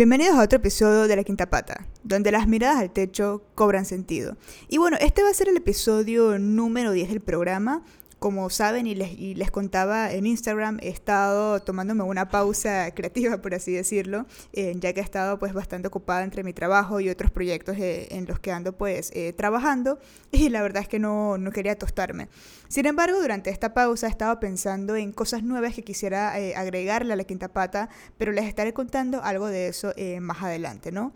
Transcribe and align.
Bienvenidos 0.00 0.36
a 0.36 0.44
otro 0.44 0.56
episodio 0.56 1.06
de 1.08 1.14
La 1.14 1.24
Quinta 1.24 1.50
Pata, 1.50 1.86
donde 2.04 2.32
las 2.32 2.48
miradas 2.48 2.78
al 2.78 2.90
techo 2.90 3.42
cobran 3.54 3.84
sentido. 3.84 4.38
Y 4.66 4.78
bueno, 4.78 4.96
este 4.98 5.22
va 5.22 5.28
a 5.28 5.34
ser 5.34 5.50
el 5.50 5.58
episodio 5.58 6.38
número 6.38 6.92
10 6.92 7.10
del 7.10 7.20
programa, 7.20 7.82
como 8.20 8.50
saben 8.50 8.86
y 8.86 8.94
les, 8.94 9.50
contaba 9.50 10.12
en 10.12 10.26
Instagram, 10.26 10.78
he 10.82 10.90
estado 10.90 11.60
tomándome 11.60 12.04
una 12.04 12.28
pausa 12.28 12.90
creativa, 12.94 13.38
por 13.38 13.54
así 13.54 13.72
decirlo, 13.72 14.26
eh, 14.52 14.74
ya 14.78 14.92
que 14.92 15.00
he 15.00 15.02
estado 15.02 15.38
pues 15.38 15.54
bastante 15.54 15.88
ocupada 15.88 16.22
entre 16.22 16.44
mi 16.44 16.52
trabajo 16.52 17.00
y 17.00 17.08
otros 17.08 17.30
proyectos 17.30 17.78
eh, 17.78 18.08
en 18.10 18.26
los 18.26 18.38
que 18.38 18.52
ando 18.52 18.76
pues 18.76 19.10
eh, 19.14 19.32
trabajando 19.32 19.98
y 20.32 20.50
la 20.50 20.60
verdad 20.60 20.82
es 20.82 20.88
que 20.88 20.98
no, 20.98 21.38
no, 21.38 21.50
quería 21.50 21.78
tostarme. 21.78 22.28
Sin 22.68 22.84
embargo, 22.84 23.20
durante 23.20 23.48
esta 23.48 23.72
pausa 23.72 24.06
he 24.06 24.10
estado 24.10 24.38
pensando 24.38 24.96
en 24.96 25.12
cosas 25.12 25.42
nuevas 25.42 25.74
que 25.74 25.82
quisiera 25.82 26.34
agregarle 26.56 27.14
a 27.14 27.16
la 27.16 27.24
quinta 27.24 27.48
pata, 27.48 27.88
pero 28.18 28.32
les 28.32 28.44
estaré 28.44 28.74
contando 28.74 29.22
algo 29.24 29.46
de 29.46 29.68
eso 29.68 29.92
más 30.20 30.42
adelante, 30.42 30.92
¿no? 30.92 31.12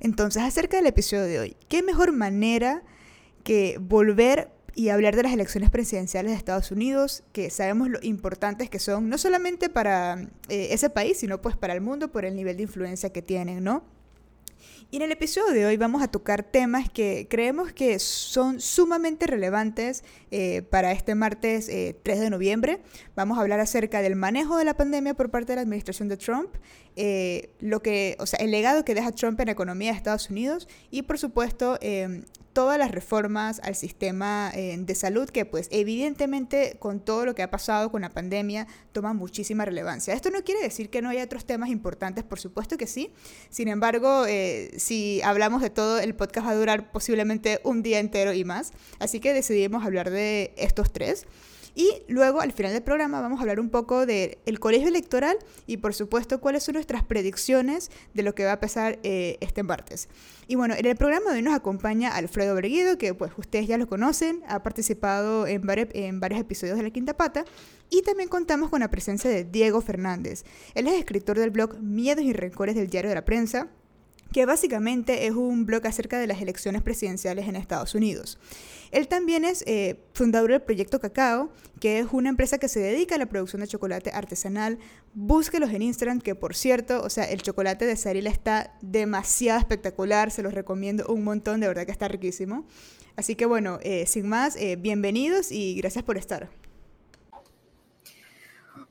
Entonces, 0.00 0.42
acerca 0.42 0.78
del 0.78 0.86
episodio 0.86 1.24
de 1.24 1.38
hoy, 1.40 1.56
¿qué 1.68 1.82
mejor 1.82 2.12
manera 2.12 2.82
que 3.42 3.76
volver 3.78 4.53
y 4.74 4.88
hablar 4.88 5.14
de 5.16 5.22
las 5.22 5.32
elecciones 5.32 5.70
presidenciales 5.70 6.32
de 6.32 6.36
Estados 6.36 6.70
Unidos, 6.70 7.22
que 7.32 7.50
sabemos 7.50 7.88
lo 7.88 7.98
importantes 8.02 8.68
que 8.68 8.78
son, 8.78 9.08
no 9.08 9.18
solamente 9.18 9.68
para 9.68 10.28
eh, 10.48 10.68
ese 10.70 10.90
país, 10.90 11.18
sino 11.18 11.40
pues 11.40 11.56
para 11.56 11.74
el 11.74 11.80
mundo 11.80 12.10
por 12.10 12.24
el 12.24 12.34
nivel 12.34 12.56
de 12.56 12.64
influencia 12.64 13.12
que 13.12 13.22
tienen, 13.22 13.62
¿no? 13.62 13.84
Y 14.90 14.98
en 14.98 15.02
el 15.02 15.12
episodio 15.12 15.52
de 15.52 15.66
hoy 15.66 15.76
vamos 15.76 16.02
a 16.02 16.08
tocar 16.08 16.44
temas 16.44 16.88
que 16.88 17.26
creemos 17.28 17.72
que 17.72 17.98
son 17.98 18.60
sumamente 18.60 19.26
relevantes 19.26 20.04
eh, 20.30 20.62
para 20.62 20.92
este 20.92 21.16
martes 21.16 21.66
3 21.66 21.74
eh, 21.74 21.96
de 22.04 22.30
noviembre. 22.30 22.80
Vamos 23.16 23.38
a 23.38 23.40
hablar 23.40 23.58
acerca 23.58 24.02
del 24.02 24.14
manejo 24.14 24.56
de 24.56 24.64
la 24.64 24.76
pandemia 24.76 25.14
por 25.14 25.30
parte 25.30 25.52
de 25.52 25.56
la 25.56 25.62
administración 25.62 26.08
de 26.08 26.16
Trump, 26.16 26.54
lo 27.60 27.82
que, 27.82 28.16
o 28.18 28.26
sea, 28.26 28.38
el 28.40 28.50
legado 28.50 28.84
que 28.84 28.94
deja 28.94 29.12
Trump 29.12 29.40
en 29.40 29.46
la 29.46 29.52
economía 29.52 29.90
de 29.90 29.96
Estados 29.96 30.30
Unidos 30.30 30.68
y 30.90 31.02
por 31.02 31.18
supuesto 31.18 31.78
todas 32.54 32.78
las 32.78 32.92
reformas 32.92 33.60
al 33.62 33.74
sistema 33.74 34.50
eh, 34.54 34.76
de 34.78 34.94
salud 34.94 35.28
que 35.28 35.44
pues 35.44 35.68
evidentemente 35.70 36.76
con 36.78 37.00
todo 37.00 37.26
lo 37.26 37.34
que 37.34 37.42
ha 37.42 37.50
pasado 37.50 37.90
con 37.90 38.02
la 38.02 38.10
pandemia 38.10 38.66
toma 38.92 39.12
muchísima 39.12 39.66
relevancia. 39.66 40.14
Esto 40.14 40.30
no 40.30 40.42
quiere 40.44 40.62
decir 40.62 40.88
que 40.88 41.02
no 41.02 41.10
haya 41.10 41.24
otros 41.24 41.44
temas 41.44 41.68
importantes, 41.68 42.24
por 42.24 42.38
supuesto 42.40 42.78
que 42.78 42.86
sí. 42.86 43.10
Sin 43.50 43.68
embargo, 43.68 44.24
eh, 44.26 44.70
si 44.78 45.20
hablamos 45.22 45.60
de 45.60 45.70
todo, 45.70 45.98
el 45.98 46.14
podcast 46.14 46.46
va 46.46 46.52
a 46.52 46.56
durar 46.56 46.92
posiblemente 46.92 47.60
un 47.64 47.82
día 47.82 47.98
entero 47.98 48.32
y 48.32 48.44
más. 48.44 48.72
Así 49.00 49.18
que 49.20 49.34
decidimos 49.34 49.84
hablar 49.84 50.10
de 50.10 50.54
estos 50.56 50.92
tres. 50.92 51.26
Y 51.74 52.02
luego, 52.06 52.40
al 52.40 52.52
final 52.52 52.72
del 52.72 52.82
programa, 52.82 53.20
vamos 53.20 53.38
a 53.38 53.42
hablar 53.42 53.58
un 53.58 53.68
poco 53.68 54.06
del 54.06 54.60
colegio 54.60 54.88
electoral 54.88 55.36
y, 55.66 55.78
por 55.78 55.92
supuesto, 55.94 56.40
cuáles 56.40 56.62
son 56.62 56.74
nuestras 56.74 57.02
predicciones 57.02 57.90
de 58.14 58.22
lo 58.22 58.34
que 58.34 58.44
va 58.44 58.52
a 58.52 58.60
pasar 58.60 59.00
eh, 59.02 59.38
este 59.40 59.62
martes. 59.62 60.08
Y 60.46 60.54
bueno, 60.54 60.74
en 60.76 60.86
el 60.86 60.96
programa 60.96 61.30
de 61.30 61.38
hoy 61.38 61.42
nos 61.42 61.54
acompaña 61.54 62.14
Alfredo 62.14 62.54
Berguido, 62.54 62.96
que 62.96 63.14
pues 63.14 63.32
ustedes 63.36 63.66
ya 63.66 63.76
lo 63.76 63.88
conocen, 63.88 64.42
ha 64.46 64.62
participado 64.62 65.46
en, 65.46 65.62
en 65.66 66.20
varios 66.20 66.40
episodios 66.40 66.76
de 66.76 66.84
La 66.84 66.90
Quinta 66.90 67.16
Pata. 67.16 67.44
Y 67.90 68.02
también 68.02 68.28
contamos 68.28 68.70
con 68.70 68.80
la 68.80 68.90
presencia 68.90 69.28
de 69.28 69.44
Diego 69.44 69.80
Fernández. 69.80 70.44
Él 70.74 70.86
es 70.86 70.94
escritor 70.94 71.38
del 71.38 71.50
blog 71.50 71.80
Miedos 71.80 72.24
y 72.24 72.32
Rencores 72.32 72.76
del 72.76 72.88
Diario 72.88 73.08
de 73.08 73.16
la 73.16 73.24
Prensa 73.24 73.68
que 74.34 74.46
básicamente 74.46 75.28
es 75.28 75.32
un 75.32 75.64
blog 75.64 75.86
acerca 75.86 76.18
de 76.18 76.26
las 76.26 76.42
elecciones 76.42 76.82
presidenciales 76.82 77.46
en 77.46 77.54
Estados 77.54 77.94
Unidos. 77.94 78.36
Él 78.90 79.06
también 79.06 79.44
es 79.44 79.62
eh, 79.68 80.00
fundador 80.12 80.50
del 80.50 80.60
Proyecto 80.60 80.98
Cacao, 80.98 81.52
que 81.78 82.00
es 82.00 82.06
una 82.10 82.30
empresa 82.30 82.58
que 82.58 82.66
se 82.66 82.80
dedica 82.80 83.14
a 83.14 83.18
la 83.18 83.26
producción 83.26 83.60
de 83.60 83.68
chocolate 83.68 84.10
artesanal. 84.10 84.80
Búsquelos 85.14 85.70
en 85.70 85.82
Instagram, 85.82 86.20
que 86.20 86.34
por 86.34 86.56
cierto, 86.56 87.00
o 87.04 87.10
sea, 87.10 87.30
el 87.30 87.42
chocolate 87.42 87.86
de 87.86 87.94
Sarila 87.94 88.28
está 88.28 88.76
demasiado 88.82 89.60
espectacular, 89.60 90.32
se 90.32 90.42
los 90.42 90.52
recomiendo 90.52 91.06
un 91.06 91.22
montón, 91.22 91.60
de 91.60 91.68
verdad 91.68 91.86
que 91.86 91.92
está 91.92 92.08
riquísimo. 92.08 92.66
Así 93.14 93.36
que 93.36 93.46
bueno, 93.46 93.78
eh, 93.82 94.04
sin 94.08 94.28
más, 94.28 94.56
eh, 94.56 94.74
bienvenidos 94.74 95.52
y 95.52 95.76
gracias 95.76 96.02
por 96.02 96.18
estar. 96.18 96.50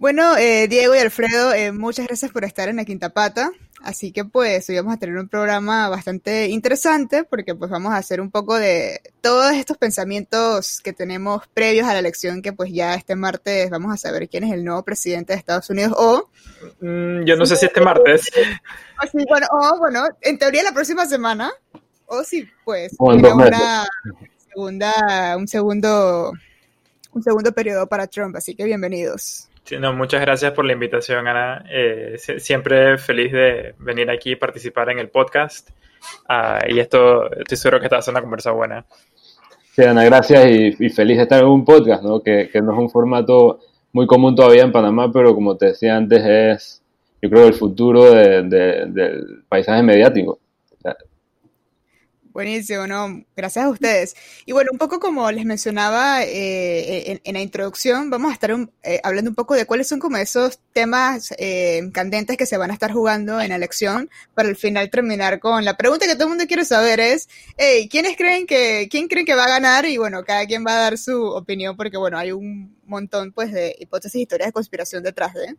Bueno, 0.04 0.36
Diego 0.36 0.96
y 0.96 1.00
Alfredo, 1.00 1.54
muchas 1.72 2.08
gracias 2.08 2.30
por 2.30 2.44
estar 2.44 2.68
en 2.68 2.76
la 2.76 2.84
Quinta 2.84 3.12
Pata. 3.12 3.52
Así 3.82 4.12
que 4.12 4.26
pues 4.26 4.68
hoy 4.68 4.76
vamos 4.76 4.96
a 4.96 4.98
tener 4.98 5.16
un 5.16 5.30
programa 5.30 5.88
bastante 5.88 6.48
interesante 6.48 7.24
porque 7.24 7.56
pues 7.56 7.72
vamos 7.72 7.94
a 7.94 7.98
hacer 8.00 8.20
un 8.20 8.30
poco 8.30 8.60
de 8.60 9.00
todos 9.22 9.54
estos 9.54 9.78
pensamientos 9.78 10.82
que 10.82 10.92
tenemos 10.92 11.48
previos 11.54 11.88
a 11.88 11.94
la 11.94 12.00
elección 12.00 12.42
que 12.42 12.52
pues 12.52 12.74
ya 12.74 12.96
este 12.96 13.16
martes 13.16 13.70
vamos 13.70 13.94
a 13.94 13.98
saber 13.98 14.28
quién 14.28 14.44
es 14.44 14.52
el 14.52 14.66
nuevo 14.66 14.84
presidente 14.84 15.32
de 15.32 15.40
Estados 15.40 15.70
Unidos 15.70 15.94
o... 15.96 16.30
Mm, 16.82 17.24
yo 17.24 17.38
no 17.38 17.46
sé 17.46 17.56
si 17.56 17.68
este 17.68 17.80
martes. 17.80 18.30
bueno, 19.30 19.48
o 19.52 19.80
bueno, 19.80 20.04
en 20.20 20.38
teoría 20.38 20.64
la 20.64 20.74
próxima 20.74 21.06
semana 21.06 21.50
o 22.08 22.26
si 22.26 22.46
pues 22.66 22.94
una 23.00 23.88
segunda, 24.50 25.38
un 25.38 25.48
segundo, 25.48 26.34
un 27.14 27.24
segundo 27.24 27.54
periodo 27.54 27.88
para 27.88 28.06
Trump, 28.08 28.36
así 28.36 28.54
que 28.54 28.66
bienvenidos 28.66 29.48
muchas 29.94 30.22
gracias 30.22 30.52
por 30.52 30.66
la 30.66 30.74
invitación, 30.74 31.28
Ana. 31.28 31.64
Eh, 31.70 32.18
siempre 32.38 32.98
feliz 32.98 33.32
de 33.32 33.76
venir 33.80 34.10
aquí 34.10 34.32
y 34.32 34.36
participar 34.36 34.90
en 34.90 35.00
el 35.00 35.10
podcast. 35.10 35.70
Ah, 36.28 36.60
y 36.68 36.80
esto, 36.80 37.32
estoy 37.32 37.58
seguro 37.58 37.80
que 37.80 37.94
a 37.94 38.02
ser 38.02 38.14
una 38.14 38.22
conversa 38.22 38.52
buena. 38.52 38.86
Sí, 39.76 39.84
Ana, 39.84 40.04
gracias 40.04 40.46
y, 40.80 40.90
feliz 40.90 41.18
de 41.18 41.24
estar 41.24 41.42
en 41.42 41.48
un 41.48 41.66
podcast, 41.66 42.04
¿no? 42.04 42.22
Que, 42.22 42.50
no 42.62 42.74
es 42.74 42.78
un 42.78 42.90
formato 42.90 43.60
muy 43.92 44.06
común 44.06 44.36
todavía 44.36 44.64
en 44.64 44.72
Panamá, 44.72 45.12
pero 45.12 45.34
como 45.34 45.58
te 45.58 45.68
decía 45.68 45.96
antes, 45.96 46.24
es, 46.24 46.84
yo 47.22 47.30
creo, 47.30 47.48
el 47.48 47.54
futuro 47.54 48.12
del 48.12 49.44
paisaje 49.48 49.82
mediático. 49.82 50.40
Buenísimo, 52.34 52.88
¿no? 52.88 53.24
Gracias 53.38 53.64
a 53.64 53.70
ustedes. 53.70 54.16
Y 54.48 54.54
bueno, 54.54 54.72
un 54.72 54.80
poco 54.80 55.00
como 55.00 55.32
les 55.32 55.46
mencionaba 55.46 56.24
eh, 56.24 57.22
en, 57.24 57.34
la 57.34 57.42
introducción, 57.42 58.10
vamos 58.10 58.32
a 58.32 58.34
estar 58.34 58.50
eh, 58.82 59.00
hablando 59.04 59.30
un 59.30 59.36
poco 59.36 59.54
de 59.54 59.68
cuáles 59.68 59.88
son 59.88 60.00
como 60.00 60.18
esos 60.18 60.60
temas 60.74 61.32
eh, 61.38 61.84
candentes 61.94 62.36
que 62.36 62.48
se 62.48 62.58
van 62.58 62.72
a 62.72 62.74
estar 62.74 62.92
jugando 62.92 63.40
en 63.40 63.50
la 63.50 63.56
elección 63.58 64.10
para 64.34 64.50
al 64.50 64.56
final 64.56 64.90
terminar 64.90 65.40
con 65.40 65.64
la 65.64 65.78
pregunta 65.78 66.08
que 66.08 66.16
todo 66.16 66.24
el 66.24 66.30
mundo 66.30 66.48
quiere 66.48 66.66
saber 66.66 67.00
es, 67.00 67.30
hey, 67.56 67.88
¿quiénes 67.88 68.18
creen 68.18 68.48
que, 68.48 68.88
quién 68.90 69.08
creen 69.08 69.28
que 69.28 69.36
va 69.36 69.46
a 69.46 69.50
ganar? 69.50 69.86
Y 69.86 69.98
bueno, 69.98 70.24
cada 70.24 70.48
quien 70.48 70.66
va 70.66 70.72
a 70.72 70.82
dar 70.82 70.98
su 70.98 71.24
opinión 71.24 71.78
porque 71.78 71.98
bueno, 71.98 72.18
hay 72.18 72.32
un 72.32 72.76
montón 72.88 73.32
pues 73.32 73.52
de 73.52 73.76
hipótesis 73.78 74.16
y 74.16 74.22
historias 74.24 74.48
de 74.48 74.54
conspiración 74.54 75.04
detrás 75.04 75.36
de. 75.36 75.56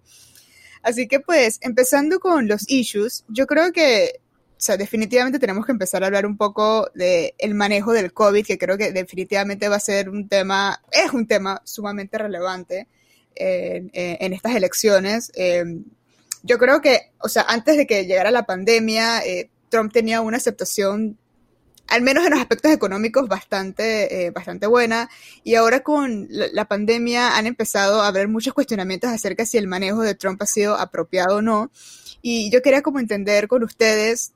Así 0.83 1.09
que 1.09 1.19
pues, 1.19 1.59
empezando 1.63 2.21
con 2.21 2.47
los 2.47 2.69
issues, 2.69 3.25
yo 3.29 3.47
creo 3.47 3.73
que 3.73 4.21
o 4.57 4.61
sea, 4.65 4.77
definitivamente 4.77 5.39
tenemos 5.39 5.67
que 5.67 5.73
empezar 5.73 6.03
a 6.03 6.07
hablar 6.07 6.27
un 6.27 6.37
poco 6.37 6.89
del 6.95 7.35
el 7.39 7.55
manejo 7.55 7.93
del 7.93 8.13
COVID, 8.13 8.47
que 8.47 8.57
creo 8.57 8.79
que 8.79 8.93
definitivamente 8.93 9.69
va 9.69 9.77
a 9.77 9.81
ser 9.81 10.09
un 10.09 10.29
tema, 10.29 10.81
es 10.91 11.13
un 11.13 11.27
tema 11.27 11.61
sumamente 11.65 12.17
relevante 12.17 12.89
en, 13.35 14.33
estas 14.33 14.55
elecciones. 14.55 15.33
Em, 15.35 15.85
yo 16.43 16.59
creo 16.59 16.81
que, 16.81 17.13
o 17.19 17.29
sea, 17.29 17.43
antes 17.49 17.77
de 17.77 17.87
que 17.87 18.07
llegara 18.07 18.31
la 18.31 18.47
pandemia, 18.47 19.25
eh, 19.27 19.51
Trump 19.71 19.93
tenía 19.93 20.21
una 20.21 20.37
aceptación, 20.37 21.19
al 21.89 22.03
menos 22.03 22.25
en 22.25 22.31
los 22.31 22.41
aspectos 22.41 22.71
económicos, 22.73 23.29
bastante, 23.29 24.27
eh, 24.27 24.31
bastante 24.31 24.67
buena. 24.67 25.11
Y 25.43 25.57
ahora 25.57 25.81
con 25.81 26.27
la, 26.31 26.47
la, 26.53 26.67
pandemia 26.67 27.37
han 27.37 27.47
empezado 27.47 28.03
a 28.03 28.09
haber 28.09 28.29
muchos 28.29 28.55
cuestionamientos 28.55 29.11
acerca 29.11 29.43
de 29.43 29.47
si 29.47 29.59
el 29.59 29.67
manejo 29.67 30.03
de 30.03 30.15
Trump 30.15 30.41
ha 30.43 30.47
sido 30.47 30.77
apropiado 30.77 31.39
o 31.39 31.43
no. 31.43 31.71
Y 32.23 32.51
yo 32.51 32.63
quería 32.63 32.83
como 32.83 33.01
entender 33.01 33.49
con 33.49 33.63
ustedes 33.65 34.33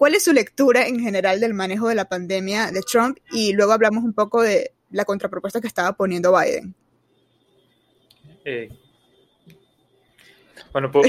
¿Cuál 0.00 0.14
es 0.14 0.24
su 0.24 0.32
lectura 0.32 0.86
en 0.86 0.98
general 0.98 1.40
del 1.40 1.52
manejo 1.52 1.88
de 1.88 1.94
la 1.94 2.06
pandemia 2.06 2.70
de 2.70 2.80
Trump? 2.80 3.18
Y 3.32 3.52
luego 3.52 3.72
hablamos 3.72 4.02
un 4.02 4.14
poco 4.14 4.40
de 4.40 4.70
la 4.90 5.04
contrapropuesta 5.04 5.60
que 5.60 5.66
estaba 5.66 5.92
poniendo 5.92 6.34
Biden. 6.34 6.74
Eh, 8.46 8.70
bueno, 10.72 10.90
puedo, 10.90 11.06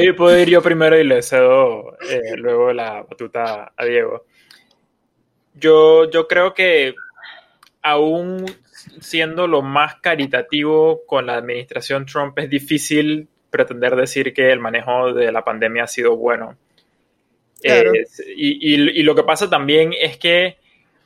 ir, 0.00 0.48
yo 0.48 0.60
primero 0.60 0.98
y 0.98 1.04
le 1.04 1.22
cedo 1.22 1.96
eh, 2.10 2.36
luego 2.36 2.72
la 2.72 3.04
batuta 3.04 3.74
a 3.76 3.84
Diego. 3.84 4.26
Yo, 5.54 6.10
yo 6.10 6.26
creo 6.26 6.52
que 6.52 6.96
aún 7.80 8.44
siendo 9.00 9.46
lo 9.46 9.62
más 9.62 10.00
caritativo 10.00 11.02
con 11.06 11.26
la 11.26 11.36
administración 11.36 12.06
Trump, 12.06 12.36
es 12.40 12.50
difícil 12.50 13.28
pretender 13.50 13.94
decir 13.94 14.34
que 14.34 14.50
el 14.50 14.58
manejo 14.58 15.12
de 15.14 15.30
la 15.30 15.44
pandemia 15.44 15.84
ha 15.84 15.86
sido 15.86 16.16
bueno 16.16 16.56
y, 18.36 19.02
lo 19.02 19.14
que 19.14 19.22
pasa 19.22 19.48
también 19.48 19.92
es 19.98 20.16
que 20.16 20.58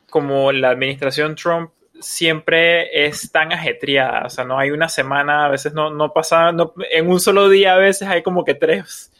como 0.09 0.51
la 0.51 0.69
administración 0.69 1.35
Trump 1.35 1.71
siempre 1.99 3.05
es 3.07 3.31
tan 3.31 3.51
ajetreada, 3.51 4.25
o 4.25 4.29
sea, 4.29 4.45
no 4.45 4.59
hay 4.59 4.71
una 4.71 4.87
semana, 4.87 5.45
a 5.45 5.49
veces 5.49 5.73
no, 5.73 5.89
no 5.89 6.13
pasa, 6.13 6.51
en 6.91 7.09
un 7.09 7.19
solo 7.19 7.49
día 7.49 7.73
a 7.73 7.77
veces 7.77 8.07
hay 8.07 8.21
como 8.23 8.45
que 8.45 8.53
tres 8.53 9.11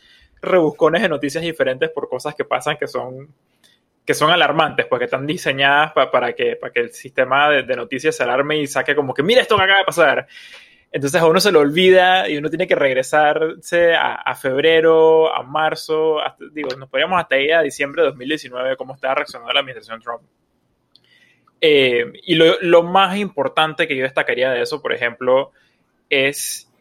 rebuscones 0.42 1.02
de 1.02 1.10
noticias 1.10 1.44
diferentes 1.44 1.90
por 1.90 2.08
cosas 2.08 2.36
que 2.36 2.46
pasan 2.46 2.78
que 2.78 2.88
son 2.88 3.30
que 4.08 4.14
son 4.14 4.32
alarmantes, 4.32 4.86
porque 4.86 5.04
pues, 5.04 5.14
están 5.14 5.28
diseñadas 5.28 5.92
para, 5.92 6.34
que, 6.34 6.56
para 6.56 6.72
que 6.72 6.80
el 6.80 6.94
sistema 6.94 7.50
de, 7.50 7.76
noticias 7.76 8.16
se 8.16 8.24
alarme 8.24 8.58
y 8.58 8.66
saque 8.66 8.96
como 8.96 9.14
que, 9.14 9.22
mira 9.22 9.42
esto 9.42 9.58
que 9.58 9.64
acaba 9.64 9.80
de 9.80 9.86
pasar. 9.86 10.28
Entonces 10.92 11.22
a 11.22 11.28
uno 11.28 11.40
se 11.40 11.52
lo 11.52 11.60
olvida 11.60 12.30
y 12.30 12.38
uno 12.38 12.50
tiene 12.50 12.68
que 12.68 12.76
regresarse 12.76 13.94
a, 13.94 14.34
febrero, 14.36 15.34
a 15.36 15.44
marzo, 15.44 16.18
digo, 16.54 16.70
nos 16.78 16.90
podríamos 16.90 17.20
hasta 17.20 17.36
ahí 17.36 17.52
a 17.52 17.62
diciembre 17.62 18.02
de 18.02 18.10
2019 18.10 18.78
cómo 18.78 18.96
estaba 18.96 19.16
reaccionando 19.16 19.54
la 19.54 19.60
administración 19.60 20.02
Trump. 20.02 20.22
Eh, 21.60 22.14
y 22.24 22.36
lo, 22.36 22.84
más 22.84 23.18
importante 23.18 23.88
que 23.88 23.98
yo 23.98 24.04
destacaría 24.04 24.52
de 24.52 24.62
eso, 24.62 24.82
por 24.82 24.94
ejemplo, 24.94 25.52
es 26.10 26.72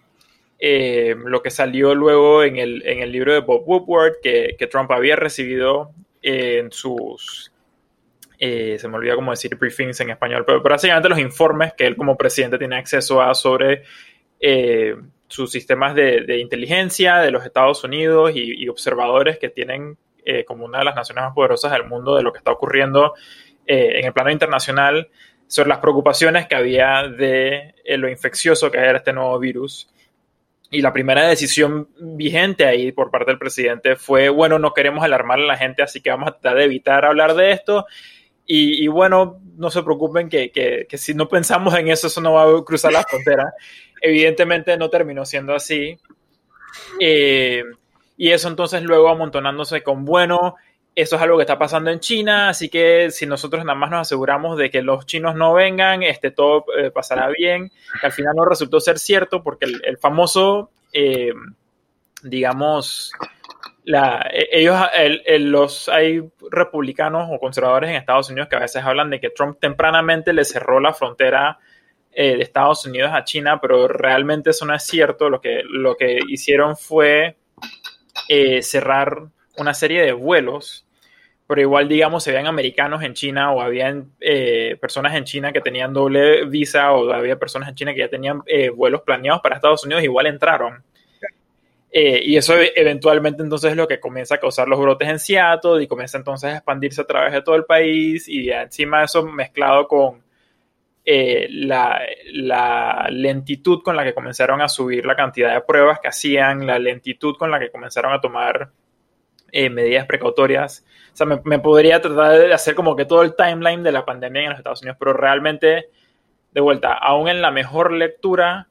eh, 0.60 1.16
lo 1.24 1.42
que 1.42 1.50
salió 1.50 1.94
luego 1.94 2.44
en 2.44 2.58
el, 2.58 2.86
en 2.86 3.00
el, 3.00 3.10
libro 3.10 3.32
de 3.32 3.40
Bob 3.40 3.64
Woodward 3.66 4.20
que 4.22 4.68
Trump 4.70 4.90
había 4.92 5.16
recibido 5.16 5.90
en 6.22 6.70
sus 6.70 7.52
eh, 8.38 8.76
se 8.78 8.88
me 8.88 8.96
olvida 8.96 9.14
cómo 9.14 9.30
decir 9.30 9.54
briefings 9.56 10.00
en 10.00 10.10
español, 10.10 10.44
pero, 10.46 10.62
básicamente 10.62 11.08
los 11.08 11.18
informes 11.18 11.72
que 11.74 11.86
él 11.86 11.96
como 11.96 12.16
presidente 12.16 12.58
tiene 12.58 12.76
acceso 12.76 13.22
a 13.22 13.34
sobre 13.34 13.82
eh, 14.40 14.94
sus 15.26 15.50
sistemas 15.50 15.94
de, 15.94 16.38
inteligencia 16.38 17.16
de 17.18 17.30
los 17.30 17.44
Estados 17.44 17.82
Unidos 17.84 18.32
y, 18.34 18.68
observadores 18.68 19.38
que 19.38 19.48
tienen 19.48 19.96
eh, 20.24 20.44
como 20.44 20.64
una 20.64 20.80
de 20.80 20.84
las 20.84 20.94
naciones 20.94 21.24
más 21.24 21.34
poderosas 21.34 21.72
del 21.72 21.84
mundo 21.84 22.14
de 22.14 22.22
lo 22.22 22.32
que 22.32 22.38
está 22.38 22.52
ocurriendo 22.52 23.14
en 23.68 24.06
el 24.06 24.12
plano 24.12 24.30
internacional 24.30 25.08
sobre 25.48 25.70
las 25.70 25.78
preocupaciones 25.78 26.46
que 26.46 26.54
había 26.54 27.08
de 27.08 27.74
lo 27.96 28.08
infeccioso 28.08 28.70
que 28.70 28.78
era 28.78 28.98
este 28.98 29.12
nuevo 29.12 29.36
virus. 29.40 29.88
Y 30.70 30.82
la 30.82 30.92
primera 30.92 31.26
decisión 31.26 31.88
vigente 31.98 32.64
ahí 32.64 32.92
por 32.92 33.10
parte 33.10 33.32
del 33.32 33.38
presidente 33.38 33.96
fue, 33.96 34.28
bueno, 34.28 34.60
no 34.60 34.72
queremos 34.72 35.02
alarmar 35.02 35.40
a 35.40 35.46
la 35.46 35.56
gente, 35.56 35.82
así 35.82 36.00
que 36.00 36.10
vamos 36.10 36.28
a 36.28 36.32
tratar 36.32 36.58
de 36.58 36.64
evitar 36.64 37.04
hablar 37.04 37.34
de 37.34 37.50
esto 37.50 37.86
y, 38.46 38.86
bueno, 38.86 39.40
no 39.56 39.70
se 39.70 39.82
preocupen 39.82 40.28
que, 40.28 40.52
que, 40.52 40.86
que, 40.88 40.98
si 40.98 41.14
no 41.14 41.28
pensamos 41.28 41.74
en 41.74 41.88
eso, 41.88 42.06
eso 42.06 42.20
no 42.20 42.34
va 42.34 42.44
a 42.44 42.64
cruzar 42.64 42.92
la 42.92 43.02
frontera. 43.02 43.52
Evidentemente 44.00 44.76
no 44.76 44.88
terminó 44.88 45.24
siendo 45.24 45.54
así. 45.54 45.98
Eh, 47.00 47.64
y 48.16 48.30
eso 48.30 48.48
entonces 48.48 48.82
luego 48.82 49.08
amontonándose 49.08 49.82
con, 49.82 50.04
bueno, 50.04 50.54
eso 50.94 51.16
es 51.16 51.22
algo 51.22 51.36
que 51.36 51.42
está 51.42 51.58
pasando 51.58 51.90
en 51.90 52.00
China, 52.00 52.48
así 52.48 52.68
que 52.68 53.10
si 53.10 53.26
nosotros 53.26 53.64
nada 53.64 53.78
más 53.78 53.90
nos 53.90 54.00
aseguramos 54.02 54.56
de 54.56 54.70
que 54.70 54.80
los 54.80 55.04
chinos 55.04 55.34
no 55.34 55.52
vengan, 55.52 56.02
este, 56.02 56.30
todo 56.30 56.64
eh, 56.78 56.90
pasará 56.90 57.28
bien, 57.28 57.70
que 58.00 58.06
al 58.06 58.12
final 58.12 58.34
no 58.34 58.46
resultó 58.46 58.80
ser 58.80 58.98
cierto 58.98 59.42
porque 59.42 59.66
el, 59.66 59.82
el 59.84 59.98
famoso, 59.98 60.70
eh, 60.94 61.34
digamos, 62.22 63.12
la, 63.86 64.28
e, 64.32 64.48
ellos, 64.50 64.76
los, 65.40 65.88
hay 65.88 66.20
republicanos 66.50 67.28
o 67.30 67.38
conservadores 67.38 67.88
en 67.88 67.96
Estados 67.96 68.28
Unidos 68.28 68.48
que 68.48 68.56
a 68.56 68.60
veces 68.60 68.82
hablan 68.84 69.10
de 69.10 69.20
que 69.20 69.30
Trump 69.30 69.58
tempranamente 69.60 70.32
le 70.32 70.44
cerró 70.44 70.80
la 70.80 70.92
frontera 70.92 71.58
eh, 72.12 72.36
de 72.36 72.42
Estados 72.42 72.84
Unidos 72.84 73.12
a 73.14 73.22
China, 73.22 73.60
pero 73.60 73.86
realmente 73.86 74.50
eso 74.50 74.66
no 74.66 74.74
es 74.74 74.82
cierto. 74.82 75.30
Lo 75.30 75.40
que, 75.40 75.62
lo 75.64 75.96
que 75.96 76.18
hicieron 76.26 76.76
fue 76.76 77.36
eh, 78.28 78.60
cerrar 78.60 79.28
una 79.56 79.72
serie 79.72 80.02
de 80.02 80.12
vuelos, 80.12 80.84
pero 81.46 81.60
igual, 81.60 81.88
digamos, 81.88 82.24
se 82.24 82.32
veían 82.32 82.48
americanos 82.48 83.04
en 83.04 83.14
China 83.14 83.52
o 83.52 83.60
habían 83.60 84.10
eh, 84.18 84.76
personas 84.80 85.14
en 85.14 85.22
China 85.22 85.52
que 85.52 85.60
tenían 85.60 85.92
doble 85.92 86.44
visa 86.46 86.90
o 86.90 87.12
había 87.12 87.38
personas 87.38 87.68
en 87.68 87.76
China 87.76 87.94
que 87.94 88.00
ya 88.00 88.08
tenían 88.08 88.42
vuelos 88.74 89.02
planeados 89.02 89.42
para 89.42 89.54
Estados 89.54 89.84
Unidos, 89.84 90.02
igual 90.02 90.26
entraron. 90.26 90.82
Eh, 91.98 92.20
y 92.26 92.36
eso 92.36 92.54
e, 92.58 92.74
eventualmente 92.76 93.42
entonces 93.42 93.70
es 93.70 93.76
lo 93.78 93.88
que 93.88 93.98
comienza 93.98 94.34
a 94.34 94.38
causar 94.38 94.68
los 94.68 94.78
brotes 94.78 95.08
en 95.08 95.18
Seattle 95.18 95.82
y 95.82 95.86
comienza 95.86 96.18
entonces 96.18 96.52
a 96.52 96.56
expandirse 96.56 97.00
a 97.00 97.06
través 97.06 97.32
de 97.32 97.40
todo 97.40 97.54
el 97.54 97.64
país 97.64 98.28
y 98.28 98.50
encima 98.50 99.02
eso 99.04 99.22
mezclado 99.24 99.88
con 99.88 100.22
eh, 101.06 101.48
la, 101.48 102.02
la, 102.34 103.08
lentitud 103.10 103.82
con 103.82 103.96
la 103.96 104.04
que 104.04 104.12
comenzaron 104.12 104.60
a 104.60 104.68
subir 104.68 105.06
la 105.06 105.16
cantidad 105.16 105.54
de 105.54 105.62
pruebas 105.62 105.98
que 105.98 106.08
hacían, 106.08 106.66
la 106.66 106.78
lentitud 106.78 107.34
con 107.38 107.50
la 107.50 107.58
que 107.58 107.70
comenzaron 107.70 108.12
a 108.12 108.20
tomar 108.20 108.70
eh, 109.50 109.70
medidas 109.70 110.04
precautorias. 110.04 110.84
O 111.14 111.16
sea, 111.16 111.26
me, 111.26 111.40
me, 111.44 111.60
podría 111.60 112.02
tratar 112.02 112.38
de 112.40 112.52
hacer 112.52 112.74
como 112.74 112.94
que 112.94 113.06
todo 113.06 113.22
el 113.22 113.34
timeline 113.34 113.82
de 113.82 113.92
la 113.92 114.04
pandemia 114.04 114.42
en 114.42 114.50
los 114.50 114.58
Estados 114.58 114.82
Unidos, 114.82 114.98
pero 115.00 115.14
realmente, 115.14 115.88
de 116.52 116.60
vuelta, 116.60 116.92
aún 116.92 117.28
en 117.28 117.40
la 117.40 117.50
mejor 117.50 117.90
lectura, 117.90 118.68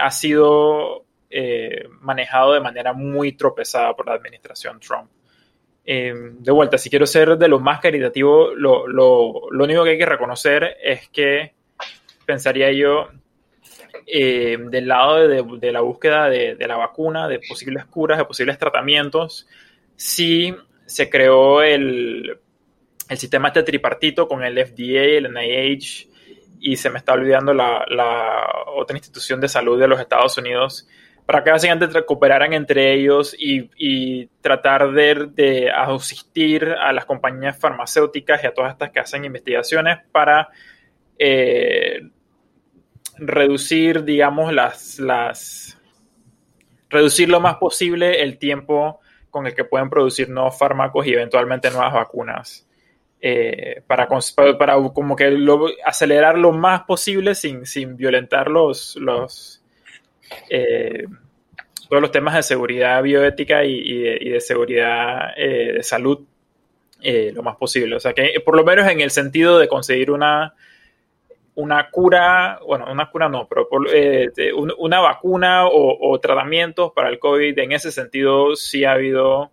ha 0.00 0.10
sido 0.10 1.04
eh, 1.30 1.88
manejado 2.00 2.54
de 2.54 2.60
manera 2.60 2.92
muy 2.92 3.32
tropezada 3.32 3.94
por 3.94 4.06
la 4.06 4.14
administración 4.14 4.80
Trump. 4.80 5.10
Eh, 5.84 6.12
de 6.14 6.52
vuelta, 6.52 6.76
si 6.76 6.90
quiero 6.90 7.06
ser 7.06 7.38
de 7.38 7.48
lo 7.48 7.60
más 7.60 7.80
caritativo, 7.80 8.54
lo, 8.54 8.86
lo, 8.86 9.50
lo, 9.50 9.64
único 9.64 9.84
que 9.84 9.90
hay 9.90 9.98
que 9.98 10.06
reconocer 10.06 10.76
es 10.82 11.08
que 11.08 11.54
pensaría 12.26 12.70
yo 12.72 13.08
eh, 14.06 14.58
del 14.70 14.88
lado 14.88 15.26
de, 15.26 15.42
de 15.58 15.72
la 15.72 15.80
búsqueda 15.80 16.28
de, 16.28 16.56
de, 16.56 16.66
la 16.66 16.76
vacuna, 16.76 17.26
de 17.26 17.40
posibles 17.46 17.86
curas, 17.86 18.18
de 18.18 18.26
posibles 18.26 18.58
tratamientos, 18.58 19.46
si 19.96 20.54
se 20.84 21.08
creó 21.08 21.62
el, 21.62 22.38
el 23.08 23.18
sistema 23.18 23.48
este 23.48 23.62
tripartito 23.62 24.28
con 24.28 24.44
el 24.44 24.58
FDA, 24.58 25.18
el 25.18 25.32
NIH 25.32 26.08
y 26.60 26.76
se 26.76 26.90
me 26.90 26.98
está 26.98 27.12
olvidando 27.12 27.54
la, 27.54 27.84
la 27.88 28.46
otra 28.74 28.96
institución 28.96 29.40
de 29.40 29.48
salud 29.48 29.78
de 29.78 29.88
los 29.88 30.00
Estados 30.00 30.36
Unidos 30.38 30.88
para 31.28 31.44
que 31.44 31.50
básicamente 31.50 32.06
cooperaran 32.06 32.54
entre 32.54 32.94
ellos 32.94 33.36
y, 33.38 34.30
tratar 34.40 34.92
de, 34.92 35.70
asistir 35.70 36.64
a 36.64 36.90
las 36.94 37.04
compañías 37.04 37.58
farmacéuticas 37.58 38.42
y 38.42 38.46
a 38.46 38.54
todas 38.54 38.72
estas 38.72 38.90
que 38.90 39.00
hacen 39.00 39.26
investigaciones 39.26 39.98
para 40.10 40.48
eh, 41.18 42.00
reducir, 43.18 44.04
digamos, 44.04 44.54
las, 44.54 45.76
reducir 46.88 47.28
lo 47.28 47.40
más 47.40 47.56
posible 47.56 48.22
el 48.22 48.38
tiempo 48.38 49.00
con 49.28 49.46
el 49.46 49.54
que 49.54 49.64
pueden 49.64 49.90
producir 49.90 50.30
nuevos 50.30 50.58
fármacos 50.58 51.06
y 51.06 51.12
eventualmente 51.12 51.70
nuevas 51.70 51.92
vacunas. 51.92 52.66
Eh, 53.20 53.82
para, 53.86 54.08
como 54.08 55.14
que 55.14 55.36
acelerar 55.84 56.38
lo 56.38 56.52
más 56.52 56.84
posible 56.84 57.34
sin, 57.34 57.66
sin 57.66 57.98
violentar 57.98 58.48
los 58.48 59.57
eh, 60.50 61.06
todos 61.88 62.02
los 62.02 62.10
temas 62.10 62.34
de 62.34 62.42
seguridad 62.42 63.02
bioética 63.02 63.64
y, 63.64 64.28
de, 64.30 64.40
seguridad 64.40 65.30
eh, 65.36 65.72
de 65.74 65.82
salud 65.82 66.20
eh, 67.00 67.32
lo 67.34 67.42
más 67.42 67.56
posible. 67.56 67.96
O 67.96 68.00
sea 68.00 68.12
que 68.12 68.40
por 68.44 68.56
lo 68.56 68.64
menos 68.64 68.88
en 68.88 69.00
el 69.00 69.10
sentido 69.10 69.58
de 69.58 69.68
conseguir 69.68 70.10
una, 70.10 70.54
una 71.54 71.90
cura, 71.90 72.60
bueno, 72.66 72.86
una 72.90 73.10
cura 73.10 73.28
no, 73.28 73.48
pero 73.48 73.68
una 74.76 75.00
vacuna 75.00 75.66
o, 75.66 76.18
tratamientos 76.20 76.92
para 76.92 77.08
el 77.08 77.18
COVID, 77.18 77.58
en 77.58 77.72
ese 77.72 77.90
sentido 77.90 78.54
sí 78.54 78.84
ha 78.84 78.92
habido 78.92 79.50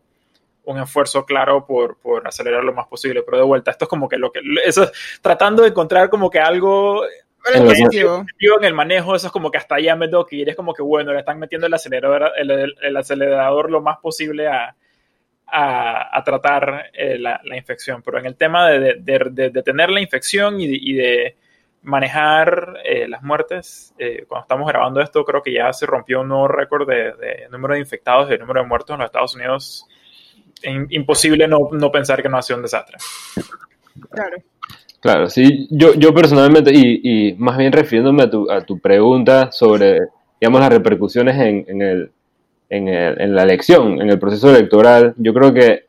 un 0.66 0.80
esfuerzo 0.80 1.26
claro 1.26 1.66
por, 1.66 1.98
por 2.00 2.28
acelerar 2.28 2.64
lo 2.64 2.74
más 2.74 2.88
posible. 2.88 3.24
Pero 3.24 3.38
de 3.38 3.44
vuelta, 3.44 3.72
esto 3.72 3.86
es 3.86 3.90
como 3.90 4.10
que 4.10 4.18
lo 4.18 4.32
que, 4.32 4.42
eso, 4.66 4.90
tratando 5.22 5.62
de 5.62 5.70
encontrar 5.70 6.10
como 6.10 6.30
que 6.30 6.40
algo 6.40 7.04
en 7.54 8.64
el 8.64 8.74
manejo, 8.74 9.16
eso 9.16 9.28
es 9.28 9.34
como 9.34 9.52
que 9.52 9.58
hasta 9.58 9.76
allá 9.76 9.96
me 9.96 10.08
tengo 10.08 10.26
que 10.26 10.38
ir. 10.38 10.50
Es 10.50 10.56
como 10.56 10.74
que, 10.74 10.82
bueno, 10.82 11.14
le 11.14 11.20
están 11.20 11.40
metiendo 11.40 11.68
el 11.68 11.74
acelerador, 11.74 12.32
el, 12.38 12.98
acelerador 12.98 13.70
lo 13.70 13.82
más 13.82 13.98
posible 14.00 14.48
a, 14.48 14.76
a, 15.48 16.24
tratar 16.24 16.92
eh, 16.94 17.18
la, 17.20 17.40
infección. 17.56 18.02
Pero 18.02 18.20
en 18.20 18.26
el 18.26 18.36
tema 18.36 18.70
de, 18.70 18.96
de, 19.00 19.50
detener 19.50 19.90
la 19.90 20.02
infección 20.02 20.60
y, 20.60 20.94
de 20.94 21.36
manejar 21.84 22.78
eh, 22.84 23.08
las 23.08 23.22
muertes, 23.22 23.94
eh, 24.00 24.26
cuando 24.28 24.44
estamos 24.44 24.68
grabando 24.68 25.02
esto, 25.02 25.24
creo 25.24 25.44
que 25.44 25.54
ya 25.54 25.72
se 25.72 25.86
rompió 25.86 26.22
un 26.22 26.30
nuevo 26.30 26.48
récord 26.48 26.88
de, 26.88 27.48
número 27.52 27.76
de 27.76 27.80
infectados 27.80 28.28
y 28.28 28.32
de 28.32 28.40
número 28.40 28.62
de 28.62 28.68
muertos 28.68 28.94
en 28.96 29.00
los 29.00 29.06
Estados 29.06 29.36
Unidos. 29.36 29.88
imposible 30.64 31.48
no, 31.48 31.70
no 31.72 31.92
pensar 31.92 32.24
que 32.24 32.30
no 32.30 32.38
ha 32.38 32.42
sido 32.42 32.58
un 32.58 32.64
desastre. 32.64 32.98
Claro. 34.10 34.38
Claro, 35.06 35.30
sí, 35.30 35.68
yo, 35.70 35.94
yo 35.94 36.16
personalmente, 36.16 36.72
y, 36.74 37.00
y 37.04 37.34
más 37.36 37.60
bien 37.60 37.72
refiriéndome 37.72 38.24
a 38.24 38.30
tu, 38.32 38.50
a 38.50 38.62
tu 38.62 38.80
pregunta 38.80 39.52
sobre, 39.52 40.00
digamos, 40.42 40.60
las 40.62 40.70
repercusiones 40.70 41.40
en, 41.40 41.64
en, 41.68 41.82
el, 41.84 42.12
en, 42.72 42.88
el, 42.88 43.22
en 43.22 43.36
la 43.36 43.44
elección, 43.44 44.02
en 44.02 44.10
el 44.10 44.18
proceso 44.18 44.50
electoral, 44.50 45.14
yo 45.18 45.32
creo 45.32 45.54
que 45.54 45.86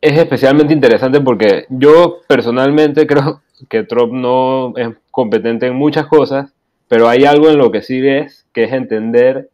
es 0.00 0.18
especialmente 0.18 0.74
interesante 0.74 1.20
porque 1.20 1.66
yo 1.68 2.22
personalmente 2.26 3.06
creo 3.06 3.42
que 3.68 3.84
Trump 3.84 4.14
no 4.14 4.72
es 4.76 4.88
competente 5.12 5.68
en 5.68 5.76
muchas 5.76 6.08
cosas, 6.08 6.52
pero 6.88 7.08
hay 7.08 7.24
algo 7.24 7.50
en 7.50 7.58
lo 7.58 7.70
que 7.70 7.82
sí 7.82 8.04
es, 8.04 8.46
que 8.52 8.64
es 8.64 8.72
entender 8.72 9.48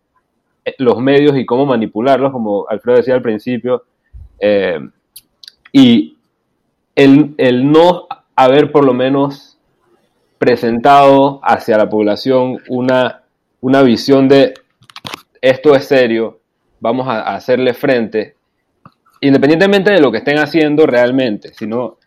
los 0.78 0.98
medios 1.00 1.36
y 1.36 1.44
cómo 1.44 1.66
manipularlos, 1.66 2.32
como 2.32 2.66
Alfredo 2.66 2.96
decía 2.96 3.12
al 3.12 3.20
principio, 3.20 3.84
eh, 4.40 4.80
y 5.70 6.16
el, 6.94 7.70
no 7.70 8.06
haber 8.36 8.72
por 8.72 8.84
lo 8.84 8.94
menos 8.94 9.58
presentado 10.38 11.40
hacia 11.42 11.76
la 11.76 11.88
población 11.88 12.58
una, 12.68 13.22
una 13.60 13.82
visión 13.82 14.28
de 14.28 14.54
esto 15.40 15.74
es 15.74 15.84
serio, 15.86 16.40
vamos 16.80 17.08
a, 17.08 17.34
hacerle 17.34 17.74
frente, 17.74 18.34
independientemente 19.20 19.92
de 19.92 20.00
lo 20.00 20.10
que 20.10 20.18
estén 20.18 20.38
haciendo 20.38 20.86
realmente, 20.86 21.52
sino 21.54 21.98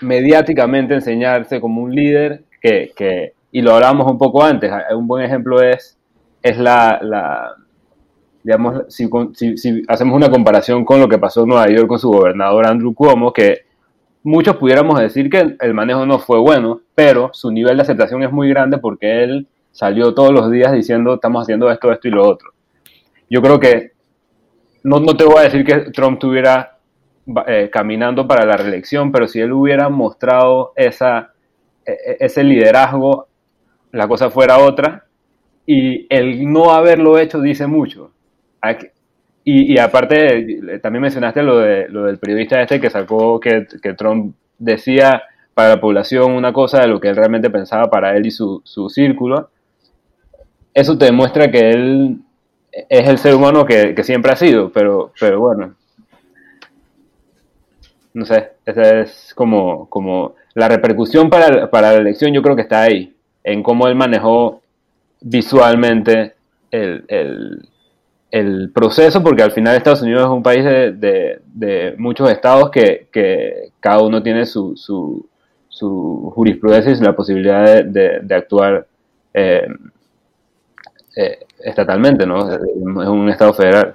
mediáticamente 0.00 0.94
enseñarse 0.94 1.60
como 1.60 1.82
un 1.82 1.94
líder 1.94 2.44
que, 2.60 3.32
y 3.52 3.60
lo 3.60 3.74
hablábamos 3.74 4.10
un 4.10 4.18
poco 4.18 4.42
antes, 4.42 4.72
un 4.94 5.06
buen 5.06 5.24
ejemplo 5.24 5.62
es, 5.62 5.98
es 6.42 6.58
la, 6.58 6.98
la 7.02 7.56
digamos, 8.42 8.82
si, 8.88 9.08
si, 9.56 9.82
hacemos 9.88 10.14
una 10.14 10.30
comparación 10.30 10.84
con 10.84 11.00
lo 11.00 11.08
que 11.08 11.18
pasó 11.18 11.42
en 11.42 11.48
Nueva 11.48 11.68
York 11.68 11.86
con 11.86 11.98
su 11.98 12.10
gobernador 12.10 12.66
Andrew 12.66 12.94
Cuomo, 12.94 13.32
que 13.32 13.64
muchos 14.24 14.56
pudiéramos 14.56 14.98
decir 14.98 15.30
que 15.30 15.56
el 15.60 15.74
manejo 15.74 16.04
no 16.06 16.18
fue 16.18 16.38
bueno, 16.40 16.80
pero 16.94 17.30
su 17.32 17.52
nivel 17.52 17.76
de 17.76 17.82
aceptación 17.82 18.22
es 18.24 18.32
muy 18.32 18.48
grande 18.48 18.78
porque 18.78 19.22
él 19.22 19.46
salió 19.70 20.14
todos 20.14 20.32
los 20.32 20.50
días 20.50 20.72
diciendo 20.72 21.14
estamos 21.14 21.42
haciendo 21.42 21.70
esto, 21.70 21.92
esto 21.92 22.08
y 22.08 22.10
lo 22.10 22.26
otro. 22.26 22.52
Yo 23.30 23.42
creo 23.42 23.60
que 23.60 23.92
no, 24.82 24.98
no 24.98 25.16
te 25.16 25.24
voy 25.24 25.38
a 25.38 25.42
decir 25.42 25.64
que 25.64 25.90
Trump 25.92 26.14
estuviera 26.14 26.78
eh, 27.46 27.70
caminando 27.72 28.26
para 28.26 28.44
la 28.44 28.56
reelección, 28.56 29.12
pero 29.12 29.28
si 29.28 29.40
él 29.40 29.52
hubiera 29.52 29.88
mostrado 29.88 30.72
esa, 30.76 31.32
e, 31.86 31.92
e, 31.92 32.16
ese 32.20 32.44
liderazgo, 32.44 33.28
la 33.92 34.08
cosa 34.08 34.30
fuera 34.30 34.58
otra. 34.58 35.06
Y 35.66 36.06
el 36.14 36.52
no 36.52 36.72
haberlo 36.72 37.18
hecho 37.18 37.40
dice 37.40 37.66
mucho. 37.66 38.10
Y, 39.46 39.78
aparte, 39.78 40.78
también 40.80 41.02
mencionaste 41.02 41.42
lo, 41.42 41.58
de, 41.58 41.86
lo 41.90 42.04
del 42.04 42.18
periodista 42.18 42.62
este 42.62 42.80
que 42.80 42.88
sacó 42.88 43.38
que, 43.38 43.66
Trump 43.96 44.34
decía 44.58 45.22
para 45.52 45.68
la 45.68 45.80
población 45.80 46.32
una 46.32 46.52
cosa 46.52 46.80
de 46.80 46.88
lo 46.88 46.98
que 46.98 47.08
él 47.08 47.16
realmente 47.16 47.50
pensaba 47.50 47.90
para 47.90 48.16
él 48.16 48.24
y 48.24 48.30
su, 48.30 48.62
su 48.64 48.88
círculo. 48.88 49.50
Eso 50.72 50.96
te 50.96 51.04
demuestra 51.04 51.50
que 51.50 51.70
él 51.70 52.18
es 52.72 53.06
el 53.06 53.18
ser 53.18 53.34
humano 53.34 53.66
que, 53.66 53.94
siempre 54.02 54.32
ha 54.32 54.36
sido, 54.36 54.72
pero, 54.72 55.12
pero 55.20 55.38
bueno. 55.38 55.74
No 58.14 58.24
sé, 58.24 58.52
esa 58.64 59.00
es 59.00 59.34
como, 59.34 59.90
como 59.90 60.36
la 60.54 60.68
repercusión 60.68 61.28
para, 61.28 61.70
para 61.70 61.92
la 61.92 61.98
elección 61.98 62.32
yo 62.32 62.42
creo 62.42 62.56
que 62.56 62.62
está 62.62 62.82
ahí, 62.82 63.14
en 63.42 63.62
cómo 63.62 63.88
él 63.88 63.94
manejó 63.94 64.62
visualmente 65.20 66.34
el, 66.70 67.04
el 67.08 67.68
proceso, 68.72 69.22
porque 69.22 69.44
al 69.44 69.52
final 69.52 69.76
Estados 69.76 70.02
Unidos 70.02 70.22
es 70.22 70.28
un 70.28 70.42
país 70.42 70.64
de, 70.64 71.40
de, 71.46 71.94
muchos 71.98 72.28
estados 72.28 72.68
que, 72.70 73.06
que, 73.12 73.70
cada 73.78 74.02
uno 74.02 74.22
tiene 74.24 74.44
su, 74.44 74.76
su, 74.76 75.28
su, 75.68 76.32
jurisprudencia 76.34 76.92
y 76.92 76.96
la 76.96 77.14
posibilidad 77.14 77.84
de, 77.84 78.34
actuar 78.34 78.88
eh, 79.32 79.68
eh, 81.16 81.38
estatalmente, 81.60 82.26
¿no? 82.26 82.52
Es 82.52 83.08
un 83.08 83.28
estado 83.30 83.54
federal. 83.54 83.94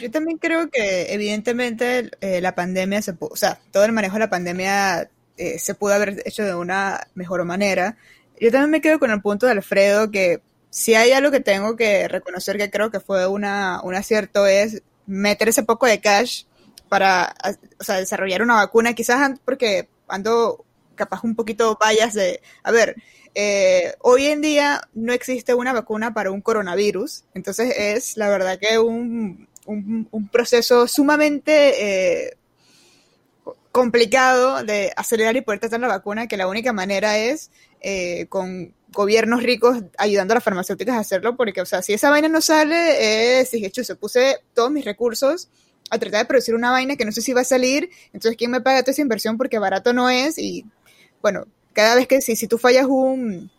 Yo 0.00 0.10
también 0.10 0.38
creo 0.38 0.68
que 0.68 1.14
evidentemente 1.14 2.10
eh, 2.20 2.40
la 2.40 2.56
pandemia, 2.56 3.02
se 3.02 3.14
o 3.20 3.36
sea, 3.36 3.60
todo 3.70 3.84
el 3.84 3.92
manejo 3.92 4.14
de 4.14 4.20
la 4.20 4.30
pandemia 4.30 5.08
se 5.36 5.74
pudo 5.74 5.92
haber 5.92 6.22
hecho 6.24 6.42
de 6.42 6.54
una 6.56 7.06
mejor 7.14 7.44
manera. 7.44 7.96
Yo 8.40 8.50
también 8.50 8.70
me 8.70 8.80
quedo 8.80 8.98
con 8.98 9.12
el 9.12 9.20
punto 9.20 9.46
de 9.46 9.52
Alfredo 9.52 10.10
que 10.10 10.40
si 10.76 10.94
hay 10.94 11.12
algo 11.12 11.30
que 11.30 11.40
tengo 11.40 11.74
que 11.74 12.06
reconocer 12.06 12.58
que 12.58 12.70
creo 12.70 12.90
que 12.90 13.00
fue 13.00 13.26
una, 13.26 13.80
un 13.82 13.94
acierto 13.94 14.46
es 14.46 14.82
meter 15.06 15.48
ese 15.48 15.62
poco 15.62 15.86
de 15.86 16.02
cash 16.02 16.44
para 16.90 17.34
o 17.80 17.82
sea, 17.82 17.96
desarrollar 17.96 18.42
una 18.42 18.56
vacuna, 18.56 18.92
quizás 18.92 19.40
porque 19.42 19.88
ando 20.06 20.66
capaz 20.94 21.24
un 21.24 21.34
poquito 21.34 21.78
vallas 21.82 22.12
de, 22.12 22.42
a 22.62 22.72
ver, 22.72 22.94
eh, 23.34 23.94
hoy 24.02 24.26
en 24.26 24.42
día 24.42 24.82
no 24.92 25.14
existe 25.14 25.54
una 25.54 25.72
vacuna 25.72 26.12
para 26.12 26.30
un 26.30 26.42
coronavirus, 26.42 27.24
entonces 27.32 27.74
es 27.78 28.18
la 28.18 28.28
verdad 28.28 28.58
que 28.58 28.78
un, 28.78 29.48
un, 29.64 30.28
proceso 30.30 30.86
sumamente 30.88 32.26
eh, 32.26 32.36
complicado 33.72 34.62
de 34.62 34.92
acelerar 34.94 35.36
y 35.36 35.40
poder 35.40 35.60
tratar 35.60 35.80
la 35.80 35.88
vacuna, 35.88 36.26
que 36.26 36.36
la 36.36 36.48
única 36.48 36.74
manera 36.74 37.16
es 37.16 37.50
eh, 37.80 38.26
con 38.28 38.74
gobiernos 38.96 39.42
ricos 39.42 39.76
ayudando 39.98 40.32
a 40.32 40.36
las 40.36 40.44
farmacéuticas 40.44 40.96
a 40.96 41.00
hacerlo, 41.00 41.36
porque, 41.36 41.60
o 41.60 41.66
sea, 41.66 41.82
si 41.82 41.92
esa 41.92 42.08
vaina 42.08 42.28
no 42.28 42.40
sale, 42.40 43.40
es, 43.40 43.50
si 43.50 43.64
hecho, 43.64 43.84
se 43.84 43.94
puse 43.94 44.38
todos 44.54 44.70
mis 44.70 44.86
recursos 44.86 45.48
a 45.90 45.98
tratar 45.98 46.22
de 46.22 46.24
producir 46.24 46.54
una 46.54 46.70
vaina 46.70 46.96
que 46.96 47.04
no 47.04 47.12
sé 47.12 47.20
si 47.20 47.34
va 47.34 47.42
a 47.42 47.44
salir, 47.44 47.90
entonces, 48.06 48.36
¿quién 48.36 48.50
me 48.50 48.62
paga 48.62 48.82
toda 48.82 48.92
esa 48.92 49.02
inversión? 49.02 49.36
Porque 49.36 49.58
barato 49.58 49.92
no 49.92 50.08
es, 50.08 50.38
y 50.38 50.64
bueno, 51.20 51.46
cada 51.74 51.94
vez 51.94 52.08
que, 52.08 52.22
si, 52.22 52.36
si 52.36 52.48
tú 52.48 52.56
fallas 52.56 52.86
un, 52.86 53.50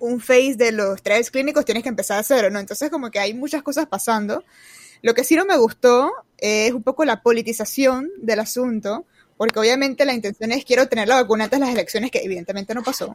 un 0.00 0.20
phase 0.20 0.56
de 0.56 0.72
los 0.72 1.02
tres 1.02 1.30
clínicos, 1.30 1.66
tienes 1.66 1.82
que 1.82 1.90
empezar 1.90 2.18
a 2.18 2.22
cero, 2.22 2.48
¿no? 2.50 2.58
Entonces, 2.58 2.90
como 2.90 3.10
que 3.10 3.18
hay 3.18 3.34
muchas 3.34 3.62
cosas 3.62 3.86
pasando. 3.86 4.42
Lo 5.02 5.12
que 5.12 5.22
sí 5.22 5.36
no 5.36 5.44
me 5.44 5.58
gustó 5.58 6.10
es 6.38 6.72
un 6.72 6.82
poco 6.82 7.04
la 7.04 7.22
politización 7.22 8.10
del 8.22 8.40
asunto, 8.40 9.04
porque 9.36 9.58
obviamente 9.58 10.06
la 10.06 10.14
intención 10.14 10.50
es 10.50 10.64
quiero 10.64 10.88
tener 10.88 11.08
la 11.08 11.16
vacuna 11.16 11.44
antes 11.44 11.60
de 11.60 11.66
las 11.66 11.74
elecciones, 11.74 12.10
que 12.10 12.20
evidentemente 12.22 12.74
no 12.74 12.82
pasó. 12.82 13.14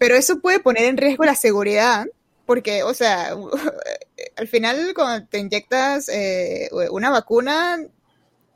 Pero 0.00 0.16
eso 0.16 0.40
puede 0.40 0.60
poner 0.60 0.84
en 0.84 0.96
riesgo 0.96 1.24
la 1.24 1.34
seguridad, 1.34 2.06
porque, 2.46 2.82
o 2.84 2.94
sea, 2.94 3.36
al 4.36 4.48
final 4.48 4.94
cuando 4.94 5.28
te 5.28 5.38
inyectas 5.38 6.08
eh, 6.08 6.70
una 6.90 7.10
vacuna, 7.10 7.78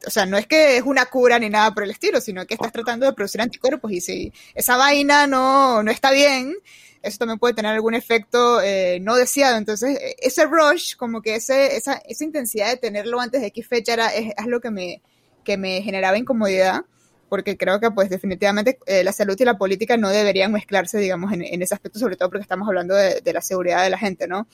o 0.07 0.11
sea, 0.11 0.25
no 0.25 0.39
es 0.39 0.47
que 0.47 0.79
es 0.79 0.85
una 0.85 1.05
cura 1.05 1.39
ni 1.39 1.51
nada 1.51 1.75
por 1.75 1.83
el 1.83 1.91
estilo, 1.91 2.23
sino 2.23 2.47
que 2.47 2.55
estás 2.55 2.73
tratando 2.73 3.05
de 3.05 3.13
producir 3.13 3.43
anticuerpos 3.43 3.93
y 3.93 4.01
si 4.01 4.33
esa 4.55 4.79
vaina 4.79 5.27
no, 5.27 5.83
no 5.83 5.91
está 5.91 6.13
bien, 6.13 6.55
eso 7.03 7.19
también 7.19 7.39
puede 7.39 7.53
tener 7.53 7.73
algún 7.73 7.95
efecto 7.95 8.63
eh, 8.63 8.99
no 9.03 9.15
deseado. 9.17 9.59
Entonces, 9.59 9.99
e, 10.01 10.17
ese 10.21 10.47
rush, 10.47 10.97
como 10.97 11.21
que 11.21 11.35
ese, 11.35 11.77
esa, 11.77 12.01
esa 12.09 12.25
intensidad 12.25 12.71
de 12.71 12.79
tenerlo 12.79 13.21
antes 13.21 13.43
de 13.43 13.49
X 13.49 13.69
fecha 13.69 13.93
era, 13.93 14.15
es, 14.15 14.33
es 14.35 14.47
lo 14.47 14.63
que 14.63 14.71
me, 14.71 15.03
que 15.45 15.59
me 15.59 15.83
generaba 15.83 16.17
incomodidad 16.17 16.87
porque 17.35 17.57
creo 17.57 17.81
que 17.81 17.91
pues 17.91 18.09
definitivamente 18.11 18.79
eh, 18.87 19.03
la 19.03 19.11
salud 19.11 19.35
y 19.37 19.45
la 19.45 19.59
política 19.59 19.97
no 19.97 20.09
deberían 20.09 20.53
mezclarse, 20.53 20.99
digamos, 20.99 21.33
en, 21.33 21.61
ese 21.61 21.75
aspecto, 21.75 21.99
sobre 21.99 22.15
todo 22.15 22.29
porque 22.29 22.43
estamos 22.43 22.69
hablando 22.69 22.95
de, 22.95 23.33
la 23.33 23.41
seguridad 23.41 23.83
de 23.83 23.91
la 23.91 23.99
gente, 23.99 24.29
¿no? 24.29 24.47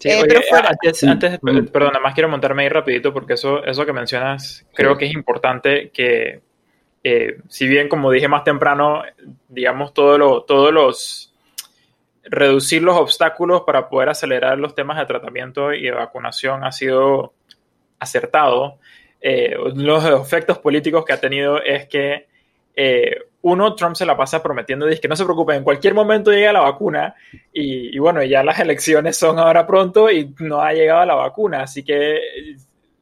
Sí, 0.00 0.08
eh, 0.08 0.24
pero 0.26 0.40
antes, 0.68 1.04
antes, 1.04 1.38
perdón, 1.38 1.92
nada 1.92 2.00
más 2.00 2.14
quiero 2.14 2.28
montarme 2.28 2.64
ahí 2.64 2.70
rapidito 2.70 3.12
porque 3.12 3.34
eso, 3.34 3.62
eso 3.62 3.86
que 3.86 3.92
mencionas 3.92 4.66
creo 4.74 4.98
que 4.98 5.04
es 5.06 5.14
importante 5.14 5.90
que, 5.90 6.40
eh, 7.04 7.38
si 7.48 7.68
bien 7.68 7.88
como 7.88 8.10
dije 8.10 8.26
más 8.26 8.42
temprano, 8.42 9.04
digamos, 9.46 9.94
todo 9.94 10.18
lo, 10.18 10.42
todos 10.42 10.72
los 10.72 11.32
reducir 12.24 12.82
los 12.82 12.96
obstáculos 12.96 13.62
para 13.64 13.88
poder 13.88 14.08
acelerar 14.08 14.58
los 14.58 14.74
temas 14.74 14.98
de 14.98 15.06
tratamiento 15.06 15.72
y 15.72 15.82
de 15.82 15.92
vacunación 15.92 16.64
ha 16.64 16.72
sido 16.72 17.32
acertado 18.00 18.80
eh, 19.20 19.56
los 19.74 20.04
efectos 20.04 20.58
políticos 20.58 21.04
que 21.04 21.12
ha 21.12 21.20
tenido 21.20 21.62
es 21.62 21.86
que 21.88 22.26
eh, 22.74 23.16
uno, 23.42 23.74
Trump 23.74 23.96
se 23.96 24.06
la 24.06 24.16
pasa 24.16 24.42
prometiendo, 24.42 24.86
dice 24.86 25.00
que 25.00 25.08
no 25.08 25.16
se 25.16 25.24
preocupen, 25.24 25.56
en 25.56 25.64
cualquier 25.64 25.94
momento 25.94 26.30
llega 26.30 26.52
la 26.52 26.60
vacuna 26.60 27.14
y, 27.52 27.98
bueno, 27.98 28.22
ya 28.22 28.42
las 28.42 28.58
elecciones 28.58 29.16
son 29.16 29.38
ahora 29.38 29.66
pronto 29.66 30.10
y 30.10 30.34
no 30.40 30.60
ha 30.60 30.72
llegado 30.72 31.04
la 31.04 31.14
vacuna, 31.14 31.62
así 31.62 31.84
que 31.84 32.20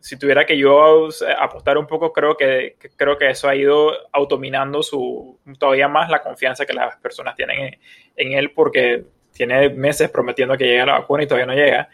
si 0.00 0.16
tuviera 0.18 0.46
que 0.46 0.56
yo 0.56 1.08
apostar 1.38 1.78
un 1.78 1.86
poco, 1.86 2.12
creo 2.12 2.36
que, 2.36 2.76
creo 2.96 3.18
que 3.18 3.30
eso 3.30 3.48
ha 3.48 3.56
ido 3.56 3.92
autominando 4.12 4.82
su, 4.82 5.38
todavía 5.58 5.88
más 5.88 6.08
la 6.10 6.22
confianza 6.22 6.64
que 6.64 6.74
las 6.74 6.96
personas 6.98 7.34
tienen 7.34 7.78
en 8.14 8.32
él 8.32 8.52
porque 8.52 9.04
tiene 9.32 9.68
meses 9.70 10.10
prometiendo 10.10 10.56
que 10.56 10.64
llegue 10.64 10.86
la 10.86 11.00
vacuna 11.00 11.24
y 11.24 11.26
todavía 11.26 11.46
no 11.46 11.54
llega. 11.54 11.88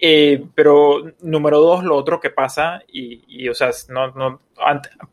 Eh, 0.00 0.44
pero 0.54 1.12
número 1.20 1.58
dos, 1.58 1.82
lo 1.82 1.96
otro 1.96 2.20
que 2.20 2.30
pasa, 2.30 2.82
y, 2.86 3.48
o 3.48 3.54
sea, 3.54 3.70
no, 3.88 4.12
no, 4.12 4.40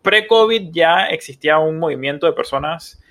pre-COVID 0.04 0.70
ya 0.72 1.08
existía 1.08 1.58
un 1.58 1.80
movimiento 1.80 2.28
de 2.28 2.34
personas 2.34 3.02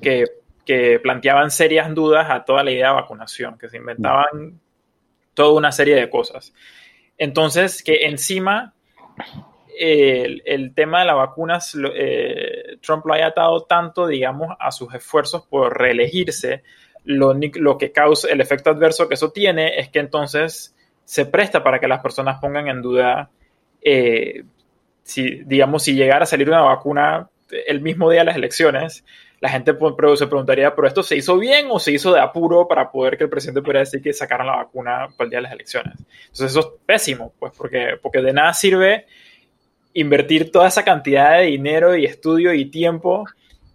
que, 0.00 0.26
que, 0.64 1.00
planteaban 1.00 1.50
serias 1.50 1.92
dudas 1.92 2.30
a 2.30 2.44
toda 2.44 2.62
la 2.62 2.70
idea 2.70 2.88
de 2.90 2.94
vacunación, 2.94 3.58
que 3.58 3.68
se 3.68 3.78
inventaban 3.78 4.60
toda 5.34 5.58
una 5.58 5.72
serie 5.72 5.96
de 5.96 6.08
cosas. 6.08 6.54
Entonces, 7.18 7.82
que 7.82 8.06
encima 8.06 8.74
el, 9.76 10.40
el 10.44 10.72
tema 10.72 11.00
de 11.00 11.06
las 11.06 11.16
vacunas, 11.16 11.76
eh, 11.94 12.76
Trump 12.80 13.06
lo 13.06 13.14
haya 13.14 13.26
atado 13.26 13.64
tanto, 13.64 14.06
digamos, 14.06 14.56
a 14.60 14.70
sus 14.70 14.94
esfuerzos 14.94 15.44
por 15.46 15.76
reelegirse, 15.76 16.62
lo, 17.04 17.34
lo 17.34 17.76
que 17.76 17.92
causa 17.92 18.28
el 18.30 18.40
efecto 18.40 18.70
adverso 18.70 19.08
que 19.08 19.14
eso 19.14 19.30
tiene 19.30 19.78
es 19.78 19.90
que 19.90 19.98
entonces 19.98 20.74
se 21.04 21.26
presta 21.26 21.62
para 21.62 21.78
que 21.78 21.88
las 21.88 22.00
personas 22.00 22.38
pongan 22.40 22.68
en 22.68 22.82
duda 22.82 23.30
eh, 23.82 24.44
si, 25.02 25.42
digamos, 25.44 25.82
si 25.82 25.94
llegara 25.94 26.24
a 26.24 26.26
salir 26.26 26.48
una 26.48 26.62
vacuna 26.62 27.28
el 27.66 27.80
mismo 27.80 28.10
día 28.10 28.20
de 28.20 28.26
las 28.26 28.36
elecciones, 28.36 29.04
la 29.40 29.50
gente 29.50 29.72
se 29.72 30.26
preguntaría, 30.26 30.74
¿pero 30.74 30.88
esto 30.88 31.02
se 31.02 31.16
hizo 31.16 31.38
bien 31.38 31.66
o 31.70 31.78
se 31.78 31.92
hizo 31.92 32.12
de 32.12 32.20
apuro 32.20 32.66
para 32.66 32.90
poder 32.90 33.18
que 33.18 33.24
el 33.24 33.30
presidente 33.30 33.60
pudiera 33.60 33.80
decir 33.80 34.00
que 34.00 34.14
sacaran 34.14 34.46
la 34.46 34.56
vacuna 34.56 35.08
para 35.16 35.26
el 35.26 35.30
día 35.30 35.38
de 35.38 35.42
las 35.42 35.52
elecciones? 35.52 35.94
Entonces 35.98 36.50
eso 36.50 36.60
es 36.60 36.66
pésimo, 36.86 37.34
pues, 37.38 37.52
porque, 37.56 37.98
porque 38.00 38.22
de 38.22 38.32
nada 38.32 38.54
sirve 38.54 39.06
invertir 39.92 40.50
toda 40.50 40.68
esa 40.68 40.82
cantidad 40.82 41.38
de 41.38 41.44
dinero 41.44 41.94
y 41.94 42.06
estudio 42.06 42.54
y 42.54 42.64
tiempo 42.64 43.26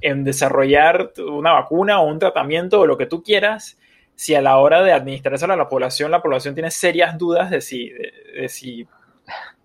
en 0.02 0.24
desarrollar 0.24 1.14
una 1.18 1.54
vacuna 1.54 2.02
o 2.02 2.08
un 2.08 2.20
tratamiento 2.20 2.80
o 2.82 2.88
lo 2.88 2.98
que 2.98 3.06
tú 3.06 3.22
quieras 3.22 3.78
si 4.20 4.36
a 4.36 4.42
la 4.42 4.58
hora 4.58 4.84
de 4.84 4.92
administrárselo 4.92 5.54
a 5.54 5.56
la 5.56 5.70
población, 5.70 6.12
la 6.12 6.22
población 6.22 6.54
tiene 6.54 6.70
serias 6.72 7.18
dudas 7.18 7.50
de 7.50 7.62
si, 7.62 7.88
de, 7.88 8.50
si 8.50 8.86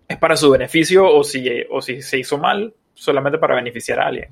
es 0.07 0.17
para 0.17 0.37
su 0.37 0.49
beneficio 0.49 1.13
o 1.13 1.25
si, 1.25 1.45
o 1.69 1.81
si 1.81 2.01
se 2.01 2.19
hizo 2.19 2.37
mal 2.37 2.73
solamente 2.93 3.37
para 3.37 3.55
beneficiar 3.55 3.99
a 3.99 4.07
alguien. 4.07 4.29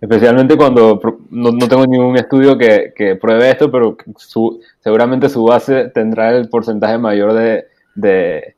especialmente 0.00 0.56
cuando 0.56 1.00
no, 1.30 1.50
no 1.50 1.68
tengo 1.68 1.86
ningún 1.88 2.16
estudio 2.16 2.56
que, 2.56 2.92
que 2.94 3.16
pruebe 3.16 3.50
esto, 3.50 3.68
pero 3.68 3.96
su, 4.16 4.60
seguramente 4.78 5.28
su 5.28 5.42
base 5.42 5.88
tendrá 5.88 6.30
el 6.30 6.48
porcentaje 6.48 6.96
mayor 6.96 7.32
de, 7.32 7.64
de 7.96 8.54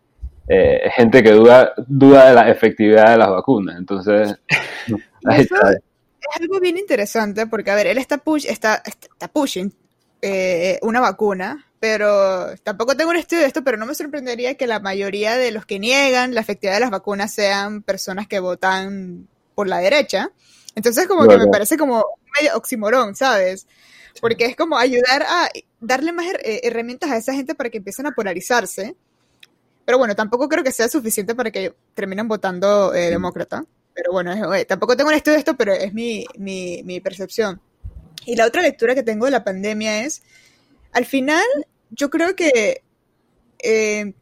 eh, 0.49 0.91
gente 0.97 1.23
que 1.23 1.33
duda, 1.33 1.73
duda 1.87 2.29
de 2.29 2.35
la 2.35 2.51
efectividad 2.51 3.13
de 3.13 3.17
las 3.17 3.31
vacunas. 3.31 3.79
Entonces, 3.79 4.39
ahí 5.25 5.41
está. 5.41 5.73
Es 5.73 6.41
algo 6.43 6.61
bien 6.61 6.77
interesante 6.77 7.47
porque, 7.47 7.71
a 7.71 7.75
ver, 7.75 7.87
él 7.87 7.97
está, 7.97 8.19
push, 8.19 8.45
está, 8.45 8.83
está 8.85 9.29
pushing 9.29 9.73
eh, 10.29 10.79
una 10.83 11.01
vacuna, 11.01 11.67
pero 11.79 12.57
tampoco 12.65 12.97
tengo 12.97 13.11
un 13.11 13.17
estudio 13.17 13.43
de 13.43 13.47
esto, 13.47 13.63
pero 13.63 13.77
no 13.77 13.87
me 13.87 13.95
sorprendería 13.95 14.57
que 14.57 14.67
la 14.67 14.81
mayoría 14.81 15.37
de 15.37 15.53
los 15.53 15.67
que 15.67 15.79
niegan 15.79 16.35
la 16.35 16.41
efectividad 16.41 16.75
de 16.75 16.81
las 16.81 16.91
vacunas 16.91 17.33
sean 17.33 17.83
personas 17.83 18.27
que 18.27 18.41
votan 18.41 19.29
por 19.55 19.69
la 19.69 19.79
derecha. 19.79 20.33
Entonces 20.75 21.07
como 21.07 21.29
que 21.29 21.39
me 21.39 21.47
parece 21.47 21.79
como 21.79 22.05
medio 22.41 22.57
oximorón, 22.57 23.15
¿sabes? 23.15 23.69
Porque 24.21 24.47
es 24.47 24.57
como 24.57 24.77
ayudar 24.77 25.23
a 25.23 25.49
darle 25.79 26.11
más 26.11 26.27
eh, 26.43 26.61
herramientas 26.65 27.09
a 27.13 27.19
esa 27.19 27.33
gente 27.33 27.55
para 27.55 27.71
que 27.71 27.79
empiecen 27.79 28.07
a 28.07 28.13
polarizarse. 28.13 28.97
Pero 29.85 29.99
bueno, 29.99 30.17
tampoco 30.17 30.49
creo 30.49 30.65
que 30.65 30.73
sea 30.73 30.89
suficiente 30.89 31.37
para 31.37 31.53
que 31.53 31.73
terminen 31.95 32.27
votando 32.27 32.93
eh, 32.95 33.11
demócrata. 33.11 33.65
Pero 33.95 34.11
bueno, 34.11 34.53
eh, 34.55 34.65
tampoco 34.65 34.97
tengo 34.97 35.11
un 35.11 35.17
estudio 35.17 35.35
de 35.35 35.39
esto, 35.39 35.57
pero 35.57 35.73
es 35.73 35.95
mi, 35.95 36.27
mi, 36.37 36.83
mi 36.85 37.01
percepción. 37.01 37.61
Y 38.25 38.37
la 38.37 38.47
otra 38.47 38.63
lectura 38.63 38.95
que 38.95 39.03
tengo 39.03 39.27
de 39.27 39.33
la 39.33 39.45
pandemia 39.45 40.05
es, 40.05 40.23
al 40.93 41.05
final, 41.05 41.45
yo 41.91 42.11
creo 42.11 42.35
que... 42.35 42.83
Eh, 43.59 44.13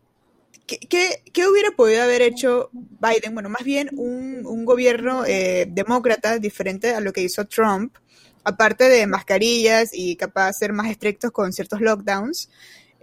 ¿qué, 0.66 1.22
qué, 1.32 1.46
hubiera 1.48 1.70
podido 1.72 2.02
haber 2.02 2.22
hecho 2.22 2.70
Biden? 2.72 3.34
Bueno, 3.34 3.48
más 3.48 3.64
bien 3.64 3.90
un, 3.96 4.46
un 4.46 4.64
gobierno 4.64 5.24
eh, 5.26 5.66
demócrata 5.68 6.38
diferente 6.38 6.94
a 6.94 7.00
lo 7.00 7.12
que 7.12 7.22
hizo 7.22 7.46
Trump, 7.46 7.96
aparte 8.44 8.88
de 8.88 9.06
mascarillas 9.06 9.90
y 9.92 10.16
capaz 10.16 10.54
ser 10.54 10.72
más 10.72 10.90
estrictos 10.90 11.30
con 11.30 11.52
ciertos 11.52 11.80
lockdowns. 11.80 12.48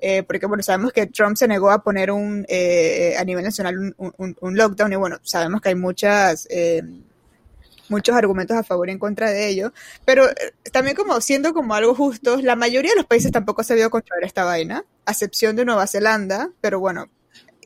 Eh, 0.04 0.24
porque 0.24 0.48
bueno, 0.48 0.64
sabemos 0.64 0.92
que 0.94 1.06
Trump 1.06 1.38
se 1.38 1.48
negó 1.48 1.70
a 1.70 1.84
poner 1.84 2.10
un, 2.10 2.44
eh, 2.50 3.16
a 3.20 3.24
nivel 3.24 3.44
nacional 3.44 3.78
un, 3.78 4.14
un, 4.18 4.36
un, 4.40 4.58
lockdown 4.58 4.92
y 4.94 4.96
bueno, 4.96 5.20
sabemos 5.22 5.62
que 5.62 5.70
hay 5.70 5.76
muchas 5.76 6.48
eh, 6.50 6.82
muchos 7.92 8.16
argumentos 8.16 8.58
a 8.58 8.64
favor 8.64 8.90
y 8.90 8.94
en 8.94 9.00
contra 9.00 9.30
de 9.30 9.48
ello, 9.48 9.72
pero 10.06 10.28
eh, 10.30 10.34
también 10.72 10.96
como 10.96 11.22
siendo 11.22 11.54
como 11.54 11.76
algo 11.76 11.94
justo, 11.94 12.42
la 12.42 12.56
mayoría 12.56 12.92
de 12.92 12.98
los 12.98 13.06
países 13.06 13.32
tampoco 13.32 13.64
se 13.64 13.76
vio 13.76 13.90
controlar 13.92 14.24
esta 14.26 14.44
vaina, 14.46 14.84
a 15.06 15.12
excepción 15.12 15.56
de 15.56 15.66
Nueva 15.66 15.86
Zelanda, 15.86 16.50
pero 16.62 16.80
bueno, 16.80 17.10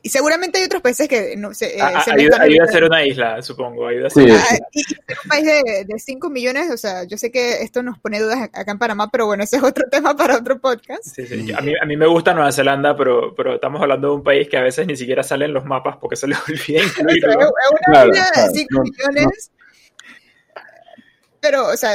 y 0.02 0.08
seguramente 0.08 0.58
hay 0.58 0.64
otros 0.66 0.82
países 0.82 1.08
que 1.08 1.34
no, 1.36 1.52
se, 1.52 1.78
eh, 1.78 1.82
a, 1.82 2.00
se 2.00 2.12
ayuda, 2.12 2.40
ayuda, 2.40 2.62
a 2.62 2.68
ser 2.68 2.84
una 2.84 3.04
isla, 3.04 3.42
supongo. 3.42 3.88
Ayuda 3.88 4.06
a 4.06 4.10
ser 4.10 4.22
Sí. 4.24 4.30
una 4.30 4.40
Ah, 4.40 4.56
y, 4.70 4.80
y 4.80 4.84
ser 4.84 4.98
un 5.24 5.28
país 5.28 5.44
de, 5.46 5.84
de 5.84 5.98
5 5.98 6.30
millones, 6.30 6.70
o 6.70 6.76
sea, 6.76 7.02
yo 7.02 7.18
sé 7.18 7.32
que 7.32 7.62
esto 7.62 7.82
nos 7.82 7.98
pone 7.98 8.20
dudas 8.20 8.38
acá 8.40 8.70
en 8.70 8.78
Panamá, 8.78 9.08
pero 9.10 9.26
bueno, 9.26 9.42
ese 9.42 9.56
es 9.56 9.64
otro 9.64 9.84
tema 9.90 10.14
para 10.16 10.36
otro 10.36 10.60
podcast. 10.60 11.02
Sí, 11.02 11.26
sí. 11.26 11.52
A, 11.52 11.60
mí, 11.60 11.72
a 11.82 11.84
mí 11.86 11.96
me 11.96 12.06
gusta 12.06 12.34
Nueva 12.34 12.52
Zelanda, 12.52 12.96
pero, 12.96 13.34
pero 13.34 13.56
estamos 13.56 13.82
hablando 13.82 14.10
de 14.10 14.14
un 14.14 14.22
país 14.22 14.48
que 14.48 14.56
a 14.58 14.62
veces 14.62 14.86
ni 14.86 14.94
siquiera 14.94 15.24
sale 15.24 15.46
en 15.46 15.54
los 15.54 15.64
mapas 15.64 15.96
porque 16.00 16.14
se 16.14 16.28
les 16.28 16.38
olvida 16.48 16.82
O 16.84 16.88
sea, 16.88 17.00
incluirlo. 17.00 17.30
es 17.32 17.36
una 17.36 17.80
Claro, 17.92 18.10
isla 18.10 18.24
de 18.26 18.30
claro, 18.32 18.52
5 18.54 18.68
no, 18.70 18.82
millones. 18.82 19.50
Pero, 21.48 21.68
o 21.68 21.76
sea, 21.76 21.90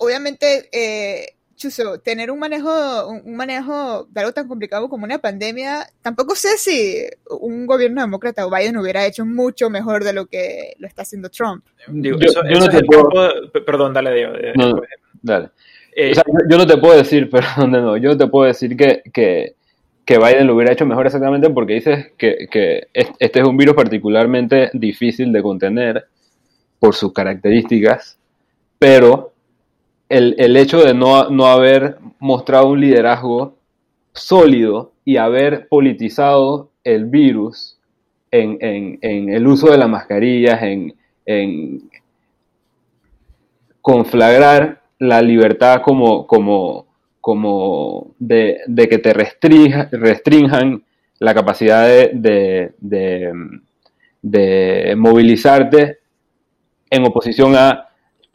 obviamente, 0.00 0.68
eh, 0.72 1.26
Chuso, 1.56 2.00
tener 2.00 2.30
un 2.30 2.38
manejo, 2.38 3.08
un 3.08 3.34
manejo 3.36 4.06
de 4.10 4.20
algo 4.20 4.32
tan 4.32 4.46
complicado 4.48 4.88
como 4.90 5.04
una 5.04 5.18
pandemia, 5.18 5.86
tampoco 6.02 6.34
sé 6.34 6.58
si 6.58 6.96
un 7.30 7.66
gobierno 7.66 8.02
demócrata 8.02 8.46
o 8.46 8.50
Biden 8.50 8.76
hubiera 8.76 9.06
hecho 9.06 9.24
mucho 9.24 9.70
mejor 9.70 10.04
de 10.04 10.12
lo 10.12 10.26
que 10.26 10.74
lo 10.78 10.86
está 10.86 11.02
haciendo 11.02 11.30
Trump. 11.30 11.64
Digo, 11.88 12.18
Yo- 12.18 12.26
eso, 12.26 12.42
yo 12.44 12.58
eso 12.58 12.66
no 12.66 12.68
te 12.78 12.84
puedo- 12.84 13.32
de- 13.54 13.60
Perdón, 13.62 13.94
dale, 13.94 14.12
Diego. 14.12 14.34
eh, 14.34 14.52
No, 14.56 14.82
dale. 15.22 15.48
eh, 15.94 16.10
O 16.10 16.14
sea, 16.14 16.24
yo, 16.26 16.38
yo 16.50 16.58
no 16.58 16.66
te 16.66 16.76
puedo 16.76 16.96
decir, 16.96 17.30
perdón, 17.68 17.70
nuevo, 17.70 17.96
yo 17.96 18.10
no 18.10 18.18
te 18.18 18.26
puedo 18.26 18.46
decir 18.46 18.76
que, 18.76 19.02
que, 19.14 19.54
que 20.04 20.18
Biden 20.18 20.46
lo 20.48 20.56
hubiera 20.56 20.72
hecho 20.74 20.84
mejor 20.84 21.06
exactamente 21.06 21.48
porque 21.48 21.72
dices 21.74 22.08
que, 22.18 22.48
que 22.50 22.88
es- 22.92 23.08
este 23.18 23.40
es 23.40 23.46
un 23.46 23.56
virus 23.56 23.74
particularmente 23.76 24.68
difícil 24.74 25.32
de 25.32 25.42
contener 25.42 26.06
por 26.80 26.94
sus 26.94 27.14
características, 27.14 28.18
pero 28.78 29.32
el, 30.08 30.34
el 30.38 30.56
hecho 30.56 30.82
de 30.84 30.94
no, 30.94 31.30
no 31.30 31.46
haber 31.46 31.98
mostrado 32.18 32.68
un 32.68 32.80
liderazgo 32.80 33.56
sólido 34.12 34.92
y 35.04 35.16
haber 35.18 35.68
politizado 35.68 36.70
el 36.84 37.06
virus 37.06 37.78
en, 38.30 38.58
en- 38.60 38.98
en 39.02 39.28
el 39.30 39.46
uso 39.46 39.70
de 39.70 39.78
las 39.78 39.88
mascarillas, 39.88 40.62
en, 40.62 40.94
en 41.26 41.90
conflagrar 43.80 44.82
la 44.98 45.22
libertad 45.22 45.82
como, 45.82 46.26
como, 46.26 46.86
como 47.20 48.14
de, 48.18 48.60
de 48.66 48.88
que 48.88 48.98
te 48.98 49.12
restrinja- 49.14 49.88
restrinjan 49.90 50.84
la 51.18 51.34
capacidad 51.34 51.86
de, 51.86 52.10
de- 52.14 52.72
de, 52.78 53.32
de 54.22 54.94
movilizarte 54.96 55.98
en 56.90 57.04
oposición 57.06 57.54
a 57.56 57.85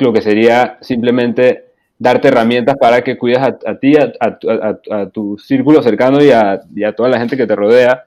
lo 0.02 0.12
que 0.14 0.22
sería 0.22 0.78
simplemente 0.82 1.66
darte 1.98 2.30
herramientas 2.30 2.76
para 2.80 3.04
que 3.04 3.18
cuides 3.18 3.40
a, 3.40 3.76
ti, 3.80 3.94
a, 3.96 5.10
tu- 5.10 5.38
círculo 5.38 5.82
cercano 5.84 6.22
y 6.24 6.32
a, 6.32 6.60
toda 6.96 7.10
la 7.10 7.20
gente 7.20 7.38
que 7.38 7.46
te 7.48 7.56
rodea. 7.56 8.06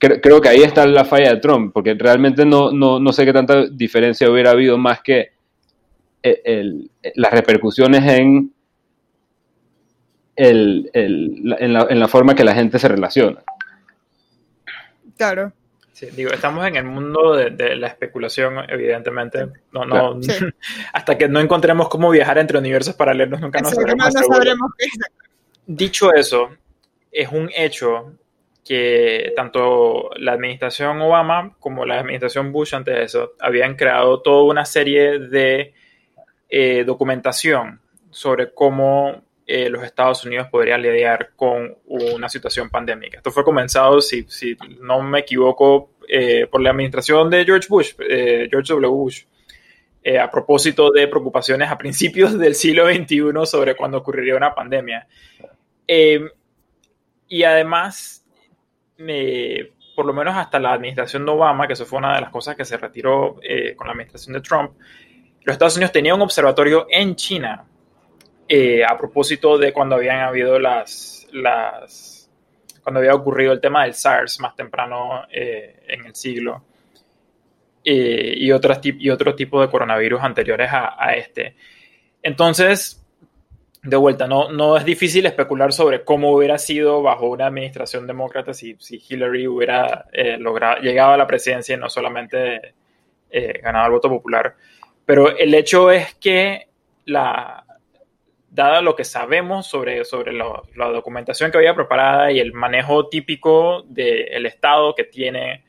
Cre- 0.00 0.20
Creo 0.20 0.40
que 0.40 0.48
ahí 0.48 0.62
está 0.62 0.84
la 0.86 1.04
falla 1.04 1.30
de 1.34 1.40
Trump, 1.40 1.72
porque 1.72 1.94
realmente 1.94 2.44
no, 2.44 2.72
no, 2.72 2.98
no 2.98 3.12
sé 3.12 3.24
qué 3.24 3.32
tanta 3.32 3.66
diferencia 3.66 4.28
hubiera 4.28 4.50
habido 4.50 4.76
más 4.78 5.00
que 5.00 5.30
el- 6.22 6.40
el- 6.44 6.90
las 7.14 7.32
repercusiones 7.32 8.02
en, 8.04 8.50
el, 10.36 10.90
en, 10.92 11.50
en 11.60 12.00
la 12.00 12.08
forma 12.08 12.34
que 12.34 12.44
la 12.44 12.54
gente 12.54 12.78
se 12.78 12.88
relaciona. 12.88 13.40
Claro. 15.16 15.52
Sí, 15.94 16.06
digo, 16.10 16.32
estamos 16.32 16.66
en 16.66 16.74
el 16.74 16.82
mundo 16.82 17.36
de, 17.36 17.50
de 17.50 17.76
la 17.76 17.86
especulación, 17.86 18.56
evidentemente. 18.68 19.46
No, 19.70 19.84
no, 19.84 20.20
Sí. 20.20 20.44
Hasta 20.92 21.16
que 21.16 21.28
no 21.28 21.38
encontremos 21.38 21.88
cómo 21.88 22.10
viajar 22.10 22.36
entre 22.38 22.58
universos 22.58 22.96
paralelos, 22.96 23.40
nunca 23.40 23.60
nos 23.60 23.70
sabremos 23.70 24.12
no, 24.12 24.34
sabremos 24.34 24.72
qué 24.76 24.86
Dicho 25.66 26.12
eso, 26.12 26.50
es 27.12 27.28
un 27.30 27.48
hecho 27.54 28.12
que 28.64 29.32
tanto 29.36 30.10
la 30.16 30.32
administración 30.32 31.00
Obama 31.00 31.54
como 31.60 31.86
la 31.86 32.00
administración 32.00 32.50
Bush 32.50 32.74
antes 32.74 32.92
de 32.92 33.04
eso 33.04 33.34
habían 33.38 33.76
creado 33.76 34.20
toda 34.20 34.42
una 34.50 34.64
serie 34.64 35.20
de 35.20 35.74
eh, 36.48 36.82
documentación 36.84 37.80
sobre 38.10 38.52
cómo 38.52 39.22
eh, 39.46 39.68
los 39.68 39.82
Estados 39.82 40.24
Unidos 40.24 40.48
podrían 40.50 40.80
lidiar 40.80 41.32
con 41.36 41.76
una 41.86 42.30
situación 42.30 42.70
pandémica. 42.70 43.18
Esto 43.18 43.30
fue 43.30 43.44
comenzado, 43.44 44.00
si, 44.00 44.26
no 44.80 45.02
me 45.02 45.20
equivoco, 45.20 45.90
eh, 46.08 46.46
por 46.46 46.62
la 46.62 46.70
administración 46.70 47.28
de 47.28 47.44
George 47.44 47.68
Bush, 47.68 47.92
eh, 48.08 48.48
George 48.50 48.72
W. 48.72 48.88
Bush, 48.88 49.24
a 50.20 50.30
propósito 50.30 50.90
de 50.90 51.08
preocupaciones 51.08 51.70
a 51.70 51.76
principios 51.76 52.38
del 52.38 52.54
siglo 52.54 52.86
XXI 52.86 53.32
sobre 53.44 53.74
cuándo 53.76 53.98
ocurriría 53.98 54.36
una 54.36 54.54
pandemia. 54.54 55.06
Y 55.86 57.42
además, 57.42 58.24
por 59.94 60.06
lo 60.06 60.12
menos 60.14 60.36
hasta 60.36 60.58
la 60.58 60.72
administración 60.72 61.26
de 61.26 61.32
Obama, 61.32 61.66
que 61.66 61.74
eso 61.74 61.84
fue 61.84 61.98
una 61.98 62.14
de 62.14 62.22
las 62.22 62.30
cosas 62.30 62.56
que 62.56 62.64
se 62.64 62.78
retiró 62.78 63.34
con 63.76 63.86
la 63.86 63.92
administración 63.92 64.34
de 64.34 64.40
Trump, 64.40 64.72
los 65.42 65.52
Estados 65.52 65.76
Unidos 65.76 65.92
tenían 65.92 66.16
un 66.16 66.22
observatorio 66.22 66.86
en 66.88 67.14
China 67.16 67.66
eh, 68.46 68.84
a 68.84 68.96
propósito 68.98 69.56
de 69.56 69.72
cuando 69.72 69.96
habían 69.96 70.20
habido 70.20 70.58
las, 70.58 71.26
las, 71.32 72.30
cuando 72.82 73.00
había 73.00 73.14
ocurrido 73.14 73.52
el 73.52 73.60
tema 73.60 73.84
del 73.84 73.94
SARS 73.94 74.38
más 74.40 74.54
temprano 74.54 75.24
eh, 75.30 75.82
en 75.88 76.04
el 76.04 76.14
siglo 76.14 76.62
eh, 77.82 78.34
y, 78.36 78.52
otras 78.52 78.80
y 78.82 79.08
otro 79.08 79.34
tipo 79.34 79.62
de 79.62 79.70
coronavirus 79.70 80.22
anteriores 80.22 80.70
a, 80.70 80.94
a 81.02 81.14
este. 81.14 81.56
Entonces, 82.22 83.02
de 83.82 83.96
vuelta, 83.96 84.26
no, 84.26 84.50
no 84.52 84.76
es 84.76 84.84
difícil 84.84 85.24
especular 85.24 85.72
sobre 85.72 86.04
cómo 86.04 86.32
hubiera 86.32 86.58
sido 86.58 87.00
bajo 87.02 87.30
una 87.30 87.46
administración 87.46 88.06
demócrata 88.06 88.52
si, 88.52 88.76
si 88.78 89.02
Hillary 89.08 89.46
hubiera 89.46 90.06
eh, 90.12 90.36
logrado, 90.38 90.82
llegado 90.82 91.12
a 91.12 91.16
la 91.16 91.26
presidencia 91.26 91.76
y 91.76 91.78
no 91.78 91.88
solamente 91.88 92.74
ganado 93.62 93.86
el 93.86 93.92
voto 93.92 94.08
popular. 94.08 94.54
Pero 95.04 95.36
el 95.36 95.52
hecho 95.54 95.90
es 95.90 96.14
que, 96.14 96.68
la, 97.06 97.64
dada 98.54 98.80
lo 98.82 98.94
que 98.94 99.04
sabemos 99.04 99.66
sobre, 99.66 100.04
sobre 100.04 100.32
la 100.32 100.88
documentación 100.90 101.50
que 101.50 101.58
había 101.58 101.74
preparada 101.74 102.30
y 102.30 102.38
el 102.38 102.52
manejo 102.52 103.08
típico 103.08 103.82
del 103.82 104.46
Estado 104.46 104.94
que 104.94 105.02
tiene 105.02 105.64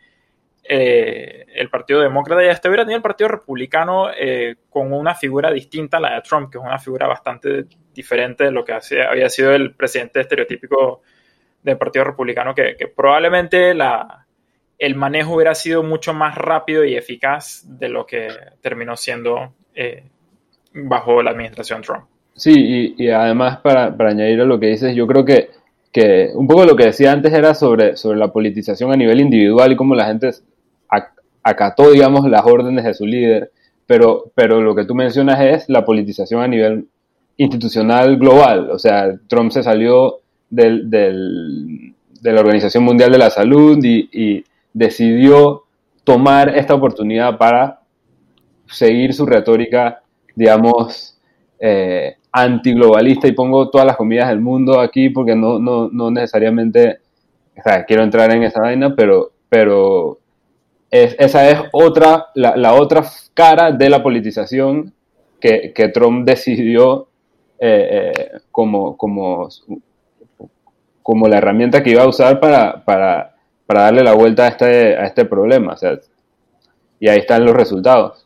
eh, 0.64 1.48
el 1.56 1.70
Partido 1.72 2.02
Demócrata 2.02 2.46
y 2.46 2.50
hasta 2.50 2.70
hubiera 2.70 2.84
tenido 2.84 2.98
el 2.98 3.04
Partido 3.04 3.30
Republicano 3.30 4.12
eh, 4.16 4.58
con 4.70 4.94
una 4.94 5.16
figura 5.16 5.52
distinta 5.52 5.98
a 5.98 6.00
la 6.00 6.14
de 6.14 6.22
Trump, 6.22 6.52
que 6.52 6.60
es 6.60 6.64
una 6.64 6.78
figura 6.78 7.08
bastante 7.08 7.66
diferente 7.92 8.44
de 8.44 8.52
lo 8.52 8.64
que 8.64 8.74
había 8.74 9.30
sido 9.30 9.56
el 9.56 9.74
presidente 9.74 10.22
estereotípico 10.22 11.02
del 11.64 11.80
Partido 11.80 12.06
Republicano, 12.06 12.54
que, 12.54 12.76
probablemente 12.96 13.72
el 14.78 14.96
manejo 14.96 15.34
hubiera 15.34 15.56
sido 15.56 15.82
mucho 15.82 16.14
más 16.14 16.36
rápido 16.36 16.86
y 16.86 16.96
eficaz 16.96 17.64
de 17.66 17.90
lo 17.90 18.06
que 18.06 18.30
terminó 18.62 18.96
siendo 18.96 19.56
eh, 19.74 20.04
bajo 20.72 21.24
la 21.24 21.32
administración 21.32 21.82
Trump. 21.82 22.15
Sí, 22.36 22.96
y, 22.98 23.10
además 23.10 23.60
para, 23.60 23.96
añadir 23.98 24.42
a 24.42 24.46
lo 24.46 24.60
que 24.60 24.68
dices, 24.68 24.94
yo 24.94 25.08
creo 25.08 25.24
que, 25.24 25.52
que 25.92 26.32
un 26.34 26.48
poco 26.48 26.66
lo 26.66 26.76
que 26.76 26.86
decía 26.88 27.14
antes 27.14 27.32
era 27.34 27.56
sobre, 27.56 27.96
sobre 27.96 28.18
la 28.18 28.32
politización 28.32 28.92
a 28.92 28.98
nivel 28.98 29.22
individual 29.22 29.72
y 29.72 29.76
cómo 29.78 29.96
la 29.96 30.06
gente 30.06 30.32
acató, 31.44 31.92
digamos, 31.92 32.28
las 32.30 32.44
órdenes 32.46 32.84
de 32.84 32.94
su 32.94 33.06
líder, 33.06 33.52
pero, 33.86 34.32
pero 34.34 34.62
lo 34.62 34.76
que 34.76 34.84
tú 34.86 34.96
mencionas 34.96 35.40
es 35.40 35.70
la 35.70 35.86
politización 35.86 36.42
a 36.42 36.48
nivel 36.48 36.88
institucional 37.38 38.18
global, 38.18 38.72
o 38.72 38.80
sea, 38.80 39.16
Trump 39.28 39.52
se 39.52 39.62
salió 39.62 40.22
del, 40.50 40.90
del, 40.90 41.94
de 42.22 42.32
la 42.34 42.42
Organización 42.42 42.84
Mundial 42.84 43.12
de 43.12 43.18
la 43.18 43.30
Salud 43.30 43.78
y, 43.84 44.10
y 44.12 44.44
decidió 44.74 45.64
tomar 46.04 46.58
esta 46.58 46.74
oportunidad 46.74 47.38
para 47.38 47.82
seguir 48.68 49.14
su 49.14 49.26
retórica, 49.26 50.02
digamos, 50.36 51.16
eh, 51.60 52.18
antiglobalista 52.36 53.30
y 53.30 53.32
pongo 53.32 53.70
todas 53.70 53.88
las 53.88 53.96
comidas 53.96 54.28
del 54.28 54.42
mundo 54.42 54.82
aquí 54.82 55.10
porque 55.10 55.36
no, 55.36 55.58
no, 55.58 55.88
no 55.88 56.12
necesariamente, 56.12 57.00
quiero 57.88 58.04
entrar 58.04 58.30
en 58.32 58.44
esa 58.44 58.60
vaina, 58.60 58.94
pero, 58.94 59.32
pero 59.48 60.20
es, 60.92 61.16
esa 61.18 61.50
es 61.50 61.60
otra, 61.72 62.28
la, 62.36 62.74
otra 62.74 63.06
cara 63.34 63.72
de 63.72 63.90
la 63.90 64.04
politización 64.04 64.94
que, 65.40 65.72
que 65.74 65.88
Trump 65.88 66.28
decidió 66.28 67.08
eh, 67.58 68.12
eh, 68.14 68.32
como, 68.52 68.98
como, 68.98 69.48
como 71.02 71.28
la 71.30 71.38
herramienta 71.38 71.82
que 71.82 71.92
iba 71.92 72.04
a 72.04 72.10
usar 72.10 72.42
para, 72.42 72.84
para, 72.84 73.34
para 73.66 73.84
darle 73.84 74.04
la 74.04 74.14
vuelta 74.14 74.44
a 74.44 74.50
este, 74.50 74.98
a 74.98 75.06
este 75.06 75.24
problema. 75.24 75.78
Y 77.00 77.08
ahí 77.08 77.20
están 77.20 77.46
los 77.46 77.56
resultados. 77.56 78.25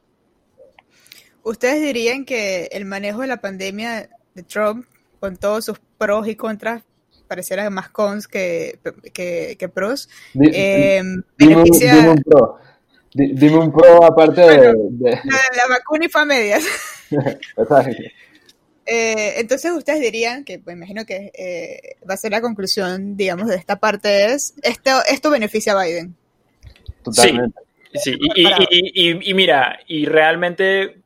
¿Ustedes 1.43 1.81
dirían 1.81 2.25
que 2.25 2.69
el 2.71 2.85
manejo 2.85 3.21
de 3.21 3.27
la 3.27 3.41
pandemia 3.41 4.09
de 4.35 4.43
Trump, 4.43 4.85
con 5.19 5.37
todos 5.37 5.65
sus 5.65 5.79
pros 5.97 6.27
y 6.27 6.35
contras, 6.35 6.83
pareciera 7.27 7.69
más 7.69 7.89
cons 7.89 8.27
que, 8.27 8.79
que, 9.13 9.69
pros? 9.73 10.09
Eh, 10.35 11.01
dime, 11.37 11.55
un 11.55 12.23
pro. 12.23 12.59
Dime 13.13 13.57
un 13.57 13.71
pro 13.71 14.03
aparte 14.03 14.41
de, 14.41 14.73
La, 15.01 15.67
vacuna 15.69 16.05
y 16.05 16.09
fue 16.09 16.21
a 16.21 16.25
medias. 16.25 16.63
Eh, 18.91 19.39
entonces 19.39 19.71
ustedes 19.71 20.01
dirían 20.01 20.43
que, 20.43 20.57
pues 20.57 20.75
imagino 20.75 21.05
que 21.05 21.31
eh, 21.35 21.97
va 22.09 22.15
a 22.15 22.17
ser 22.17 22.31
la 22.31 22.41
conclusión, 22.41 23.15
digamos, 23.15 23.47
de 23.47 23.55
esta 23.55 23.75
parte 23.79 24.33
es, 24.33 24.55
esto, 24.63 24.89
esto 25.07 25.29
beneficia 25.29 25.73
a 25.73 25.83
Biden. 25.83 26.15
Totalmente. 27.03 27.59
Sí, 27.93 28.17
y, 28.35 29.33
mira, 29.35 29.79
y 29.87 30.05
realmente 30.05 30.98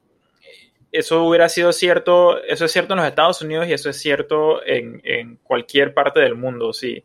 eso 0.93 1.23
hubiera 1.23 1.49
sido 1.49 1.73
cierto, 1.73 2.41
eso 2.43 2.65
es 2.65 2.71
cierto 2.71 2.93
en 2.93 2.99
los 2.99 3.07
Estados 3.07 3.41
Unidos 3.41 3.67
y 3.67 3.73
eso 3.73 3.89
es 3.89 3.97
cierto 3.97 4.63
en, 4.63 5.39
cualquier 5.43 5.93
parte 5.93 6.19
del 6.19 6.35
mundo. 6.35 6.71
Sí. 6.71 7.03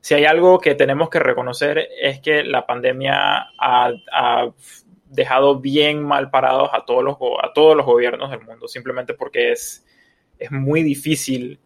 Si 0.00 0.14
hay 0.14 0.26
algo 0.26 0.60
que 0.60 0.74
tenemos 0.74 1.08
que 1.08 1.18
reconocer 1.18 1.88
es 2.00 2.20
que 2.20 2.44
la 2.44 2.66
pandemia 2.66 3.48
ha, 3.58 4.52
dejado 5.06 5.60
bien 5.60 6.02
mal 6.02 6.30
parados 6.30 6.70
a 6.72 6.84
todos, 6.86 7.04
los, 7.04 7.16
a 7.42 7.52
todos 7.52 7.76
los 7.76 7.84
gobiernos 7.84 8.30
del 8.30 8.40
mundo, 8.42 8.66
simplemente 8.66 9.12
porque 9.12 9.52
es, 9.52 9.84
es 10.38 10.50
muy 10.50 10.82
difícil 10.82 11.60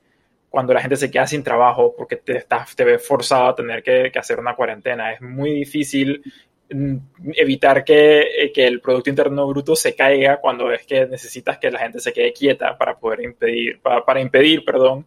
cuando 0.50 0.74
la 0.74 0.80
gente 0.80 0.96
se 0.96 1.10
queda 1.10 1.26
sin 1.26 1.44
trabajo 1.44 1.94
porque 1.96 2.16
te, 2.16 2.36
estás, 2.38 2.74
te 2.74 2.84
ves 2.84 3.06
forzado 3.06 3.48
a 3.48 3.54
tener 3.54 3.82
que, 3.82 4.10
que 4.12 4.18
hacer 4.18 4.38
una 4.38 4.54
cuarentena. 4.56 5.12
Es 5.12 5.20
muy 5.20 5.52
difícil 5.52 6.22
evitar 6.68 7.84
que, 7.84 8.50
que, 8.54 8.66
el 8.66 8.80
Producto 8.80 9.10
Interno 9.10 9.46
Bruto 9.46 9.76
se 9.76 9.94
caiga 9.94 10.38
cuando 10.38 10.72
es 10.72 10.84
que 10.84 11.06
necesitas 11.06 11.58
que 11.58 11.70
la 11.70 11.78
gente 11.78 12.00
se 12.00 12.12
quede 12.12 12.32
quieta 12.32 12.76
para 12.76 12.98
poder 12.98 13.22
impedir, 13.22 13.80
para, 13.80 14.20
impedir, 14.20 14.64
perdón, 14.64 15.06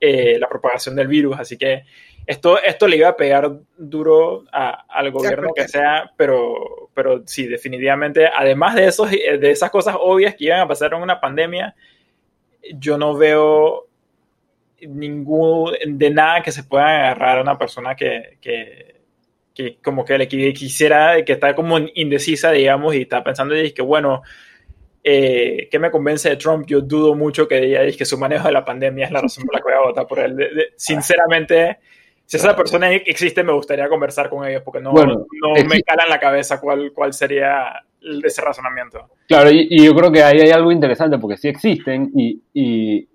eh, 0.00 0.38
la 0.38 0.48
propagación 0.48 0.96
del 0.96 1.06
virus. 1.06 1.38
Así 1.38 1.56
que 1.56 1.84
esto, 2.26 2.60
esto 2.60 2.88
le 2.88 2.96
iba 2.96 3.08
a 3.08 3.16
pegar 3.16 3.50
duro 3.76 4.44
al 4.50 5.10
gobierno 5.12 5.52
que 5.54 5.68
sea, 5.68 6.10
pero, 6.16 6.90
pero 6.94 7.22
sí, 7.26 7.46
definitivamente, 7.46 8.26
además 8.26 8.74
de, 8.74 8.86
esos, 8.86 9.10
de 9.10 9.50
esas 9.50 9.70
cosas 9.70 9.96
obvias 9.98 10.34
que 10.34 10.44
iban 10.46 10.60
a 10.60 10.68
pasar 10.68 10.92
en 10.94 11.02
una 11.02 11.20
pandemia, 11.20 11.74
yo 12.74 12.98
no 12.98 13.16
veo 13.16 13.86
ningún, 14.80 15.72
de 15.86 16.10
nada 16.10 16.42
que 16.42 16.52
se 16.52 16.64
pueda 16.64 16.86
agarrar 16.86 17.38
a 17.38 17.42
una 17.42 17.56
persona 17.56 17.94
que, 17.94 18.36
que 18.40 18.97
que 19.58 19.78
como 19.82 20.04
que 20.04 20.16
le 20.16 20.28
quisiera, 20.28 21.24
que 21.24 21.32
está 21.32 21.52
como 21.52 21.78
indecisa, 21.94 22.52
digamos, 22.52 22.94
y 22.94 23.02
está 23.02 23.24
pensando 23.24 23.60
y 23.60 23.72
que 23.72 23.82
bueno, 23.82 24.22
eh, 25.02 25.68
¿qué 25.68 25.80
me 25.80 25.90
convence 25.90 26.30
de 26.30 26.36
Trump? 26.36 26.64
Yo 26.64 26.80
dudo 26.80 27.16
mucho 27.16 27.48
que 27.48 27.60
diga 27.60 27.80
que 27.90 28.04
su 28.04 28.16
manejo 28.16 28.46
de 28.46 28.52
la 28.52 28.64
pandemia 28.64 29.06
es 29.06 29.10
la 29.10 29.20
razón 29.20 29.44
por 29.44 29.54
la 29.54 29.58
que 29.58 29.64
voy 29.64 29.72
a 29.72 29.88
votar 29.88 30.06
por 30.06 30.20
él. 30.20 30.36
sinceramente, 30.76 31.78
si 32.24 32.36
esa 32.36 32.54
persona 32.54 32.92
existe, 32.92 33.42
me 33.42 33.52
gustaría 33.52 33.88
conversar 33.88 34.30
con 34.30 34.46
ellos 34.46 34.62
porque 34.64 34.80
no, 34.80 34.92
no 34.92 35.26
me 35.68 35.82
cala 35.82 36.04
en 36.04 36.10
la 36.10 36.20
cabeza 36.20 36.60
cuál, 36.60 36.92
cuál 36.94 37.12
sería 37.12 37.82
ese 38.00 38.40
razonamiento. 38.40 39.08
Claro, 39.26 39.50
y, 39.50 39.84
yo 39.84 39.92
creo 39.92 40.12
que 40.12 40.22
ahí 40.22 40.38
hay 40.38 40.50
algo 40.50 40.70
interesante 40.70 41.18
porque 41.18 41.36
sí 41.36 41.48
existen 41.48 42.12
y, 42.14 42.40
y, 42.54 43.08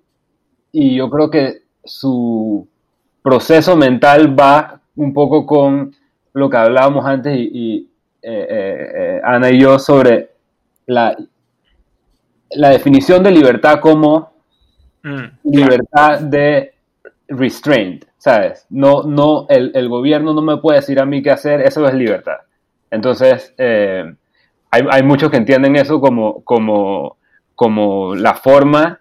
y 0.73 0.97
yo 0.97 1.09
creo 1.09 1.29
que 1.29 1.61
su 1.85 2.67
proceso 3.21 3.77
mental 3.77 4.37
va 4.37 4.81
un 4.97 5.13
poco 5.13 5.45
con 5.45 5.95
lo 6.33 6.49
que 6.49 6.57
hablábamos 6.57 7.05
antes 7.05 7.35
y, 7.37 7.89
eh, 8.21 8.47
eh, 8.49 8.91
eh, 8.95 9.21
Ana 9.23 9.51
y 9.51 9.59
yo 9.59 9.77
sobre 9.77 10.31
la, 10.87 11.15
la 12.51 12.69
definición 12.69 13.23
de 13.23 13.31
libertad 13.31 13.79
como 13.79 14.33
mm, 15.03 15.23
libertad 15.51 16.21
de 16.21 16.73
restraint, 17.27 18.05
¿sabes? 18.17 18.65
No, 18.69 19.03
no, 19.03 19.45
el, 19.49 19.89
gobierno 19.89 20.33
no 20.33 20.41
me 20.41 20.57
puede 20.57 20.79
decir 20.79 20.99
a 20.99 21.05
mí 21.05 21.21
qué 21.21 21.31
hacer, 21.31 21.61
eso 21.61 21.87
es 21.87 21.93
libertad. 21.93 22.37
Entonces, 22.89 23.53
hay, 23.57 25.03
muchos 25.03 25.31
que 25.31 25.37
entienden 25.37 25.75
eso 25.75 25.99
como, 25.99 26.43
como, 26.43 27.17
como 27.55 28.15
la 28.15 28.35
forma 28.35 28.99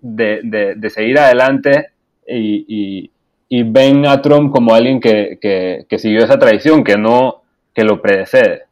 de, 0.00 0.76
de, 0.76 0.90
seguir 0.90 1.18
adelante 1.18 1.88
y, 2.26 2.64
y 2.68 3.10
ven 3.50 4.06
a 4.06 4.20
Trump 4.20 4.52
como 4.52 4.74
alguien 4.74 5.00
que, 5.00 5.38
que, 5.40 5.98
siguió 5.98 6.24
esa 6.24 6.38
tradición, 6.38 6.84
que 6.84 6.96
no, 6.96 7.42
que 7.74 7.84
lo 7.84 8.00
predecede. 8.00 8.64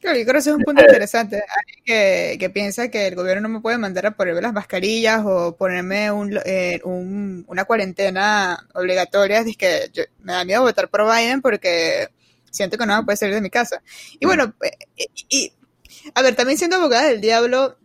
Claro, 0.00 0.18
yo 0.18 0.24
creo 0.24 0.34
que 0.34 0.38
ese 0.38 0.50
es 0.50 0.56
un 0.56 0.62
punto 0.62 0.82
eh, 0.82 0.86
interesante. 0.86 1.36
Alguien 1.36 1.84
que, 1.84 2.36
que, 2.38 2.50
piensa 2.50 2.90
que 2.90 3.06
el 3.06 3.14
gobierno 3.14 3.48
no 3.48 3.54
me 3.54 3.60
puede 3.60 3.78
mandar 3.78 4.06
a 4.06 4.10
ponerme 4.10 4.42
las 4.42 4.52
mascarillas 4.52 5.22
o 5.24 5.56
ponerme 5.56 6.10
un, 6.10 6.38
eh, 6.44 6.80
un, 6.84 7.44
una 7.48 7.64
cuarentena 7.64 8.66
obligatoria. 8.74 9.40
Es 9.40 9.56
que 9.56 9.90
me 10.20 10.34
da 10.34 10.44
miedo 10.44 10.62
votar 10.62 10.88
por 10.88 11.04
Biden 11.04 11.40
porque 11.40 12.08
siento 12.50 12.78
que 12.78 12.86
no 12.86 12.98
me 12.98 13.04
puede 13.04 13.16
salir 13.16 13.34
de 13.34 13.40
mi 13.40 13.50
casa. 13.50 13.82
Y 14.20 14.26
bueno, 14.26 14.54
eh, 14.62 15.06
y, 15.30 15.52
a 16.14 16.22
ver, 16.22 16.34
también 16.34 16.58
siendo 16.58 16.76
abogada 16.76 17.08
del 17.08 17.20
diablo, 17.20 17.78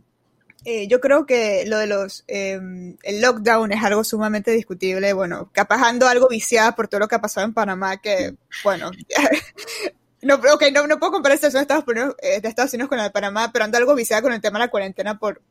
eh, 0.71 0.87
yo 0.87 0.99
creo 1.01 1.25
que 1.25 1.65
lo 1.65 1.79
de 1.79 1.87
los 1.87 2.23
em, 2.27 2.95
el 3.01 3.21
lockdown 3.21 3.71
es 3.71 3.83
algo 3.83 4.03
sumamente 4.03 4.51
discutible. 4.51 5.13
Bueno, 5.13 5.49
capaz 5.51 5.81
ando 5.81 6.07
algo 6.07 6.27
viciada 6.27 6.75
por 6.75 6.87
todo 6.87 6.99
lo 6.99 7.07
que 7.07 7.15
ha 7.15 7.21
pasado 7.21 7.47
en 7.47 7.55
Panamá, 7.55 7.97
que, 7.97 8.35
bueno, 8.63 8.91
no, 10.21 10.35
okay, 10.53 10.71
no, 10.71 10.85
no 10.85 10.99
puedo 10.99 11.13
comparar 11.13 11.33
esta 11.33 11.49
de 11.49 11.59
Estados, 11.59 11.85
Unidos, 11.87 12.15
eh, 12.21 12.39
de 12.39 12.47
Estados 12.47 12.71
Unidos 12.73 12.87
con 12.87 12.99
la 12.99 13.05
de 13.05 13.09
Panamá, 13.09 13.49
pero 13.51 13.65
ando 13.65 13.79
algo 13.79 13.95
viciada 13.95 14.21
con 14.21 14.31
el 14.31 14.41
tema 14.41 14.59
de 14.59 14.65
la 14.65 14.71
cuarentena 14.71 15.17
por, 15.17 15.41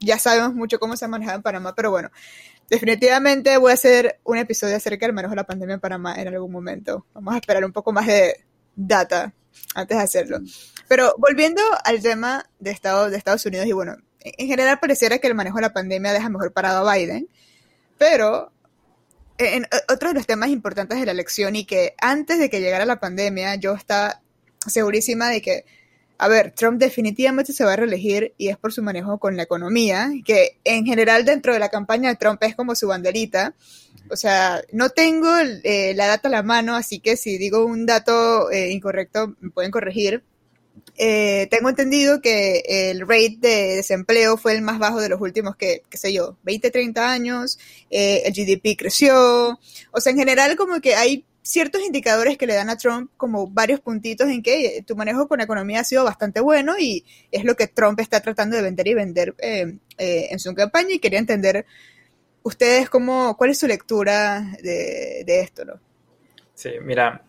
ya 0.00 0.18
sabemos 0.18 0.54
mucho 0.54 0.78
cómo 0.78 0.96
se 0.96 1.04
ha 1.04 1.08
manejado 1.08 1.36
en 1.36 1.42
Panamá, 1.42 1.74
pero 1.74 1.90
bueno, 1.90 2.10
definitivamente 2.70 3.58
voy 3.58 3.72
a 3.72 3.74
hacer 3.74 4.20
un 4.24 4.38
episodio 4.38 4.74
acerca 4.74 5.04
del 5.04 5.14
manejo 5.14 5.32
de 5.32 5.36
la 5.36 5.44
pandemia 5.44 5.74
en 5.74 5.80
Panamá 5.80 6.14
en 6.16 6.28
algún 6.28 6.50
momento. 6.50 7.04
Vamos 7.12 7.34
a 7.34 7.38
esperar 7.38 7.62
un 7.62 7.72
poco 7.72 7.92
más 7.92 8.06
de 8.06 8.42
data 8.74 9.34
antes 9.74 9.98
de 9.98 10.02
hacerlo. 10.02 10.38
Pero 10.88 11.14
volviendo 11.18 11.60
al 11.84 12.00
tema 12.00 12.48
de, 12.58 12.70
Estado, 12.70 13.10
de 13.10 13.18
Estados 13.18 13.44
Unidos, 13.44 13.66
y 13.66 13.72
bueno, 13.72 13.96
en 14.36 14.46
general 14.48 14.78
pareciera 14.80 15.18
que 15.18 15.26
el 15.26 15.34
manejo 15.34 15.56
de 15.56 15.62
la 15.62 15.72
pandemia 15.72 16.12
deja 16.12 16.28
mejor 16.28 16.52
parado 16.52 16.88
a 16.88 16.94
Biden, 16.94 17.28
pero 17.98 18.52
en, 19.38 19.66
otro 19.88 20.08
de 20.08 20.14
los 20.14 20.26
temas 20.26 20.48
importantes 20.50 20.98
de 20.98 21.06
la 21.06 21.12
elección 21.12 21.56
y 21.56 21.64
que 21.64 21.94
antes 21.98 22.38
de 22.38 22.50
que 22.50 22.60
llegara 22.60 22.86
la 22.86 23.00
pandemia 23.00 23.54
yo 23.56 23.74
estaba 23.74 24.20
segurísima 24.66 25.28
de 25.28 25.42
que, 25.42 25.64
a 26.18 26.28
ver, 26.28 26.52
Trump 26.52 26.78
definitivamente 26.78 27.52
se 27.52 27.64
va 27.64 27.74
a 27.74 27.76
reelegir 27.76 28.34
y 28.38 28.48
es 28.48 28.56
por 28.56 28.72
su 28.72 28.82
manejo 28.82 29.18
con 29.18 29.36
la 29.36 29.42
economía, 29.42 30.10
que 30.24 30.58
en 30.64 30.86
general 30.86 31.24
dentro 31.24 31.52
de 31.52 31.58
la 31.58 31.68
campaña 31.68 32.08
de 32.08 32.16
Trump 32.16 32.42
es 32.42 32.56
como 32.56 32.74
su 32.74 32.88
banderita. 32.88 33.54
O 34.10 34.16
sea, 34.16 34.62
no 34.72 34.90
tengo 34.90 35.28
eh, 35.64 35.92
la 35.94 36.06
data 36.06 36.28
a 36.28 36.30
la 36.30 36.42
mano, 36.42 36.74
así 36.74 37.00
que 37.00 37.16
si 37.16 37.38
digo 37.38 37.64
un 37.66 37.86
dato 37.86 38.50
eh, 38.50 38.70
incorrecto 38.70 39.34
me 39.40 39.50
pueden 39.50 39.70
corregir 39.70 40.22
eh, 40.98 41.46
tengo 41.50 41.68
entendido 41.68 42.20
que 42.20 42.62
el 42.66 43.00
rate 43.00 43.38
de 43.40 43.76
desempleo 43.76 44.36
fue 44.36 44.54
el 44.54 44.62
más 44.62 44.78
bajo 44.78 45.00
de 45.00 45.08
los 45.08 45.20
últimos, 45.20 45.56
que, 45.56 45.82
qué 45.88 45.98
sé 45.98 46.12
yo, 46.12 46.36
20, 46.42 46.70
30 46.70 47.10
años, 47.10 47.58
eh, 47.90 48.22
el 48.24 48.32
GDP 48.32 48.76
creció, 48.76 49.58
o 49.92 50.00
sea, 50.00 50.12
en 50.12 50.18
general 50.18 50.56
como 50.56 50.80
que 50.80 50.94
hay 50.94 51.24
ciertos 51.46 51.82
indicadores 51.82 52.36
que 52.36 52.46
le 52.46 52.54
dan 52.54 52.70
a 52.70 52.76
Trump 52.76 53.08
como 53.16 53.46
varios 53.46 53.78
puntitos 53.78 54.28
en 54.28 54.42
que 54.42 54.82
tu 54.84 54.96
manejo 54.96 55.28
con 55.28 55.38
la 55.38 55.44
economía 55.44 55.80
ha 55.80 55.84
sido 55.84 56.02
bastante 56.02 56.40
bueno 56.40 56.74
y 56.76 57.04
es 57.30 57.44
lo 57.44 57.54
que 57.54 57.68
Trump 57.68 58.00
está 58.00 58.20
tratando 58.20 58.56
de 58.56 58.62
vender 58.62 58.88
y 58.88 58.94
vender 58.94 59.34
eh, 59.38 59.76
eh, 59.96 60.26
en 60.30 60.40
su 60.40 60.52
campaña 60.56 60.94
y 60.94 60.98
quería 60.98 61.20
entender 61.20 61.64
ustedes 62.42 62.90
cómo, 62.90 63.36
cuál 63.36 63.50
es 63.50 63.58
su 63.58 63.68
lectura 63.68 64.56
de, 64.60 65.24
esto, 65.40 65.64
¿no? 65.64 65.74
Sí, 66.52 66.70
mira, 66.82 67.24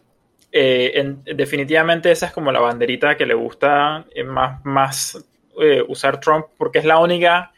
eh, 0.60 1.16
definitivamente 1.36 2.12
esa 2.12 2.28
es 2.28 2.32
como 2.32 2.52
la 2.52 2.60
banderita 2.60 3.16
que 3.18 3.26
le 3.26 3.34
gusta 3.34 4.06
más, 4.26 4.64
más 4.66 5.26
usar 5.88 6.20
Trump 6.20 6.46
porque 6.58 6.80
es 6.80 6.86
la 6.86 7.00
única 7.00 7.52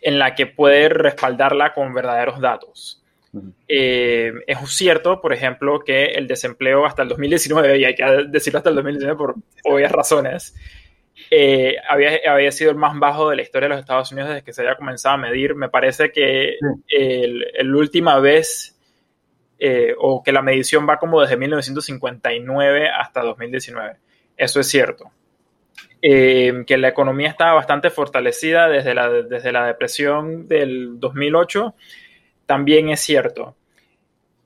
en 0.00 0.18
la 0.18 0.34
que 0.34 0.46
puede 0.46 0.88
respaldarla 0.88 1.74
con 1.74 1.92
verdaderos 1.92 2.40
datos. 2.40 2.98
Eh, 3.68 4.32
es 4.46 4.58
cierto, 4.70 5.20
por 5.20 5.32
ejemplo, 5.32 5.80
que 5.80 6.06
el 6.06 6.26
desempleo 6.26 6.86
hasta 6.86 7.02
el 7.02 7.08
2019, 7.08 7.78
y 7.78 7.84
hay 7.84 7.94
que 7.94 8.04
decirlo 8.28 8.58
hasta 8.58 8.70
el 8.70 8.76
2019 8.76 9.18
por 9.18 9.34
obvias 9.64 9.92
razones, 9.92 10.54
eh, 11.30 11.76
había, 11.88 12.18
había, 12.28 12.50
sido 12.52 12.70
el 12.70 12.76
más 12.76 12.98
bajo 12.98 13.28
de 13.28 13.36
la 13.36 13.42
historia 13.42 13.68
de 13.68 13.74
los 13.74 13.80
Estados 13.80 14.10
Unidos 14.12 14.30
desde 14.30 14.44
que 14.44 14.52
se 14.52 14.62
haya 14.62 14.76
comenzado 14.76 15.16
a 15.16 15.18
medir. 15.18 15.54
Me 15.54 15.68
parece 15.68 16.10
que 16.10 16.56
la 16.60 17.76
última 17.76 18.18
vez, 18.18 18.77
eh, 19.58 19.94
o 19.98 20.22
que 20.22 20.32
la 20.32 20.42
medición 20.42 20.88
va 20.88 20.98
como 20.98 21.20
desde 21.20 21.36
1959 21.36 22.88
hasta 22.88 23.22
2019. 23.22 23.96
Eso 24.36 24.60
es 24.60 24.68
cierto. 24.68 25.10
que 26.00 26.76
la 26.78 26.88
economía 26.88 27.28
estaba 27.28 27.54
bastante 27.54 27.90
fortalecida 27.90 28.68
desde 28.68 28.94
la, 28.94 29.08
desde 29.10 29.52
la 29.52 29.66
depresión 29.66 30.46
del 30.46 31.00
2008 31.00 31.74
también 32.48 32.88
es 32.88 33.00
cierto. 33.00 33.54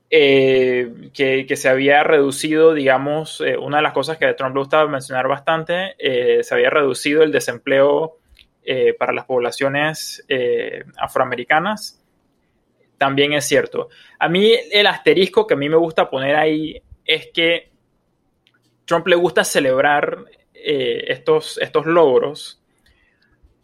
Eh, 0.09 1.09
que, 1.13 1.55
se 1.55 1.69
había 1.69 2.03
reducido, 2.03 2.73
digamos, 2.73 3.41
eh, 3.41 3.57
una 3.57 3.77
de 3.77 3.83
las 3.83 3.93
cosas 3.93 4.17
que 4.17 4.31
Trump 4.33 4.53
le 4.53 4.59
gustaba 4.59 4.87
mencionar 4.87 5.27
bastante, 5.29 5.95
eh, 5.97 6.43
se 6.43 6.53
había 6.53 6.69
reducido 6.69 7.23
el 7.23 7.31
desempleo 7.31 8.17
para 8.97 9.11
las 9.11 9.25
poblaciones 9.25 10.25
afroamericanas. 10.97 12.01
También 12.97 13.33
es 13.33 13.45
cierto. 13.45 13.89
A 14.19 14.29
mí 14.29 14.53
el 14.71 14.87
asterisco 14.87 15.45
que 15.45 15.55
a 15.55 15.57
mí 15.57 15.69
me 15.69 15.77
gusta 15.77 16.09
poner 16.09 16.35
ahí 16.35 16.81
es 17.05 17.29
que 17.33 17.71
Trump 18.85 19.07
le 19.07 19.15
gusta 19.15 19.43
celebrar 19.43 20.25
estos, 20.53 21.57
estos 21.57 21.85
logros 21.85 22.63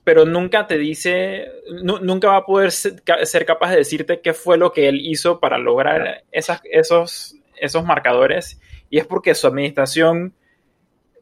pero 0.10 0.26
nunca 0.26 0.66
te 0.66 0.80
dice, 0.80 1.52
nunca 1.84 2.30
va 2.30 2.38
a 2.38 2.44
poder 2.44 2.72
ser, 2.72 3.46
capaz 3.46 3.70
de 3.70 3.78
decirte 3.78 4.22
qué 4.22 4.34
fue 4.34 4.58
lo 4.58 4.74
que 4.74 4.88
él 4.88 5.02
hizo 5.02 5.40
para 5.40 5.60
lograr 5.60 6.24
esos, 6.32 7.36
esos 7.56 7.86
marcadores. 7.86 8.60
Y 8.90 8.98
es 8.98 9.06
porque 9.06 9.36
su 9.36 9.46
administración 9.46 10.34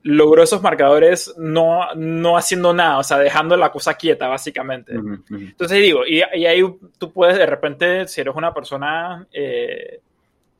logró 0.07 0.41
esos 0.41 0.61
marcadores 0.61 1.33
no, 1.37 1.93
no 1.95 2.37
haciendo 2.37 2.73
nada, 2.73 2.97
o 2.99 3.03
sea, 3.03 3.17
dejando 3.17 3.57
la 3.57 3.73
cosa 3.73 3.95
quieta, 3.95 4.27
básicamente. 4.27 4.93
Entonces 4.93 5.81
digo, 5.81 6.07
y, 6.07 6.21
ahí 6.21 6.63
tú 6.97 7.11
puedes 7.11 7.37
de 7.37 7.45
repente, 7.45 8.07
si 8.07 8.21
eres 8.21 8.33
una 8.33 8.53
persona 8.53 9.27
eh, 9.33 9.99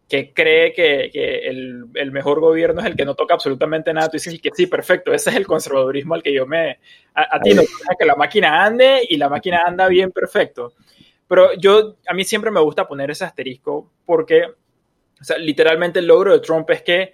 que 0.09 0.33
cree 0.33 0.73
que, 0.73 1.47
el, 1.47 2.11
mejor 2.11 2.41
gobierno 2.41 2.81
es 2.81 2.87
el 2.87 2.97
que 2.97 3.05
no 3.05 3.15
toca 3.15 3.35
absolutamente 3.35 3.93
nada, 3.93 4.09
tú 4.09 4.17
dices 4.17 4.37
que 4.41 4.51
sí, 4.53 4.67
perfecto, 4.67 5.13
ese 5.13 5.29
es 5.29 5.37
el 5.37 5.47
conservadurismo 5.47 6.13
al 6.13 6.23
que 6.23 6.33
yo 6.33 6.45
me... 6.45 6.79
A, 7.13 7.39
ti 7.39 7.53
no 7.53 7.63
que 7.97 8.05
la 8.05 8.15
máquina 8.15 8.65
ande 8.65 8.99
y 9.07 9.15
la 9.15 9.29
máquina 9.29 9.63
anda 9.65 9.87
bien 9.87 10.11
perfecto. 10.11 10.73
Pero 11.25 11.53
yo, 11.53 11.95
a 12.05 12.13
mí 12.13 12.25
siempre 12.25 12.51
me 12.51 12.59
gusta 12.59 12.85
poner 12.85 13.11
ese 13.11 13.23
asterisco 13.23 13.89
porque, 14.05 14.43
o 14.43 15.23
sea, 15.23 15.37
literalmente 15.37 15.99
el 15.99 16.07
logro 16.07 16.33
de 16.33 16.41
Trump 16.41 16.69
es 16.69 16.81
que 16.81 17.13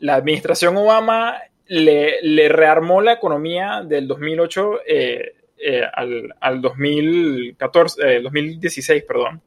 la 0.00 0.14
administración 0.14 0.78
Obama 0.78 1.36
le, 1.66 2.48
rearmó 2.48 3.00
la 3.00 3.12
economía 3.12 3.82
del 3.84 4.06
2008 4.06 4.80
eh, 4.86 5.34
eh, 5.58 5.82
al, 5.92 6.34
al 6.40 6.60
2014, 6.60 8.20
2016, 8.20 9.02
eh, 9.02 9.04
perdón 9.06 9.40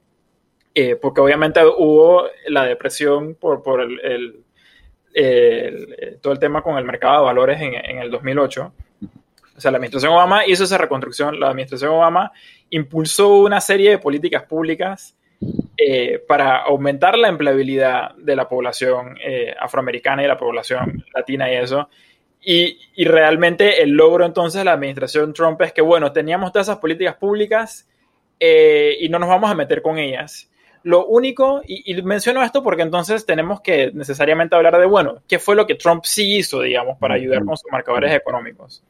eh, 0.74 0.96
porque 0.96 1.22
obviamente 1.22 1.60
hubo 1.66 2.26
la 2.48 2.64
depresión 2.66 3.34
por, 3.34 3.64
por 3.64 3.82
el, 3.82 4.44
todo 6.22 6.34
el 6.34 6.40
tema 6.40 6.62
con 6.62 6.78
el 6.78 6.86
mercado 6.86 7.18
de 7.18 7.26
valores 7.26 7.60
en, 7.60 7.74
en, 7.74 7.98
el 7.98 8.12
2008. 8.12 8.74
O 9.58 9.60
sea, 9.60 9.72
la 9.72 9.78
administración 9.78 10.14
Obama 10.14 10.46
hizo 10.46 10.66
esa 10.66 10.78
reconstrucción, 10.78 11.40
la 11.40 11.50
administración 11.50 11.94
Obama 11.94 12.32
impulsó 12.70 13.38
una 13.38 13.60
serie 13.60 13.90
de 13.90 13.98
políticas 13.98 14.44
públicas 14.44 15.18
eh, 15.78 16.20
para 16.28 16.58
aumentar 16.58 17.18
la 17.18 17.28
empleabilidad 17.28 18.16
de 18.16 18.36
la 18.36 18.50
población 18.50 19.16
eh, 19.24 19.56
afroamericana 19.60 20.24
y 20.24 20.28
la 20.28 20.38
población 20.38 21.06
latina 21.14 21.52
y 21.52 21.56
eso. 21.56 21.90
Y, 22.42 22.80
y, 22.96 23.06
realmente 23.06 23.82
el 23.82 23.92
logro 23.92 24.26
entonces 24.26 24.60
de 24.60 24.66
la 24.66 24.74
administración 24.74 25.34
Trump 25.34 25.62
es 25.62 25.74
que, 25.74 25.82
bueno, 25.82 26.14
teníamos 26.14 26.52
todas 26.52 26.68
esas 26.68 26.78
políticas 26.78 27.16
públicas 27.16 27.90
y 28.40 29.10
no 29.10 29.20
nos 29.20 29.28
vamos 29.28 29.50
a 29.50 29.56
meter 29.56 29.82
con 29.82 29.98
ellas. 29.98 30.50
Lo 30.88 31.06
único, 31.06 31.62
y, 31.68 32.02
menciono 32.02 32.42
esto 32.42 32.64
porque 32.64 32.82
entonces 32.82 33.26
tenemos 33.26 33.60
que 33.60 33.92
necesariamente 33.94 34.56
hablar 34.56 34.78
de, 34.80 34.86
bueno, 34.86 35.22
¿qué 35.28 35.38
fue 35.38 35.54
lo 35.54 35.68
que 35.68 35.76
Trump 35.76 36.06
sí 36.06 36.38
hizo, 36.38 36.62
digamos, 36.62 36.98
para 36.98 37.16
ayudar 37.16 37.44
con 37.44 37.58
sus 37.58 37.70
marcadores 37.70 38.14
económicos? 38.14 38.82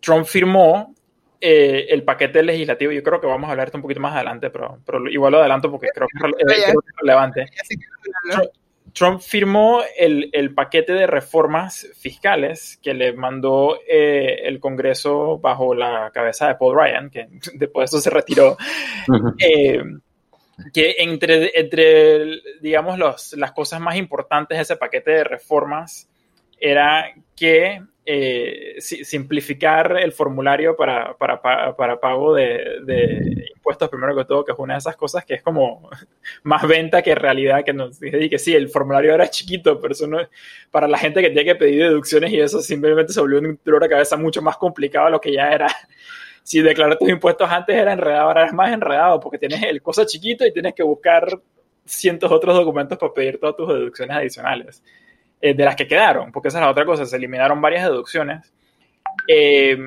Trump 0.00 0.26
firmó 0.26 0.94
eh, 1.40 1.86
el 1.90 2.02
paquete 2.02 2.42
legislativo, 2.42 2.90
yo 2.90 3.04
creo 3.04 3.20
que 3.20 3.28
vamos 3.28 3.46
a 3.46 3.52
hablar 3.52 3.68
esto 3.68 3.78
un 3.78 3.82
poquito 3.82 4.00
más 4.00 4.16
adelante, 4.16 4.50
pero, 4.50 4.80
pero 4.84 5.08
igual 5.08 5.30
lo 5.30 5.38
adelanto 5.38 5.70
porque 5.70 5.90
creo 5.94 6.08
que, 6.08 6.28
es, 6.52 6.74
relevante. 6.96 7.46
Trump, 8.28 8.48
firmó 9.20 9.82
el, 9.96 10.30
el, 10.32 10.54
paquete 10.54 10.92
de 10.92 11.06
reformas 11.06 11.88
fiscales 11.96 12.78
que 12.82 12.94
le 12.94 13.12
mandó 13.12 13.78
eh, 13.88 14.40
el 14.44 14.60
Congreso 14.60 15.38
bajo 15.38 15.74
la 15.74 16.10
cabeza 16.12 16.48
de 16.48 16.54
Paul 16.56 16.76
Ryan, 16.76 17.10
que 17.10 17.28
después 17.54 17.90
de 17.90 17.96
eso 17.96 18.00
se 18.02 18.10
retiró. 18.10 18.56
Que 20.72 20.96
entre, 20.98 21.52
entre 21.54 22.40
digamos, 22.60 22.98
los, 22.98 23.32
las 23.34 23.52
cosas 23.52 23.80
más 23.80 23.96
importantes 23.96 24.58
de 24.58 24.62
ese 24.62 24.76
paquete 24.76 25.12
de 25.12 25.24
reformas 25.24 26.08
era 26.58 27.14
que 27.36 27.80
eh, 28.10 28.76
simplificar 28.80 29.98
el 29.98 30.12
formulario 30.12 30.74
para, 30.74 31.14
para, 31.18 31.42
para 31.76 32.00
pago 32.00 32.32
de, 32.32 33.50
impuestos, 33.54 33.90
primero 33.90 34.16
que 34.16 34.24
todo, 34.24 34.46
que 34.46 34.52
es 34.52 34.58
una 34.58 34.72
de 34.72 34.78
esas 34.78 34.96
cosas 34.96 35.26
que 35.26 35.34
es 35.34 35.42
como 35.42 35.90
más 36.42 36.66
venta 36.66 37.02
que 37.02 37.14
realidad, 37.14 37.62
que 37.66 37.74
nos 37.74 38.00
dije 38.00 38.30
que 38.30 38.38
sí, 38.38 38.54
el 38.54 38.70
formulario 38.70 39.12
era 39.12 39.28
chiquito, 39.28 39.78
pero 39.78 39.92
eso 39.92 40.06
no, 40.06 40.20
para 40.70 40.88
la 40.88 40.96
gente 40.96 41.20
que 41.20 41.28
tiene 41.28 41.44
que 41.44 41.56
pedir 41.56 41.82
deducciones 41.82 42.32
y 42.32 42.40
eso 42.40 42.62
simplemente 42.62 43.12
se 43.12 43.20
volvió 43.20 43.40
un 43.40 43.60
dolor 43.62 43.82
de 43.82 43.90
cabeza 43.90 44.16
mucho 44.16 44.40
más 44.40 44.56
complicado 44.56 45.04
de 45.04 45.12
lo 45.12 45.20
que 45.20 45.32
ya 45.34 45.52
era. 45.52 45.66
Si 46.42 46.62
declarar 46.62 46.96
tus 46.96 47.10
impuestos 47.10 47.50
antes 47.50 47.76
era 47.76 47.92
enredado, 47.92 48.22
ahora 48.22 48.46
es 48.46 48.54
más 48.54 48.72
enredado 48.72 49.20
porque 49.20 49.36
tienes 49.36 49.62
el 49.64 49.82
cosa 49.82 50.06
chiquito 50.06 50.46
y 50.46 50.52
tienes 50.52 50.72
que 50.72 50.82
buscar 50.82 51.28
cientos 51.84 52.32
otros 52.32 52.54
documentos 52.54 52.96
para 52.96 53.12
pedir 53.12 53.38
todas 53.38 53.54
tus 53.54 53.68
deducciones 53.68 54.16
adicionales, 54.16 54.82
eh, 55.40 55.54
de 55.54 55.64
las 55.64 55.76
que 55.76 55.86
quedaron, 55.86 56.32
porque 56.32 56.48
esa 56.48 56.58
es 56.58 56.64
la 56.64 56.70
otra 56.70 56.84
cosa, 56.84 57.06
se 57.06 57.16
eliminaron 57.16 57.60
varias 57.60 57.84
deducciones. 57.84 58.52
Eh, 59.28 59.78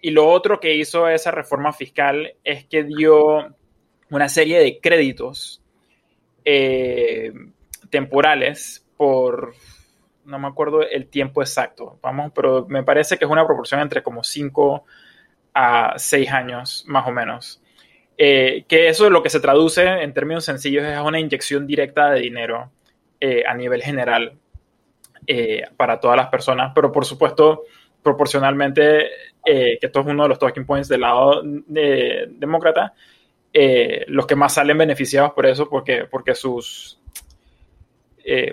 y 0.00 0.10
lo 0.10 0.28
otro 0.28 0.60
que 0.60 0.76
hizo 0.76 1.08
esa 1.08 1.32
reforma 1.32 1.72
fiscal 1.72 2.34
es 2.44 2.64
que 2.66 2.84
dio 2.84 3.56
una 4.10 4.28
serie 4.28 4.60
de 4.60 4.78
créditos 4.78 5.62
eh, 6.44 7.32
temporales 7.90 8.86
por, 8.96 9.52
no 10.26 10.38
me 10.38 10.46
acuerdo 10.46 10.82
el 10.82 11.08
tiempo 11.08 11.42
exacto, 11.42 11.98
vamos, 12.00 12.30
pero 12.32 12.66
me 12.68 12.84
parece 12.84 13.18
que 13.18 13.24
es 13.24 13.30
una 13.30 13.44
proporción 13.44 13.80
entre 13.80 14.04
como 14.04 14.22
5 14.22 14.84
a 15.54 15.94
seis 15.98 16.30
años, 16.30 16.84
más 16.86 17.06
o 17.08 17.10
menos. 17.10 17.60
Que 18.16 18.64
eso 18.68 19.06
es 19.06 19.10
lo 19.10 19.22
que 19.22 19.30
se 19.30 19.40
traduce 19.40 19.82
en 19.82 20.12
términos 20.14 20.44
sencillos 20.44 20.84
es 20.84 21.00
una 21.00 21.18
inyección 21.18 21.66
directa 21.66 22.10
de 22.10 22.20
dinero 22.20 22.70
a 23.46 23.54
nivel 23.54 23.82
general 23.82 24.38
eh, 25.30 25.64
para 25.76 26.00
todas 26.00 26.16
las 26.16 26.28
personas, 26.28 26.72
pero 26.74 26.90
por 26.90 27.04
supuesto 27.04 27.64
proporcionalmente, 28.02 29.10
que 29.44 29.78
esto 29.80 30.00
es 30.00 30.06
uno 30.06 30.22
de 30.22 30.28
los 30.30 30.38
talking 30.38 30.64
points 30.64 30.88
del 30.88 31.02
lado 31.02 31.42
demócrata, 31.44 32.94
los 34.06 34.26
que 34.26 34.36
más 34.36 34.54
salen 34.54 34.78
beneficiados 34.78 35.32
por 35.32 35.44
eso, 35.44 35.68
porque, 35.68 36.06
porque 36.10 36.34
sus... 36.34 36.98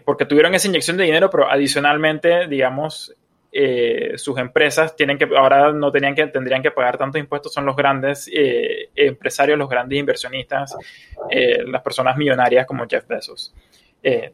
porque 0.04 0.26
tuvieron 0.26 0.54
esa 0.54 0.68
inyección 0.68 0.98
de 0.98 1.06
dinero, 1.06 1.30
pero 1.30 1.50
adicionalmente, 1.50 2.48
digamos, 2.48 3.16
eh, 3.60 4.18
sus 4.18 4.38
empresas 4.38 4.96
tienen 4.96 5.18
que, 5.18 5.28
ahora 5.36 5.72
no 5.72 5.92
tenían 5.92 6.14
que, 6.14 6.28
tendrían 6.28 6.62
que 6.62 6.70
pagar 6.70 6.98
tantos 6.98 7.20
impuestos, 7.20 7.54
son 7.54 7.66
los 7.66 7.76
grandes 7.76 8.30
eh, 8.32 8.90
empresarios, 8.96 9.58
los 9.58 9.70
grandes 9.70 9.98
inversionistas, 9.98 10.76
eh, 11.32 11.64
las 11.66 11.82
personas 11.82 12.18
millonarias 12.18 12.68
como 12.68 12.86
Jeff 12.88 13.08
Bezos. 13.08 13.56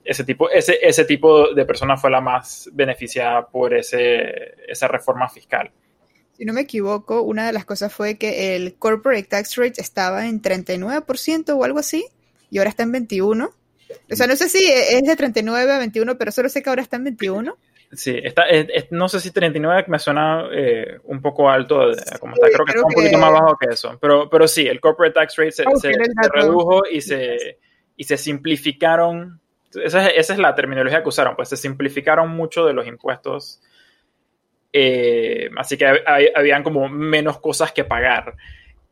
Ese, 0.03 0.23
tipo, 0.23 0.49
ese, 0.49 0.77
ese 0.81 1.05
tipo 1.05 1.53
de 1.53 1.65
persona 1.65 1.97
fue 1.97 2.11
la 2.11 2.21
más 2.21 2.69
beneficiada 2.73 3.47
por 3.47 3.73
ese, 3.73 4.55
esa 4.67 4.87
reforma 4.87 5.27
fiscal. 5.29 5.71
Si 6.33 6.45
no 6.45 6.53
me 6.53 6.61
equivoco, 6.61 7.21
una 7.21 7.45
de 7.45 7.53
las 7.53 7.65
cosas 7.65 7.93
fue 7.93 8.17
que 8.17 8.55
el 8.55 8.75
corporate 8.75 9.23
tax 9.23 9.55
rate 9.55 9.81
estaba 9.81 10.27
en 10.27 10.41
39% 10.41 11.55
o 11.55 11.63
algo 11.63 11.79
así, 11.79 12.05
y 12.49 12.57
ahora 12.57 12.69
está 12.69 12.83
en 12.83 12.93
21%. 12.93 13.51
O 14.11 14.15
sea, 14.15 14.27
no 14.27 14.35
sé 14.35 14.49
si 14.49 14.65
es 14.65 15.03
de 15.03 15.15
39 15.15 15.71
a 15.71 15.77
21, 15.77 16.17
pero 16.17 16.31
solo 16.31 16.49
sé 16.49 16.63
que 16.63 16.69
ahora 16.69 16.81
está 16.81 16.97
en 16.97 17.03
21. 17.05 17.57
Sí, 17.91 18.19
está, 18.23 18.45
no 18.89 19.07
sé 19.07 19.19
si 19.19 19.29
39 19.29 19.85
me 19.87 19.99
suena 19.99 20.47
eh, 20.51 20.97
un 21.03 21.21
poco 21.21 21.49
alto, 21.49 21.91
como 22.19 22.33
está, 22.33 22.47
creo 22.47 22.65
que 22.65 22.71
está 22.71 22.85
un 22.85 22.93
poquito 22.93 23.17
más 23.19 23.31
bajo 23.31 23.55
que 23.59 23.71
eso, 23.71 23.97
pero, 24.01 24.27
pero 24.31 24.47
sí, 24.47 24.65
el 24.65 24.79
corporate 24.79 25.13
tax 25.13 25.35
rate 25.35 25.51
se, 25.51 25.63
se, 25.79 25.91
redujo 26.33 26.81
y 26.91 27.01
se, 27.01 27.59
y 27.95 28.03
se 28.03 28.17
simplificaron, 28.17 29.39
esa 29.83 30.07
es, 30.07 30.13
esa 30.17 30.33
es, 30.33 30.39
la 30.39 30.55
terminología 30.55 31.01
que 31.01 31.09
usaron, 31.09 31.35
pues 31.35 31.49
se 31.49 31.57
simplificaron 31.57 32.29
mucho 32.29 32.65
de 32.65 32.73
los 32.73 32.87
impuestos, 32.87 33.61
eh, 34.71 35.49
así 35.57 35.77
que 35.77 35.85
habían 36.35 36.63
como 36.63 36.89
menos 36.89 37.39
cosas 37.39 37.71
que 37.71 37.83
pagar, 37.83 38.35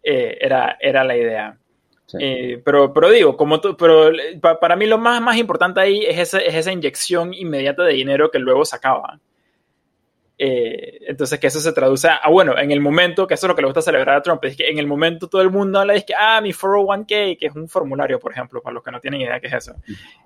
eh, 0.04 0.38
era, 0.40 0.78
era 0.80 1.04
la 1.04 1.18
idea. 1.18 1.58
Eh, 2.20 2.62
pero, 2.66 2.94
pero 2.94 3.10
digo, 3.10 3.38
como 3.38 3.62
pero 3.78 4.12
para 4.42 4.76
mí 4.76 4.86
lo 4.86 4.98
más, 4.98 5.22
más 5.22 5.38
importante 5.38 5.80
ahí 5.80 6.04
es 6.06 6.20
esa, 6.20 6.40
es 6.40 6.56
esa 6.56 6.72
inyección 6.72 7.34
inmediata 7.34 7.84
de 7.84 7.94
dinero 7.94 8.30
que 8.32 8.40
luego 8.40 8.66
se 8.66 8.76
acaba. 8.76 9.20
Eh, 10.44 11.06
entonces, 11.08 11.40
que 11.40 11.46
eso 11.46 11.60
se 11.60 11.72
traduce 11.72 12.08
a, 12.08 12.28
bueno, 12.28 12.58
en 12.58 12.72
el 12.72 12.80
momento, 12.80 13.28
que 13.28 13.36
eso 13.36 13.46
es 13.46 13.50
lo 13.50 13.56
que 13.56 13.62
le 13.62 13.68
gusta 13.68 13.84
celebrar 13.84 14.16
a 14.16 14.22
Trump, 14.24 14.44
es 14.46 14.58
que 14.58 14.68
en 14.70 14.80
el 14.80 14.88
momento 14.88 15.28
todo 15.28 15.44
el 15.44 15.52
mundo 15.52 15.80
habla, 15.80 15.94
es 15.94 16.04
que, 16.04 16.16
ah, 16.18 16.42
mi 16.42 16.52
401k, 16.52 17.38
que 17.38 17.46
es 17.46 17.56
un 17.56 17.70
formulario, 17.70 18.20
por 18.20 18.32
ejemplo, 18.32 18.60
para 18.60 18.74
los 18.74 18.84
que 18.84 18.90
no 18.90 19.00
tienen 19.00 19.22
idea 19.22 19.40
qué 19.40 19.46
es 19.46 19.54
eso, 19.54 19.76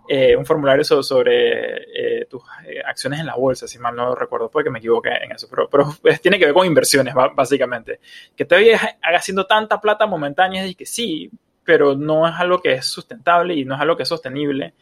eh, 0.07 0.33
un 0.37 0.45
formulario 0.45 0.85
sobre, 0.85 2.25
tus 2.29 2.41
acciones 2.85 3.19
en 3.19 3.25
la 3.25 3.35
bolsa, 3.35 3.67
si 3.67 3.77
mal 3.77 3.93
no 3.93 4.15
recuerdo, 4.15 4.49
puede 4.49 4.63
que 4.63 4.69
me 4.69 4.79
equivoque 4.79 5.09
en 5.09 5.33
eso, 5.33 5.49
pero, 5.49 5.67
pero 5.69 5.93
tiene 6.21 6.39
que 6.39 6.45
ver 6.45 6.53
con 6.53 6.65
inversiones, 6.65 7.13
básicamente. 7.13 7.99
Que 8.37 8.45
te 8.45 8.73
haga 8.73 9.17
haciendo 9.17 9.45
tanta 9.45 9.81
plata 9.81 10.05
momentánea, 10.05 10.65
y 10.65 10.75
que 10.75 10.85
sí, 10.85 11.29
pero 11.65 11.93
no 11.93 12.25
es 12.25 12.35
algo 12.37 12.61
que 12.61 12.71
es 12.71 12.85
sustentable 12.85 13.53
y 13.53 13.65
no 13.65 13.75
es 13.75 13.81
algo 13.81 13.97
que 13.97 14.03
es 14.03 14.09
sostenible. 14.09 14.75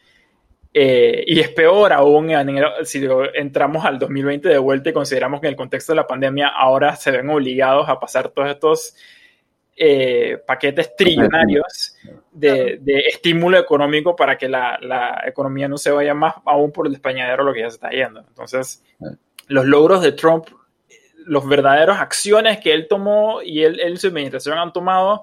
Eh, 0.76 1.22
y 1.28 1.38
es 1.38 1.50
peor 1.50 1.92
aún 1.92 2.32
si 2.82 3.06
entramos 3.34 3.84
al 3.84 3.96
2020 3.96 4.48
de 4.48 4.58
vuelta 4.58 4.90
y 4.90 4.92
consideramos 4.92 5.40
que 5.40 5.46
en 5.46 5.52
el 5.52 5.56
contexto 5.56 5.92
de 5.92 5.96
la 5.98 6.06
pandemia 6.08 6.48
ahora 6.48 6.96
se 6.96 7.12
ven 7.12 7.30
obligados 7.30 7.88
a 7.88 8.00
pasar 8.00 8.30
todos 8.30 8.50
estos 8.50 8.96
eh, 9.76 10.36
paquetes 10.44 10.96
trillonarios 10.96 11.96
de, 12.32 12.80
estímulo 13.06 13.56
económico 13.56 14.16
para 14.16 14.36
que 14.36 14.48
la, 14.48 14.76
la, 14.82 15.22
economía 15.24 15.68
no 15.68 15.78
se 15.78 15.92
vaya 15.92 16.12
más 16.12 16.34
aún 16.44 16.72
por 16.72 16.88
el 16.88 16.92
despañadero 16.92 17.44
lo 17.44 17.54
que 17.54 17.60
ya 17.60 17.70
se 17.70 17.76
está 17.76 17.90
yendo. 17.90 18.24
Entonces, 18.26 18.82
los 19.46 19.66
logros 19.66 20.02
de 20.02 20.10
Trump, 20.10 20.46
los 21.24 21.48
verdaderos 21.48 21.98
acciones 21.98 22.58
que 22.58 22.72
él 22.72 22.88
tomó 22.88 23.42
y 23.42 23.62
él, 23.62 23.78
él 23.78 23.94
y 23.94 23.96
su 23.96 24.08
administración 24.08 24.58
han 24.58 24.72
tomado, 24.72 25.22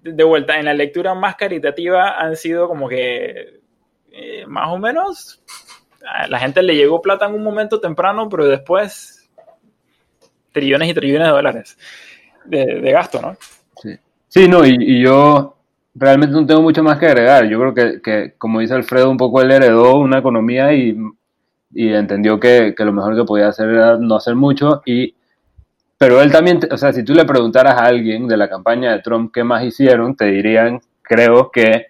de 0.00 0.24
vuelta, 0.24 0.58
en 0.58 0.64
la 0.64 0.72
lectura 0.72 1.14
más 1.14 1.36
caritativa 1.36 2.18
han 2.18 2.34
sido 2.36 2.66
como 2.66 2.88
que 2.88 3.56
eh, 4.12 4.44
más 4.46 4.68
o 4.68 4.78
menos 4.78 5.42
a 6.08 6.28
la 6.28 6.38
gente 6.38 6.62
le 6.62 6.74
llegó 6.74 7.02
plata 7.02 7.26
en 7.26 7.34
un 7.34 7.42
momento 7.42 7.80
temprano, 7.80 8.28
pero 8.28 8.46
después 8.46 9.28
trillones 10.52 10.88
y 10.88 10.94
trillones 10.94 11.28
de 11.28 11.32
dólares 11.32 11.78
de, 12.44 12.90
gasto, 12.92 13.20
¿no? 13.20 13.36
Sí, 13.82 13.98
sí 14.28 14.48
no, 14.48 14.64
y, 14.64 15.02
yo 15.02 15.56
realmente 15.94 16.34
no 16.34 16.46
tengo 16.46 16.62
mucho 16.62 16.82
más 16.82 16.98
que 16.98 17.06
agregar. 17.06 17.46
Yo 17.48 17.58
creo 17.58 18.00
que, 18.00 18.34
como 18.38 18.60
dice 18.60 18.74
Alfredo, 18.74 19.10
un 19.10 19.16
poco 19.16 19.42
él 19.42 19.50
heredó 19.50 19.96
una 19.96 20.18
economía 20.18 20.72
y, 20.72 20.96
entendió 21.74 22.38
que, 22.38 22.74
que, 22.76 22.84
lo 22.84 22.92
mejor 22.92 23.16
que 23.16 23.24
podía 23.24 23.48
hacer 23.48 23.68
era 23.68 23.98
no 23.98 24.16
hacer 24.16 24.34
mucho 24.34 24.82
y 24.86 25.14
pero 25.98 26.20
él 26.20 26.30
también, 26.30 26.60
o 26.70 26.76
sea, 26.76 26.92
si 26.92 27.04
tú 27.04 27.14
le 27.14 27.24
preguntaras 27.24 27.74
a 27.74 27.86
alguien 27.86 28.28
de 28.28 28.36
la 28.36 28.48
campaña 28.48 28.92
de 28.92 29.00
Trump 29.00 29.32
qué 29.32 29.42
más 29.44 29.64
hicieron, 29.64 30.14
te 30.14 30.26
dirían, 30.26 30.80
creo 31.02 31.50
que, 31.50 31.86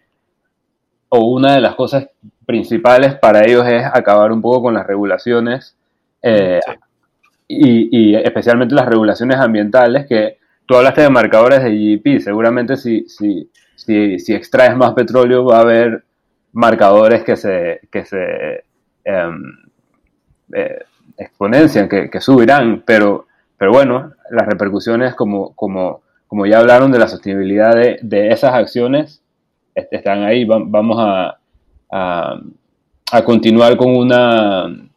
o 1.09 1.27
una 1.27 1.55
de 1.55 1.61
las 1.61 1.75
cosas 1.75 2.09
principales 2.45 3.15
para 3.15 3.45
ellos 3.45 3.67
es 3.67 3.85
acabar 3.85 4.33
un 4.33 4.41
poco 4.41 4.63
con 4.63 4.75
las 4.75 4.87
regulaciones, 4.87 5.77
eh, 6.23 6.61
y, 7.49 8.15
especialmente 8.17 8.75
las 8.75 8.87
regulaciones 8.87 9.39
ambientales, 9.39 10.07
que 10.07 10.39
tú 10.67 10.77
hablaste 10.77 11.03
de 11.03 11.11
marcadores 11.11 11.63
de 11.63 11.71
GDP, 11.71 12.21
seguramente 12.21 12.77
si, 12.77 13.09
si, 13.09 13.49
si, 13.77 14.19
si 14.19 14.35
extraes 14.35 14.77
más 14.77 14.95
petróleo 14.95 15.45
va 15.45 15.59
a 15.59 15.63
haber 15.63 16.05
marcadores 16.53 17.23
que 17.23 17.37
se, 17.37 17.81
que 17.91 18.05
se 18.05 18.65
em, 19.05 19.43
eh, 20.53 20.85
exponencian, 21.17 21.89
que, 21.89 22.11
que 22.11 22.21
subirán, 22.21 22.83
pero 22.85 23.27
pero 23.59 23.73
bueno, 23.73 24.13
las 24.31 24.47
repercusiones, 24.47 25.15
como, 25.15 25.55
como, 25.55 26.03
como 26.27 26.47
ya 26.47 26.59
hablaron 26.59 26.93
de 26.93 26.99
la 26.99 27.09
sostenibilidad 27.09 27.75
de, 27.75 27.99
de 28.03 28.29
esas 28.29 28.55
acciones, 28.55 29.23
están 29.77 30.23
ahí. 30.23 30.45
Vamos 30.45 30.97
a, 30.99 31.39
a, 31.91 32.41
a, 33.13 33.25
continuar 33.25 33.77
con 33.77 33.95
una, 33.95 34.89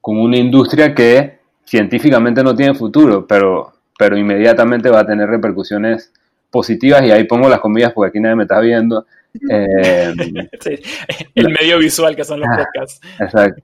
con 0.00 0.18
una 0.18 0.36
industria 0.36 0.94
que 0.94 1.38
científicamente 1.64 2.42
no 2.42 2.54
tiene 2.54 2.74
futuro, 2.74 3.26
pero, 3.26 3.72
pero 3.98 4.16
inmediatamente 4.16 4.90
va 4.90 5.00
a 5.00 5.06
tener 5.06 5.28
repercusiones 5.28 6.12
positivas. 6.50 7.02
Y 7.04 7.10
ahí 7.10 7.24
pongo 7.24 7.48
las 7.48 7.60
comillas 7.60 7.92
porque 7.92 8.10
aquí 8.10 8.20
nadie 8.20 8.36
me 8.36 8.44
está 8.44 8.60
viendo. 8.60 9.06
Eh, 9.50 10.12
el 11.34 11.48
medio 11.48 11.78
visual 11.78 12.14
que 12.14 12.24
son 12.24 12.40
los 12.40 12.48
podcasts. 12.48 13.00
Exacto. 13.18 13.62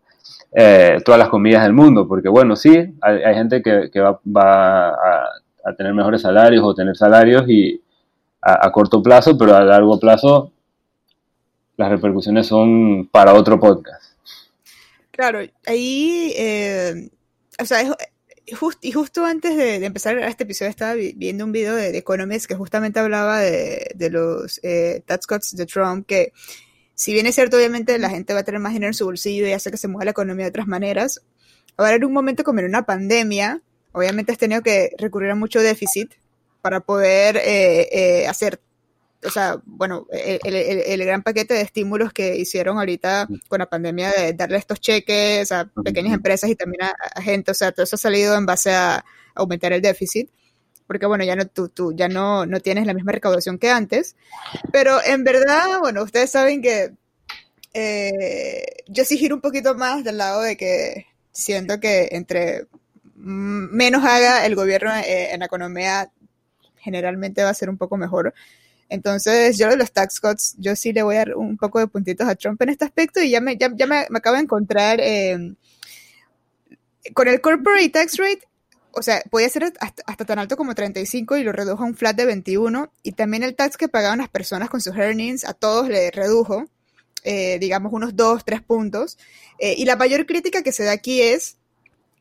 Eh, 0.53 0.99
todas 1.05 1.19
las 1.19 1.29
comidas 1.29 1.63
del 1.63 1.75
mundo, 1.75 2.09
porque 2.09 2.29
bueno, 2.29 2.57
sí, 2.57 2.95
hay, 3.03 3.35
gente 3.35 3.63
que, 3.63 4.01
va, 4.01 4.89
a, 4.89 5.73
tener 5.77 5.93
mejores 5.93 6.23
salarios 6.23 6.65
o 6.65 6.75
tener 6.75 6.97
salarios 6.97 7.45
y 7.49 7.83
a, 8.41 8.71
corto 8.71 9.03
plazo, 9.03 9.37
pero 9.37 9.57
a 9.57 9.65
largo 9.65 9.99
plazo 9.99 10.53
las 11.77 11.91
repercusiones 11.91 12.47
son 12.47 13.09
para 13.11 13.35
otro 13.35 13.59
podcast. 13.59 14.05
Claro, 15.13 15.41
ahí, 15.67 16.33
eh, 16.37 17.09
o 17.61 17.65
sea, 17.65 17.97
y 18.81 18.93
justo 18.93 19.25
antes 19.25 19.57
de, 19.57 19.85
empezar 19.85 20.19
este 20.19 20.45
episodio 20.45 20.71
estaba 20.71 20.95
viendo 20.95 21.45
un 21.45 21.53
video 21.53 21.75
de, 21.75 21.97
Economist 21.97 22.47
que 22.47 22.55
justamente 22.55 22.99
hablaba 22.99 23.41
de, 23.41 24.11
los 24.11 24.61
eh, 24.63 25.03
tax 25.07 25.27
cuts 25.27 25.57
de 25.57 25.67
Trump, 25.67 26.07
que 26.07 26.33
si 26.95 27.13
bien 27.13 27.27
es 27.27 27.35
cierto, 27.35 27.57
obviamente 27.57 27.99
la 27.99 28.11
gente 28.11 28.35
va 28.35 28.41
a 28.41 28.45
tener 28.45 28.61
más 28.61 28.73
dinero 28.73 28.91
en 28.91 28.95
su 28.95 29.05
bolsillo 29.05 29.47
y 29.47 29.53
hace 29.53 29.71
que 29.71 29.77
se 29.77 29.89
mueva 29.89 30.07
la 30.07 30.11
economía 30.13 30.47
de 30.47 30.51
otras 30.51 30.67
maneras, 30.67 31.21
ahora 31.77 31.95
en 31.95 32.05
un 32.05 32.13
momento 32.13 32.43
como 32.43 32.61
en 32.61 32.67
una 32.67 32.87
pandemia, 32.87 33.63
obviamente 33.93 34.33
has 34.33 34.39
tenido 34.39 34.63
que 34.63 34.91
recurrir 34.99 35.31
a 35.31 35.35
mucho 35.37 35.61
déficit 35.61 36.15
para 36.69 36.81
poder 36.81 37.39
eh, 37.39 37.89
eh, 37.91 38.27
hacer, 38.27 38.61
o 39.25 39.31
sea, 39.31 39.59
bueno, 39.65 40.07
el, 40.13 41.03
gran 41.03 41.23
paquete 41.23 41.55
de 41.55 41.63
estímulos 41.63 42.13
que 42.13 42.37
hicieron 42.37 42.77
ahorita 42.77 43.27
con 43.49 43.61
la 43.61 43.71
pandemia 43.71 44.11
de 44.11 44.35
darle 44.35 44.59
estos 44.59 44.79
cheques 44.79 45.51
a 45.51 45.65
pequeñas 45.83 46.13
empresas 46.13 46.51
y 46.51 46.57
también 46.57 46.83
a, 46.83 47.23
gente, 47.23 47.53
o 47.53 47.55
sea, 47.55 47.73
todo 47.73 47.85
eso 47.85 47.97
ha 47.97 47.99
salido 47.99 48.37
en 48.37 48.45
base 48.45 48.71
a 48.71 49.03
aumentar 49.35 49.73
el 49.73 49.81
déficit 49.81 50.29
porque 50.87 51.07
bueno, 51.07 51.25
ya 51.25 51.37
no, 51.37 51.47
tú, 51.47 51.71
tú 51.71 51.95
ya 51.97 52.07
no, 52.07 52.45
no 52.45 52.61
tienes 52.61 52.85
la 52.85 52.93
misma 52.93 53.13
recaudación 53.13 53.57
que 53.57 53.71
antes, 53.71 54.15
pero 54.71 55.03
en 55.03 55.25
verdad, 55.25 55.79
bueno, 55.81 56.03
ustedes 56.03 56.31
saben 56.31 56.61
que 56.61 56.93
eh, 57.73 58.63
yo 58.89 59.07
sí 59.07 59.17
giro 59.17 59.37
un 59.37 59.41
poquito 59.41 59.75
más 59.75 60.05
del 60.05 60.19
lado 60.19 60.43
de 60.43 60.59
que 60.59 61.07
siento 61.33 61.81
que 61.81 62.11
entre 62.13 62.67
menos 63.19 64.05
haga 64.05 64.47
el 64.47 64.55
gobierno 64.55 64.95
eh, 64.95 65.33
en 65.33 65.41
la 65.41 65.47
economía, 65.47 66.11
generalmente 66.81 67.43
va 67.43 67.51
a 67.51 67.55
ser 67.55 67.71
un 67.71 67.77
poco 67.77 67.97
mejor. 67.97 68.35
Entonces, 68.89 69.59
yo 69.59 69.75
los 69.77 69.93
tax 69.93 70.21
cuts, 70.21 70.55
yo 70.59 70.75
sí 70.75 70.93
le 70.93 71.03
voy 71.03 71.17
a 71.17 71.19
dar 71.19 71.37
un 71.37 71.57
poco 71.57 71.79
de 71.79 71.87
puntitos 71.87 72.27
a 72.27 72.35
Trump 72.35 72.61
en 72.63 72.71
este 72.71 72.85
aspecto 72.85 73.21
y 73.21 73.31
ya 73.31 73.41
me, 73.41 73.57
ya, 73.57 73.69
me, 73.69 74.07
acabo 74.15 74.37
de 74.37 74.43
encontrar 74.43 74.99
eh, 75.01 75.55
con 77.13 77.29
el 77.29 77.41
corporate 77.41 77.91
tax 77.91 78.17
rate 78.17 78.49
o 78.99 79.03
sea, 79.03 79.23
podía 79.31 79.49
ser 79.49 79.73
hasta, 79.81 80.25
tan 80.25 80.39
alto 80.39 80.57
como 80.57 80.75
35 80.75 81.37
y 81.37 81.45
lo 81.45 81.53
redujo 81.53 81.83
a 81.85 81.87
un 81.87 81.95
flat 81.95 82.17
de 82.17 82.27
21. 82.27 82.91
Y 83.03 83.13
también 83.13 83.43
el 83.43 83.55
tax 83.55 83.77
que 83.77 83.89
pagaban 83.89 84.19
las 84.19 84.29
personas 84.29 84.69
con 84.71 84.81
sus 84.81 84.97
earnings, 84.97 85.45
a 85.45 85.55
todos 85.55 85.89
le 85.89 86.11
redujo, 86.11 86.65
eh, 87.23 87.59
digamos, 87.61 87.93
unos 87.93 88.17
2, 88.17 88.45
3 88.45 88.63
puntos. 88.63 89.19
Eh, 89.59 89.75
y 89.79 89.85
la 89.85 89.97
mayor 89.97 90.27
crítica 90.27 90.63
que 90.63 90.73
se 90.73 90.85
da 90.85 90.93
aquí 90.93 91.21
es 91.21 91.59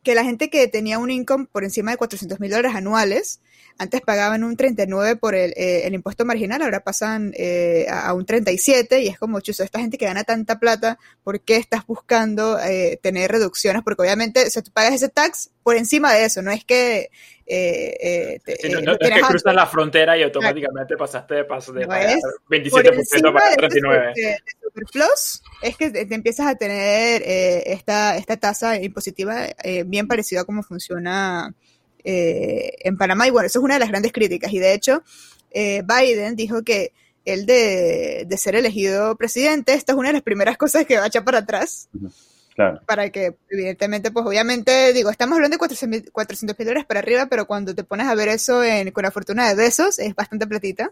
que 0.04 0.14
la 0.14 0.24
gente 0.24 0.50
que 0.50 0.68
tenía 0.68 1.00
un 1.00 1.10
income 1.10 1.48
por 1.52 1.64
encima 1.64 1.92
de 1.92 1.98
400 1.98 2.40
mil 2.40 2.52
dólares 2.52 2.76
anuales, 2.76 3.40
antes 3.80 4.02
pagaban 4.02 4.44
un 4.44 4.58
39 4.58 5.18
por 5.18 5.36
el, 5.36 5.52
eh, 5.56 5.86
el 5.86 5.94
impuesto 5.94 6.26
marginal, 6.26 6.62
ahora 6.62 6.80
pasan 6.84 7.32
eh, 7.38 7.86
a, 7.90 8.14
un 8.14 8.26
37 8.26 9.02
y 9.02 9.08
es 9.08 9.20
como, 9.20 9.40
chuso, 9.40 9.64
esta 9.64 9.80
gente 9.80 9.98
que 9.98 10.06
gana 10.06 10.24
tanta 10.24 10.60
plata, 10.60 10.98
¿por 11.24 11.42
qué 11.42 11.58
estás 11.58 11.86
buscando 11.86 12.60
eh, 12.60 13.00
tener 13.02 13.32
reducciones? 13.32 13.84
Porque 13.84 14.02
obviamente, 14.02 14.50
si 14.50 14.62
tú 14.62 14.72
pagas 14.72 14.96
ese 14.96 15.10
tax 15.10 15.52
por 15.62 15.76
encima 15.76 16.14
de 16.14 16.26
eso, 16.26 16.42
no 16.42 16.52
es 16.52 16.66
que... 16.66 17.10
no, 17.48 18.94
es 18.94 18.98
que 19.00 19.22
cruzas 19.28 19.54
la 19.54 19.68
frontera 19.68 20.18
y 20.18 20.24
automáticamente 20.24 20.98
pasaste 20.98 21.36
de 21.36 21.44
paso 21.46 21.72
de 21.72 21.88
27% 21.88 23.34
para 23.34 23.56
39. 23.56 24.14
De, 24.16 24.38
superfluos, 24.64 25.44
es 25.62 25.78
que 25.78 25.92
te, 25.92 26.16
empiezas 26.16 26.48
a 26.48 26.56
tener 26.56 27.22
esta, 27.24 28.18
esta 28.18 28.38
tasa 28.38 28.82
impositiva 28.82 29.48
bien 29.86 30.08
parecida 30.08 30.42
a 30.42 30.46
cómo 30.46 30.64
funciona 30.64 31.54
eh, 32.04 32.74
en 32.80 32.98
Panamá. 32.98 33.28
Y 33.28 33.32
bueno, 33.32 33.48
eso 33.48 33.60
es 33.60 33.66
una 33.66 33.76
de 33.76 33.80
las 33.80 33.90
grandes 33.90 34.12
críticas. 34.12 34.52
Y 34.54 34.60
de 34.60 34.74
hecho, 34.74 35.04
eh, 35.52 35.84
Biden 35.86 36.36
dijo 36.36 36.64
que 36.64 36.94
el 37.26 37.46
de, 37.46 38.26
de, 38.28 38.38
ser 38.38 38.56
elegido 38.56 39.16
presidente, 39.18 39.74
esta 39.74 39.92
es 39.92 39.98
una 39.98 40.10
de 40.10 40.14
las 40.14 40.22
primeras 40.22 40.58
cosas 40.58 40.86
que 40.86 40.98
va 40.98 41.04
a 41.04 41.08
echar 41.08 41.26
para 41.26 41.40
atrás. 41.40 41.90
Claro. 42.56 42.82
Para 42.88 43.10
que, 43.12 43.36
evidentemente, 43.50 44.10
pues 44.10 44.26
obviamente, 44.26 44.92
digo, 44.94 45.12
estamos 45.12 45.36
hablando 45.36 45.56
de 45.56 45.60
400 45.60 46.58
mil 46.58 46.68
dólares 46.68 46.86
para 46.86 47.02
arriba, 47.02 47.28
pero 47.28 47.46
cuando 47.46 47.76
te 47.76 47.84
pones 47.84 48.08
a 48.08 48.16
ver 48.16 48.30
eso 48.30 48.64
en, 48.64 48.90
con 48.92 49.04
la 49.04 49.12
fortuna 49.12 49.48
de 49.48 49.56
besos, 49.56 50.00
es 50.00 50.16
bastante 50.16 50.48
platita. 50.48 50.92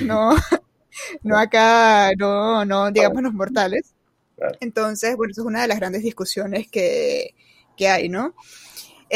No, 0.00 0.30
no 1.22 1.38
acá, 1.38 2.12
no, 2.16 2.64
no, 2.64 2.90
digamos, 2.90 3.22
los 3.22 3.34
mortales. 3.34 3.94
Entonces, 4.60 5.16
bueno, 5.16 5.32
eso 5.32 5.42
es 5.42 5.46
una 5.46 5.62
de 5.62 5.68
las 5.68 5.78
grandes 5.78 6.02
discusiones 6.02 6.68
que, 6.68 7.34
que 7.76 7.88
hay, 7.88 8.08
¿no? 8.08 8.34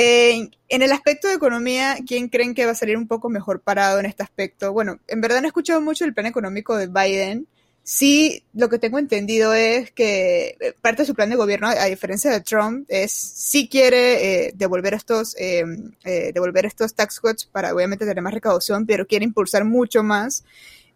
En 0.01 0.83
el 0.83 0.93
aspecto 0.93 1.29
de 1.29 1.35
economía, 1.35 1.97
¿quién 2.07 2.29
creen 2.29 2.55
que 2.55 2.67
va 2.67 2.73
a 2.73 2.77
salir 2.77 2.97
un 2.97 3.09
poco 3.09 3.29
mejor 3.29 3.61
parado 3.61 3.99
en 3.99 4.07
este 4.07 4.23
aspecto? 4.23 4.73
Bueno, 4.73 5.01
en 5.09 5.21
verdad 5.21 5.41
no 5.41 5.47
he 5.47 5.49
escuchado 5.49 5.81
mucho 5.81 6.05
el 6.05 6.15
plan 6.15 6.27
económico 6.27 6.77
de 6.77 6.87
Biden. 6.87 7.49
Sí, 7.83 8.45
lo 8.53 8.69
que 8.69 8.79
tengo 8.79 8.99
entendido 8.99 9.55
es 9.55 9.91
que 9.93 10.59
eh, 10.61 10.75
parte 10.81 11.03
de 11.03 11.07
su 11.07 11.15
plan 11.15 11.31
de 11.31 11.37
gobierno, 11.37 11.69
a 11.69 11.87
diferencia 11.87 12.31
de 12.31 12.43
Trump, 12.43 12.85
es 12.89 13.11
sí 13.11 13.67
quiere 13.67 14.49
eh, 14.49 14.53
devolver 14.55 14.93
estos 14.93 15.35
eh, 15.39 15.65
devolver 16.05 16.67
estos 16.67 16.95
tax 16.95 17.19
cuts 17.19 17.47
para 17.47 17.75
obviamente 17.75 18.05
tener 18.05 18.23
más 18.23 18.35
recaudación, 18.35 18.87
pero 18.87 19.07
quiere 19.07 19.25
impulsar 19.25 19.65
mucho 19.65 20.03
más 20.03 20.45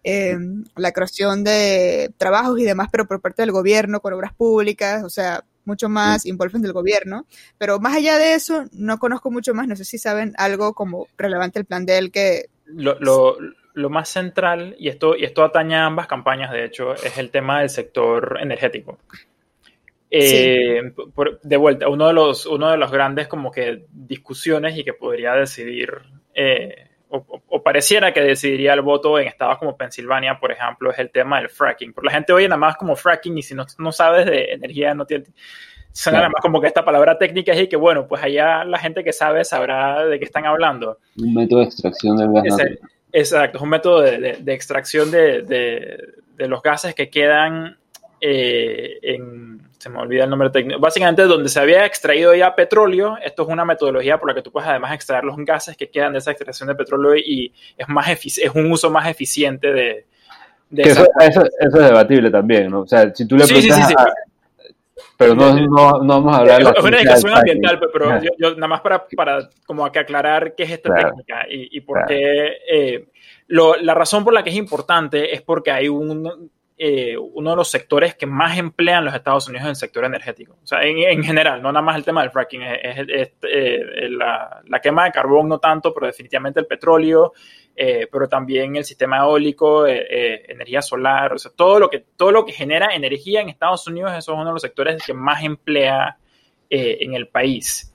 la 0.04 0.92
creación 0.92 1.44
de 1.44 2.12
trabajos 2.18 2.60
y 2.60 2.64
demás, 2.64 2.88
pero 2.92 3.06
por 3.06 3.20
parte 3.20 3.40
del 3.42 3.52
gobierno, 3.52 4.00
con 4.00 4.12
obras 4.12 4.34
públicas, 4.34 5.02
o 5.04 5.10
sea, 5.10 5.44
mucho 5.64 5.88
más 5.88 6.26
involvement 6.26 6.64
del 6.64 6.72
gobierno. 6.72 7.26
Pero 7.58 7.78
más 7.78 7.96
allá 7.96 8.18
de 8.18 8.34
eso, 8.34 8.64
no 8.72 8.98
conozco 8.98 9.30
mucho 9.30 9.54
más. 9.54 9.68
No 9.68 9.76
sé 9.76 9.84
si 9.84 9.98
saben 9.98 10.34
algo 10.36 10.74
como 10.74 11.08
relevante 11.16 11.58
el 11.58 11.64
plan 11.64 11.86
de 11.86 11.98
él 11.98 12.10
que... 12.10 12.46
Lo, 12.66 12.98
lo, 13.00 13.36
lo 13.74 13.90
más 13.90 14.08
central, 14.08 14.76
y 14.78 14.88
esto, 14.88 15.16
y 15.16 15.24
esto 15.24 15.44
atañe 15.44 15.76
a 15.76 15.86
ambas 15.86 16.06
campañas, 16.06 16.52
de 16.52 16.64
hecho, 16.64 16.94
es 16.94 17.16
el 17.18 17.30
tema 17.30 17.60
del 17.60 17.70
sector 17.70 18.38
energético. 18.40 18.98
Eh, 20.10 20.92
de 21.42 21.56
vuelta, 21.56 21.88
uno 21.88 22.06
de, 22.06 22.12
los, 22.12 22.44
uno 22.44 22.70
de 22.70 22.76
los 22.76 22.90
grandes 22.90 23.28
como 23.28 23.50
que 23.50 23.86
discusiones 23.90 24.76
y 24.76 24.84
que 24.84 24.92
podría 24.92 25.32
decidir 25.32 25.90
eh, 26.34 26.90
o, 27.12 27.62
pareciera 27.62 28.12
que 28.12 28.20
decidiría 28.20 28.72
el 28.72 28.80
voto 28.80 29.18
en 29.18 29.28
estados 29.28 29.58
como 29.58 29.76
Pensilvania, 29.76 30.38
por 30.40 30.50
ejemplo, 30.50 30.90
es 30.90 30.98
el 30.98 31.10
tema 31.10 31.38
del 31.38 31.50
fracking. 31.50 31.92
Porque 31.92 32.06
la 32.06 32.12
gente 32.12 32.32
oye 32.32 32.48
nada 32.48 32.58
más 32.58 32.76
como 32.76 32.96
fracking 32.96 33.36
y 33.38 33.42
si 33.42 33.54
no, 33.54 33.66
no 33.78 33.92
sabes 33.92 34.26
de 34.26 34.52
energía, 34.52 34.94
no 34.94 35.04
tiene... 35.04 35.24
Suena 35.94 36.20
nada 36.20 36.30
más 36.30 36.40
como 36.40 36.58
que 36.58 36.68
esta 36.68 36.84
palabra 36.84 37.18
técnica 37.18 37.52
es 37.52 37.60
y 37.60 37.68
que, 37.68 37.76
bueno, 37.76 38.08
pues 38.08 38.22
allá 38.22 38.64
la 38.64 38.78
gente 38.78 39.04
que 39.04 39.12
sabe 39.12 39.44
sabrá 39.44 40.06
de 40.06 40.18
qué 40.18 40.24
están 40.24 40.46
hablando. 40.46 40.98
Un 41.18 41.34
método 41.34 41.58
de 41.58 41.66
extracción 41.66 42.16
del 42.16 42.32
gas 42.32 42.56
Exacto, 43.12 43.58
es 43.58 43.62
un 43.62 43.68
método 43.68 44.00
de, 44.00 44.38
de, 44.40 44.54
extracción 44.54 45.10
de, 45.10 45.42
de, 45.42 46.48
los 46.48 46.62
gases 46.62 46.94
que 46.94 47.10
quedan 47.10 47.76
eh, 48.22 48.98
en 49.02 49.60
se 49.82 49.90
me 49.90 49.98
olvida 49.98 50.22
el 50.22 50.30
nombre 50.30 50.48
técnico, 50.50 50.78
básicamente 50.78 51.22
donde 51.24 51.48
se 51.48 51.58
había 51.58 51.84
extraído 51.84 52.32
ya 52.36 52.54
petróleo, 52.54 53.18
esto 53.20 53.42
es 53.42 53.48
una 53.48 53.64
metodología 53.64 54.16
por 54.16 54.28
la 54.28 54.34
que 54.36 54.40
tú 54.40 54.52
puedes 54.52 54.68
además 54.68 54.94
extraer 54.94 55.24
los 55.24 55.36
gases 55.38 55.76
que 55.76 55.90
quedan 55.90 56.12
de 56.12 56.20
esa 56.20 56.30
extracción 56.30 56.68
de 56.68 56.76
petróleo 56.76 57.16
y 57.16 57.52
es, 57.76 57.88
más 57.88 58.08
es 58.08 58.50
un 58.54 58.70
uso 58.70 58.90
más 58.90 59.08
eficiente 59.08 59.72
de... 59.72 60.06
eso, 60.76 61.04
eso, 61.18 61.42
es 61.58 61.72
debatible 61.72 62.30
también, 62.30 62.70
¿no? 62.70 62.82
O 62.82 62.86
sea, 62.86 63.12
si 63.12 63.26
tú 63.26 63.36
le 63.36 63.44
sí, 63.44 63.60
sí, 63.60 63.72
sí, 63.72 63.94
Pero 65.16 65.34
no, 65.34 65.52
no, 65.52 65.98
no, 66.00 66.22
vamos 66.22 66.36
a 66.36 66.38
hablar 66.38 66.62
de... 66.62 66.70
Es 66.78 66.84
una 66.84 66.98
discusión 66.98 67.34
ambiental, 67.34 67.80
pero 67.92 68.20
yo, 68.38 68.54
nada 68.54 68.68
más 68.68 68.82
para, 68.82 69.04
para 69.16 69.48
como 69.66 69.90
que 69.90 69.98
aclarar 69.98 70.54
qué 70.54 70.62
es 70.62 70.70
esta 70.70 70.94
técnica 70.94 71.44
y, 71.50 71.76
y 71.76 71.80
por 71.80 72.06
qué... 72.06 72.52
Eh, 72.70 73.08
lo, 73.48 73.74
la 73.74 73.94
razón 73.94 74.22
por 74.22 74.32
la 74.32 74.44
que 74.44 74.50
es 74.50 74.56
importante 74.56 75.34
es 75.34 75.42
porque 75.42 75.72
hay 75.72 75.88
un 75.88 76.51
eh, 76.78 77.16
uno 77.16 77.50
de 77.50 77.56
los 77.56 77.70
sectores 77.70 78.14
que 78.14 78.26
más 78.26 78.58
emplean 78.58 79.04
los 79.04 79.14
Estados 79.14 79.46
Unidos 79.46 79.64
en 79.64 79.70
el 79.70 79.76
sector 79.76 80.04
energético. 80.04 80.58
O 80.62 80.66
sea, 80.66 80.82
en, 80.82 81.22
general, 81.22 81.62
no 81.62 81.70
nada 81.70 81.84
más 81.84 81.96
el 81.96 82.04
tema 82.04 82.22
del 82.22 82.30
fracking, 82.30 82.62
es, 82.62 83.32
eh, 83.42 84.08
la, 84.10 84.62
quema 84.82 85.04
de 85.04 85.12
carbón 85.12 85.48
no 85.48 85.58
tanto, 85.58 85.92
pero 85.92 86.06
definitivamente 86.06 86.60
el 86.60 86.66
petróleo, 86.66 87.34
eh, 87.76 88.08
pero 88.10 88.28
también 88.28 88.74
el 88.76 88.84
sistema 88.84 89.18
eólico, 89.18 89.86
energía 89.86 90.82
solar, 90.82 91.34
o 91.34 91.38
sea, 91.38 91.52
todo 91.54 91.78
lo, 91.78 91.88
que, 91.88 92.04
todo 92.16 92.32
lo 92.32 92.44
que 92.44 92.52
genera 92.52 92.94
energía 92.94 93.40
en 93.40 93.48
Estados 93.48 93.86
Unidos, 93.86 94.12
eso 94.12 94.32
es 94.32 94.38
uno 94.38 94.46
de 94.46 94.52
los 94.52 94.62
sectores 94.62 95.02
que 95.04 95.14
más 95.14 95.44
emplea 95.44 96.16
en 96.68 97.14
el 97.14 97.28
país. 97.28 97.92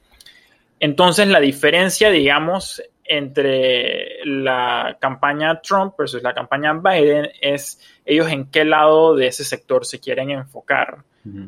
Entonces, 0.80 1.28
la 1.28 1.40
diferencia, 1.40 2.12
digamos, 2.12 2.84
entre 3.08 4.26
la 4.26 4.98
campaña 5.00 5.62
Trump 5.62 5.96
versus 5.98 6.22
la 6.22 6.34
campaña 6.34 6.74
Biden 6.74 7.30
es 7.42 7.80
ellos 8.06 8.30
en 8.30 8.46
qué 8.50 8.66
lado 8.66 9.16
de 9.16 9.28
ese 9.28 9.44
sector 9.44 9.86
se 9.86 10.00
quieren 10.00 10.32
enfocar 10.32 11.04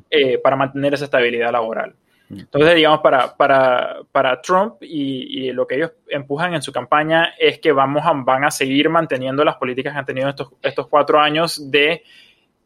eh, 0.10 0.38
para 0.39 0.55
mantener 0.55 0.93
esa 0.93 1.05
estabilidad 1.05 1.51
laboral. 1.51 1.95
Entonces, 2.30 2.76
digamos, 2.76 2.99
para, 2.99 3.36
para, 3.36 4.01
para 4.12 4.39
Trump 4.41 4.76
y, 4.82 5.51
lo 5.51 5.66
que 5.66 5.76
ellos 5.76 5.93
empujan 6.07 6.53
en 6.53 6.62
su 6.62 6.72
campaña 6.72 7.34
es 7.39 7.60
que 7.60 7.72
vamos 7.72 8.03
a, 8.05 8.14
van 8.14 8.43
a 8.43 8.51
seguir 8.51 8.88
manteniendo 8.89 9.43
las 9.43 9.55
políticas 9.55 9.93
que 9.93 9.99
han 9.99 10.05
tenido 10.05 10.30
estos, 10.30 10.49
estos 10.62 10.88
cuatro 10.88 11.20
años 11.20 11.72
de 11.72 12.03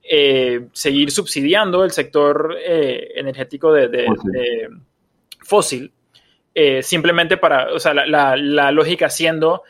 eh, 0.03 0.67
seguir 0.73 1.11
subsidiando 1.11 1.85
el 1.85 1.91
sector 1.91 2.57
eh, 2.61 3.11
energético 3.15 3.71
de 3.71 4.05
fósil 5.39 5.93
eh, 6.55 6.83
simplemente 6.83 7.37
para, 7.37 7.73
o 7.73 7.79
sea, 7.79 7.93
la, 7.93 8.35
la, 8.35 8.71
lógica 8.71 9.09
siendo, 9.09 9.63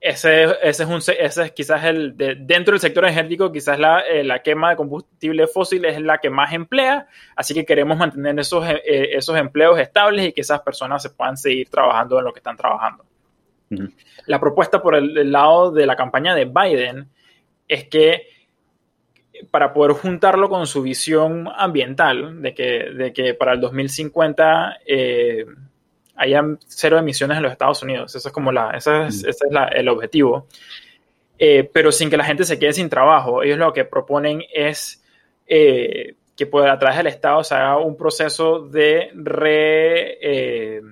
ese, 0.00 0.44
ese, 0.62 0.82
es 0.84 0.88
un, 0.88 0.96
ese 0.96 1.42
es 1.42 1.52
quizás 1.52 1.84
el, 1.84 2.16
de, 2.16 2.34
dentro 2.34 2.72
del 2.72 2.80
sector 2.80 3.04
energético, 3.04 3.52
quizás 3.52 3.78
la, 3.78 4.00
eh, 4.00 4.24
la, 4.24 4.42
quema 4.42 4.70
de 4.70 4.76
combustible 4.76 5.46
fósil 5.46 5.84
es 5.84 6.00
la 6.00 6.18
que 6.18 6.30
más 6.30 6.52
emplea, 6.54 7.06
así 7.36 7.52
que 7.52 7.66
queremos 7.66 7.98
mantener 7.98 8.38
esos, 8.38 8.66
eh, 8.66 9.10
esos 9.12 9.36
empleos 9.36 9.78
estables 9.78 10.28
y 10.28 10.32
que 10.32 10.40
esas 10.40 10.62
personas 10.62 11.02
se 11.02 11.10
puedan 11.10 11.36
seguir 11.36 11.68
trabajando 11.68 12.18
en 12.18 12.24
lo 12.24 12.32
que 12.32 12.38
están 12.38 12.56
trabajando. 12.56 13.04
La 14.26 14.40
propuesta 14.40 14.82
por 14.82 14.96
el, 14.96 15.30
lado 15.30 15.70
de 15.70 15.86
la 15.86 15.94
campaña 15.94 16.34
de 16.34 16.44
Biden 16.46 17.08
es 17.68 17.84
que 17.84 18.26
para 19.50 19.72
poder 19.72 19.92
juntarlo 19.92 20.48
con 20.48 20.66
su 20.66 20.82
visión 20.82 21.48
ambiental, 21.54 22.42
de 22.42 22.54
que, 22.54 22.90
de 22.90 23.12
que 23.12 23.34
para 23.34 23.52
el 23.52 23.60
2050 23.60 24.78
eh, 24.86 25.46
haya 26.20 26.44
cero 26.66 26.98
emisiones 26.98 27.38
en 27.38 27.42
los 27.42 27.52
Estados 27.52 27.82
Unidos. 27.82 28.14
Eso 28.14 28.28
es 28.28 28.34
como 28.34 28.52
la, 28.52 28.72
ese 28.72 29.06
es, 29.06 29.24
ese 29.24 29.28
es 29.28 29.56
el 29.72 29.88
objetivo. 29.88 30.46
Eh, 31.38 31.68
pero 31.72 31.90
sin 31.90 32.10
que 32.10 32.18
la 32.18 32.24
gente 32.24 32.44
se 32.44 32.58
quede 32.58 32.74
sin 32.74 32.90
trabajo. 32.90 33.42
Ellos 33.42 33.56
lo 33.56 33.72
que 33.72 33.86
proponen 33.86 34.42
es 34.52 35.02
eh, 35.46 36.14
que 36.36 36.44
por 36.44 36.68
a 36.68 36.78
través 36.78 36.98
del 36.98 37.06
Estado 37.06 37.42
se 37.42 37.54
haga 37.54 37.78
un 37.78 37.96
proceso 37.96 38.60
de 38.60 39.10
re, 39.14 40.18
eh, 40.20 40.82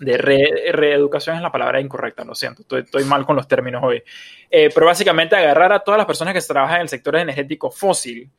de 0.00 0.16
reeducación 0.16 1.36
es 1.36 1.42
la 1.42 1.52
palabra 1.52 1.78
incorrecta, 1.78 2.24
lo 2.24 2.34
siento, 2.34 2.62
estoy, 2.62 2.80
estoy 2.80 3.04
mal 3.04 3.26
con 3.26 3.36
los 3.36 3.46
términos 3.46 3.82
hoy. 3.84 4.02
pero 4.50 4.86
básicamente 4.86 5.36
agarrar 5.36 5.74
a 5.74 5.80
todas 5.80 5.98
las 5.98 6.06
personas 6.06 6.32
que 6.32 6.40
trabajan 6.40 6.76
en 6.76 6.82
el 6.82 6.88
sector 6.88 7.16
energético 7.16 7.70
fósil 7.70 8.30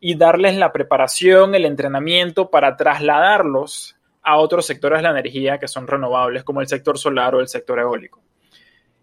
y 0.00 0.14
darles 0.14 0.56
la 0.56 0.72
preparación, 0.72 1.54
el 1.54 1.66
entrenamiento 1.66 2.50
para 2.50 2.78
trasladarlos 2.78 3.94
a 4.22 4.38
otros 4.38 4.66
sectores 4.66 4.98
de 4.98 5.02
la 5.02 5.10
energía 5.10 5.58
que 5.58 5.68
son 5.68 5.86
renovables, 5.86 6.44
como 6.44 6.60
el 6.60 6.68
sector 6.68 6.98
solar 6.98 7.34
o 7.34 7.40
el 7.40 7.48
sector 7.48 7.78
eólico. 7.78 8.22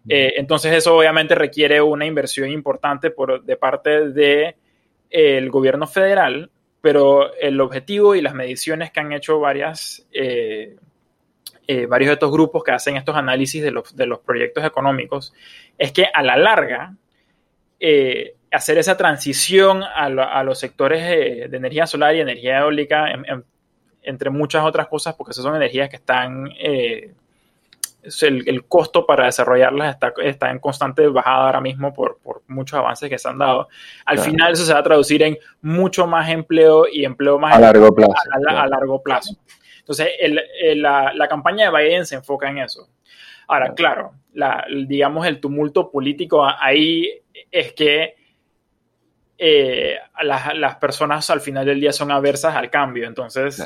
Eh, 0.08 0.34
entonces 0.36 0.72
eso 0.72 0.96
obviamente 0.96 1.34
requiere 1.34 1.80
una 1.82 2.06
inversión 2.06 2.50
importante 2.50 3.10
por, 3.10 3.42
de 3.44 3.56
parte 3.56 3.90
del 3.90 4.14
de, 4.14 4.56
eh, 5.10 5.46
gobierno 5.50 5.86
federal, 5.86 6.50
pero 6.80 7.34
el 7.34 7.60
objetivo 7.60 8.14
y 8.14 8.22
las 8.22 8.34
mediciones 8.34 8.90
que 8.90 9.00
han 9.00 9.12
hecho 9.12 9.38
varias, 9.38 10.06
eh, 10.12 10.76
varios 11.88 12.08
de 12.08 12.14
estos 12.14 12.32
grupos 12.32 12.64
que 12.64 12.72
hacen 12.72 12.96
estos 12.96 13.14
análisis 13.14 13.62
de 13.62 13.70
los, 13.70 13.94
de 13.94 14.06
los 14.06 14.20
proyectos 14.20 14.64
económicos 14.64 15.34
es 15.76 15.92
que 15.92 16.06
a 16.12 16.22
la 16.22 16.36
larga 16.36 16.94
hacer 18.50 18.78
esa 18.78 18.96
transición 18.96 19.82
a, 19.82 20.06
a 20.06 20.42
los 20.44 20.58
sectores 20.58 21.02
de 21.50 21.56
energía 21.56 21.86
solar 21.86 22.14
y 22.14 22.20
energía 22.20 22.58
eólica 22.60 23.10
en, 23.10 23.24
en, 23.26 23.44
entre 24.02 24.30
muchas 24.30 24.64
otras 24.64 24.88
cosas, 24.88 25.14
porque 25.14 25.32
esas 25.32 25.44
son 25.44 25.56
energías 25.56 25.88
que 25.88 25.96
están, 25.96 26.50
eh, 26.58 27.12
el, 28.22 28.64
costo 28.64 29.04
para 29.06 29.26
desarrollarlas 29.26 29.94
está, 29.94 30.12
está, 30.22 30.50
en 30.50 30.58
constante 30.58 31.06
bajada 31.08 31.46
ahora 31.46 31.60
mismo 31.60 31.92
por, 31.92 32.18
por 32.22 32.42
muchos 32.48 32.78
avances 32.78 33.08
que 33.08 33.18
se 33.18 33.28
han 33.28 33.38
dado. 33.38 33.68
Al 34.06 34.18
final 34.18 34.52
eso 34.52 34.64
se 34.64 34.72
va 34.72 34.78
a 34.78 34.82
traducir 34.82 35.22
en 35.22 35.38
mucho 35.60 36.06
más 36.06 36.28
empleo 36.30 36.86
y 36.90 37.04
empleo 37.04 37.38
más 37.38 37.54
a 37.54 37.60
largo 37.60 37.94
plazo. 37.94 38.14
A, 38.48 38.66
largo 38.66 39.02
plazo. 39.02 39.36
Entonces, 39.80 40.08
el, 40.20 40.82
la, 40.82 41.12
la, 41.14 41.28
campaña 41.28 41.70
de 41.70 41.76
Biden 41.76 42.06
se 42.06 42.14
enfoca 42.14 42.48
en 42.48 42.58
eso. 42.58 42.88
Ahora, 43.48 43.74
claro, 43.74 44.12
la, 44.32 44.64
digamos 44.86 45.26
el 45.26 45.40
tumulto 45.40 45.90
político 45.90 46.46
ahí 46.46 47.20
es 47.50 47.72
que 47.72 48.14
eh, 49.42 49.96
las, 50.22 50.54
las, 50.54 50.76
personas 50.76 51.30
al 51.30 51.40
final 51.40 51.64
del 51.64 51.80
día 51.80 51.94
son 51.94 52.10
aversas 52.10 52.54
al 52.54 52.68
cambio. 52.68 53.06
Entonces, 53.06 53.64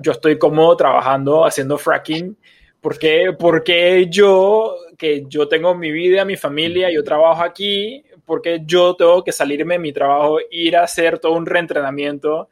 yo 0.00 0.12
estoy 0.12 0.38
cómodo 0.38 0.76
trabajando, 0.76 1.44
haciendo 1.44 1.76
fracking. 1.76 2.36
porque 2.80 3.34
Porque 3.36 4.06
yo, 4.08 4.76
que 4.96 5.24
yo 5.26 5.48
tengo 5.48 5.74
mi 5.74 5.90
vida, 5.90 6.24
mi 6.24 6.36
familia, 6.36 6.88
yo 6.92 7.02
trabajo 7.02 7.42
aquí, 7.42 8.04
porque 8.24 8.62
yo 8.64 8.94
tengo 8.94 9.24
que 9.24 9.32
salirme 9.32 9.74
de 9.74 9.80
mi 9.80 9.92
trabajo, 9.92 10.38
ir 10.52 10.76
a 10.76 10.84
hacer 10.84 11.18
todo 11.18 11.32
un 11.32 11.46
reentrenamiento, 11.46 12.48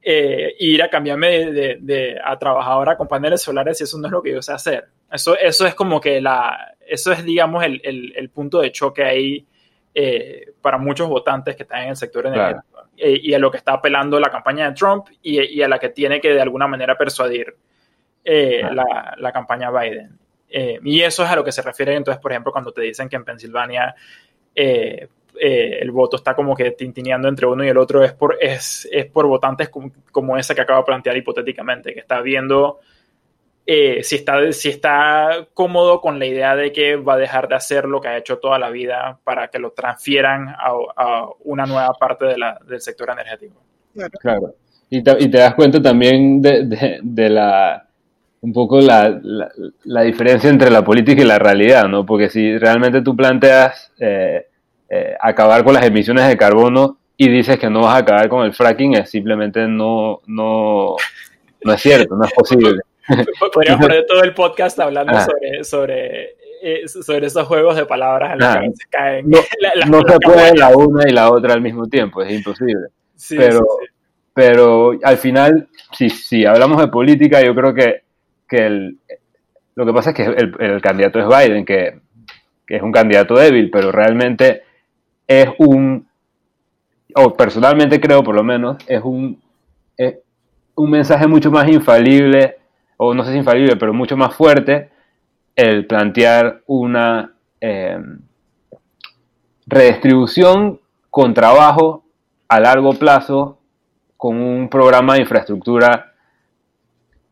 eh, 0.00 0.54
ir 0.60 0.80
a 0.84 0.88
cambiarme 0.88 1.50
de, 1.50 2.16
a 2.24 2.38
trabajadora 2.38 2.96
con 2.96 3.08
paneles 3.08 3.42
solares 3.42 3.80
y 3.80 3.84
eso 3.84 3.98
no 3.98 4.06
es 4.06 4.12
lo 4.12 4.22
que 4.22 4.30
yo 4.30 4.40
sé 4.40 4.52
hacer. 4.52 4.84
Eso, 5.10 5.36
eso 5.36 5.66
es 5.66 5.74
como 5.74 6.00
que 6.00 6.20
la, 6.20 6.76
eso 6.86 7.10
es, 7.10 7.24
digamos, 7.24 7.64
el, 7.64 7.80
el, 7.82 8.30
punto 8.30 8.60
de 8.60 8.70
choque 8.70 9.02
ahí 9.02 9.44
eh, 9.98 10.52
para 10.60 10.76
muchos 10.76 11.08
votantes 11.08 11.56
que 11.56 11.62
están 11.62 11.84
en 11.84 11.88
el 11.90 11.96
sector 11.96 12.26
energético 12.26 12.88
eh, 12.98 13.18
y 13.22 13.32
a 13.32 13.38
lo 13.38 13.50
que 13.50 13.56
está 13.56 13.72
apelando 13.72 14.20
la 14.20 14.30
campaña 14.30 14.68
de 14.68 14.74
Trump 14.74 15.06
y, 15.22 15.40
y, 15.40 15.62
a 15.62 15.68
la 15.68 15.78
que 15.78 15.88
tiene 15.88 16.20
que 16.20 16.34
de 16.34 16.42
alguna 16.42 16.66
manera 16.66 16.98
persuadir 16.98 17.56
la, 18.24 19.14
la, 19.16 19.32
campaña 19.32 19.70
Biden. 19.70 20.18
y 20.50 21.00
eso 21.00 21.22
es 21.22 21.30
a 21.30 21.36
lo 21.36 21.44
que 21.44 21.52
se 21.52 21.62
refiere 21.62 21.94
entonces, 21.94 22.20
por 22.20 22.32
ejemplo, 22.32 22.50
cuando 22.50 22.72
te 22.72 22.82
dicen 22.82 23.08
que 23.08 23.14
en 23.14 23.24
Pensilvania 23.24 23.94
eh, 24.56 25.08
eh, 25.38 25.78
el 25.82 25.90
voto 25.90 26.16
está 26.16 26.34
como 26.34 26.56
que 26.56 26.70
tintineando 26.70 27.28
entre 27.28 27.46
uno 27.46 27.62
y 27.62 27.68
el 27.68 27.76
otro 27.76 28.02
es 28.02 28.14
por, 28.14 28.38
es, 28.40 28.88
es 28.90 29.04
por 29.04 29.26
votantes 29.26 29.68
como, 29.68 29.92
como 30.10 30.38
esa 30.38 30.54
que 30.54 30.62
acabo 30.62 30.80
de 30.80 30.86
plantear 30.86 31.14
hipotéticamente, 31.14 31.92
que 31.92 32.00
está 32.00 32.22
viendo 32.22 32.80
eh, 33.68 34.04
si, 34.04 34.14
está, 34.14 34.52
si 34.52 34.68
está 34.68 35.48
cómodo 35.52 36.00
con 36.00 36.20
la 36.20 36.26
idea 36.26 36.54
de 36.54 36.70
que 36.70 36.94
va 36.94 37.14
a 37.14 37.18
dejar 37.18 37.48
de 37.48 37.56
hacer 37.56 37.86
lo 37.86 38.00
que 38.00 38.06
ha 38.06 38.16
hecho 38.16 38.38
toda 38.38 38.60
la 38.60 38.70
vida 38.70 39.18
para 39.24 39.48
que 39.48 39.58
lo 39.58 39.72
transfieran 39.72 40.48
a, 40.48 41.26
una 41.42 41.66
nueva 41.66 41.92
parte 41.94 42.26
de 42.26 42.38
la, 42.38 42.60
del 42.64 42.80
sector 42.80 43.10
energético. 43.10 43.60
Claro. 44.20 44.54
Y, 44.88 45.02
te, 45.02 45.16
y 45.18 45.28
te 45.28 45.38
das 45.38 45.54
cuenta 45.54 45.82
también 45.82 46.40
de, 46.40 47.00
de, 47.02 47.28
la 47.28 47.88
un 48.40 48.52
poco 48.52 48.80
la, 48.80 49.20
la, 49.82 50.02
diferencia 50.02 50.48
entre 50.48 50.70
la 50.70 50.84
política 50.84 51.22
y 51.22 51.26
la 51.26 51.40
realidad, 51.40 51.88
¿no? 51.88 52.06
Porque 52.06 52.28
si 52.28 52.56
realmente 52.58 53.02
tú 53.02 53.16
planteas 53.16 53.90
eh, 53.98 54.46
eh, 54.88 55.16
acabar 55.20 55.64
con 55.64 55.74
las 55.74 55.84
emisiones 55.84 56.28
de 56.28 56.36
carbono 56.36 56.98
y 57.16 57.28
dices 57.28 57.58
que 57.58 57.68
no 57.68 57.80
vas 57.80 57.96
a 57.96 57.98
acabar 57.98 58.28
con 58.28 58.44
el 58.44 58.54
fracking, 58.54 58.94
es 58.94 59.10
simplemente 59.10 59.66
no, 59.66 60.20
no, 60.26 60.94
no 61.64 61.72
es 61.72 61.80
cierto, 61.80 62.14
no 62.14 62.24
es 62.24 62.32
posible. 62.32 62.80
Podríamos 63.52 63.86
poner 63.86 64.06
todo 64.06 64.22
el 64.22 64.34
podcast 64.34 64.78
hablando 64.80 65.12
ah. 65.14 65.24
sobre, 65.24 65.64
sobre, 65.64 66.36
eh, 66.62 66.88
sobre 66.88 67.26
esos 67.26 67.46
juegos 67.46 67.76
de 67.76 67.86
palabras 67.86 68.32
en 68.32 68.38
los 68.38 68.48
ah. 68.48 68.60
que 68.60 68.70
se 68.74 68.88
caen. 68.88 69.30
No, 69.30 69.38
no 69.88 70.00
se 70.06 70.18
puede 70.18 70.54
la 70.56 70.76
una 70.76 71.08
y 71.08 71.12
la 71.12 71.30
otra 71.30 71.54
al 71.54 71.60
mismo 71.60 71.86
tiempo, 71.86 72.22
es 72.22 72.32
imposible. 72.32 72.88
pero, 73.30 73.60
pero 74.34 74.92
al 75.02 75.16
final, 75.18 75.68
si, 75.92 76.10
si 76.10 76.44
hablamos 76.44 76.80
de 76.80 76.88
política, 76.88 77.42
yo 77.42 77.54
creo 77.54 77.74
que, 77.74 78.02
que 78.48 78.66
el, 78.66 78.98
lo 79.74 79.86
que 79.86 79.92
pasa 79.92 80.10
es 80.10 80.16
que 80.16 80.24
el, 80.24 80.54
el 80.58 80.80
candidato 80.80 81.20
es 81.20 81.26
Biden, 81.26 81.64
que, 81.64 82.00
que, 82.66 82.76
es 82.76 82.82
un 82.82 82.92
candidato 82.92 83.34
débil, 83.36 83.70
pero 83.70 83.92
realmente 83.92 84.62
es 85.26 85.48
un, 85.58 86.06
o 87.14 87.34
personalmente 87.34 88.00
creo 88.00 88.22
por 88.22 88.34
lo 88.34 88.42
menos, 88.42 88.76
es 88.86 89.02
un, 89.02 89.40
un 90.76 90.90
mensaje 90.90 91.26
mucho 91.26 91.50
más 91.50 91.68
infalible, 91.68 92.56
o 92.96 93.14
no 93.14 93.24
sé 93.24 93.32
si 93.32 93.38
infalible, 93.38 93.76
pero 93.76 93.92
mucho 93.92 94.16
más 94.16 94.34
fuerte, 94.34 94.90
el 95.54 95.86
plantear 95.86 96.62
una 96.66 97.34
em, 97.60 98.20
redistribución 99.66 100.80
con 101.10 101.34
trabajo 101.34 102.04
a 102.48 102.60
largo 102.60 102.92
plazo, 102.92 103.58
con 104.16 104.40
un 104.40 104.68
programa 104.68 105.14
de 105.14 105.22
infraestructura 105.22 106.12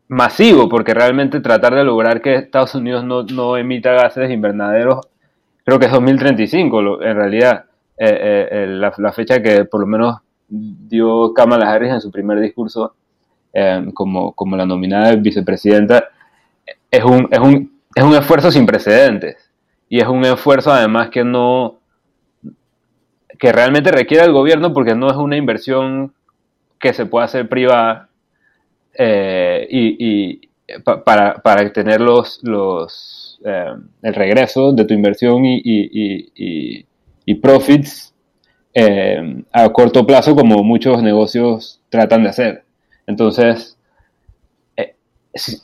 masivo, 0.07 0.69
porque 0.69 0.93
realmente 0.93 1.39
tratar 1.39 1.75
de 1.75 1.83
lograr 1.83 2.21
que 2.21 2.35
Estados 2.35 2.75
Unidos 2.75 3.03
no, 3.03 3.23
no 3.23 3.57
emita 3.57 3.91
gases 3.93 4.29
invernaderos, 4.29 5.07
creo 5.63 5.79
que 5.79 5.85
es 5.87 5.91
2035 5.91 7.01
en 7.03 7.15
realidad. 7.15 7.65
Eh, 7.97 8.07
eh, 8.07 8.47
eh, 8.51 8.67
la, 8.67 9.13
fecha 9.13 9.41
que 9.41 9.63
por 9.63 9.79
lo 9.79 9.87
menos 9.87 10.17
dio 10.49 11.33
Kamala 11.33 11.71
Harris 11.71 11.93
en 11.93 12.01
su 12.01 12.11
primer 12.11 12.41
discurso 12.41 12.93
como, 13.93 14.33
como 14.33 14.57
la 14.57 14.65
nominada 14.65 15.15
vicepresidenta, 15.15 16.09
es 16.91 17.03
un, 17.03 17.27
es, 17.31 17.39
un, 17.39 17.79
es 17.95 18.03
un 18.03 18.15
esfuerzo 18.15 18.51
sin 18.51 18.65
precedentes. 18.65 19.51
Y 19.89 19.99
es 19.99 20.07
un 20.07 20.25
esfuerzo 20.25 20.71
además 20.71 21.09
que 21.09 21.23
no 21.23 21.79
que 23.37 23.51
realmente 23.51 23.91
requiere 23.91 24.23
el 24.23 24.31
gobierno 24.31 24.73
porque 24.73 24.95
no 24.95 25.09
es 25.09 25.17
una 25.17 25.35
inversión 25.35 26.13
que 26.79 26.93
se 26.93 27.05
pueda 27.05 27.25
hacer 27.25 27.49
privada 27.49 28.07
y, 28.97 30.49
para, 31.03 31.35
para, 31.35 31.73
tener 31.73 31.99
los, 31.99 32.39
los 32.43 33.41
el 33.43 34.13
regreso 34.13 34.71
de 34.71 34.85
tu 34.85 34.93
inversión 34.93 35.43
y, 35.43 35.61
y 37.25 37.35
profits 37.35 38.13
eh, 38.73 39.43
a 39.51 39.69
corto 39.69 40.05
plazo 40.05 40.35
como 40.35 40.61
muchos 40.63 41.01
negocios 41.01 41.81
tratan 41.89 42.23
de 42.23 42.29
hacer. 42.29 42.64
Entonces, 43.07 43.77
eh, 44.77 44.95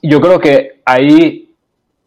yo 0.02 0.22
creo 0.22 0.40
que 0.40 0.82
ahí 0.86 1.50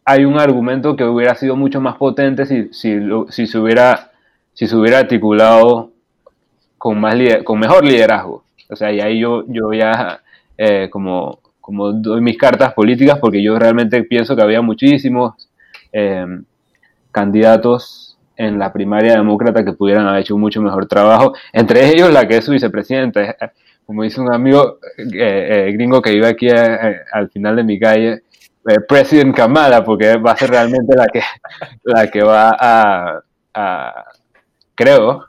hay 0.05 0.25
un 0.25 0.39
argumento 0.39 0.95
que 0.95 1.03
hubiera 1.03 1.35
sido 1.35 1.55
mucho 1.55 1.81
más 1.81 1.95
potente 1.95 2.45
si, 2.45 2.71
si, 2.73 2.99
si 3.29 3.47
se, 3.47 3.57
hubiera, 3.57 4.11
si 4.53 4.67
se 4.67 4.75
hubiera 4.75 4.99
articulado 4.99 5.91
con, 6.77 6.99
más 6.99 7.15
con 7.43 7.59
mejor 7.59 7.83
liderazgo. 7.83 8.43
O 8.69 8.75
sea, 8.75 8.91
y 8.91 8.99
ahí 8.99 9.19
yo, 9.19 9.43
yo 9.47 9.73
ya 9.73 10.21
eh, 10.57 10.89
como, 10.91 11.39
como 11.59 11.91
doy 11.91 12.21
mis 12.21 12.37
cartas 12.37 12.73
políticas 12.73 13.19
porque 13.19 13.41
yo 13.41 13.57
realmente 13.57 14.03
pienso 14.03 14.35
que 14.35 14.41
había 14.41 14.61
muchísimos 14.61 15.49
candidatos 17.11 18.17
en 18.37 18.59
la 18.59 18.73
primaria 18.73 19.13
demócrata 19.13 19.63
que 19.63 19.73
pudieran 19.73 20.07
haber 20.07 20.21
hecho 20.21 20.35
un 20.35 20.41
mucho 20.41 20.61
mejor 20.61 20.87
trabajo, 20.87 21.33
entre 21.53 21.87
ellos 21.89 22.11
la 22.11 22.27
que 22.27 22.37
es 22.37 22.45
su 22.45 22.51
vicepresidenta, 22.51 23.37
como 23.85 24.03
dice 24.03 24.19
un 24.19 24.33
amigo 24.33 24.79
eh, 24.97 25.67
eh, 25.67 25.71
gringo 25.73 26.01
que 26.01 26.11
vive 26.11 26.27
aquí 26.27 26.47
eh, 26.47 27.01
al 27.11 27.29
final 27.29 27.55
de 27.55 27.63
mi 27.63 27.79
calle, 27.79 28.23
President 28.87 29.35
Kamala, 29.35 29.83
porque 29.83 30.17
va 30.17 30.31
a 30.31 30.37
ser 30.37 30.49
realmente 30.49 30.95
la 30.95 31.05
que, 31.07 31.21
la 31.83 32.07
que 32.09 32.23
va 32.23 32.55
a, 32.59 34.03
creo, 34.73 35.25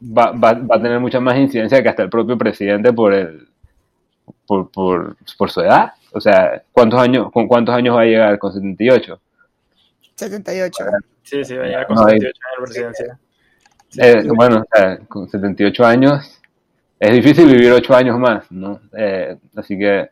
va, 0.00 0.30
va, 0.30 0.52
va, 0.52 0.76
a 0.76 0.82
tener 0.82 1.00
mucha 1.00 1.18
más 1.20 1.36
incidencia 1.36 1.82
que 1.82 1.88
hasta 1.88 2.04
el 2.04 2.10
propio 2.10 2.38
presidente 2.38 2.92
por 2.92 3.12
el 3.12 3.48
por, 4.46 4.70
por, 4.70 5.16
por 5.36 5.50
su 5.50 5.60
edad. 5.60 5.92
O 6.12 6.20
sea, 6.20 6.62
¿cuántos 6.72 7.00
años, 7.00 7.30
¿con 7.32 7.46
cuántos 7.46 7.74
años 7.74 7.96
va 7.96 8.02
a 8.02 8.04
llegar? 8.04 8.38
¿Con 8.38 8.52
78? 8.52 9.20
78. 10.16 10.84
Sí, 11.22 11.44
sí, 11.44 11.56
va 11.56 11.84
con 11.86 11.96
78 11.96 12.08
años 12.16 12.58
de 12.58 12.64
presidencia. 12.64 13.18
Eh, 13.96 14.28
bueno, 14.34 14.64
con 15.08 15.28
78 15.28 15.84
años 15.84 16.39
es 17.00 17.12
difícil 17.14 17.46
vivir 17.46 17.72
8 17.72 17.96
años 17.96 18.18
más, 18.18 18.50
¿no? 18.52 18.78
Eh, 18.96 19.34
así 19.56 19.78
que 19.78 20.10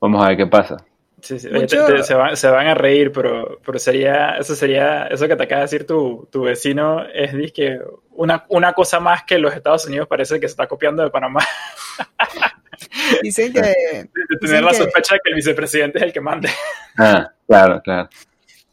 vamos 0.00 0.24
a 0.24 0.28
ver 0.28 0.36
qué 0.36 0.46
pasa. 0.46 0.76
Sí, 1.20 1.38
sí. 1.38 1.48
se, 1.48 2.14
van, 2.14 2.36
se, 2.36 2.48
van, 2.48 2.66
a 2.66 2.74
reír, 2.74 3.12
pero, 3.12 3.60
pero 3.64 3.78
sería, 3.78 4.36
eso 4.38 4.56
sería, 4.56 5.06
eso 5.06 5.28
que 5.28 5.36
te 5.36 5.42
acaba 5.44 5.60
de 5.60 5.64
decir 5.66 5.86
tu, 5.86 6.28
tu 6.32 6.42
vecino, 6.42 7.04
es 7.06 7.52
que 7.52 7.80
una, 8.10 8.44
una 8.48 8.72
cosa 8.72 8.98
más 8.98 9.22
que 9.24 9.38
los 9.38 9.54
Estados 9.54 9.86
Unidos 9.86 10.08
parece 10.08 10.40
que 10.40 10.48
se 10.48 10.52
está 10.52 10.66
copiando 10.66 11.02
de 11.02 11.10
Panamá. 11.10 11.40
Dicen 13.22 13.52
que... 13.52 13.60
De, 13.60 14.08
tener 14.40 14.64
la 14.64 14.74
sospecha 14.74 15.14
de 15.14 15.20
que 15.22 15.30
el 15.30 15.36
vicepresidente 15.36 15.98
es 15.98 16.04
el 16.04 16.12
que 16.12 16.20
mande. 16.20 16.50
Ah, 16.98 17.30
claro, 17.46 17.80
claro. 17.82 18.08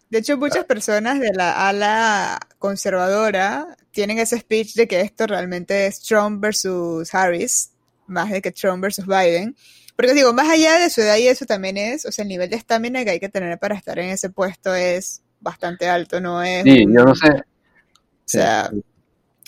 De 0.10 0.18
hecho, 0.18 0.38
muchas 0.38 0.66
personas 0.66 1.20
de 1.20 1.32
la 1.34 1.70
ala 1.70 2.40
conservadora 2.58 3.78
tienen 4.00 4.20
ese 4.20 4.40
speech 4.40 4.76
de 4.76 4.88
que 4.88 5.02
esto 5.02 5.28
realmente 5.28 5.86
es 5.86 6.00
Trump 6.00 6.42
versus 6.42 7.14
Harris, 7.14 7.72
más 8.08 8.32
de 8.32 8.42
que 8.42 8.50
Trump 8.50 8.82
versus 8.82 9.06
Biden. 9.06 9.58
Porque 9.98 10.14
digo, 10.14 10.32
más 10.32 10.48
allá 10.48 10.80
de 10.80 10.90
su 10.90 11.02
edad 11.02 11.18
y 11.18 11.28
eso 11.28 11.46
también 11.46 11.76
es, 11.76 12.06
o 12.06 12.12
sea, 12.14 12.24
el 12.24 12.30
nivel 12.30 12.50
de 12.50 12.56
estamina 12.56 13.04
que 13.04 13.10
hay 13.10 13.20
que 13.20 13.28
tener 13.28 13.60
para 13.60 13.76
estar 13.76 14.00
en 14.00 14.08
ese 14.08 14.30
puesto 14.30 14.74
es 14.74 15.22
bastante 15.42 15.90
alto, 15.90 16.22
no 16.22 16.42
es... 16.42 16.64
Sí, 16.64 16.86
yo 16.86 17.04
no 17.04 17.14
sé. 17.14 17.28
O 17.30 18.24
sea, 18.24 18.72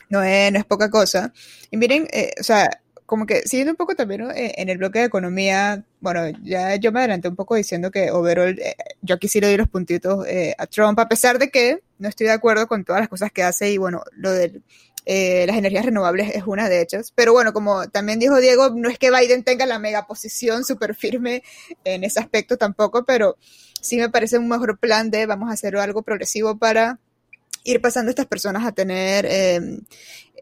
no 0.09 0.21
es, 0.21 0.51
no 0.51 0.59
es 0.59 0.65
poca 0.65 0.89
cosa. 0.89 1.31
Y 1.69 1.77
miren, 1.77 2.09
eh, 2.11 2.33
o 2.37 2.43
sea, 2.43 2.69
como 3.11 3.25
que 3.25 3.41
siguiendo 3.41 3.71
un 3.71 3.75
poco 3.77 3.93
también 3.93 4.31
eh, 4.31 4.53
en 4.55 4.69
el 4.69 4.77
bloque 4.77 4.99
de 4.99 5.05
economía, 5.05 5.83
bueno, 5.99 6.29
ya 6.43 6.77
yo 6.77 6.93
me 6.93 6.99
adelanté 6.99 7.27
un 7.27 7.35
poco 7.35 7.55
diciendo 7.55 7.91
que 7.91 8.09
overall 8.09 8.57
eh, 8.57 8.75
yo 9.01 9.19
quisiera 9.19 9.49
ir 9.51 9.59
los 9.59 9.67
puntitos 9.67 10.25
eh, 10.27 10.55
a 10.57 10.65
Trump, 10.65 10.97
a 10.97 11.09
pesar 11.09 11.37
de 11.37 11.49
que 11.49 11.83
no 12.01 12.09
estoy 12.09 12.27
de 12.27 12.33
acuerdo 12.33 12.67
con 12.67 12.83
todas 12.83 13.01
las 13.01 13.09
cosas 13.09 13.31
que 13.31 13.43
hace 13.43 13.71
y 13.71 13.77
bueno, 13.77 14.03
lo 14.13 14.31
de 14.31 14.61
las 15.05 15.57
energías 15.57 15.85
renovables 15.85 16.35
es 16.35 16.43
una 16.45 16.69
de 16.69 16.81
ellas. 16.81 17.11
Pero 17.15 17.33
bueno, 17.33 17.53
como 17.53 17.87
también 17.89 18.19
dijo 18.19 18.37
Diego, 18.37 18.71
no 18.75 18.89
es 18.89 18.99
que 18.99 19.11
Biden 19.11 19.43
tenga 19.43 19.65
la 19.65 19.79
mega 19.79 20.05
posición 20.05 20.63
súper 20.63 20.95
firme 20.95 21.43
en 21.83 22.03
ese 22.03 22.19
aspecto 22.19 22.57
tampoco, 22.57 23.05
pero 23.05 23.37
sí 23.81 23.97
me 23.97 24.09
parece 24.09 24.37
un 24.37 24.47
mejor 24.47 24.77
plan 24.77 25.09
de 25.09 25.25
vamos 25.25 25.49
a 25.49 25.53
hacer 25.53 25.75
algo 25.77 26.03
progresivo 26.03 26.57
para 26.57 26.99
ir 27.63 27.79
pasando 27.81 28.09
a 28.09 28.11
estas 28.11 28.25
personas 28.25 28.65
a 28.65 28.71
tener 28.71 29.25
em, 29.25 29.81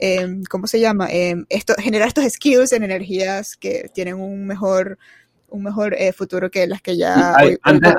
Em, 0.02 0.44
¿cómo 0.50 0.66
se 0.66 0.80
llama? 0.80 1.10
Em, 1.12 1.46
esto, 1.50 1.74
generar 1.78 2.08
estos 2.08 2.24
skills 2.32 2.72
en 2.72 2.84
energías 2.84 3.58
que 3.58 3.92
tienen 3.94 4.16
un 4.16 4.48
mejor, 4.48 4.98
un 5.50 5.62
mejor 5.62 5.94
eh, 5.94 6.14
futuro 6.14 6.50
que 6.50 6.66
las 6.68 6.82
que 6.82 6.96
ya... 6.96 7.36
antes, 7.36 7.94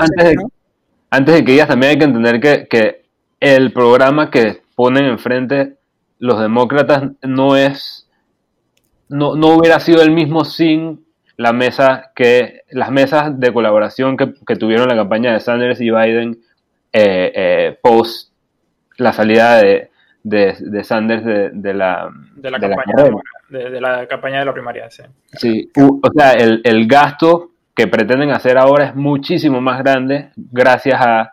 antes, 1.11 1.35
de, 1.35 1.45
que 1.45 1.53
digas, 1.53 1.69
también 1.69 1.91
hay 1.91 1.99
que 1.99 2.05
entender 2.07 2.41
que, 2.41 2.67
que 2.71 3.00
el 3.41 3.72
programa 3.72 4.30
que 4.30 4.62
ponen 4.76 5.07
enfrente 5.07 5.76
los 6.18 6.38
demócratas 6.38 7.05
no 7.22 7.57
es, 7.57 8.09
no, 9.09 9.34
no 9.34 9.49
hubiera 9.49 9.80
sido 9.80 10.03
el 10.03 10.11
mismo 10.11 10.45
sin 10.45 11.05
la 11.36 11.55
mesa 11.55 12.12
que, 12.14 12.61
las 12.70 12.91
mesas 12.91 13.41
de 13.41 13.53
colaboración 13.53 14.18
que, 14.18 14.34
que 14.47 14.57
tuvieron 14.57 14.88
la 14.88 14.95
campaña 14.95 15.32
de 15.32 15.41
Sanders 15.41 15.80
y 15.80 15.91
Biden 15.91 16.38
eh, 16.93 17.32
eh, 17.34 17.78
post 17.82 18.30
la 18.99 19.14
salida 19.14 19.57
de, 19.57 19.91
de, 20.22 20.55
de 20.61 20.84
Sanders 20.84 21.24
de, 21.24 21.51
de, 21.51 21.72
la, 21.72 22.11
de, 22.36 22.51
la, 22.51 22.61
campaña, 22.61 22.95
de, 23.49 23.80
la 23.80 24.07
campaña 24.07 24.41
de 24.41 24.45
la 24.45 24.53
primaria. 24.53 24.91
Sí, 24.91 25.03
sí 25.32 25.70
o 25.76 26.11
sea, 26.14 26.32
el, 26.32 26.61
el 26.64 26.86
gasto 26.86 27.53
que 27.74 27.86
pretenden 27.86 28.30
hacer 28.30 28.59
ahora 28.59 28.88
es 28.88 28.95
muchísimo 28.95 29.62
más 29.62 29.78
grande 29.78 30.32
gracias 30.36 31.01
a 31.01 31.32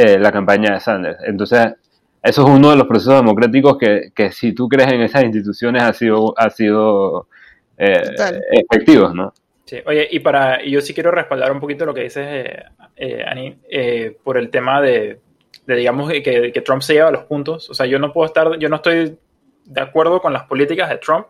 eh, 0.00 0.18
la 0.18 0.32
campaña 0.32 0.74
de 0.74 0.80
Sanders. 0.80 1.18
Entonces, 1.24 1.74
eso 2.22 2.42
es 2.42 2.48
uno 2.48 2.70
de 2.70 2.76
los 2.76 2.86
procesos 2.86 3.16
democráticos 3.16 3.78
que, 3.78 4.12
que 4.14 4.32
si 4.32 4.52
tú 4.52 4.68
crees 4.68 4.92
en 4.92 5.02
esas 5.02 5.24
instituciones 5.24 5.82
ha 5.82 5.92
sido, 5.92 6.34
ha 6.38 6.50
sido 6.50 7.28
eh, 7.76 8.02
efectivos, 8.50 9.14
¿no? 9.14 9.32
Sí, 9.64 9.78
oye, 9.86 10.08
y 10.10 10.18
para, 10.20 10.64
y 10.64 10.72
yo 10.72 10.80
sí 10.80 10.92
quiero 10.92 11.10
respaldar 11.10 11.52
un 11.52 11.60
poquito 11.60 11.86
lo 11.86 11.94
que 11.94 12.02
dices, 12.02 12.26
eh, 12.28 12.64
eh 12.96 13.24
Ani, 13.26 13.56
eh, 13.70 14.16
por 14.22 14.36
el 14.36 14.50
tema 14.50 14.82
de, 14.82 15.20
de 15.66 15.76
digamos, 15.76 16.10
que, 16.10 16.50
que, 16.52 16.60
Trump 16.60 16.82
se 16.82 16.94
lleva 16.94 17.10
los 17.10 17.24
puntos. 17.24 17.70
O 17.70 17.74
sea, 17.74 17.86
yo 17.86 17.98
no 17.98 18.12
puedo 18.12 18.26
estar, 18.26 18.58
yo 18.58 18.68
no 18.68 18.76
estoy 18.76 19.16
de 19.64 19.80
acuerdo 19.80 20.20
con 20.20 20.32
las 20.32 20.42
políticas 20.44 20.90
de 20.90 20.98
Trump, 20.98 21.26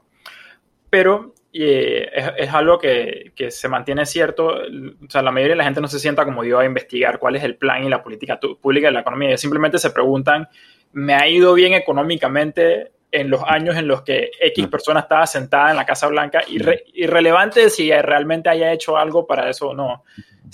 pero 0.89 1.35
es, 1.53 2.31
es, 2.37 2.55
algo 2.55 2.79
que, 2.79 3.33
que, 3.35 3.51
se 3.51 3.69
mantiene 3.69 4.07
cierto. 4.07 4.49
O 4.49 5.11
sea, 5.11 5.23
la 5.23 5.33
mayoría 5.33 5.55
de 5.55 5.59
la 5.59 5.65
gente 5.65 5.81
no 5.81 5.89
se 5.89 5.99
sienta 5.99 6.25
como 6.25 6.45
yo 6.45 6.59
a 6.59 6.65
investigar 6.65 7.19
cuál 7.19 7.37
es 7.37 7.45
el 7.45 7.57
plan 7.57 7.85
y 7.85 7.89
la 7.89 8.03
política 8.03 8.39
pública 8.39 8.87
de 8.87 8.93
la 8.93 9.01
economía. 9.01 9.29
Ellos 9.31 9.41
simplemente 9.41 9.79
se 9.79 9.91
preguntan, 9.91 10.49
¿me 10.93 11.15
ha 11.15 11.29
ido 11.29 11.55
bien 11.55 11.75
económicamente 11.75 12.93
en 13.13 13.31
los 13.31 13.43
años 13.45 13.77
en 13.77 13.89
los 13.89 14.03
que 14.03 14.31
X 14.41 14.67
mm. 14.67 14.71
persona 14.71 15.01
estaba 15.01 15.27
sentada 15.27 15.71
en 15.71 15.77
la 15.77 15.87
Casa 15.87 16.07
Blanca, 16.07 16.43
irrelevante 16.47 17.71
si 17.71 17.91
realmente 17.91 18.49
haya 18.49 18.73
hecho 18.73 18.97
algo 18.97 19.27
para 19.27 19.49
eso 19.51 19.71
o 19.71 19.75
no. 19.75 20.05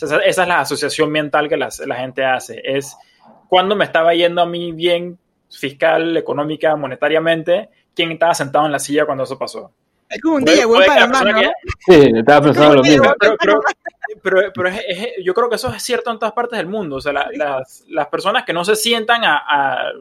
esa, 0.00 0.18
es 0.20 0.36
la 0.38 0.60
asociación 0.60 1.10
mental 1.10 1.48
que 1.48 1.56
la, 1.56 1.68
la 1.86 1.96
gente 1.96 2.24
hace. 2.24 2.62
Es 2.64 2.96
cuando 3.48 3.76
me 3.76 3.84
estaba 3.84 4.14
yendo 4.14 4.40
a 4.40 4.46
mí 4.46 4.72
bien 4.72 5.18
fiscal, 5.50 6.16
económica, 6.16 6.74
monetariamente, 6.76 7.68
quién 7.94 8.12
estaba 8.12 8.34
sentado 8.34 8.66
en 8.66 8.72
la 8.72 8.78
silla 8.78 9.04
cuando 9.04 9.24
eso 9.24 9.38
pasó. 9.38 9.72
Es 10.08 10.20
como 10.22 10.36
un 10.36 10.44
día, 10.44 10.66
buen 10.66 10.86
para 10.86 11.06
¿no? 11.06 11.40
Sí, 11.86 12.12
estaba 12.14 12.46
pensando 12.46 12.76
lo 12.76 12.82
mismo. 12.82 13.12
Pero, 13.18 13.36
pero, 14.22 14.52
pero, 14.54 14.70
yo 15.22 15.34
creo 15.34 15.48
que 15.48 15.56
eso 15.56 15.72
es 15.74 15.82
cierto 15.82 16.10
en 16.10 16.18
todas 16.18 16.32
partes 16.32 16.58
del 16.58 16.68
mundo. 16.68 16.96
O 16.96 17.00
sea, 17.00 17.12
las, 17.12 17.84
las, 17.88 18.06
personas 18.08 18.44
que 18.44 18.52
no 18.52 18.64
se 18.64 18.76
sientan 18.76 19.24
a, 19.24 19.36
a 19.36 19.92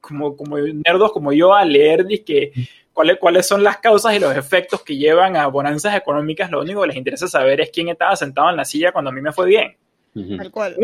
como, 0.00 0.36
como 0.36 0.58
nerdos 0.58 1.12
como 1.12 1.32
yo 1.32 1.54
a 1.54 1.64
leer 1.64 2.06
que, 2.24 2.52
cuáles, 2.92 3.18
cuáles 3.18 3.46
son 3.46 3.62
las 3.62 3.78
causas 3.78 4.14
y 4.14 4.18
los 4.18 4.34
efectos 4.36 4.82
que 4.82 4.96
llevan 4.96 5.36
a 5.36 5.46
bonanzas 5.46 5.94
económicas, 5.94 6.50
lo 6.50 6.60
único 6.60 6.80
que 6.82 6.88
les 6.88 6.96
interesa 6.96 7.28
saber 7.28 7.60
es 7.60 7.70
quién 7.70 7.88
estaba 7.88 8.16
sentado 8.16 8.50
en 8.50 8.56
la 8.56 8.64
silla 8.64 8.92
cuando 8.92 9.10
a 9.10 9.14
mí 9.14 9.20
me 9.20 9.32
fue 9.32 9.46
bien. 9.46 9.76
Tal 10.38 10.50
cual. 10.50 10.76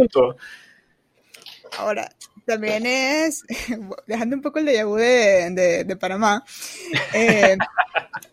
Ahora, 1.79 2.09
también 2.47 2.87
es, 2.87 3.45
dejando 4.07 4.37
un 4.37 4.43
poco 4.43 4.61
el 4.61 4.67
déjà 4.67 4.87
vu 4.87 4.97
de, 4.97 5.85
de, 5.85 5.97
Panamá, 5.97 6.45
eh, 7.13 7.57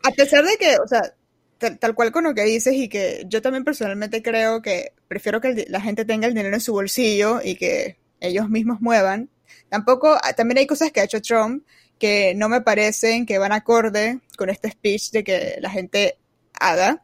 a 0.04 0.12
pesar 0.12 0.44
de 0.46 0.58
que, 0.58 0.78
o 0.78 0.88
sea, 0.88 1.14
tal, 1.58 1.96
cual 1.96 2.12
con 2.12 2.24
lo 2.24 2.34
que 2.34 2.44
dices 2.44 2.74
y 2.76 2.90
que 2.90 3.24
yo 3.28 3.42
también 3.42 3.64
personalmente 3.64 4.22
creo 4.22 4.62
que 4.62 4.94
prefiero 5.08 5.42
que 5.42 5.66
la 5.70 5.82
gente 5.82 6.06
tenga 6.06 6.28
el 6.28 6.34
dinero 6.34 6.56
en 6.56 6.62
su 6.62 6.74
bolsillo 6.74 7.40
y 7.44 7.56
que 7.56 7.98
ellos 8.20 8.50
mismos 8.50 8.82
muevan, 8.82 9.30
tampoco, 9.70 10.18
ah, 10.22 10.34
también 10.34 10.60
hay 10.60 10.68
cosas 10.68 10.92
que 10.92 11.02
ha 11.02 11.06
hecho 11.06 11.22
Trump 11.22 11.66
que 12.00 12.34
no 12.36 12.50
me 12.50 12.62
parecen 12.62 13.26
que 13.26 13.38
van 13.38 13.52
acorde 13.52 14.20
con 14.38 14.50
este 14.50 14.72
speech 14.72 15.12
de 15.12 15.24
que 15.24 15.58
la 15.62 15.70
gente 15.70 16.18
haga. 16.60 17.04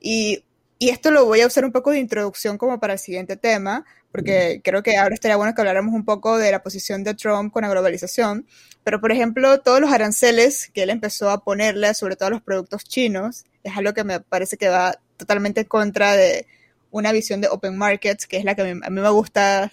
Y, 0.00 0.44
y 0.78 0.90
esto 0.90 1.10
lo 1.10 1.26
voy 1.26 1.40
a 1.40 1.46
usar 1.46 1.64
un 1.64 1.72
poco 1.72 1.90
de 1.90 1.98
introducción 1.98 2.56
como 2.56 2.78
para 2.80 2.94
el 2.94 2.98
siguiente 2.98 3.36
tema, 3.36 3.84
porque 4.12 4.60
creo 4.64 4.82
que 4.82 4.96
ahora 4.96 5.14
estaría 5.14 5.36
bueno 5.36 5.54
que 5.54 5.60
habláramos 5.60 5.94
un 5.94 6.04
poco 6.04 6.38
de 6.38 6.50
la 6.50 6.62
posición 6.62 7.04
de 7.04 7.14
Trump 7.14 7.52
con 7.52 7.62
la 7.62 7.68
globalización. 7.68 8.46
Pero, 8.84 9.00
por 9.00 9.12
ejemplo, 9.12 9.60
todos 9.60 9.80
los 9.80 9.92
aranceles 9.92 10.70
que 10.72 10.82
él 10.82 10.90
empezó 10.90 11.30
a 11.30 11.44
ponerle, 11.44 11.92
sobre 11.94 12.16
todo 12.16 12.28
a 12.28 12.30
los 12.30 12.42
productos 12.42 12.84
chinos, 12.84 13.44
es 13.62 13.76
algo 13.76 13.92
que 13.92 14.04
me 14.04 14.20
parece 14.20 14.56
que 14.56 14.68
va 14.68 14.98
totalmente 15.16 15.66
contra 15.66 16.12
de 16.16 16.46
una 16.90 17.12
visión 17.12 17.40
de 17.40 17.48
open 17.48 17.76
markets, 17.76 18.26
que 18.26 18.38
es 18.38 18.44
la 18.44 18.54
que 18.54 18.62
a 18.62 18.64
mí, 18.64 18.74
me 18.74 19.10
gusta 19.10 19.72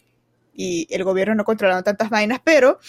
y 0.53 0.88
el 0.89 1.03
gobierno 1.03 1.36
no 1.36 1.45
controlando 1.45 1.83
tantas 1.83 2.09
vainas, 2.09 2.39
pero 2.43 2.79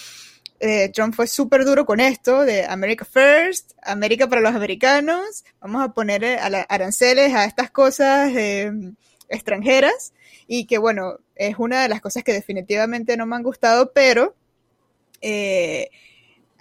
eh, 0.60 0.90
Trump 0.92 1.14
fue 1.14 1.26
súper 1.26 1.64
duro 1.64 1.84
con 1.84 2.00
esto 2.00 2.44
de 2.44 2.64
America 2.64 3.04
First, 3.04 3.72
América 3.82 4.28
para 4.28 4.40
los 4.40 4.54
americanos, 4.54 5.44
vamos 5.60 5.82
a 5.82 5.92
poner 5.92 6.24
eh, 6.24 6.38
aranceles 6.68 7.34
a 7.34 7.44
estas 7.44 7.70
cosas 7.70 8.30
eh, 8.34 8.72
extranjeras 9.28 10.12
y 10.46 10.66
que 10.66 10.78
bueno, 10.78 11.18
es 11.34 11.56
una 11.58 11.82
de 11.82 11.88
las 11.88 12.00
cosas 12.00 12.24
que 12.24 12.32
definitivamente 12.32 13.16
no 13.16 13.26
me 13.26 13.36
han 13.36 13.42
gustado, 13.42 13.92
pero 13.92 14.34
eh, 15.20 15.90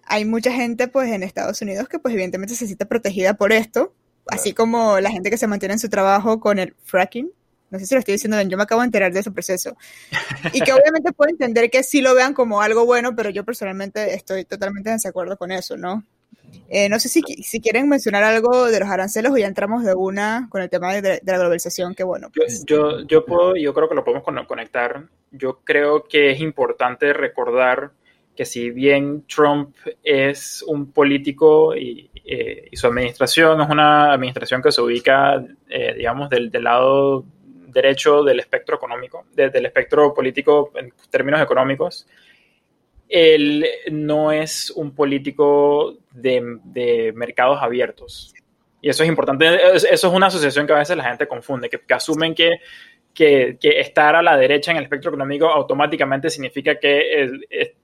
hay 0.05 0.25
mucha 0.25 0.51
gente 0.51 0.87
pues 0.87 1.11
en 1.11 1.23
Estados 1.23 1.61
Unidos 1.61 1.87
que 1.87 1.99
pues 1.99 2.13
evidentemente 2.13 2.55
se 2.55 2.65
siente 2.65 2.85
protegida 2.85 3.35
por 3.35 3.51
esto, 3.51 3.93
así 4.27 4.53
como 4.53 4.99
la 4.99 5.11
gente 5.11 5.29
que 5.29 5.37
se 5.37 5.47
mantiene 5.47 5.73
en 5.73 5.79
su 5.79 5.89
trabajo 5.89 6.39
con 6.39 6.59
el 6.59 6.75
fracking. 6.83 7.31
No 7.71 7.79
sé 7.79 7.87
si 7.87 7.95
lo 7.95 7.99
estoy 7.99 8.13
diciendo 8.13 8.37
bien, 8.37 8.49
yo 8.49 8.57
me 8.57 8.63
acabo 8.63 8.81
de 8.81 8.85
enterar 8.85 9.11
de 9.11 9.19
ese 9.19 9.31
proceso. 9.31 9.75
Y 10.53 10.61
que 10.61 10.71
obviamente 10.71 11.11
puedo 11.11 11.31
entender 11.31 11.69
que 11.71 11.83
sí 11.83 12.01
lo 12.01 12.13
vean 12.13 12.33
como 12.33 12.61
algo 12.61 12.85
bueno, 12.85 13.15
pero 13.15 13.31
yo 13.31 13.43
personalmente 13.43 14.13
estoy 14.13 14.45
totalmente 14.45 14.89
en 14.89 14.97
desacuerdo 14.97 15.35
con 15.35 15.51
eso, 15.51 15.75
¿no? 15.75 16.05
Eh, 16.69 16.89
no 16.89 16.99
sé 16.99 17.09
si, 17.09 17.21
si, 17.21 17.61
quieren 17.61 17.87
mencionar 17.87 18.23
algo 18.23 18.65
de 18.65 18.79
los 18.79 18.89
aranceles 18.89 19.31
o 19.31 19.37
ya 19.37 19.47
entramos 19.47 19.83
de 19.83 19.93
una 19.93 20.47
con 20.49 20.61
el 20.61 20.69
tema 20.69 20.93
de, 20.93 21.21
la 21.23 21.37
globalización, 21.37 21.93
que 21.93 22.03
bueno. 22.03 22.31
Pues, 22.35 22.65
yo, 22.65 23.05
yo, 23.05 23.23
puedo, 23.25 23.55
yo 23.55 23.73
creo 23.73 23.87
que 23.87 23.95
lo 23.95 24.03
podemos 24.03 24.23
conectar. 24.47 25.03
Yo 25.31 25.59
creo 25.63 26.03
que 26.03 26.31
es 26.31 26.39
importante 26.39 27.13
recordar 27.13 27.91
que 28.35 28.45
si 28.45 28.71
bien 28.71 29.25
Trump 29.27 29.75
es 30.03 30.63
un 30.63 30.91
político 30.91 31.75
y, 31.75 32.09
eh, 32.25 32.67
y 32.71 32.75
su 32.75 32.87
administración 32.87 33.61
es 33.61 33.69
una 33.69 34.11
administración 34.13 34.61
que 34.61 34.71
se 34.71 34.81
ubica, 34.81 35.43
eh, 35.69 35.93
digamos, 35.95 36.29
del, 36.29 36.49
del, 36.49 36.63
lado 36.63 37.23
derecho 37.67 38.23
del 38.23 38.39
espectro 38.39 38.75
económico, 38.75 39.25
del 39.33 39.65
espectro 39.65 40.13
político 40.13 40.71
en 40.75 40.91
términos 41.09 41.41
económicos, 41.41 42.07
él 43.09 43.65
no 43.91 44.31
es 44.31 44.71
un 44.71 44.93
político 44.93 45.97
de, 46.11 47.13
mercados 47.15 47.61
abiertos. 47.61 48.33
Y 48.81 48.89
eso 48.89 49.03
es 49.03 49.09
importante, 49.09 49.75
eso 49.75 49.87
es 49.89 50.03
una 50.03 50.27
asociación 50.27 50.67
que 50.67 50.73
a 50.73 50.79
veces 50.79 50.95
la 50.95 51.05
gente 51.05 51.27
confunde, 51.27 51.69
que, 51.69 51.93
asumen 51.93 52.35
que, 52.35 52.59
que, 53.13 53.57
estar 53.61 54.15
a 54.15 54.21
la 54.21 54.37
derecha 54.37 54.71
en 54.71 54.77
el 54.77 54.83
espectro 54.83 55.09
económico 55.09 55.47
automáticamente 55.47 56.29
significa 56.29 56.75
que, 56.75 57.31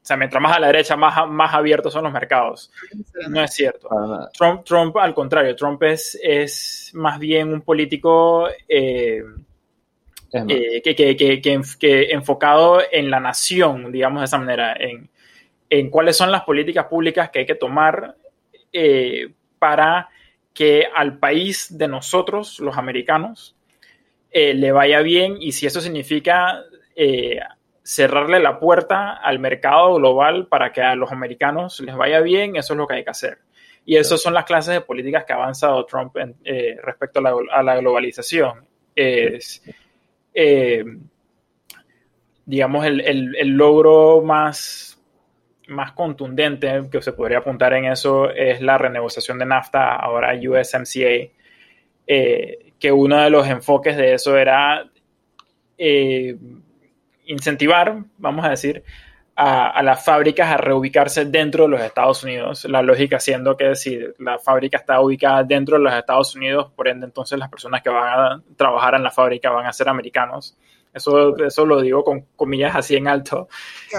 o 0.09 0.17
mientras 0.17 0.41
más 0.41 0.57
a 0.57 0.59
la 0.59 0.67
derecha, 0.67 0.95
más, 0.95 1.28
más 1.28 1.53
abiertos 1.53 1.93
son 1.93 2.03
los 2.03 2.13
mercados. 2.13 2.72
No 3.30 3.43
es 3.43 3.53
cierto. 3.53 3.89
Trump, 4.38 4.63
Trump 4.63 4.97
al 4.97 5.13
contrario, 5.13 5.55
Trump 5.55 5.82
es, 5.84 6.19
es 6.22 6.91
más 6.93 7.19
bien 7.19 7.53
un 7.53 7.61
político... 7.61 8.47
Eh, 8.67 9.24
eh, 10.34 10.82
que, 10.82 10.95
que, 10.95 11.15
que, 11.15 11.41
que, 11.79 12.11
enfocado 12.11 12.82
en 12.91 13.09
la 13.09 13.19
nación, 13.19 13.91
digamos 13.91 14.21
de 14.21 14.25
esa 14.25 14.38
manera, 14.38 14.75
en, 14.79 15.09
en 15.71 15.89
cuáles 15.89 16.17
son 16.17 16.32
las 16.32 16.43
políticas 16.43 16.86
públicas 16.86 17.29
que 17.29 17.39
hay 17.39 17.45
que 17.45 17.55
tomar 17.55 18.15
eh, 18.73 19.29
para 19.57 20.09
que 20.53 20.86
al 20.93 21.17
país 21.17 21.77
de 21.77 21.88
nosotros, 21.88 22.59
los 22.59 22.77
americanos, 22.77 23.55
eh, 24.32 24.53
le 24.53 24.73
vaya 24.73 25.01
bien 25.01 25.38
y 25.39 25.53
si 25.53 25.65
eso 25.65 25.79
significa 25.79 26.61
eh, 26.95 27.39
cerrarle 27.84 28.41
la 28.41 28.59
puerta 28.59 29.13
al 29.13 29.39
mercado 29.39 29.95
global 29.95 30.47
para 30.47 30.73
que 30.73 30.82
a 30.82 30.95
los 30.95 31.11
americanos 31.13 31.79
les 31.79 31.95
vaya 31.95 32.19
bien, 32.19 32.57
eso 32.57 32.73
es 32.73 32.77
lo 32.77 32.86
que 32.86 32.95
hay 32.95 33.03
que 33.05 33.11
hacer. 33.11 33.39
Y 33.86 33.95
esas 33.95 34.21
son 34.21 34.34
las 34.34 34.43
clases 34.43 34.73
de 34.73 34.82
políticas 34.82 35.23
que 35.23 35.32
ha 35.32 35.38
avanzado 35.38 35.86
Trump 35.86 36.15
respecto 36.84 37.19
a 37.19 37.21
la, 37.21 37.36
a 37.51 37.63
la, 37.63 37.77
globalización. 37.77 38.65
Es, 38.93 39.63
digamos, 42.45 42.86
el, 42.86 43.01
el, 43.01 43.36
el 43.36 43.49
logro 43.49 44.21
más 44.21 44.91
más 45.71 45.93
contundente 45.93 46.88
que 46.91 47.01
se 47.01 47.13
podría 47.13 47.39
apuntar 47.39 47.73
en 47.73 47.86
eso 47.86 48.29
es 48.29 48.61
la 48.61 48.77
renegociación 48.77 49.39
de 49.39 49.45
NAFTA, 49.45 49.95
ahora 49.95 50.36
USMCA, 50.36 51.32
eh, 52.07 52.73
que 52.79 52.91
uno 52.91 53.21
de 53.21 53.29
los 53.29 53.47
enfoques 53.47 53.95
de 53.97 54.13
eso 54.13 54.38
era 54.38 54.89
eh, 55.77 56.36
incentivar, 57.25 58.03
vamos 58.17 58.45
a 58.45 58.49
decir, 58.49 58.84
a, 59.43 59.81
las 59.81 60.05
fábricas 60.05 60.51
a 60.51 60.57
reubicarse 60.57 61.25
dentro 61.25 61.63
de 61.63 61.69
los 61.69 61.81
Estados 61.81 62.23
Unidos. 62.23 62.65
La 62.65 62.83
lógica 62.83 63.19
siendo 63.19 63.57
que 63.57 63.75
si 63.75 63.99
la 64.19 64.37
fábrica 64.37 64.77
está 64.77 65.01
ubicada 65.01 65.43
dentro 65.43 65.77
de 65.77 65.83
los 65.83 65.93
Estados 65.93 66.35
Unidos, 66.35 66.71
por 66.75 66.87
ende 66.87 67.07
entonces 67.07 67.39
las 67.39 67.49
personas 67.49 67.81
que 67.81 67.89
van 67.89 68.19
a 68.19 68.43
trabajar 68.55 68.93
en 68.95 69.03
la 69.03 69.09
fábrica 69.09 69.49
van 69.49 69.65
a 69.65 69.73
ser 69.73 69.89
americanos. 69.89 70.55
Eso, 70.93 71.35
eso 71.37 71.65
lo 71.65 71.81
digo 71.81 72.03
con 72.03 72.21
comillas 72.35 72.75
así 72.75 72.95
en 72.97 73.07
alto, 73.07 73.47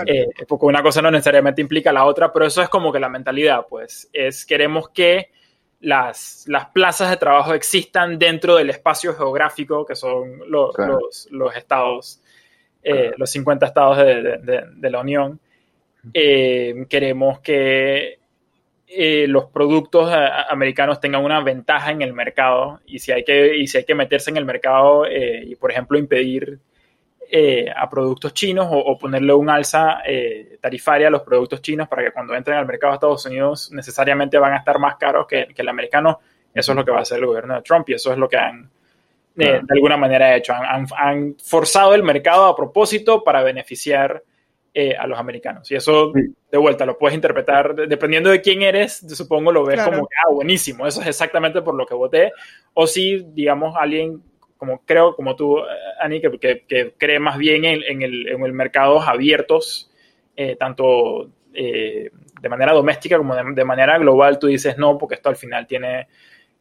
eh, 0.07 0.27
porque 0.47 0.67
una 0.67 0.83
cosa 0.83 1.01
no 1.03 1.11
necesariamente 1.11 1.63
implica 1.63 1.91
la 1.93 2.05
otra, 2.05 2.33
pero 2.33 2.47
eso 2.47 2.63
es 2.63 2.69
como 2.69 2.93
que 2.93 3.01
la 3.01 3.09
mentalidad, 3.09 3.67
pues, 3.69 4.11
es 4.13 4.45
queremos 4.45 4.91
que 4.91 5.31
las, 5.81 6.45
las 6.47 6.67
plazas 6.67 7.11
de 7.11 7.17
trabajo 7.17 7.55
existan 7.55 8.19
dentro 8.19 8.57
del 8.57 8.71
espacio 8.71 9.15
geográfico 9.15 9.85
que 9.85 9.97
son 9.97 10.39
los, 10.49 10.75
los, 11.31 11.57
estados, 11.57 12.22
eh, 12.83 13.13
los 13.17 13.31
50 13.31 13.67
estados 13.67 13.99
de, 13.99 14.67
de, 14.75 14.91
la 14.91 15.01
Unión. 15.01 15.39
Eh, 16.13 16.85
queremos 16.89 17.39
que 17.39 18.19
eh, 18.89 19.27
los 19.29 19.47
productos 19.47 20.13
americanos 20.49 20.99
tengan 20.99 21.25
una 21.25 21.41
ventaja 21.41 21.93
en 21.93 22.03
el 22.03 22.13
mercado 22.13 22.81
y 22.85 22.99
si 22.99 23.13
hay 23.13 23.23
que, 23.23 23.57
y 23.57 23.69
si 23.69 23.79
hay 23.79 23.85
que 23.85 23.95
meterse 23.95 24.31
en 24.31 24.37
el 24.37 24.45
mercado 24.45 25.05
y, 25.09 25.55
por 25.55 25.71
ejemplo, 25.71 25.97
impedir 25.97 26.59
a 27.75 27.89
productos 27.89 28.35
chinos 28.35 28.67
o, 28.71 28.99
ponerle 28.99 29.33
un 29.33 29.49
alza 29.49 30.03
tarifaria 30.61 31.07
a 31.07 31.11
los 31.11 31.23
productos 31.23 31.63
chinos 31.63 31.89
para 31.89 32.03
que 32.03 32.11
cuando 32.11 32.35
entren 32.35 32.59
al 32.59 32.67
mercado 32.67 32.93
de 32.93 32.97
Estados 32.97 33.27
Unidos 33.27 33.71
necesariamente 33.73 34.37
van 34.39 34.53
a 34.55 34.59
estar 34.59 34.79
más 34.79 34.97
caros 34.97 35.27
que, 35.27 35.49
el 35.57 35.69
americano. 35.69 36.21
Eso 36.53 36.73
es 36.73 36.77
lo 36.77 36.85
que 36.85 36.91
va 36.91 36.99
a 36.99 37.03
hacer 37.03 37.21
el 37.21 37.27
gobierno 37.27 37.55
de 37.55 37.63
Trump 37.63 37.89
y 37.89 37.95
eso 37.95 38.13
es 38.13 38.19
lo 38.19 38.29
que 38.29 38.37
han 38.37 38.69
eh, 39.39 39.61
de 39.63 39.75
alguna 39.75 39.97
manera 39.97 40.37
hecho. 40.37 40.53
Han, 40.55 41.37
forzado 41.43 41.95
el 41.95 42.03
mercado 42.03 42.47
a 42.47 42.57
propósito 42.57 43.23
para 43.25 43.43
beneficiar 43.43 44.23
a 44.99 45.07
los 45.07 45.19
americanos. 45.19 45.71
Y 45.71 45.75
eso, 45.75 46.13
de 46.15 46.59
vuelta, 46.59 46.87
lo 46.87 46.97
puedes 46.97 47.15
interpretar, 47.15 47.75
dependiendo 47.75 48.31
de 48.31 48.41
quién 48.41 48.63
eres, 48.63 49.05
supongo 49.07 49.53
lo 49.53 49.67
ves 49.67 49.83
como 49.83 50.07
que, 50.07 50.15
ah, 50.27 50.33
buenísimo, 50.33 50.87
eso 50.87 51.03
es 51.03 51.09
exactamente 51.09 51.61
por 51.61 51.75
lo 51.75 51.85
que 51.85 51.93
voté. 51.93 52.33
O 52.73 52.87
si, 52.87 53.23
digamos, 53.35 53.75
alguien 53.77 54.23
como 54.63 54.81
creo, 54.85 55.17
como 55.17 55.35
tú, 55.35 55.59
Ani, 56.01 56.21
que, 56.21 56.63
que, 56.69 56.95
cree 56.97 57.19
más 57.19 57.37
bien 57.37 57.65
en, 57.65 57.83
en, 57.83 58.01
el, 58.01 58.29
en 58.29 58.45
el 58.45 58.53
mercados 58.53 59.09
abiertos, 59.09 59.91
eh, 60.37 60.55
tanto 60.55 61.31
eh, 61.53 62.11
de 62.41 62.49
manera 62.49 62.73
doméstica 62.73 63.19
como 63.19 63.35
de, 63.35 63.65
manera 63.65 63.99
global, 63.99 64.39
tú 64.39 64.47
dices 64.47 64.79
no, 64.79 64.99
porque 64.99 65.17
esto 65.17 65.29
al 65.29 65.35
final 65.35 65.67
tiene 65.67 66.07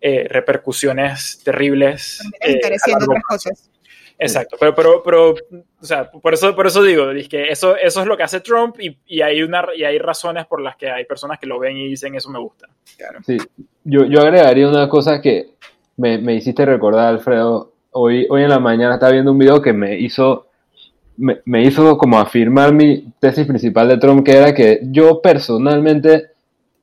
eh, 0.02 0.28
repercusiones 0.30 1.42
terribles. 1.44 2.20
Encareciendo 2.40 3.06
otras 3.06 3.24
cosas. 3.24 3.70
Exacto, 4.18 4.56
pero, 4.60 4.76
pero, 4.76 5.02
pero 5.04 5.30
o 5.32 5.86
sea, 5.86 6.12
por 6.12 6.34
eso, 6.34 6.56
por 6.56 6.68
eso 6.68 6.84
digo, 6.84 7.08
que 7.28 7.50
eso, 7.50 7.76
eso 7.76 8.02
es 8.02 8.08
lo 8.08 8.16
que 8.16 8.22
hace 8.22 8.40
Trump 8.40 8.76
y, 8.80 8.96
y, 9.08 9.22
hay 9.22 9.42
una, 9.42 9.66
y 9.76 9.84
hay 9.84 9.98
razones 9.98 10.46
por 10.46 10.62
las 10.62 10.76
que 10.76 10.92
hay 10.92 11.06
personas 11.06 11.40
que 11.40 11.48
lo 11.48 11.58
ven 11.58 11.76
y 11.76 11.88
dicen 11.88 12.14
eso 12.14 12.30
me 12.30 12.38
gusta. 12.38 12.68
Claro. 12.98 13.20
Sí, 13.26 13.38
yo, 13.84 14.06
yo 14.06 14.22
agregaría 14.22 14.68
una 14.68 14.88
cosa 14.88 15.22
que 15.22 15.56
me, 15.98 16.20
me 16.20 16.36
hiciste 16.36 16.66
recordar, 16.66 17.08
Alfredo, 17.08 17.72
hoy, 17.92 18.28
hoy 18.30 18.44
en 18.44 18.50
la 18.50 18.60
mañana 18.60 18.96
estaba 18.96 19.12
viendo 19.12 19.32
un 19.32 19.40
video 19.40 19.62
que 19.62 19.74
me 19.74 20.00
hizo, 20.00 20.48
me, 21.18 21.64
hizo 21.64 21.98
como 21.98 22.20
afirmar 22.20 22.74
mi 22.74 23.14
tesis 23.20 23.46
principal 23.46 23.88
de 23.88 23.98
Trump, 23.98 24.26
que 24.26 24.38
era 24.38 24.54
que 24.54 24.80
yo 24.84 25.22
personalmente 25.22 26.32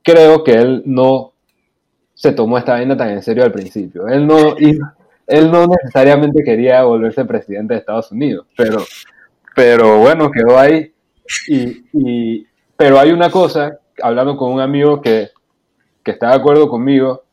creo 0.03 0.43
que 0.43 0.53
él 0.53 0.83
no 0.85 1.33
se 2.19 2.33
tomó 2.33 2.57
esta 2.57 2.73
vaina 2.73 2.97
tan 2.97 3.11
en 3.11 3.23
serio 3.23 3.45
al 3.45 3.51
principio. 3.53 4.09
Él 4.09 4.27
no, 4.27 4.57
él 4.57 5.51
no 5.51 5.67
necesariamente 5.67 6.43
quería 6.43 6.83
volverse 6.83 7.23
presidente 7.23 7.73
de 7.73 7.79
Estados 7.79 8.11
Unidos, 8.11 8.45
pero, 8.57 8.83
pero 9.55 9.99
bueno, 9.99 10.29
quedó 10.29 10.59
ahí. 10.59 10.91
Y, 11.47 12.45
pero 12.75 12.99
hay 12.99 13.11
una 13.13 13.31
cosa, 13.31 13.79
hablando 14.03 14.35
con 14.35 14.51
un 14.51 14.59
amigo 14.59 15.01
que, 15.01 15.29
que 16.03 16.11
está 16.11 16.31
de 16.31 16.35
acuerdo 16.35 16.67
conmigo, 16.67 17.23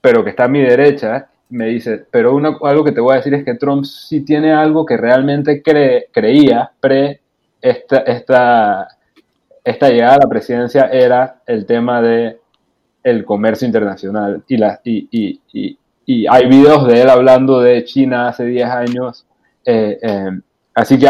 pero 0.00 0.24
que 0.24 0.30
está 0.30 0.44
a 0.44 0.48
mi 0.48 0.62
derecha, 0.62 1.28
me 1.50 1.66
dice, 1.66 2.06
pero 2.10 2.34
una, 2.34 2.56
algo 2.62 2.84
que 2.84 2.92
te 2.92 3.02
voy 3.02 3.12
a 3.12 3.16
decir 3.16 3.34
es 3.34 3.44
que 3.44 3.56
Trump 3.56 3.84
sí 3.84 4.22
tiene 4.22 4.50
algo 4.50 4.86
que 4.86 4.96
realmente 4.96 5.62
creía 5.62 6.70
pre 6.80 7.20
esta, 7.60 7.98
esta, 7.98 8.88
esta 9.62 9.90
llegada 9.90 10.14
a 10.14 10.20
la 10.22 10.28
presidencia 10.30 10.86
era 10.86 11.42
el 11.46 11.66
tema 11.66 12.00
de 12.00 12.38
el 13.06 13.24
comercio 13.24 13.66
internacional 13.66 14.42
y, 14.48 14.56
la, 14.56 14.80
y, 14.82 15.06
y, 15.12 15.40
y, 15.52 15.78
y 16.06 16.26
hay 16.26 16.48
videos 16.48 16.88
de 16.88 17.02
él 17.02 17.08
hablando 17.08 17.60
de 17.60 17.84
China 17.84 18.28
hace 18.28 18.44
10 18.46 18.68
años. 18.68 19.26
Eh, 19.64 19.96
eh, 20.02 20.30
así 20.74 20.98
que 20.98 21.06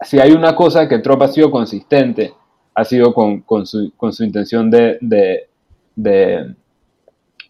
si 0.00 0.20
hay 0.20 0.30
una 0.30 0.54
cosa 0.54 0.88
que 0.88 1.00
Trump 1.00 1.22
ha 1.22 1.28
sido 1.28 1.50
consistente, 1.50 2.32
ha 2.72 2.84
sido 2.84 3.12
con, 3.12 3.40
con, 3.40 3.66
su, 3.66 3.92
con 3.96 4.12
su, 4.12 4.22
intención 4.22 4.70
de, 4.70 4.98
de, 5.00 5.48
de, 5.96 6.54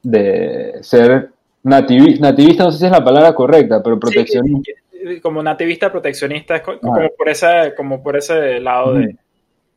de 0.02 0.78
ser 0.80 1.30
nativista, 1.62 2.64
no 2.64 2.72
sé 2.72 2.78
si 2.78 2.86
es 2.86 2.90
la 2.90 3.04
palabra 3.04 3.34
correcta, 3.34 3.82
pero 3.82 4.00
proteccionista. 4.00 4.72
como 5.22 5.42
nativista 5.42 5.92
proteccionista, 5.92 6.62
como, 6.62 6.80
por 7.18 7.28
ese, 7.28 7.74
como 7.76 8.02
por 8.02 8.16
ese 8.16 8.60
lado 8.60 8.94
de... 8.94 9.14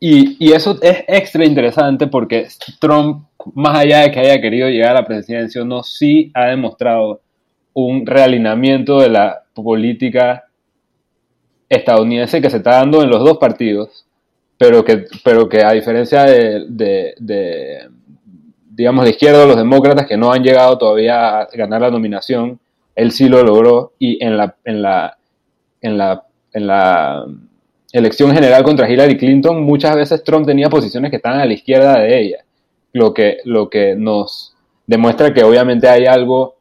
Y, 0.03 0.35
y, 0.43 0.51
eso 0.51 0.79
es 0.81 1.03
extra 1.07 1.45
interesante 1.45 2.07
porque 2.07 2.47
Trump, 2.79 3.27
más 3.53 3.77
allá 3.77 3.99
de 3.99 4.11
que 4.11 4.19
haya 4.19 4.41
querido 4.41 4.67
llegar 4.67 4.91
a 4.91 5.01
la 5.01 5.05
presidencia, 5.05 5.63
no 5.63 5.83
sí 5.83 6.31
ha 6.33 6.47
demostrado 6.47 7.21
un 7.73 8.05
realineamiento 8.05 8.99
de 8.99 9.09
la 9.09 9.43
política 9.53 10.45
estadounidense 11.69 12.41
que 12.41 12.49
se 12.49 12.57
está 12.57 12.77
dando 12.77 13.03
en 13.03 13.11
los 13.11 13.19
dos 13.23 13.37
partidos, 13.37 14.07
pero 14.57 14.83
que, 14.83 15.05
pero 15.23 15.47
que 15.47 15.63
a 15.63 15.71
diferencia 15.71 16.23
de 16.23 16.65
digamos, 18.81 19.03
de 19.03 19.11
izquierda, 19.11 19.45
los 19.45 19.57
demócratas 19.57 20.07
que 20.07 20.17
no 20.17 20.31
han 20.31 20.43
llegado 20.43 20.77
todavía 20.77 21.41
a 21.41 21.47
ganar 21.53 21.81
la 21.81 21.91
nominación, 21.91 22.59
él 22.95 23.11
sí 23.11 23.27
lo 23.29 23.43
logró 23.43 23.93
y 23.99 24.23
en 24.23 24.37
la, 24.37 24.55
en 24.63 24.81
la, 24.81 25.17
en 25.81 25.97
la, 25.97 26.23
en 26.53 26.67
la 26.67 27.25
elección 27.93 28.33
general 28.33 28.63
contra 28.63 28.89
Hillary 28.89 29.17
Clinton, 29.17 29.63
muchas 29.63 29.95
veces 29.95 30.23
Trump 30.23 30.45
tenía 30.45 30.69
posiciones 30.69 31.11
que 31.11 31.17
estaban 31.17 31.39
a 31.39 31.45
la 31.45 31.53
izquierda 31.53 31.99
de 31.99 32.19
ella, 32.19 32.45
lo 32.93 33.13
que, 33.13 33.37
lo 33.45 33.69
que 33.69 33.95
nos 33.95 34.55
demuestra 34.87 35.33
que 35.33 35.43
obviamente 35.43 35.87
hay 35.87 36.05
algo 36.05 36.55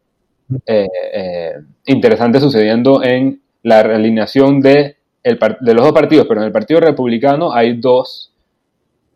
eh, 0.66 0.88
eh, 1.12 1.52
interesante 1.86 2.40
sucediendo 2.40 3.02
en 3.02 3.40
la 3.62 3.82
realineación 3.82 4.60
de, 4.60 4.96
el, 5.22 5.38
de 5.60 5.74
los 5.74 5.84
dos 5.84 5.92
partidos, 5.92 6.26
pero 6.26 6.40
en 6.40 6.46
el 6.46 6.52
Partido 6.52 6.80
Republicano 6.80 7.52
hay 7.52 7.76
dos, 7.76 8.32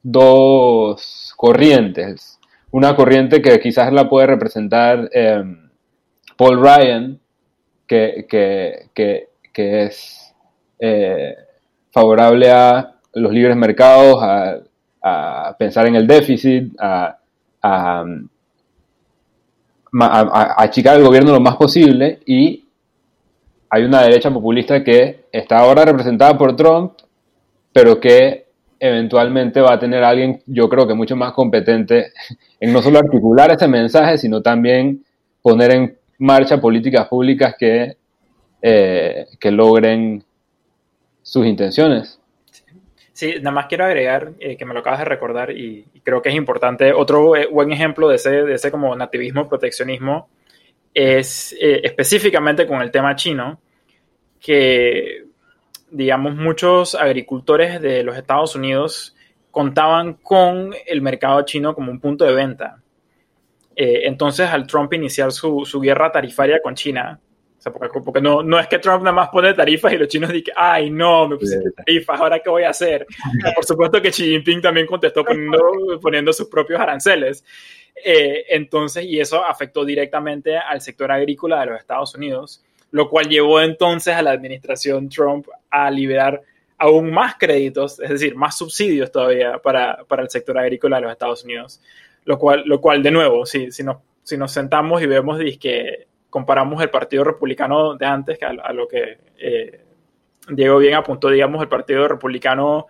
dos 0.02 1.32
corrientes. 1.36 2.38
Una 2.70 2.94
corriente 2.94 3.40
que 3.40 3.58
quizás 3.60 3.92
la 3.92 4.08
puede 4.08 4.26
representar 4.26 5.08
em, 5.12 5.70
Paul 6.36 6.60
Ryan, 6.60 7.20
que, 7.86 8.26
es 9.54 10.34
eh, 10.80 11.36
favorable 11.94 12.50
a 12.50 12.96
los 13.14 13.32
libres 13.32 13.56
mercados, 13.56 14.18
a, 14.20 15.54
pensar 15.58 15.86
en 15.86 15.94
el 15.94 16.06
déficit, 16.06 16.74
a, 16.80 17.18
achicar 20.56 20.96
el 20.96 21.04
gobierno 21.04 21.30
lo 21.30 21.40
más 21.40 21.56
posible. 21.56 22.18
Y 22.26 22.64
hay 23.70 23.84
una 23.84 24.02
derecha 24.02 24.32
populista 24.32 24.82
que 24.82 25.26
está 25.30 25.58
ahora 25.58 25.84
representada 25.84 26.36
por 26.36 26.56
Trump, 26.56 26.94
pero 27.72 28.00
que 28.00 28.46
eventualmente 28.80 29.60
va 29.60 29.74
a 29.74 29.78
tener 29.78 30.02
alguien, 30.02 30.42
yo 30.46 30.68
creo 30.68 30.88
que 30.88 30.94
mucho 30.94 31.14
más 31.14 31.32
competente 31.32 32.12
en 32.60 32.72
no 32.72 32.82
solo 32.82 32.98
articular 32.98 33.52
ese 33.52 33.68
mensaje, 33.68 34.18
sino 34.18 34.42
también 34.42 35.04
poner 35.42 35.74
en 35.74 35.96
marcha 36.18 36.60
políticas 36.60 37.06
públicas 37.06 37.54
que, 37.56 37.96
eh, 38.62 39.26
que 39.38 39.50
logren 39.52 40.24
sus 41.24 41.44
intenciones. 41.44 42.20
Sí, 43.12 43.34
nada 43.38 43.50
más 43.50 43.66
quiero 43.66 43.84
agregar, 43.84 44.34
eh, 44.38 44.56
que 44.56 44.64
me 44.64 44.74
lo 44.74 44.80
acabas 44.80 45.00
de 45.00 45.06
recordar 45.06 45.50
y, 45.50 45.84
creo 46.04 46.22
que 46.22 46.28
es 46.28 46.36
importante, 46.36 46.92
otro 46.92 47.34
eh, 47.34 47.48
buen 47.50 47.72
ejemplo 47.72 48.08
de 48.08 48.16
ese, 48.16 48.30
de 48.30 48.54
ese 48.54 48.70
como 48.70 48.94
nativismo, 48.94 49.48
proteccionismo, 49.48 50.28
es 50.92 51.56
específicamente 51.60 52.68
con 52.68 52.80
el 52.80 52.92
tema 52.92 53.16
chino, 53.16 53.58
que 54.38 55.24
digamos, 55.94 56.34
muchos 56.34 56.96
agricultores 56.96 57.80
de 57.80 58.02
los 58.02 58.16
Estados 58.16 58.56
Unidos 58.56 59.14
contaban 59.52 60.14
con 60.14 60.74
el 60.86 61.00
mercado 61.00 61.42
chino 61.42 61.72
como 61.72 61.92
un 61.92 62.00
punto 62.00 62.24
de 62.24 62.34
venta. 62.34 62.82
Eh, 63.76 64.00
entonces, 64.04 64.50
al 64.50 64.66
Trump 64.66 64.92
iniciar 64.92 65.30
su, 65.30 65.64
guerra 65.80 66.10
tarifaria 66.10 66.60
con 66.60 66.74
China, 66.74 67.20
sea, 67.64 67.72
porque, 67.72 68.20
no, 68.20 68.42
no, 68.42 68.58
es 68.58 68.66
que 68.66 68.78
Trump 68.78 69.02
nada 69.02 69.12
más 69.12 69.28
pone 69.30 69.54
tarifas 69.54 69.92
y 69.92 69.98
los 69.98 70.08
chinos 70.08 70.30
dicen, 70.30 70.54
ay, 70.56 70.90
no, 70.90 71.28
me 71.28 71.36
puse 71.36 71.58
tarifas, 71.70 72.20
¿ahora 72.20 72.38
qué 72.40 72.50
voy 72.50 72.64
a 72.64 72.70
hacer? 72.70 73.06
Por 73.54 73.64
supuesto 73.64 74.00
que 74.02 74.10
Xi 74.10 74.30
Jinping 74.30 74.60
también 74.60 74.86
contestó 74.86 75.24
poniendo, 75.24 76.32
sus 76.32 76.48
propios 76.48 76.80
aranceles. 76.80 77.44
Eh, 78.04 78.44
entonces, 78.50 79.04
y 79.04 79.20
eso 79.20 79.44
afectó 79.44 79.84
directamente 79.84 80.56
al 80.56 80.80
sector 80.80 81.10
agrícola 81.10 81.60
de 81.60 81.66
los 81.66 81.80
Estados 81.80 82.14
Unidos 82.14 82.62
lo 82.94 83.10
cual 83.10 83.28
llevó 83.28 83.60
entonces 83.60 84.14
a 84.14 84.22
la 84.22 84.30
administración 84.30 85.08
Trump 85.08 85.48
a 85.68 85.90
liberar 85.90 86.40
aún 86.78 87.10
más 87.10 87.34
créditos, 87.34 87.98
es 87.98 88.08
decir, 88.08 88.36
más 88.36 88.56
subsidios 88.56 89.10
todavía 89.10 89.58
para, 89.58 90.06
el 90.18 90.30
sector 90.30 90.56
agrícola 90.56 90.98
de 90.98 91.02
los 91.02 91.10
Estados 91.10 91.42
Unidos. 91.42 91.80
Lo 92.24 92.38
cual, 92.38 92.62
lo 92.66 92.80
cual 92.80 93.02
de 93.02 93.10
nuevo, 93.10 93.46
si, 93.46 93.72
si, 93.72 93.82
nos, 93.82 93.96
si 94.22 94.36
nos 94.36 94.52
sentamos 94.52 95.02
y 95.02 95.06
vemos 95.06 95.40
que 95.60 96.06
comparamos 96.34 96.82
el 96.82 96.90
Partido 96.90 97.22
Republicano 97.22 97.94
de 97.94 98.06
antes 98.06 98.40
a, 98.42 98.72
lo 98.72 98.88
que, 98.88 99.18
eh, 99.38 99.80
Diego 100.48 100.78
bien 100.78 100.94
apuntó, 100.94 101.30
digamos, 101.30 101.62
el 101.62 101.68
Partido 101.68 102.08
Republicano, 102.08 102.88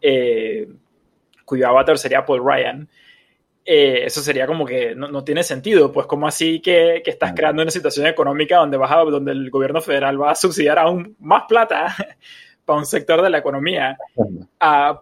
eh, 0.00 0.66
cuyo 1.44 1.68
avatar 1.68 1.98
sería 1.98 2.24
Paul 2.24 2.42
Ryan. 2.42 2.88
Eh, 3.66 4.04
eso 4.06 4.22
sería 4.22 4.46
como 4.46 4.64
que 4.64 4.94
no, 4.94 5.22
tiene 5.22 5.42
sentido, 5.42 5.92
pues 5.92 6.06
como 6.06 6.26
así 6.26 6.60
que, 6.60 7.02
que, 7.04 7.10
estás 7.10 7.34
creando 7.34 7.60
una 7.60 7.70
situación 7.70 8.06
económica 8.06 8.56
donde, 8.56 8.78
vas 8.78 8.90
a, 8.90 8.96
donde 9.00 9.32
el 9.32 9.50
gobierno 9.50 9.82
federal 9.82 10.18
va 10.18 10.30
a 10.30 10.34
subsidiar 10.34 10.78
aún 10.78 11.16
más 11.20 11.42
plata 11.46 11.94
para 12.64 12.78
un 12.78 12.86
sector 12.86 13.20
de 13.20 13.28
la 13.28 13.36
economía. 13.36 13.98
Uh, 14.14 14.46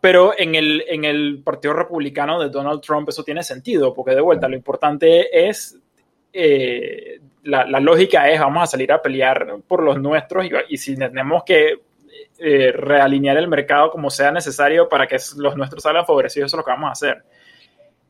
pero 0.00 0.34
en 0.36 0.56
el, 0.56 0.82
en 0.88 1.04
el 1.04 1.42
Partido 1.44 1.74
Republicano 1.74 2.40
de 2.40 2.48
Donald 2.48 2.80
Trump 2.80 3.08
eso 3.08 3.22
tiene 3.22 3.44
sentido, 3.44 3.94
porque 3.94 4.16
de 4.16 4.20
vuelta 4.20 4.48
lo 4.48 4.56
importante 4.56 5.48
es, 5.48 5.78
eh, 6.34 7.20
la, 7.44 7.64
la, 7.64 7.80
lógica 7.80 8.28
es 8.28 8.40
vamos 8.40 8.64
a 8.64 8.66
salir 8.66 8.90
a 8.90 9.00
pelear 9.00 9.56
por 9.66 9.82
los 9.82 10.00
nuestros 10.00 10.44
y, 10.44 10.50
y 10.68 10.76
si 10.76 10.96
tenemos 10.96 11.44
que 11.44 11.78
eh, 12.36 12.72
realinear 12.72 13.36
el 13.36 13.46
mercado 13.46 13.92
como 13.92 14.10
sea 14.10 14.32
necesario 14.32 14.88
para 14.88 15.06
que 15.06 15.16
los 15.36 15.56
nuestros 15.56 15.84
salgan 15.84 16.04
favorecidos, 16.04 16.48
eso 16.48 16.56
es 16.56 16.58
lo 16.58 16.64
que 16.64 16.70
vamos 16.72 16.88
a 16.88 16.92
hacer. 16.92 17.22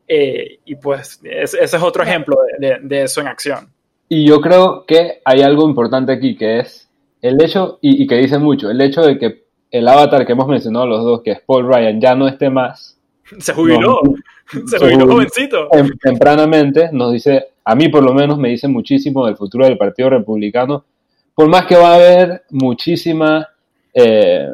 Eh, 0.07 0.59
y 0.65 0.75
pues 0.75 1.19
ese 1.23 1.63
es 1.63 1.73
otro 1.75 2.01
ejemplo 2.01 2.35
de, 2.57 3.03
eso 3.03 3.21
en 3.21 3.27
acción. 3.27 3.69
Y 4.09 4.27
yo 4.27 4.41
creo 4.41 4.83
que 4.87 5.21
hay 5.23 5.41
algo 5.41 5.69
importante 5.69 6.11
aquí, 6.11 6.35
que 6.35 6.59
es 6.59 6.89
el 7.21 7.41
hecho, 7.41 7.77
y, 7.81 8.07
que 8.07 8.15
dice 8.15 8.39
mucho, 8.39 8.71
el 8.71 8.81
hecho 8.81 9.01
de 9.01 9.19
que 9.19 9.45
el 9.69 9.87
avatar 9.87 10.25
que 10.25 10.31
hemos 10.31 10.47
mencionado 10.47 10.87
los 10.87 11.03
dos, 11.03 11.21
que 11.21 11.31
es 11.31 11.41
Paul 11.41 11.67
Ryan, 11.67 12.01
ya 12.01 12.15
no 12.15 12.27
esté 12.27 12.49
más. 12.49 12.99
Se 13.39 13.53
jubiló, 13.53 14.01
se 14.67 14.79
jubiló 14.79 15.07
jovencito. 15.07 15.69
tempranamente 16.01 16.89
nos 16.91 17.11
dice, 17.11 17.49
a 17.65 17.75
mí 17.75 17.89
por 17.89 18.03
lo 18.03 18.13
menos 18.13 18.37
me 18.37 18.49
dice 18.49 18.67
muchísimo 18.67 19.25
del 19.25 19.35
futuro 19.35 19.65
del 19.65 19.77
Partido 19.77 20.11
Republicano, 20.11 20.85
por 21.33 21.49
más 21.49 21.65
que 21.65 21.75
va 21.75 21.93
a 21.93 21.95
haber 21.95 22.43
muchísima 22.51 23.47
eh, 23.93 24.47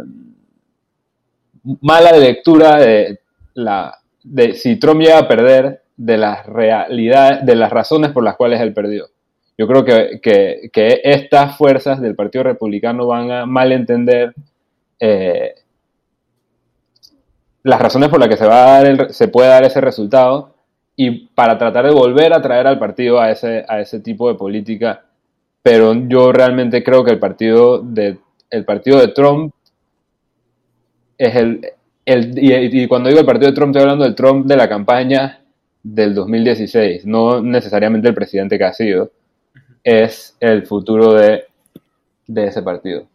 mala 1.81 2.11
lectura 2.13 2.77
de 2.77 3.19
si 4.53 4.77
Trump 4.77 5.01
llega 5.01 5.19
a 5.19 5.27
perder 5.27 5.83
de 5.97 6.17
las 6.17 6.45
realidades, 6.45 7.45
de 7.45 7.55
las 7.55 7.71
razones 7.71 8.11
por 8.11 8.23
las 8.23 8.35
cuales 8.35 8.59
él 8.61 8.73
perdió. 8.73 9.07
Yo 9.57 9.67
creo 9.67 9.85
que, 9.85 10.19
que, 10.21 11.01
estas 11.03 11.55
fuerzas 11.57 12.01
del 12.01 12.15
Partido 12.15 12.45
Republicano 12.45 13.05
van 13.05 13.29
a 13.29 13.45
malentender 13.45 14.33
eh, 14.99 15.53
las 17.61 17.79
razones 17.79 18.09
por 18.09 18.19
las 18.19 18.29
que 18.29 18.37
se, 18.37 18.47
va 18.47 18.77
a 18.77 18.83
dar 18.83 19.13
se 19.13 19.27
puede 19.27 19.49
dar 19.49 19.63
ese 19.63 19.81
resultado 19.81 20.55
y 20.95 21.27
para 21.27 21.57
tratar 21.57 21.85
de 21.85 21.93
volver 21.93 22.33
a 22.33 22.41
traer 22.41 22.67
al 22.67 22.79
partido 22.79 23.19
a 23.19 23.31
ese, 23.31 23.65
a 23.67 23.79
ese 23.79 23.99
tipo 23.99 24.27
de 24.29 24.35
política. 24.37 25.05
Pero 25.63 25.93
yo 26.07 26.31
realmente 26.31 26.83
creo 26.83 27.03
que 27.03 27.11
el 27.11 27.19
partido 27.19 27.79
de, 27.81 28.17
el 28.49 28.65
partido 28.65 28.99
de 28.99 29.09
Trump 29.09 29.53
es 31.17 31.35
el, 31.35 31.61
y, 32.05 32.87
cuando 32.87 33.09
digo 33.09 33.21
el 33.21 33.25
partido 33.25 33.51
de 33.51 33.55
Trump, 33.55 33.69
estoy 33.69 33.81
hablando 33.83 34.05
del 34.05 34.15
Trump 34.15 34.45
de 34.47 34.57
la 34.57 34.67
campaña 34.67 35.41
del 35.83 36.13
2016, 36.13 37.05
no 37.05 37.41
necesariamente 37.41 38.07
el 38.07 38.13
presidente 38.13 38.57
que 38.57 38.63
ha 38.63 38.73
sido, 38.73 39.11
es 39.83 40.35
el 40.39 40.65
futuro 40.65 41.13
de, 41.13 41.45
ese 42.27 42.61
partido. 42.61 43.07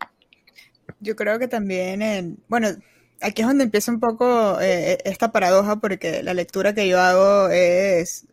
Yo 1.01 1.16
creo 1.16 1.39
que 1.39 1.49
también, 1.49 2.03
en, 2.03 2.39
bueno, 2.49 2.68
aquí 3.21 3.43
es 3.43 3.49
donde 3.49 3.64
empieza 3.64 3.93
un 3.93 4.01
poco 4.01 4.61
eh, 4.61 4.99
esta 5.05 5.33
paradoja, 5.33 5.77
porque 5.77 6.23
la 6.23 6.35
lectura 6.35 6.75
que 6.75 6.89
yo 6.89 7.01
hago 7.01 7.49
es 7.49 8.27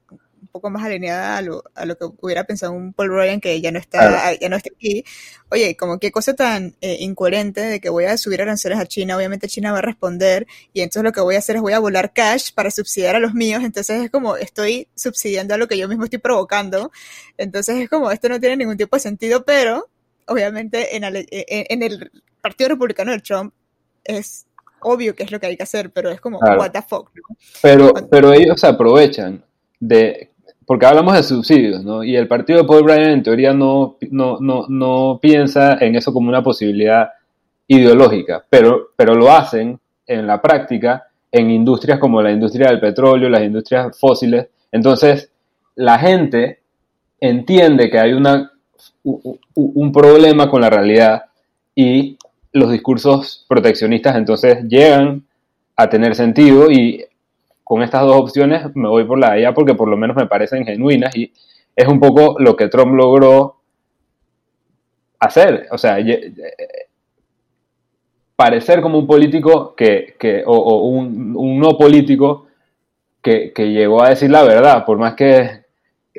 poco 0.53 0.69
más 0.69 0.83
alineada 0.83 1.37
a 1.37 1.41
lo, 1.41 1.63
a 1.73 1.85
lo 1.85 1.97
que 1.97 2.05
hubiera 2.21 2.43
pensado 2.43 2.73
un 2.73 2.93
Paul 2.93 3.09
Ryan 3.09 3.41
que 3.41 3.59
ya 3.59 3.71
no 3.71 3.79
está, 3.79 4.33
ya 4.39 4.49
no 4.49 4.55
está 4.55 4.69
aquí. 4.73 5.03
Oye, 5.49 5.75
como 5.75 5.99
qué 5.99 6.11
cosa 6.11 6.35
tan 6.35 6.75
eh, 6.79 6.97
incoherente 6.99 7.59
de 7.61 7.79
que 7.81 7.89
voy 7.89 8.05
a 8.05 8.17
subir 8.17 8.41
aranceles 8.41 8.77
a 8.79 8.85
China, 8.85 9.17
obviamente 9.17 9.47
China 9.47 9.71
va 9.71 9.79
a 9.79 9.81
responder 9.81 10.45
y 10.71 10.81
entonces 10.81 11.03
lo 11.03 11.11
que 11.11 11.21
voy 11.21 11.35
a 11.35 11.39
hacer 11.39 11.55
es 11.55 11.61
voy 11.61 11.73
a 11.73 11.79
volar 11.79 12.13
cash 12.13 12.53
para 12.53 12.69
subsidiar 12.69 13.15
a 13.15 13.19
los 13.19 13.33
míos, 13.33 13.63
entonces 13.63 14.03
es 14.03 14.11
como 14.11 14.37
estoy 14.37 14.87
subsidiando 14.95 15.55
a 15.55 15.57
lo 15.57 15.67
que 15.67 15.77
yo 15.77 15.87
mismo 15.87 16.03
estoy 16.03 16.19
provocando, 16.19 16.91
entonces 17.37 17.77
es 17.77 17.89
como 17.89 18.11
esto 18.11 18.29
no 18.29 18.39
tiene 18.39 18.57
ningún 18.57 18.77
tipo 18.77 18.95
de 18.95 19.01
sentido, 19.01 19.43
pero 19.43 19.89
obviamente 20.27 20.95
en, 20.95 21.03
el, 21.03 21.27
en 21.31 21.81
el 21.81 22.11
Partido 22.41 22.69
Republicano 22.69 23.11
de 23.11 23.19
Trump 23.19 23.53
es 24.03 24.45
obvio 24.83 25.15
que 25.15 25.23
es 25.23 25.31
lo 25.31 25.39
que 25.39 25.47
hay 25.47 25.57
que 25.57 25.63
hacer, 25.63 25.91
pero 25.91 26.09
es 26.09 26.21
como, 26.21 26.39
what 26.39 26.71
the 26.71 26.81
fuck. 26.81 27.11
Pero, 27.61 27.93
pero 28.09 28.33
ellos 28.33 28.63
aprovechan 28.63 29.43
de 29.79 30.29
porque 30.65 30.85
hablamos 30.85 31.13
de 31.15 31.23
subsidios, 31.23 31.83
¿no? 31.83 32.03
Y 32.03 32.15
el 32.15 32.27
partido 32.27 32.59
de 32.59 32.67
Paul 32.67 32.83
Bryan 32.83 33.09
en 33.09 33.23
teoría 33.23 33.53
no, 33.53 33.97
no, 34.11 34.37
no, 34.39 34.65
no 34.69 35.19
piensa 35.21 35.77
en 35.79 35.95
eso 35.95 36.13
como 36.13 36.29
una 36.29 36.43
posibilidad 36.43 37.09
ideológica, 37.67 38.45
pero, 38.49 38.91
pero 38.95 39.13
lo 39.15 39.31
hacen 39.31 39.79
en 40.07 40.27
la 40.27 40.41
práctica 40.41 41.07
en 41.31 41.49
industrias 41.49 41.99
como 41.99 42.21
la 42.21 42.31
industria 42.31 42.69
del 42.69 42.79
petróleo, 42.79 43.29
las 43.29 43.43
industrias 43.43 43.97
fósiles. 43.99 44.47
Entonces, 44.71 45.31
la 45.75 45.97
gente 45.97 46.61
entiende 47.19 47.89
que 47.89 47.99
hay 47.99 48.13
una, 48.13 48.51
un 49.03 49.91
problema 49.91 50.49
con 50.49 50.61
la 50.61 50.69
realidad 50.69 51.23
y 51.75 52.17
los 52.53 52.71
discursos 52.71 53.45
proteccionistas 53.49 54.15
entonces 54.15 54.63
llegan 54.63 55.23
a 55.75 55.89
tener 55.89 56.15
sentido 56.15 56.71
y 56.71 57.05
con 57.63 57.81
estas 57.81 58.03
dos 58.03 58.15
opciones 58.15 58.75
me 58.75 58.87
voy 58.87 59.05
por 59.05 59.17
la 59.17 59.31
de 59.31 59.39
allá 59.39 59.53
porque 59.53 59.73
por 59.73 59.89
lo 59.89 59.97
menos 59.97 60.15
me 60.15 60.27
parecen 60.27 60.65
genuinas 60.65 61.15
y 61.15 61.33
es 61.75 61.87
un 61.87 61.99
poco 61.99 62.35
lo 62.39 62.55
que 62.55 62.67
Trump 62.67 62.93
logró 62.93 63.57
hacer. 65.19 65.67
O 65.71 65.77
sea, 65.77 65.97
parecer 68.35 68.81
como 68.81 68.99
un 68.99 69.07
político 69.07 69.75
que, 69.75 70.43
o, 70.45 70.87
un, 70.87 71.59
no 71.59 71.77
político 71.77 72.47
que, 73.21 73.51
llegó 73.55 74.03
a 74.03 74.09
decir 74.09 74.29
la 74.29 74.43
verdad, 74.43 74.85
por 74.85 74.97
más 74.97 75.15
que 75.15 75.63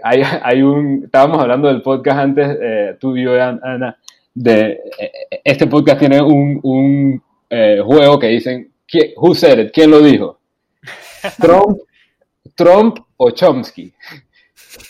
hay, 0.03 0.23
hay 0.43 0.63
un, 0.63 1.03
estábamos 1.05 1.39
hablando 1.39 1.69
del 1.69 1.83
podcast 1.83 2.19
antes, 2.19 2.59
eh, 2.61 2.97
tú 2.99 3.17
y 3.17 3.25
yo, 3.25 3.41
Ana, 3.41 3.99
de 4.35 4.81
eh, 4.99 5.41
este 5.45 5.67
podcast 5.67 6.01
tiene 6.01 6.21
un, 6.21 7.23
eh, 7.49 7.81
juego 7.85 8.19
que 8.19 8.27
dicen, 8.29 8.73
who 9.17 9.35
said 9.35 9.59
it? 9.59 9.73
¿Quién 9.73 9.91
lo 9.91 10.01
dijo? 10.01 10.41
Trump, 11.41 11.79
Trump 12.55 12.99
o 13.17 13.31
Chomsky. 13.31 13.93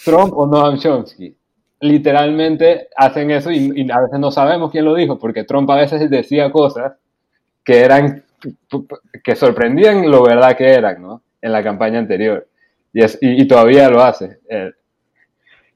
Trump 0.04 0.32
o 0.34 0.46
Noam 0.46 0.78
Chomsky. 0.78 1.36
Literalmente 1.80 2.88
hacen 2.96 3.30
eso 3.30 3.50
y, 3.50 3.90
a 3.90 4.00
veces 4.00 4.18
no 4.18 4.30
sabemos 4.30 4.70
quién 4.70 4.86
lo 4.86 4.94
dijo, 4.94 5.18
porque 5.18 5.44
Trump 5.44 5.70
a 5.70 5.76
veces 5.76 6.08
decía 6.08 6.50
cosas 6.50 6.94
que 7.62 7.80
eran, 7.80 8.24
que 9.22 9.36
sorprendían 9.36 10.10
lo 10.10 10.22
verdad 10.22 10.56
que 10.56 10.66
eran, 10.66 11.02
¿no? 11.02 11.22
En 11.42 11.52
la 11.52 11.62
campaña 11.62 11.98
anterior. 11.98 12.48
Y, 12.92 13.46
todavía 13.46 13.90
lo 13.90 14.02
hace. 14.02 14.38
Eh, 14.48 14.70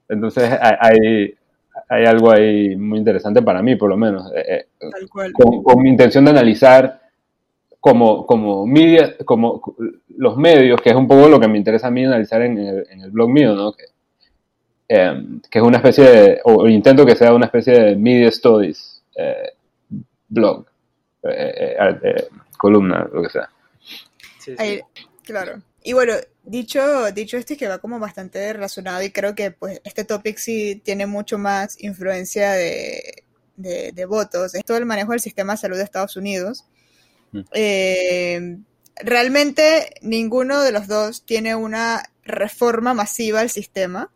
entonces 0.07 0.49
hay, 0.61 1.35
hay 1.89 2.05
algo 2.05 2.31
ahí 2.31 2.75
muy 2.75 2.99
interesante 2.99 3.41
para 3.41 3.61
mí, 3.61 3.75
por 3.75 3.89
lo 3.89 3.97
menos. 3.97 4.31
Eh, 4.35 4.67
eh, 4.79 5.07
con, 5.33 5.63
con 5.63 5.81
mi 5.81 5.89
intención 5.89 6.23
de 6.25 6.31
analizar 6.31 6.99
como, 7.79 8.25
como, 8.25 8.65
media, 8.67 9.15
como 9.25 9.75
los 10.17 10.37
medios, 10.37 10.81
que 10.81 10.89
es 10.89 10.95
un 10.95 11.07
poco 11.07 11.29
lo 11.29 11.39
que 11.39 11.47
me 11.47 11.57
interesa 11.57 11.87
a 11.87 11.91
mí 11.91 12.05
analizar 12.05 12.41
en 12.41 12.57
el, 12.57 12.87
en 12.89 13.01
el 13.01 13.11
blog 13.11 13.29
mío, 13.29 13.55
¿no? 13.55 13.73
Que, 13.73 13.85
em, 14.87 15.41
que, 15.49 15.59
es 15.59 15.65
una 15.65 15.77
especie 15.77 16.03
de, 16.03 16.41
o 16.43 16.67
intento 16.67 17.05
que 17.05 17.15
sea 17.15 17.33
una 17.33 17.45
especie 17.45 17.73
de 17.73 17.95
media 17.95 18.31
studies 18.31 19.01
eh, 19.15 19.53
blog, 20.27 20.65
eh, 21.23 21.75
eh, 22.03 22.27
columna, 22.57 23.07
lo 23.11 23.21
que 23.21 23.29
sea. 23.29 23.49
claro. 25.23 25.61
Y 25.83 25.93
bueno, 25.93 26.13
dicho, 26.43 27.11
dicho 27.11 27.37
esto, 27.37 27.53
es 27.53 27.59
que 27.59 27.67
va 27.67 27.79
como 27.79 27.99
bastante 27.99 28.51
relacionado 28.53 29.01
y 29.03 29.11
creo 29.11 29.35
que 29.35 29.51
pues 29.51 29.81
este 29.83 30.03
topic 30.03 30.37
sí 30.37 30.81
tiene 30.83 31.05
mucho 31.05 31.37
más 31.37 31.81
influencia 31.81 32.51
de, 32.51 33.23
de, 33.55 33.91
de 33.93 34.05
votos. 34.05 34.55
Es 34.55 34.65
todo 34.65 34.77
el 34.77 34.85
manejo 34.85 35.11
del 35.11 35.21
sistema 35.21 35.53
de 35.53 35.59
salud 35.59 35.77
de 35.77 35.83
Estados 35.83 36.15
Unidos. 36.15 36.65
Eh, 37.53 38.57
realmente 38.95 39.93
ninguno 40.01 40.61
de 40.61 40.71
los 40.71 40.87
dos 40.87 41.23
tiene 41.25 41.55
una 41.55 42.03
reforma 42.23 42.93
masiva 42.93 43.41
al 43.41 43.49
sistema. 43.49 44.11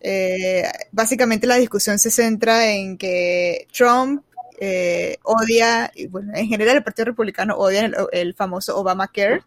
Eh, 0.00 0.64
básicamente 0.90 1.46
la 1.46 1.56
discusión 1.56 1.98
se 1.98 2.10
centra 2.10 2.72
en 2.72 2.98
que 2.98 3.68
Trump 3.72 4.24
eh, 4.60 5.18
odia, 5.22 5.90
y 5.94 6.06
bueno, 6.06 6.32
en 6.34 6.48
general 6.48 6.76
el 6.76 6.84
Partido 6.84 7.06
Republicano 7.06 7.56
odia 7.56 7.90
el, 8.12 8.34
famoso 8.34 8.76
Obamacare. 8.78 9.42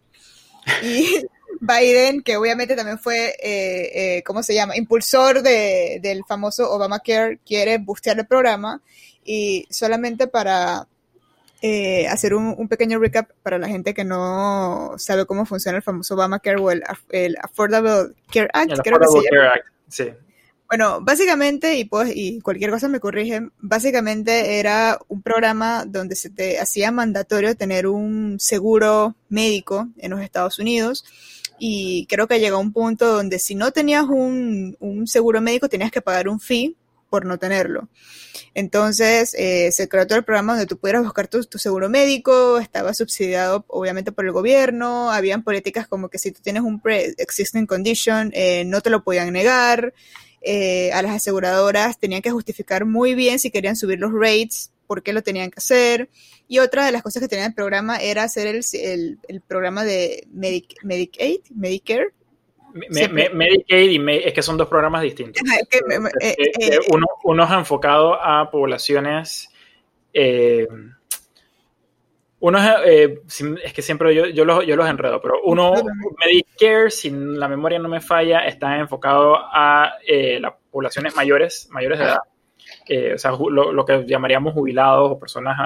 Y 0.83 1.23
Biden, 1.59 2.21
que 2.21 2.37
obviamente 2.37 2.75
también 2.75 2.99
fue, 2.99 4.23
¿cómo 4.25 4.43
se 4.43 4.53
llama?, 4.53 4.77
impulsor 4.77 5.41
del 5.41 6.23
famoso 6.27 6.71
Obamacare, 6.71 7.39
quiere 7.45 7.77
bustear 7.77 8.19
el 8.19 8.27
programa 8.27 8.81
y 9.23 9.67
solamente 9.69 10.27
para 10.27 10.87
eh, 11.61 12.07
hacer 12.07 12.35
un, 12.35 12.67
pequeño 12.67 12.99
recap 12.99 13.31
para 13.41 13.57
la 13.57 13.67
gente 13.67 13.95
que 13.95 14.03
no 14.03 14.93
sabe 14.97 15.25
cómo 15.25 15.47
funciona 15.47 15.77
el 15.77 15.83
famoso 15.83 16.13
Obamacare 16.13 16.61
o 16.61 16.69
el, 16.69 16.83
Affordable 17.41 18.13
Care 18.31 18.49
Act. 18.53 18.73
Affordable 18.73 19.29
Care 19.29 19.47
Act, 19.47 19.65
sí. 19.87 20.13
Bueno, 20.67 20.99
básicamente, 21.01 21.75
y, 21.75 21.85
pues, 21.85 22.11
y 22.13 22.39
cualquier 22.41 22.69
cosa 22.69 22.87
me 22.87 22.99
corrigen, 22.99 23.51
básicamente 23.59 24.59
era 24.59 24.99
un 25.07 25.21
programa 25.21 25.85
donde 25.85 26.15
se 26.15 26.29
te 26.29 26.59
hacía 26.59 26.91
mandatorio 26.91 27.55
tener 27.55 27.87
un 27.87 28.39
seguro 28.39 29.15
médico 29.29 29.87
en 29.97 30.11
los 30.11 30.21
Estados 30.21 30.59
Unidos 30.59 31.05
y 31.59 32.05
creo 32.07 32.27
que 32.27 32.39
llegó 32.39 32.57
a 32.57 32.59
un 32.59 32.73
punto 32.73 33.07
donde 33.07 33.39
si 33.39 33.55
no 33.55 33.71
tenías 33.71 34.05
un, 34.05 34.75
un 34.79 35.07
seguro 35.07 35.41
médico 35.41 35.69
tenías 35.69 35.91
que 35.91 36.01
pagar 36.01 36.27
un 36.27 36.39
fee 36.39 36.75
por 37.09 37.25
no 37.25 37.37
tenerlo. 37.37 37.87
Entonces, 38.53 39.33
eh, 39.37 39.71
se 39.71 39.87
creó 39.87 40.07
todo 40.07 40.17
el 40.17 40.23
programa 40.23 40.53
donde 40.53 40.65
tú 40.65 40.77
pudieras 40.77 41.03
buscar 41.03 41.27
tu, 41.27 41.43
seguro 41.57 41.89
médico, 41.89 42.57
estaba 42.59 42.93
subsidiado 42.93 43.65
obviamente 43.67 44.11
por 44.11 44.25
el 44.25 44.31
gobierno, 44.31 45.11
habían 45.11 45.43
políticas 45.43 45.87
como 45.87 46.09
que 46.09 46.19
si 46.19 46.31
tú 46.31 46.41
tienes 46.41 46.63
un 46.63 46.79
pre-existing 46.79 47.65
condition, 47.65 48.31
eh, 48.33 48.63
no 48.65 48.81
te 48.81 48.89
lo 48.89 49.03
podían 49.03 49.31
negar, 49.31 49.93
eh, 50.41 50.91
a 50.93 51.01
las 51.01 51.15
aseguradoras 51.15 51.97
tenían 51.99 52.21
que 52.21 52.31
justificar 52.31 52.85
muy 52.85 53.15
bien 53.15 53.39
si 53.39 53.51
querían 53.51 53.75
subir 53.75 53.99
los 53.99 54.11
rates, 54.13 54.71
por 54.85 55.03
qué 55.03 55.13
lo 55.13 55.21
tenían 55.21 55.51
que 55.51 55.59
hacer. 55.59 56.09
Y 56.47 56.59
otra 56.59 56.85
de 56.85 56.91
las 56.91 57.01
cosas 57.01 57.21
que 57.21 57.27
tenía 57.27 57.45
el 57.45 57.53
programa 57.53 57.97
era 57.97 58.23
hacer 58.23 58.47
el, 58.47 59.19
el, 59.27 59.41
programa 59.41 59.83
de 59.83 60.27
Medic, 60.31 60.75
Medicaid, 60.83 61.39
Medicare, 61.55 62.13
Medicaid 62.73 63.89
y 63.91 64.27
es 64.27 64.33
que 64.33 64.41
son 64.41 64.57
dos 64.57 64.67
programas 64.67 65.01
distintos. 65.01 65.41
Eh, 66.21 66.35
eh, 66.59 66.79
uno, 66.89 67.05
uno, 67.23 67.43
es 67.45 67.51
enfocado 67.51 68.21
a 68.21 68.51
poblaciones. 68.51 69.49
Eh, 70.13 70.67
uno 72.39 72.59
es, 72.83 73.41
es, 73.63 73.73
que 73.73 73.81
siempre 73.81 74.13
yo, 74.13 74.27
yo, 74.27 74.45
los, 74.45 74.65
yo 74.67 74.75
los 74.75 74.89
enredo, 74.89 75.21
pero 75.21 75.41
uno, 75.45 75.73
Medicare, 76.23 76.91
si 76.91 77.09
la 77.09 77.47
memoria 77.47 77.79
no 77.79 77.87
me 77.87 78.01
falla, 78.01 78.45
está 78.45 78.77
enfocado 78.77 79.37
a 79.37 79.93
las 80.39 80.53
poblaciones 80.69 81.15
mayores, 81.15 81.67
mayores 81.71 81.97
de 81.97 82.05
edad. 82.05 82.19
O 83.13 83.17
sea, 83.17 83.31
lo, 83.31 83.71
lo, 83.71 83.85
que 83.85 84.05
llamaríamos 84.05 84.53
jubilados 84.53 85.11
o 85.11 85.19
personas 85.19 85.57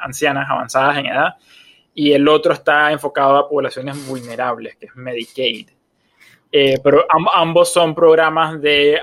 ancianas 0.00 0.48
avanzadas 0.48 0.98
en 0.98 1.06
edad. 1.06 1.34
Y 1.94 2.12
el 2.12 2.28
otro 2.28 2.52
está 2.52 2.92
enfocado 2.92 3.36
a 3.36 3.48
poblaciones 3.48 4.06
vulnerables, 4.06 4.76
que 4.76 4.86
es 4.86 4.96
Medicaid. 4.96 5.68
Eh, 6.52 6.80
pero 6.82 7.04
ambos 7.34 7.72
son 7.72 7.94
programas 7.94 8.60
de, 8.62 8.98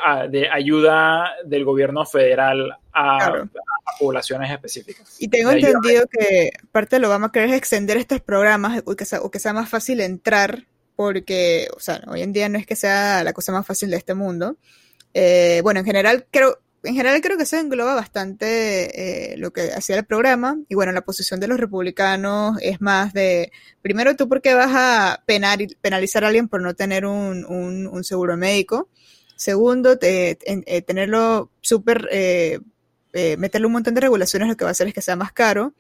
ayuda 0.51 1.34
del 1.45 1.65
gobierno 1.65 2.05
federal 2.05 2.75
a, 2.93 3.45
poblaciones 3.99 4.49
específicas. 4.49 5.17
Y 5.19 5.27
tengo 5.27 5.51
entendido 5.51 6.05
que 6.09 6.49
parte 6.71 6.95
de 6.95 7.01
lo 7.01 7.09
que 7.09 7.11
vamos 7.11 7.29
a 7.29 7.31
querer 7.31 7.49
es 7.49 7.57
extender 7.57 7.97
estos 7.97 8.21
programas 8.21 8.81
o 8.86 8.95
que, 8.95 9.05
sea, 9.05 9.21
o 9.21 9.29
que 9.29 9.39
sea 9.39 9.53
más 9.53 9.69
fácil 9.69 9.99
entrar, 9.99 10.65
porque, 10.95 11.67
o 11.75 11.79
sea, 11.79 12.01
hoy 12.07 12.21
en 12.21 12.34
día 12.34 12.49
no 12.49 12.57
es 12.57 12.65
que 12.65 12.75
sea 12.75 13.23
la 13.23 13.34
cosa 13.34 13.51
más 13.51 13.67
fácil 13.67 13.91
de 13.91 13.97
este 13.97 14.15
mundo. 14.15 14.55
Eh, 15.13 15.59
bueno, 15.63 15.81
en 15.81 15.86
general 15.86 16.25
creo, 16.31 16.57
en 16.84 16.95
general 16.95 17.21
creo 17.21 17.38
que 17.38 17.45
se 17.45 17.59
engloba 17.59 17.95
bastante 17.95 19.34
eh, 19.34 19.38
lo 19.38 19.53
que 19.53 19.71
hacía 19.71 19.97
el 19.97 20.05
programa. 20.05 20.57
Y 20.67 20.75
bueno, 20.75 20.91
la 20.91 21.01
posición 21.01 21.39
de 21.39 21.47
los 21.47 21.59
republicanos 21.59 22.57
es 22.61 22.81
más 22.81 23.13
de, 23.13 23.51
primero 23.81 24.15
tú 24.15 24.27
porque 24.27 24.53
vas 24.53 24.71
a 24.73 25.23
penalizar 25.25 26.23
a 26.23 26.27
alguien 26.27 26.49
por 26.49 26.61
no 26.61 26.73
tener 26.73 27.05
un, 27.05 28.03
seguro 28.03 28.36
médico. 28.36 28.89
Segundo, 29.36 29.97
eh, 30.01 30.84
tenerlo 30.86 31.51
súper, 31.61 32.07
eh, 32.11 32.59
meterle 33.38 33.67
un 33.67 33.73
montón 33.73 33.93
de 33.93 34.01
regulaciones 34.01 34.49
lo 34.49 34.57
que 34.57 34.65
va 34.65 34.69
a 34.69 34.73
hacer 34.73 34.88
es 34.88 34.93
que 34.93 35.01
sea 35.01 35.15
más 35.15 35.31
caro. 35.31 35.73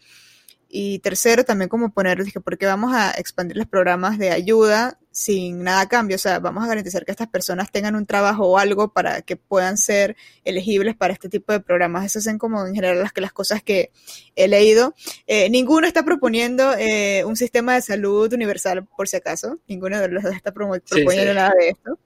Y 0.69 0.99
tercero, 0.99 1.43
también 1.43 1.69
como 1.69 1.93
poner, 1.93 2.23
dije, 2.23 2.39
porque 2.39 2.65
vamos 2.65 2.95
a 2.95 3.11
expandir 3.11 3.57
los 3.57 3.67
programas 3.67 4.17
de 4.17 4.31
ayuda 4.31 4.97
sin 5.13 5.63
nada 5.63 5.81
a 5.81 5.87
cambio? 5.87 6.15
O 6.15 6.19
sea, 6.19 6.39
vamos 6.39 6.63
a 6.63 6.67
garantizar 6.67 7.05
que 7.05 7.11
estas 7.11 7.29
personas 7.29 7.71
tengan 7.71 7.95
un 7.95 8.05
trabajo 8.05 8.47
o 8.47 8.57
algo 8.57 8.91
para 8.91 9.21
que 9.21 9.37
puedan 9.37 9.77
ser 9.77 10.17
elegibles 10.43 10.95
para 10.95 11.13
este 11.13 11.29
tipo 11.29 11.53
de 11.53 11.61
programas. 11.61 12.03
Esas 12.03 12.25
son 12.25 12.37
como 12.37 12.65
en 12.65 12.75
general 12.75 12.99
las, 12.99 13.11
las 13.15 13.31
cosas 13.31 13.63
que 13.63 13.91
he 14.35 14.47
leído. 14.47 14.95
Eh, 15.27 15.49
ninguno 15.49 15.87
está 15.87 16.03
proponiendo 16.03 16.73
eh, 16.77 17.23
un 17.25 17.35
sistema 17.35 17.75
de 17.75 17.81
salud 17.83 18.33
universal, 18.33 18.85
por 18.97 19.07
si 19.07 19.15
acaso. 19.15 19.59
Ninguno 19.67 19.99
de 19.99 20.09
los 20.09 20.23
dos 20.23 20.35
está 20.35 20.51
proponiendo 20.51 21.33
nada 21.33 21.53
de 21.57 21.69
esto. 21.69 21.99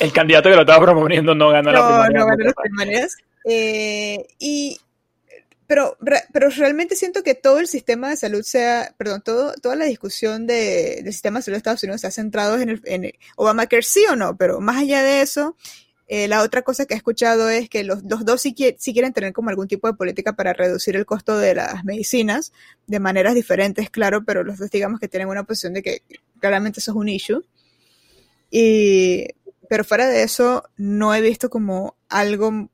El 0.00 0.12
candidato 0.12 0.48
que 0.48 0.56
lo 0.56 0.62
estaba 0.62 0.84
proponiendo 0.84 1.34
no 1.34 1.50
ganó 1.50 1.70
la 1.70 1.86
primaria. 1.86 2.18
No 2.18 2.26
ganó 2.26 2.44
las 2.44 2.54
primarias. 2.54 3.16
Eh, 3.44 4.26
y 4.38 4.80
pero, 5.66 5.96
pero 6.32 6.50
realmente 6.50 6.96
siento 6.96 7.22
que 7.22 7.34
todo 7.34 7.58
el 7.58 7.66
sistema 7.66 8.10
de 8.10 8.16
salud 8.16 8.42
sea, 8.42 8.94
perdón, 8.96 9.22
todo, 9.22 9.54
toda 9.54 9.76
la 9.76 9.84
discusión 9.84 10.46
de, 10.46 11.00
del 11.02 11.12
sistema 11.12 11.38
de 11.38 11.44
salud 11.44 11.54
de 11.54 11.58
Estados 11.58 11.82
Unidos 11.82 12.00
se 12.00 12.06
ha 12.06 12.10
centrado 12.10 12.58
en, 12.58 12.68
el, 12.68 12.80
en 12.84 13.12
Obamacare 13.36 13.82
sí 13.82 14.04
o 14.10 14.16
no, 14.16 14.36
pero 14.36 14.60
más 14.60 14.76
allá 14.76 15.02
de 15.02 15.22
eso, 15.22 15.56
eh, 16.08 16.28
la 16.28 16.42
otra 16.42 16.62
cosa 16.62 16.86
que 16.86 16.94
he 16.94 16.96
escuchado 16.96 17.50
es 17.50 17.68
que 17.68 17.82
los, 17.82 18.06
dos 18.06 18.40
sí, 18.40 18.54
quieren 18.54 19.12
tener 19.12 19.32
como 19.32 19.50
algún 19.50 19.66
tipo 19.66 19.88
de 19.88 19.94
política 19.94 20.34
para 20.34 20.52
reducir 20.52 20.94
el 20.94 21.04
costo 21.04 21.36
de 21.36 21.56
las 21.56 21.84
medicinas 21.84 22.52
de 22.86 23.00
maneras 23.00 23.34
diferentes, 23.34 23.90
claro, 23.90 24.24
pero 24.24 24.44
los 24.44 24.58
dos 24.58 24.70
digamos 24.70 25.00
que 25.00 25.08
tienen 25.08 25.28
una 25.28 25.42
posición 25.42 25.72
de 25.74 25.82
que 25.82 26.02
claramente 26.38 26.78
eso 26.78 26.92
es 26.92 26.96
un 26.96 27.08
issue. 27.08 27.44
Y, 28.52 29.26
pero 29.68 29.82
fuera 29.82 30.06
de 30.08 30.22
eso, 30.22 30.62
no 30.76 31.12
he 31.12 31.20
visto 31.20 31.50
como 31.50 31.96
algo 32.08 32.70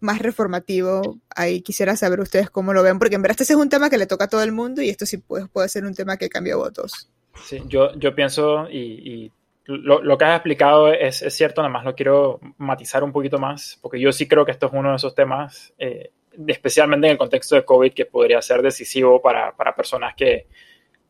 más 0.00 0.20
reformativo. 0.20 1.18
Ahí 1.34 1.62
quisiera 1.62 1.96
saber 1.96 2.20
ustedes 2.20 2.50
cómo 2.50 2.72
lo 2.72 2.82
ven, 2.82 2.98
porque 2.98 3.14
en 3.14 3.22
verdad 3.22 3.40
este 3.40 3.52
es 3.52 3.58
un 3.58 3.68
tema 3.68 3.90
que 3.90 3.98
le 3.98 4.06
toca 4.06 4.24
a 4.24 4.28
todo 4.28 4.42
el 4.42 4.52
mundo 4.52 4.82
y 4.82 4.88
esto 4.88 5.06
sí 5.06 5.18
puede, 5.18 5.46
puede 5.46 5.68
ser 5.68 5.84
un 5.84 5.94
tema 5.94 6.16
que 6.16 6.28
cambia 6.28 6.56
votos. 6.56 7.10
Sí, 7.44 7.62
yo, 7.66 7.94
yo 7.94 8.14
pienso 8.14 8.68
y, 8.70 9.32
lo, 9.64 10.00
lo, 10.00 10.16
que 10.16 10.24
has 10.24 10.36
explicado 10.36 10.92
es, 10.92 11.22
es, 11.22 11.34
cierto, 11.34 11.60
nada 11.60 11.72
más 11.72 11.84
lo 11.84 11.94
quiero 11.94 12.38
matizar 12.56 13.02
un 13.02 13.12
poquito 13.12 13.38
más, 13.38 13.78
porque 13.82 13.98
yo 13.98 14.12
sí 14.12 14.28
creo 14.28 14.44
que 14.44 14.52
esto 14.52 14.66
es 14.66 14.72
uno 14.72 14.90
de 14.90 14.96
esos 14.96 15.14
temas, 15.14 15.74
eh, 15.76 16.12
especialmente 16.46 17.08
en 17.08 17.12
el 17.12 17.18
contexto 17.18 17.56
de 17.56 17.64
COVID, 17.64 17.92
que 17.92 18.06
podría 18.06 18.40
ser 18.42 18.62
decisivo 18.62 19.20
para, 19.20 19.56
para 19.56 19.74
personas 19.74 20.14
que, 20.14 20.46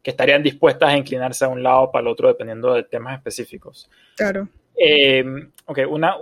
que, 0.02 0.10
estarían 0.10 0.42
dispuestas 0.42 0.88
a 0.88 0.96
inclinarse 0.96 1.44
a 1.44 1.48
un 1.48 1.62
lado 1.62 1.82
o 1.82 1.92
para 1.92 2.00
el 2.02 2.08
otro 2.08 2.28
dependiendo 2.28 2.72
de 2.72 2.84
temas 2.84 3.18
específicos. 3.18 3.90
Claro. 4.16 4.48
Eh, 4.74 5.22
ok, 5.66 5.80
una, 5.88 6.16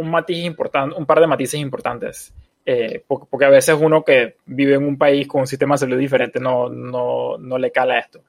un 0.00 0.10
matiz 0.10 0.44
importante, 0.44 0.96
un 0.96 1.06
par 1.06 1.20
de 1.20 1.26
matices 1.26 1.60
importantes. 1.60 2.34
Eh, 2.64 3.02
porque, 3.06 3.44
a 3.44 3.48
veces 3.48 3.76
uno 3.80 4.04
que 4.04 4.36
vive 4.46 4.74
en 4.74 4.84
un 4.84 4.98
país 4.98 5.26
con 5.26 5.40
un 5.40 5.46
sistema 5.46 5.74
de 5.74 5.78
salud 5.78 5.98
diferente 5.98 6.38
no, 6.38 6.68
no, 6.68 7.38
no 7.38 7.58
le 7.58 7.72
cala 7.72 7.98
esto. 7.98 8.22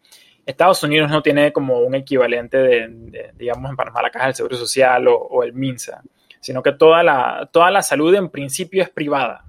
Estados 0.46 0.84
Unidos 0.84 1.12
no 1.12 1.22
tiene 1.22 1.52
como 1.52 1.80
un 1.80 1.96
equivalente 1.96 2.58
de, 2.58 3.32
digamos, 3.36 3.70
en 3.70 3.76
Panamá 3.76 4.02
la 4.02 4.10
Caja 4.10 4.26
del 4.26 4.36
Seguro 4.36 4.58
Social 4.58 5.08
o, 5.08 5.44
el 5.44 5.54
MINSA, 5.54 6.02
sino 6.40 6.64
que 6.64 6.72
toda 6.72 7.04
la, 7.04 7.50
toda 7.52 7.70
la 7.72 7.82
salud 7.82 8.14
en 8.16 8.30
principio 8.30 8.82
es 8.82 8.90
privada. 8.90 9.46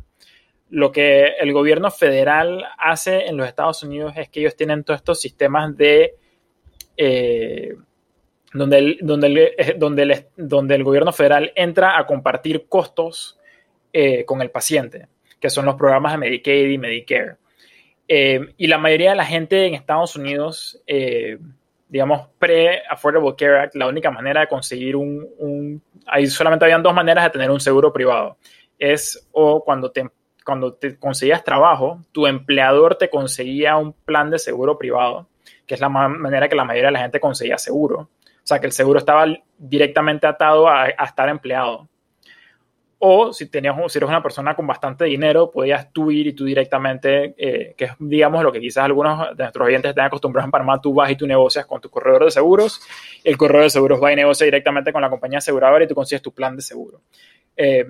Lo 0.69 0.93
que 0.93 1.27
el 1.41 1.53
gobierno 1.53 1.91
federal 1.91 2.65
hace 2.79 3.27
en 3.27 3.37
los 3.37 3.47
Estados 3.47 3.83
Unidos 3.83 4.15
es 4.17 4.29
que 4.29 4.41
ellos 4.41 4.57
tienen 4.57 4.85
todos 4.85 5.01
estos 5.01 5.21
sistemas 5.21 5.77
de 5.77 6.15
eh, 6.97 7.75
eh, 8.55 9.75
donde 9.77 10.75
el 10.75 10.85
gobierno 10.85 11.13
federal 11.13 11.53
entra 11.55 11.99
a 11.99 12.07
compartir 12.07 12.67
costos 12.69 13.39
eh, 13.93 14.25
con 14.25 14.43
el 14.43 14.51
paciente, 14.51 15.09
que 15.41 15.51
son 15.51 15.65
los 15.65 15.75
programas 15.77 16.13
de 16.13 16.19
Medicaid 16.19 16.71
y 16.71 16.79
Medicare. 16.79 17.37
Eh, 18.07 18.41
y 18.59 18.67
la 18.67 18.79
mayoría 18.79 19.11
de 19.11 19.17
la 19.17 19.25
gente 19.25 19.65
en 19.65 19.75
Estados 19.75 20.17
Unidos, 20.17 20.83
digamos, 21.89 22.29
pre-Affordable 22.39 23.35
Care 23.37 23.61
Act, 23.61 23.75
la 23.75 23.89
única 23.89 24.11
manera 24.11 24.43
de 24.43 24.49
conseguir 24.49 24.97
un, 24.97 25.27
un, 25.39 25.83
Ahí 26.07 26.27
solamente 26.27 26.65
habían 26.65 26.83
dos 26.83 26.95
maneras 26.95 27.25
de 27.25 27.31
tener 27.31 27.51
un 27.51 27.61
seguro 27.61 27.93
privado. 27.93 28.37
Es 28.79 29.29
o 29.33 29.65
cuando 29.65 29.91
te, 29.91 30.11
cuando 30.45 30.75
te 30.75 30.99
conseguías 30.99 31.45
trabajo, 31.45 32.01
tu 32.11 32.27
empleador 32.27 32.97
te 32.97 33.09
conseguía 33.09 33.77
un 33.77 33.93
plan 33.93 34.31
de 34.31 34.39
seguro 34.39 34.77
privado, 34.77 35.29
que 35.67 35.75
es 35.75 35.81
la 35.81 35.89
manera 35.89 36.49
que 36.49 36.57
la 36.57 36.65
mayoría 36.65 36.89
de 36.89 36.93
la 36.93 37.01
gente 37.01 37.21
conseguía 37.21 37.57
seguro 37.57 38.11
o 38.43 38.47
sea, 38.47 38.59
que 38.59 38.67
el 38.67 38.73
seguro 38.73 38.99
estaba 38.99 39.27
directamente 39.57 40.27
atado 40.27 40.69
a, 40.69 40.89
estar 40.89 41.29
empleado. 41.29 41.89
O 42.99 43.33
si, 43.33 43.49
tenías, 43.49 43.75
si 43.89 43.99
eres 43.99 44.09
una 44.09 44.23
persona 44.23 44.55
con 44.55 44.67
bastante 44.67 45.05
dinero, 45.05 45.51
podías 45.51 45.93
tú 45.93 46.11
ir 46.11 46.29
y 46.29 46.33
tú 46.33 46.45
directamente, 46.45 47.35
eh, 47.37 47.75
que 47.77 47.85
es, 47.87 47.93
digamos, 47.99 48.43
lo 48.43 48.53
que 48.53 48.61
quizás 48.61 48.85
algunos 48.85 49.37
de 49.37 49.43
nuestros 49.45 49.67
oyentes 49.67 49.91
estén 49.91 50.05
acostumbrados 50.05 50.47
en 50.47 50.51
Panamá, 50.53 50.81
tú 50.81 50.95
vas 50.95 51.11
y 51.11 51.17
tú 51.17 51.27
negocias 51.27 51.67
con 51.67 51.81
tu 51.81 51.89
corredor 51.89 52.25
de 52.25 52.31
seguros, 52.31 52.81
el 53.25 53.37
corredor 53.37 53.65
de 53.65 53.71
seguros 53.71 54.03
va 54.03 54.13
y 54.13 54.17
negocia 54.17 54.45
directamente 54.45 54.93
con 54.93 55.03
la 55.03 55.11
compañía 55.11 55.39
aseguradora 55.39 55.85
y 55.85 55.89
tú 55.89 55.95
consigues 55.95 56.23
tu 56.23 56.33
plan 56.33 56.55
de 56.55 56.63
seguro. 56.63 57.01
Eh, 57.57 57.87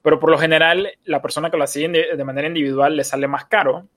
pero 0.00 0.20
por 0.20 0.30
lo 0.30 0.36
general, 0.36 0.90
la 1.04 1.22
persona 1.22 1.50
que 1.50 1.56
lo 1.56 1.64
hace 1.64 1.88
de 1.88 2.24
manera 2.24 2.46
individual 2.46 2.96
le 2.96 3.04
sale 3.04 3.26
más 3.26 3.46
caro 3.46 3.88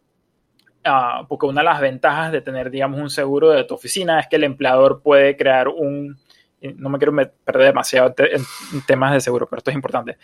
Ah, 0.84 1.26
porque 1.28 1.46
una 1.46 1.62
de 1.62 1.66
las 1.66 1.82
ventajas 1.82 2.32
de 2.32 2.42
tener, 2.42 2.70
digamos, 2.70 3.00
un 3.00 3.10
seguro 3.10 3.50
de 3.50 3.64
tu 3.64 3.74
oficina 3.74 4.20
es 4.20 4.28
que 4.28 4.38
el 4.38 4.44
empleador 4.44 5.02
puede 5.02 5.36
crear 5.36 5.68
un, 5.68 6.18
no 6.62 6.90
me 6.90 6.98
quiero 6.98 7.14
perder 7.44 7.68
demasiado 7.68 8.14
en 8.18 8.42
temas 8.86 9.14
de 9.14 9.22
seguro, 9.22 9.48
pero 9.48 9.60
esto 9.60 9.72
es 9.72 9.76
importante. 9.76 10.18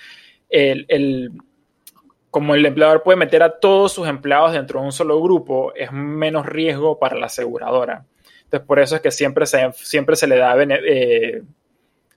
El, 0.49 1.31
como 2.29 2.55
el 2.55 2.65
empleador 2.65 3.03
puede 3.03 3.17
meter 3.17 3.43
a 3.43 3.59
todos 3.59 3.93
sus 3.93 4.07
empleados 4.07 4.53
dentro 4.53 4.79
de 4.79 4.85
un 4.85 4.91
solo 4.91 5.21
grupo, 5.21 5.73
es 5.75 5.91
menos 5.91 6.45
riesgo 6.45 6.97
para 6.97 7.15
la 7.17 7.27
aseguradora. 7.27 8.05
Entonces, 8.43 8.67
por 8.67 8.79
eso 8.79 8.95
es 8.95 9.01
que 9.01 9.11
siempre 9.11 9.45
se, 9.45 9.71
siempre 9.73 10.15
se 10.15 10.27
le 10.27 10.37
da, 10.37 10.55
eh, 10.59 11.43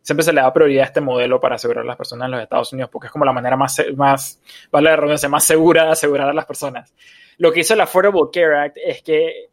siempre 0.02 0.24
se 0.24 0.32
le 0.32 0.40
da 0.40 0.52
prioridad 0.52 0.84
a 0.84 0.86
este 0.86 1.00
modelo 1.00 1.40
para 1.40 1.56
asegurar 1.56 1.84
a 1.84 1.86
las 1.86 1.96
personas 1.96 2.26
en 2.26 2.32
los 2.32 2.42
Estados 2.42 2.72
Unidos, 2.72 2.90
porque 2.90 3.06
es 3.06 3.12
como 3.12 3.24
la 3.24 3.32
manera 3.32 3.56
más, 3.56 3.82
más 3.94 4.40
vale 4.70 4.96
la 4.96 5.28
más 5.28 5.44
segura 5.44 5.84
de 5.84 5.90
asegurar 5.90 6.28
a 6.28 6.34
las 6.34 6.46
personas. 6.46 6.94
Lo 7.38 7.52
que 7.52 7.60
hizo 7.60 7.74
la 7.74 7.84
Affordable 7.84 8.22
Care 8.32 8.58
Act 8.58 8.76
es 8.84 9.02
que 9.02 9.50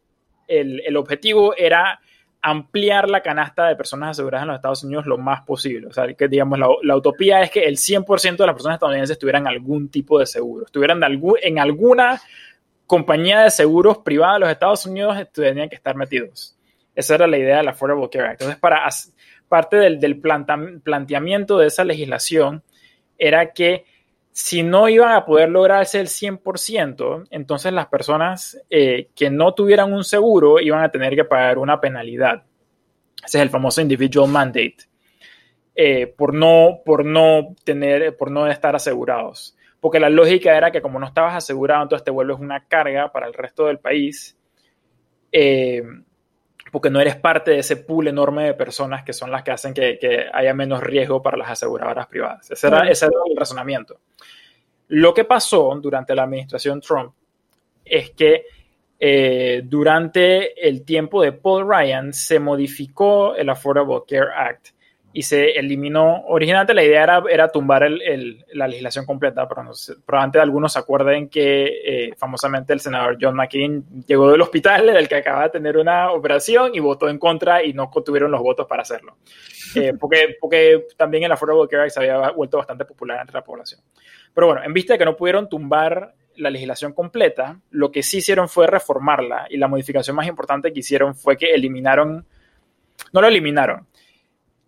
el, 0.47 0.81
el 0.85 0.97
objetivo 0.97 1.55
era 1.55 1.99
ampliar 2.41 3.09
la 3.09 3.21
canasta 3.21 3.67
de 3.67 3.75
personas 3.77 4.11
aseguradas 4.11 4.43
en 4.43 4.47
los 4.49 4.55
Estados 4.57 4.83
Unidos 4.83 5.05
lo 5.05 5.17
más 5.17 5.41
posible. 5.43 5.87
O 5.87 5.93
sea, 5.93 6.13
que 6.13 6.27
digamos, 6.27 6.59
la, 6.59 6.67
la 6.83 6.97
utopía 6.97 7.41
es 7.41 7.49
que 7.49 7.63
el 7.63 7.77
100% 7.77 8.37
de 8.37 8.45
las 8.45 8.53
personas 8.53 8.75
estadounidenses 8.75 9.17
tuvieran 9.17 9.47
algún 9.47 9.89
tipo 9.89 10.19
de 10.19 10.25
seguro, 10.25 10.65
estuvieran 10.65 10.99
de 10.99 11.05
algún, 11.05 11.35
en 11.41 11.57
alguna 11.57 12.21
compañía 12.85 13.39
de 13.39 13.49
seguros 13.49 13.99
privada 13.99 14.33
de 14.33 14.39
los 14.41 14.49
Estados 14.49 14.85
Unidos, 14.85 15.17
tenían 15.31 15.69
que 15.69 15.75
estar 15.75 15.95
metidos. 15.95 16.57
Esa 16.93 17.15
era 17.15 17.27
la 17.27 17.37
idea 17.37 17.57
de 17.57 17.63
la 17.63 17.71
Affordable 17.71 18.09
Care 18.09 18.25
Act. 18.25 18.41
Entonces, 18.41 18.59
para 18.59 18.87
parte 19.47 19.77
del, 19.77 19.99
del 19.99 20.19
planteamiento 20.19 21.57
de 21.57 21.67
esa 21.67 21.85
legislación 21.85 22.61
era 23.17 23.53
que 23.53 23.85
si 24.33 24.63
no 24.63 24.89
iban 24.89 25.11
a 25.11 25.25
poder 25.25 25.49
lograrse 25.49 25.99
el 25.99 26.07
100%, 26.07 27.27
entonces 27.29 27.71
las 27.71 27.85
personas 27.85 28.59
eh, 28.67 29.09
que 29.15 29.29
no 29.29 29.53
tuvieran 29.53 29.93
un 29.93 30.03
seguro 30.03 30.59
iban 30.59 30.83
a 30.83 30.89
tener 30.89 31.15
que 31.15 31.23
pagar 31.23 31.59
una 31.59 31.79
penalidad. 31.79 32.43
Ese 33.23 33.37
es 33.37 33.41
el 33.43 33.51
famoso 33.51 33.79
individual 33.79 34.29
mandate. 34.29 34.77
Eh, 35.75 36.07
por, 36.07 36.33
no, 36.33 36.81
por, 36.83 37.05
no 37.05 37.55
tener, 37.63 38.17
por 38.17 38.31
no 38.31 38.47
estar 38.47 38.75
asegurados. 38.75 39.55
Porque 39.79 39.99
la 39.99 40.09
lógica 40.09 40.57
era 40.57 40.71
que 40.71 40.81
como 40.81 40.99
no 40.99 41.05
estabas 41.05 41.35
asegurado, 41.35 41.83
entonces 41.83 42.03
te 42.03 42.11
vuelves 42.11 42.39
una 42.39 42.65
carga 42.65 43.11
para 43.11 43.27
el 43.27 43.35
resto 43.35 43.67
del 43.67 43.77
país. 43.77 44.35
Eh, 45.31 45.83
porque 46.71 46.89
no 46.89 46.99
eres 46.99 47.15
parte 47.17 47.51
de 47.51 47.59
ese 47.59 47.77
pool 47.77 48.07
enorme 48.07 48.45
de 48.45 48.53
personas 48.55 49.03
que 49.03 49.13
son 49.13 49.29
las 49.29 49.43
que 49.43 49.51
hacen 49.51 49.75
que, 49.75 50.27
haya 50.33 50.55
menos 50.55 50.81
riesgo 50.81 51.21
para 51.21 51.37
las 51.37 51.51
aseguradoras 51.51 52.07
privadas. 52.07 52.49
Ese 52.49 52.65
era, 52.65 52.89
ese 52.89 53.05
era, 53.05 53.15
el 53.29 53.37
razonamiento. 53.37 53.99
Lo 54.95 55.11
que 55.11 55.23
pasó 55.23 55.75
durante 55.81 56.13
la 56.13 56.21
administración 56.21 56.79
Trump 56.79 57.15
es 57.83 58.11
que 58.11 58.45
eh, 58.99 59.63
durante 59.65 60.67
el 60.67 60.85
tiempo 60.85 61.23
de 61.23 61.31
Paul 61.31 61.67
Ryan 61.67 62.13
se 62.13 62.39
modificó 62.39 63.35
el 63.35 63.49
Affordable 63.49 64.03
Care 64.07 64.29
Act 64.35 64.67
y 65.11 65.23
se 65.23 65.53
eliminó. 65.53 66.23
Originalmente 66.27 66.75
la 66.75 66.83
idea 66.83 67.01
era, 67.01 67.23
era 67.27 67.47
tumbar 67.47 67.81
el, 67.81 68.45
la 68.53 68.67
legislación 68.67 69.07
completa, 69.07 69.47
pero 69.47 69.63
probablemente 70.05 70.39
algunos 70.39 70.73
se 70.73 70.79
acuerden 70.79 71.27
que 71.27 71.65
eh, 71.85 72.13
famosamente 72.15 72.71
el 72.71 72.79
senador 72.79 73.17
John 73.19 73.35
McCain 73.35 74.05
llegó 74.05 74.29
del 74.29 74.41
hospital 74.41 74.85
del 74.85 75.07
que 75.07 75.15
acaba 75.15 75.45
de 75.45 75.49
tener 75.49 75.75
una 75.75 76.11
operación 76.11 76.75
y 76.75 76.79
votó 76.79 77.09
en 77.09 77.17
contra 77.17 77.63
y 77.63 77.73
no 77.73 77.89
tuvieron 78.05 78.29
los 78.29 78.41
votos 78.41 78.67
para 78.67 78.83
hacerlo. 78.83 79.17
Eh, 79.73 79.93
porque, 79.99 80.35
porque 80.39 80.85
también 80.95 81.23
el 81.23 81.31
Affordable 81.31 81.67
Care 81.67 81.85
Act 81.85 81.93
se 81.93 81.99
había 81.99 82.29
vuelto 82.29 82.57
bastante 82.57 82.85
popular 82.85 83.19
entre 83.21 83.33
la 83.33 83.43
población. 83.43 83.81
Pero 84.33 84.47
bueno, 84.47 84.63
en 84.63 84.73
vista 84.73 84.93
de 84.93 84.99
que 84.99 85.05
no 85.05 85.15
pudieron 85.15 85.49
tumbar 85.49 86.15
la 86.35 86.49
legislación 86.49 86.93
completa, 86.93 87.59
lo 87.71 87.91
que 87.91 88.03
sí 88.03 88.17
hicieron 88.17 88.49
fue 88.49 88.67
reformarla 88.67 89.47
y 89.49 89.57
la 89.57 89.67
modificación 89.67 90.15
más 90.15 90.27
importante 90.27 90.73
que 90.73 90.79
hicieron 90.79 91.15
fue 91.15 91.37
que 91.37 91.53
eliminaron, 91.53 92.25
no 93.11 93.21
lo 93.21 93.27
eliminaron, 93.27 93.87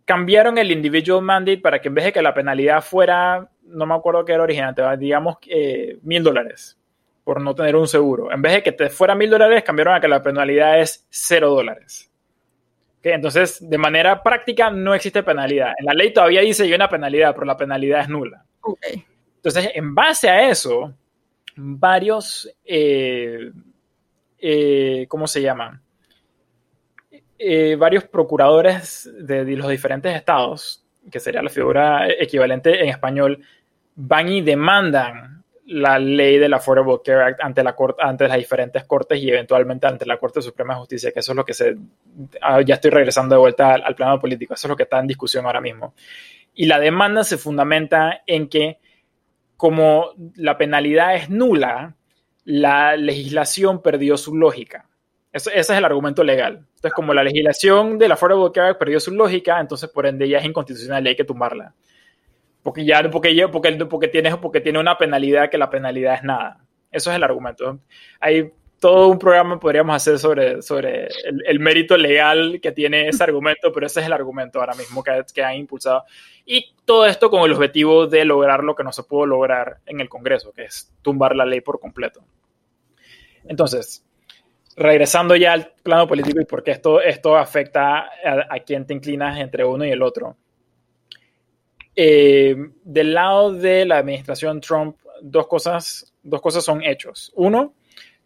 cambiaron 0.05 0.57
el 0.57 0.71
individual 0.71 1.23
mandate 1.23 1.57
para 1.57 1.81
que 1.81 1.87
en 1.87 1.95
vez 1.95 2.05
de 2.05 2.13
que 2.13 2.21
la 2.21 2.33
penalidad 2.33 2.83
fuera, 2.83 3.49
no 3.63 3.85
me 3.85 3.95
acuerdo 3.95 4.23
qué 4.23 4.33
era 4.33 4.43
original, 4.43 4.75
digamos 4.99 5.37
eh, 5.47 5.97
mil 6.03 6.23
dólares 6.23 6.77
por 7.25 7.41
no 7.41 7.55
tener 7.55 7.75
un 7.75 7.87
seguro. 7.87 8.31
En 8.31 8.41
vez 8.41 8.53
de 8.53 8.63
que 8.63 8.71
te 8.71 8.89
fuera 8.89 9.15
mil 9.15 9.31
dólares, 9.31 9.63
cambiaron 9.63 9.95
a 9.95 9.99
que 9.99 10.07
la 10.07 10.21
penalidad 10.21 10.79
es 10.79 11.07
cero 11.09 11.49
dólares. 11.49 12.11
Entonces, 13.01 13.67
de 13.67 13.77
manera 13.77 14.21
práctica, 14.21 14.69
no 14.69 14.93
existe 14.93 15.23
penalidad. 15.23 15.73
En 15.77 15.85
la 15.85 15.93
ley 15.93 16.13
todavía 16.13 16.41
dice 16.41 16.63
hay 16.63 16.73
una 16.73 16.87
penalidad, 16.87 17.33
pero 17.33 17.45
la 17.45 17.57
penalidad 17.57 18.01
es 18.01 18.09
nula. 18.09 18.45
Entonces, 19.45 19.73
en 19.75 19.93
base 19.93 20.27
a 20.27 20.49
eso, 20.49 20.91
varios, 21.55 22.51
eh, 22.65 23.51
eh, 24.39 25.05
¿cómo 25.07 25.27
se 25.27 25.39
llaman? 25.43 25.79
Eh, 27.37 27.75
varios 27.75 28.05
procuradores 28.05 29.07
de, 29.19 29.45
los 29.55 29.69
diferentes 29.69 30.15
estados, 30.15 30.83
que 31.11 31.19
sería 31.19 31.43
la 31.43 31.51
figura 31.51 32.09
equivalente 32.09 32.81
en 32.81 32.89
español, 32.89 33.39
van 33.93 34.29
y 34.29 34.41
demandan 34.41 35.43
la 35.67 35.99
ley 35.99 36.39
de 36.39 36.49
la 36.49 36.57
Affordable 36.57 37.01
Care 37.05 37.23
Act 37.25 37.41
ante, 37.43 37.63
la 37.63 37.75
ante 37.99 38.27
las 38.27 38.37
diferentes 38.37 38.83
cortes 38.85 39.19
y 39.19 39.29
eventualmente 39.29 39.85
ante 39.85 40.07
la 40.07 40.17
Corte 40.17 40.41
Suprema 40.41 40.73
de 40.73 40.79
Justicia, 40.79 41.11
que 41.11 41.19
eso 41.19 41.33
es 41.33 41.35
lo 41.35 41.45
que 41.45 41.53
se... 41.53 41.77
Ah, 42.41 42.61
ya 42.61 42.73
estoy 42.73 42.89
regresando 42.89 43.35
de 43.35 43.39
vuelta 43.41 43.75
al, 43.75 43.83
al 43.83 43.93
plano 43.93 44.19
político, 44.19 44.55
eso 44.55 44.65
es 44.65 44.69
lo 44.69 44.75
que 44.75 44.83
está 44.83 44.99
en 44.99 45.05
discusión 45.05 45.45
ahora 45.45 45.61
mismo. 45.61 45.93
Y 46.55 46.65
la 46.65 46.79
demanda 46.79 47.23
se 47.23 47.37
fundamenta 47.37 48.23
en 48.25 48.49
que 48.49 48.79
como 49.57 50.11
la 50.35 50.57
penalidad 50.57 51.15
es 51.15 51.29
nula, 51.29 51.95
la 52.43 52.95
legislación 52.95 53.81
perdió 53.81 54.17
su 54.17 54.35
lógica. 54.35 54.87
ese 55.31 55.59
es 55.59 55.69
el 55.69 55.85
argumento 55.85 56.23
legal. 56.23 56.65
Entonces, 56.75 56.93
como 56.93 57.13
la 57.13 57.23
legislación 57.23 57.97
de 57.97 58.07
la 58.07 58.13
Affordable 58.13 58.51
Care 58.53 58.69
Act 58.69 58.79
perdió 58.79 58.99
su 58.99 59.11
lógica, 59.11 59.59
entonces 59.59 59.89
por 59.89 60.05
ende 60.05 60.29
ya 60.29 60.37
es 60.37 60.45
inconstitucional 60.45 61.05
y 61.05 61.09
hay 61.09 61.15
que 61.15 61.23
tumbarla. 61.23 61.73
Porque 62.61 62.85
ya, 62.85 63.09
porque, 63.09 63.47
porque, 63.51 63.85
porque, 63.85 64.07
tiene, 64.07 64.37
porque 64.37 64.61
tiene 64.61 64.79
una 64.79 64.97
penalidad 64.97 65.49
que 65.49 65.57
la 65.57 65.69
penalidad 65.69 66.15
es 66.15 66.23
nada. 66.23 66.65
Eso 66.91 67.11
es 67.11 67.15
el 67.17 67.23
argumento. 67.23 67.79
Hay 68.19 68.51
todo 68.79 69.07
un 69.07 69.19
programa 69.19 69.59
podríamos 69.59 69.95
hacer 69.95 70.19
sobre, 70.19 70.61
sobre 70.61 71.07
el, 71.23 71.59
mérito 71.59 71.97
legal 71.97 72.59
que 72.61 72.71
tiene 72.71 73.07
ese 73.07 73.23
argumento, 73.25 73.71
pero 73.71 73.87
ese 73.87 74.01
es 74.01 74.05
el 74.05 74.13
argumento 74.13 74.59
ahora 74.59 74.75
mismo 74.75 75.03
que, 75.03 75.23
que 75.33 75.43
han 75.43 75.55
impulsado. 75.55 76.03
Y 76.45 76.73
todo 76.85 77.05
esto 77.05 77.29
con 77.29 77.43
el 77.43 77.53
objetivo 77.53 78.07
de 78.07 78.25
lograr 78.25 78.63
lo 78.63 78.75
que 78.75 78.83
no 78.83 78.91
se 78.91 79.03
pudo 79.03 79.25
lograr 79.25 79.77
en 79.85 80.01
el 80.01 80.09
Congreso, 80.09 80.51
que 80.51 80.65
es 80.65 80.93
tumbar 81.01 81.35
la 81.35 81.45
ley 81.45 81.61
por 81.61 81.79
completo. 81.79 82.23
Entonces, 83.47 84.05
regresando 84.75 85.35
ya 85.35 85.53
al 85.53 85.73
plano 85.81 86.07
político 86.07 86.41
y 86.41 86.45
por 86.45 86.63
qué 86.63 86.71
esto, 86.71 87.01
esto 87.01 87.37
afecta 87.37 87.99
a, 87.99 88.47
a 88.49 88.59
quién 88.59 88.85
te 88.85 88.93
inclinas 88.93 89.39
entre 89.39 89.65
uno 89.65 89.85
y 89.85 89.91
el 89.91 90.01
otro. 90.01 90.37
Eh, 91.95 92.55
del 92.83 93.13
lado 93.13 93.53
de 93.53 93.85
la 93.85 93.99
administración 93.99 94.59
Trump, 94.59 94.97
dos 95.21 95.47
cosas, 95.47 96.13
dos 96.23 96.41
cosas 96.41 96.63
son 96.63 96.83
hechos. 96.83 97.31
Uno, 97.35 97.73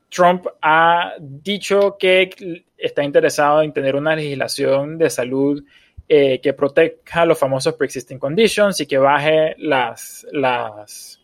Trump 0.10 0.48
ha 0.62 1.14
dicho 1.20 1.98
que 2.00 2.66
está 2.78 3.04
interesado 3.04 3.62
en 3.62 3.74
tener 3.74 3.96
una 3.96 4.16
legislación 4.16 4.98
de 4.98 5.10
salud 5.10 5.64
eh, 6.08 6.42
que 6.42 6.54
proteja 6.54 7.26
los 7.26 7.38
famosos 7.38 7.76
pre-existing 7.76 8.18
conditions 8.18 8.80
y 8.82 8.88
que 8.88 8.98
baje 8.98 9.56
las, 9.60 10.26
las, 10.32 11.22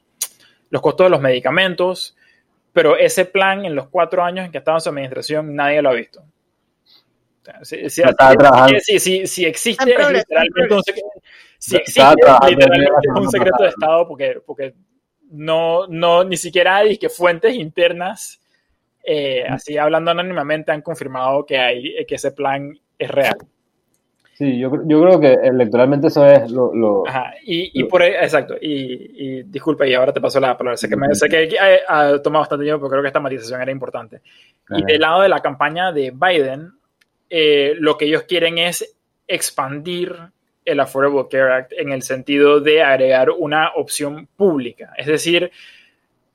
los 0.70 0.82
costos 0.82 1.08
de 1.08 1.10
los 1.10 1.22
medicamentos. 1.22 2.16
Pero 2.72 2.96
ese 2.98 3.26
plan, 3.26 3.66
en 3.66 3.74
los 3.74 3.88
cuatro 3.88 4.24
años 4.24 4.46
en 4.46 4.52
que 4.52 4.58
ha 4.58 4.60
estado 4.60 4.78
en 4.78 4.82
su 4.82 4.90
administración, 4.90 5.56
nadie 5.56 5.82
lo 5.82 5.90
ha 5.90 5.94
visto. 5.94 6.24
si, 7.64 9.46
existe, 9.46 9.86
literalmente, 9.86 10.74
un, 10.74 10.84
si 11.58 11.78
existe 11.78 12.02
literalmente 12.48 13.10
un 13.16 13.32
secreto 13.32 13.64
de 13.64 13.70
Estado 13.70 14.08
porque, 14.08 14.42
porque 14.46 14.76
no, 15.32 15.88
no, 15.88 16.24
ni 16.24 16.38
siquiera 16.38 16.78
hay 16.78 16.98
que 16.98 17.10
fuentes 17.10 17.56
internas 17.56 18.40
eh, 19.06 19.46
así 19.48 19.78
hablando 19.78 20.12
anónimamente, 20.12 20.72
han 20.72 20.82
confirmado 20.82 21.46
que, 21.46 21.58
hay, 21.58 22.06
que 22.06 22.16
ese 22.16 22.32
plan 22.32 22.78
es 22.98 23.12
real. 23.12 23.38
Sí, 24.34 24.60
yo, 24.60 24.70
yo 24.86 25.02
creo 25.02 25.20
que 25.20 25.34
electoralmente 25.48 26.08
eso 26.08 26.26
es 26.26 26.52
lo... 26.52 27.08
Ajá, 27.08 27.36
y, 27.46 27.72
y 27.80 27.86
por 27.86 28.04
exacto, 28.04 28.56
y, 28.60 29.40
y, 29.40 29.44
disculpa, 29.44 29.88
y 29.88 29.94
ahora 29.94 30.12
te 30.12 30.20
paso 30.20 30.42
la 30.42 30.58
palabra, 30.58 30.76
sé 30.76 30.90
que, 30.90 30.98
me, 30.98 31.16
sé 31.16 31.30
que 31.30 31.56
ha, 31.88 32.22
tomado 32.22 32.42
bastante 32.42 32.66
tiempo, 32.66 32.82
pero 32.82 32.90
creo 32.90 33.02
que 33.02 33.08
esta 33.08 33.22
matización 33.22 33.62
era 33.62 33.72
importante. 33.72 34.22
Y 34.72 34.84
del 34.84 35.00
lado 35.00 35.22
de 35.22 35.30
la 35.30 35.40
campaña 35.40 35.94
de 35.94 36.12
Biden, 36.12 36.74
eh, 37.30 37.76
lo 37.80 37.98
que 37.98 38.06
ellos 38.06 38.24
quieren 38.24 38.58
es 38.58 38.98
expandir 39.26 40.14
el 40.66 40.80
Affordable 40.82 41.28
Care 41.30 41.54
Act 41.54 41.72
en 41.78 41.94
el 41.94 42.02
sentido 42.02 42.60
de 42.60 42.84
agregar 42.84 43.30
una 43.30 43.70
opción 43.76 44.28
pública, 44.36 44.92
es 44.98 45.06
decir, 45.08 45.50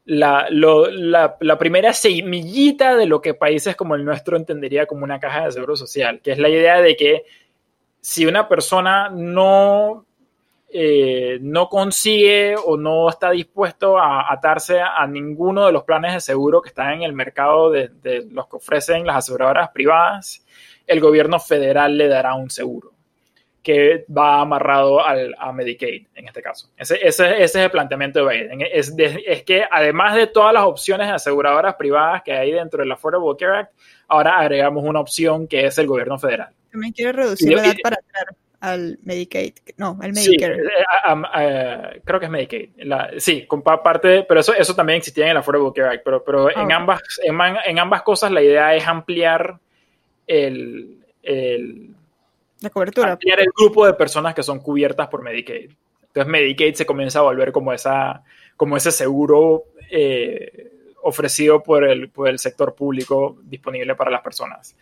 la, 0.05 0.47
la, 0.51 1.59
primera 1.59 1.93
semillita 1.93 2.97
de 2.97 3.07
lo 3.07 3.21
que 3.21 3.35
países 3.35 3.77
como 3.77 3.95
el 3.95 4.05
nuestro 4.05 4.37
entendería 4.37 4.87
como 4.87 5.05
una 5.05 5.21
caja 5.21 5.45
de 5.45 5.53
seguro 5.53 5.77
social, 5.77 6.21
que 6.21 6.33
es 6.33 6.39
la 6.39 6.49
idea 6.49 6.81
de 6.81 6.97
que 6.97 7.25
si 8.01 8.27
una 8.27 8.49
persona 8.49 9.11
no, 9.11 10.07
eh, 10.71 11.39
no 11.43 11.69
consigue 11.69 12.57
o 12.57 12.77
no 12.77 13.09
está 13.09 13.31
dispuesto 13.31 13.99
a 13.99 14.33
atarse 14.33 14.81
a, 14.81 15.07
ninguno 15.07 15.67
de 15.67 15.73
los 15.73 15.85
planes 15.85 16.15
de 16.15 16.21
seguro 16.21 16.63
que 16.63 16.71
están 16.71 16.95
en 16.95 17.03
el 17.03 17.13
mercado 17.13 17.71
de, 17.71 17.89
de 17.89 18.27
los 18.31 18.49
que 18.49 18.57
ofrecen 18.57 19.07
las 19.07 19.17
aseguradoras 19.17 19.71
privadas, 19.71 20.45
el 20.87 21.01
gobierno 21.01 21.39
federal 21.39 21.97
le 21.97 22.09
dará 22.09 22.35
un 22.35 22.51
seguro 22.51 22.93
que 23.63 24.07
va 24.17 24.41
amarrado 24.41 25.05
al, 25.05 25.35
a 25.39 25.53
Medicaid, 25.53 26.07
en 26.15 26.27
este 26.27 26.41
caso. 26.41 26.71
Ese, 26.77 26.95
ese, 27.07 27.35
ese 27.35 27.45
es 27.45 27.57
el 27.57 27.71
planteamiento 27.71 28.25
de 28.25 28.33
Biden. 28.33 28.61
Es, 28.73 28.95
es, 28.97 29.43
que 29.43 29.65
además 29.71 30.15
de 30.15 30.27
todas 30.27 30.55
las 30.55 30.65
opciones 30.65 31.09
de 31.09 31.15
aseguradoras 31.15 31.75
privadas 31.75 32.23
que 32.23 32.33
hay 32.33 32.53
dentro 32.53 32.81
del 32.81 32.93
Affordable 32.93 33.37
Care 33.39 33.59
Act, 33.59 33.73
ahora 34.09 34.39
agregamos 34.39 34.85
una 34.85 35.01
opción 35.01 35.47
que 35.47 35.67
es 35.67 35.77
el 35.79 35.87
gobierno 35.87 36.19
federal. 36.19 36.51
También 36.71 36.93
quiere 36.93 37.13
reducir 37.13 37.53
la 37.55 37.65
edad 37.65 37.77
para 37.83 37.97
entrar 37.97 38.37
al 38.61 38.99
Medicaid, 39.03 39.55
no, 39.79 39.99
al 40.01 40.13
Medicare. 40.13 40.57
Sí, 40.57 40.63
eh, 41.39 42.01
creo 42.05 42.21
que 42.21 42.27
es 42.27 42.31
Medicaid. 42.31 42.71
sí, 43.19 43.47
con 43.47 43.63
parte, 43.63 44.25
pero 44.29 44.41
eso, 44.41 44.55
eso 44.55 44.75
también 44.75 44.99
existía 44.99 45.25
en 45.25 45.31
el 45.31 45.37
Affordable 45.39 45.73
Care 45.75 45.97
Act, 45.97 46.05
pero, 46.05 46.23
pero 46.23 46.51
en, 46.51 46.71
ambas, 46.71 47.01
en, 47.23 47.79
ambas 47.79 48.03
cosas 48.03 48.31
la 48.31 48.43
idea 48.43 48.75
es 48.75 48.87
ampliar 48.87 49.59
el, 50.27 50.99
el, 51.23 51.95
la 52.61 52.71
cobertura. 52.71 53.13
Ampliar 53.13 53.41
el 53.41 53.51
grupo 53.57 53.87
de 53.87 53.95
personas 53.95 54.35
que 54.35 54.43
son 54.43 54.61
cubiertas 54.61 55.09
por 55.09 55.23
Medicaid. 55.23 55.71
Entonces 56.03 56.31
Medicaid 56.31 56.75
se 56.75 56.87
comienza 56.87 57.21
a 57.21 57.23
volver 57.23 57.53
como, 57.53 57.73
esa, 57.73 58.23
como 58.57 58.77
ese 58.77 58.91
seguro 58.91 59.65
eh, 59.91 60.71
ofrecido 61.03 61.63
por 61.63 61.85
el, 61.85 62.11
por 62.11 62.29
el 62.29 62.39
sector 62.39 62.75
público 62.75 63.39
disponible 63.43 63.95
para 63.95 64.11
las 64.11 64.21
personas. 64.21 64.77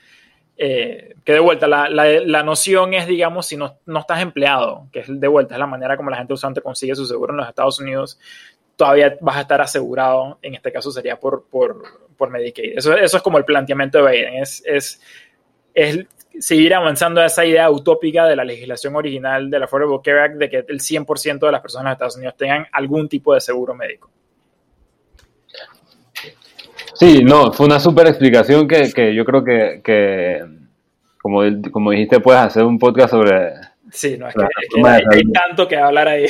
Eh, 0.60 1.14
que 1.24 1.32
de 1.32 1.38
vuelta, 1.38 1.68
la, 1.68 1.88
la, 1.88 2.42
noción 2.42 2.92
es, 2.92 3.06
digamos, 3.06 3.46
si 3.46 3.56
no, 3.56 3.78
no, 3.86 4.00
estás 4.00 4.20
empleado, 4.20 4.88
que 4.90 5.00
es 5.00 5.06
de 5.08 5.28
vuelta, 5.28 5.54
es 5.54 5.60
la 5.60 5.68
manera 5.68 5.96
como 5.96 6.10
la 6.10 6.16
gente 6.16 6.32
usante 6.32 6.60
consigue 6.60 6.96
su 6.96 7.06
seguro 7.06 7.32
en 7.32 7.36
los 7.36 7.48
Estados 7.48 7.78
Unidos, 7.78 8.18
todavía 8.74 9.16
vas 9.20 9.36
a 9.36 9.42
estar 9.42 9.60
asegurado, 9.60 10.38
en 10.42 10.56
este 10.56 10.72
caso 10.72 10.90
sería 10.90 11.20
por, 11.20 11.46
por, 11.48 11.82
por 12.16 12.30
Medicaid. 12.30 12.76
Eso, 12.76 12.96
eso, 12.96 13.18
es 13.18 13.22
como 13.22 13.38
el 13.38 13.44
planteamiento 13.44 14.02
de 14.02 14.10
Biden, 14.10 14.34
es, 14.34 14.60
es, 14.66 15.00
es, 15.74 16.04
seguir 16.40 16.74
avanzando 16.74 17.20
a 17.20 17.26
esa 17.26 17.44
idea 17.44 17.70
utópica 17.70 18.26
de 18.26 18.36
la 18.36 18.44
legislación 18.44 18.96
original 18.96 19.50
de 19.50 19.58
la 19.58 19.64
Affordable 19.64 19.98
Care 20.02 20.20
Act 20.20 20.34
de 20.36 20.48
que 20.48 20.56
el 20.68 20.80
100% 20.80 21.38
de 21.38 21.52
las 21.52 21.60
personas 21.60 21.86
en 21.86 21.92
Estados 21.92 22.16
Unidos 22.16 22.36
tengan 22.36 22.66
algún 22.72 23.08
tipo 23.08 23.34
de 23.34 23.40
seguro 23.40 23.74
médico. 23.74 24.10
Sí, 26.94 27.22
no, 27.22 27.52
fue 27.52 27.66
una 27.66 27.78
súper 27.78 28.08
explicación 28.08 28.66
que, 28.66 28.92
que, 28.92 29.14
yo 29.14 29.24
creo 29.24 29.44
que, 29.44 29.80
que 29.84 30.44
como, 31.22 31.42
como, 31.70 31.92
dijiste, 31.92 32.18
puedes 32.18 32.42
hacer 32.42 32.64
un 32.64 32.78
podcast 32.78 33.10
sobre... 33.10 33.52
Sí, 33.90 34.18
no, 34.18 34.28
es 34.28 34.34
que, 34.34 34.42
hay, 34.84 35.22
tanto 35.32 35.68
que 35.68 35.76
hablar 35.76 36.08
ahí. 36.08 36.26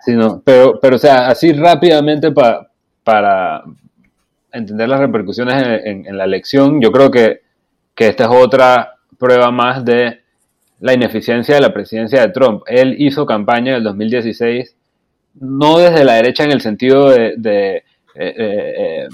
Sí, 0.00 0.12
no, 0.12 0.42
pero, 0.44 0.78
pero 0.80 0.96
o 0.96 0.98
sea, 0.98 1.28
así 1.28 1.52
rápidamente 1.52 2.32
para 2.32 3.64
entender 4.52 4.88
las 4.88 5.00
repercusiones 5.00 5.82
en, 5.84 6.16
la 6.16 6.24
elección, 6.24 6.80
yo 6.80 6.90
creo 6.90 7.10
que, 7.10 7.42
que 7.94 8.08
esta 8.08 8.24
es 8.24 8.30
otra 8.30 8.95
prueba 9.18 9.50
más 9.50 9.84
de 9.84 10.20
la 10.80 10.94
ineficiencia 10.94 11.54
de 11.54 11.60
la 11.60 11.72
presidencia 11.72 12.20
de 12.20 12.32
Trump. 12.32 12.62
Él 12.66 12.96
hizo 12.98 13.26
campaña 13.26 13.72
en 13.72 13.78
el 13.78 13.84
2016, 13.84 14.76
no 15.40 15.78
desde 15.78 16.04
la 16.04 16.14
derecha 16.14 16.44
en 16.44 16.52
el 16.52 16.60
sentido 16.60 17.10
de... 17.10 17.34
de 17.36 17.76
eh, 18.18 18.34
eh, 18.36 18.74
eh, 18.78 19.08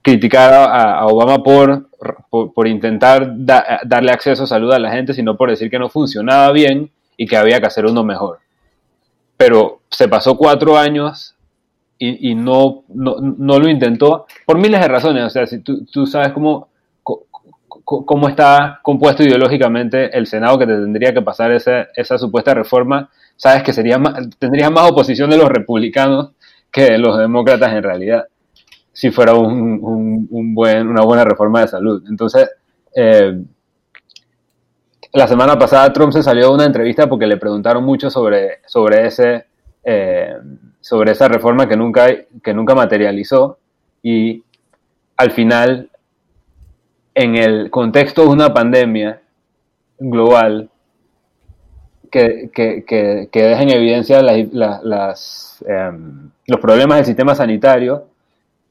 criticar 0.00 0.54
a, 0.54 1.04
Obama 1.06 1.42
por, 1.42 1.88
por, 2.30 2.66
intentar 2.66 3.34
darle 3.36 4.10
acceso 4.10 4.44
a 4.44 4.46
salud 4.46 4.72
a 4.72 4.78
la 4.78 4.90
gente, 4.90 5.12
sino 5.12 5.36
por 5.36 5.50
decir 5.50 5.70
que 5.70 5.78
no 5.78 5.90
funcionaba 5.90 6.50
bien 6.50 6.90
y 7.16 7.26
que 7.26 7.36
había 7.36 7.60
que 7.60 7.66
hacer 7.66 7.84
uno 7.84 8.02
mejor. 8.02 8.38
Pero 9.36 9.82
se 9.90 10.08
pasó 10.08 10.36
cuatro 10.36 10.78
años 10.78 11.34
y, 11.98 12.34
no, 12.34 12.82
no, 12.88 13.58
lo 13.58 13.68
intentó 13.68 14.26
por 14.44 14.58
miles 14.58 14.80
de 14.80 14.88
razones. 14.88 15.24
O 15.24 15.30
sea, 15.30 15.46
si 15.46 15.58
tú, 15.60 15.84
tú 15.84 16.06
sabes 16.06 16.32
cómo, 16.32 16.68
cómo 17.84 18.28
está 18.28 18.80
compuesto 18.82 19.22
ideológicamente 19.22 20.16
el 20.16 20.26
Senado 20.26 20.58
que 20.58 20.66
te 20.66 20.74
tendría 20.74 21.12
que 21.12 21.22
pasar 21.22 21.52
esa, 21.52 22.18
supuesta 22.18 22.54
reforma, 22.54 23.10
sabes 23.36 23.62
que 23.62 23.72
sería 23.72 23.98
más, 23.98 24.28
tendría 24.38 24.70
más 24.70 24.90
oposición 24.90 25.30
de 25.30 25.36
los 25.36 25.48
republicanos 25.48 26.32
que 26.70 26.84
de 26.84 26.98
los 26.98 27.18
demócratas 27.18 27.72
en 27.72 27.82
realidad 27.82 28.26
si 28.92 29.10
fuera 29.10 29.34
una 29.34 31.02
buena 31.02 31.24
reforma 31.24 31.62
de 31.62 31.68
salud. 31.68 32.04
Entonces, 32.08 32.50
eh, 32.94 33.42
la 35.14 35.26
semana 35.26 35.58
pasada 35.58 35.92
Trump 35.92 36.12
se 36.12 36.22
salió 36.22 36.48
de 36.48 36.54
una 36.54 36.64
entrevista 36.66 37.08
porque 37.08 37.26
le 37.26 37.38
preguntaron 37.38 37.84
mucho 37.84 38.10
sobre, 38.10 38.60
eh, 39.84 40.36
esa 41.06 41.28
reforma 41.28 41.68
que 41.68 41.76
nunca 41.76 42.74
materializó 42.74 43.58
y 44.02 44.42
al 45.16 45.30
final, 45.30 45.90
en 47.14 47.36
el 47.36 47.70
contexto 47.70 48.22
de 48.22 48.28
una 48.28 48.52
pandemia 48.52 49.20
global, 49.98 50.70
que, 52.10 52.50
deja 53.32 53.62
en 53.62 53.70
evidencia 53.70 54.20
las, 54.22 55.64
em, 55.66 56.30
los 56.46 56.60
problemas 56.60 56.98
del 56.98 57.06
sistema 57.06 57.34
sanitario, 57.34 58.06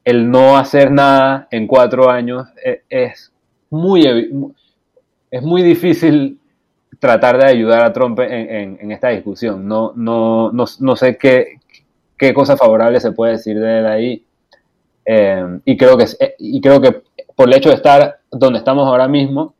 el 0.04 0.30
no 0.30 0.56
hacer 0.56 0.90
nada 0.90 1.48
en 1.50 1.66
cuatro 1.66 2.10
años 2.10 2.48
e, 2.64 2.82
es, 2.88 3.32
muy, 3.70 4.04
es 5.30 5.42
muy 5.42 5.62
difícil 5.62 6.38
tratar 6.98 7.38
de 7.38 7.46
ayudar 7.46 7.84
a 7.84 7.92
Trump 7.92 8.20
en, 8.20 8.92
esta 8.92 9.08
discusión. 9.08 9.66
No, 9.66 9.92
no, 9.96 10.52
no, 10.52 10.96
sé 10.96 11.16
qué, 11.16 11.58
qué, 12.16 12.32
cosa 12.32 12.56
favorable 12.56 13.00
se 13.00 13.12
puede 13.12 13.32
decir 13.32 13.58
de 13.58 13.78
él 13.78 13.86
ahí. 13.86 14.24
Eh, 15.04 15.58
y, 15.64 15.76
creo 15.76 15.96
que, 15.96 16.06
y 16.38 16.60
creo 16.60 16.80
que 16.80 17.02
por 17.34 17.48
el 17.48 17.54
hecho 17.54 17.70
de 17.70 17.76
estar 17.76 18.20
donde 18.30 18.58
estamos 18.58 18.86
ahora 18.86 19.08
mismo, 19.08 19.54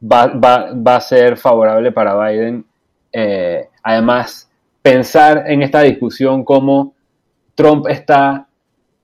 va, 0.00 0.26
va, 0.26 0.96
a 0.96 1.00
ser 1.00 1.36
favorable 1.36 1.92
para 1.92 2.14
Biden. 2.14 2.64
Eh, 3.12 3.68
además, 3.82 4.50
pensar 4.82 5.44
en 5.46 5.62
esta 5.62 5.82
discusión 5.82 6.44
como 6.44 6.94
Trump 7.54 7.88
está 7.88 8.48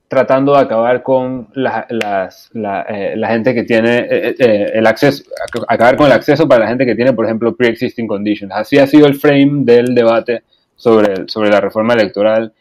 tratando 0.07 0.53
de 0.53 0.59
acabar 0.59 1.03
con 1.03 1.49
la, 1.55 1.87
eh, 1.89 3.13
la, 3.17 3.27
gente 3.27 3.53
que 3.53 3.63
tiene 3.63 3.97
eh, 4.09 4.35
eh, 4.37 4.71
el 4.75 4.87
acceso, 4.87 5.23
acabar 5.67 5.97
con 5.97 6.05
el 6.05 6.11
acceso 6.11 6.47
para 6.47 6.61
la 6.61 6.69
gente 6.69 6.85
que 6.85 6.95
tiene, 6.95 7.13
por 7.13 7.25
ejemplo, 7.25 7.55
pre-existing 7.55 8.07
conditions. 8.07 8.53
Así 8.53 8.77
ha 8.77 8.87
sido 8.87 9.07
el 9.07 9.15
frame 9.15 9.65
del 9.65 9.95
debate 9.95 10.43
sobre, 10.75 11.27
sobre 11.27 11.49
la 11.49 11.59
reforma 11.59 11.95
electoral, 11.95 12.53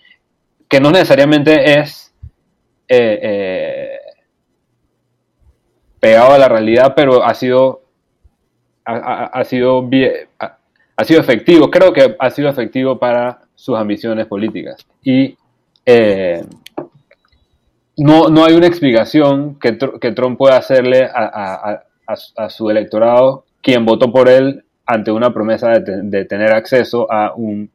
que 0.68 0.80
no 0.80 0.90
necesariamente 0.90 1.78
es 1.78 2.03
pegado 6.00 6.32
a 6.32 6.38
la 6.38 6.48
realidad, 6.48 6.94
pero 6.94 7.24
ha 7.24 7.34
sido, 7.34 7.82
ha, 8.84 9.44
sido 9.44 9.88
ha, 10.38 11.04
sido 11.04 11.20
efectivo, 11.20 11.70
creo 11.70 11.92
que 11.92 12.16
ha 12.18 12.30
sido 12.30 12.48
efectivo 12.48 12.98
para 12.98 13.40
sus 13.54 13.76
ambiciones 13.76 14.26
políticas. 14.26 14.86
Y 15.02 15.36
no, 17.96 18.28
no 18.28 18.44
hay 18.44 18.54
una 18.54 18.66
explicación 18.66 19.58
que, 19.58 19.78
que 20.00 20.12
Trump 20.12 20.36
pueda 20.38 20.56
hacerle 20.56 21.04
a, 21.04 21.80
su 22.50 22.68
electorado, 22.68 23.44
quien 23.62 23.86
votó 23.86 24.12
por 24.12 24.28
él 24.28 24.64
ante 24.84 25.10
una 25.10 25.32
promesa 25.32 25.70
de, 25.78 26.24
tener 26.26 26.52
acceso 26.52 27.10
a 27.10 27.32
un, 27.34 27.70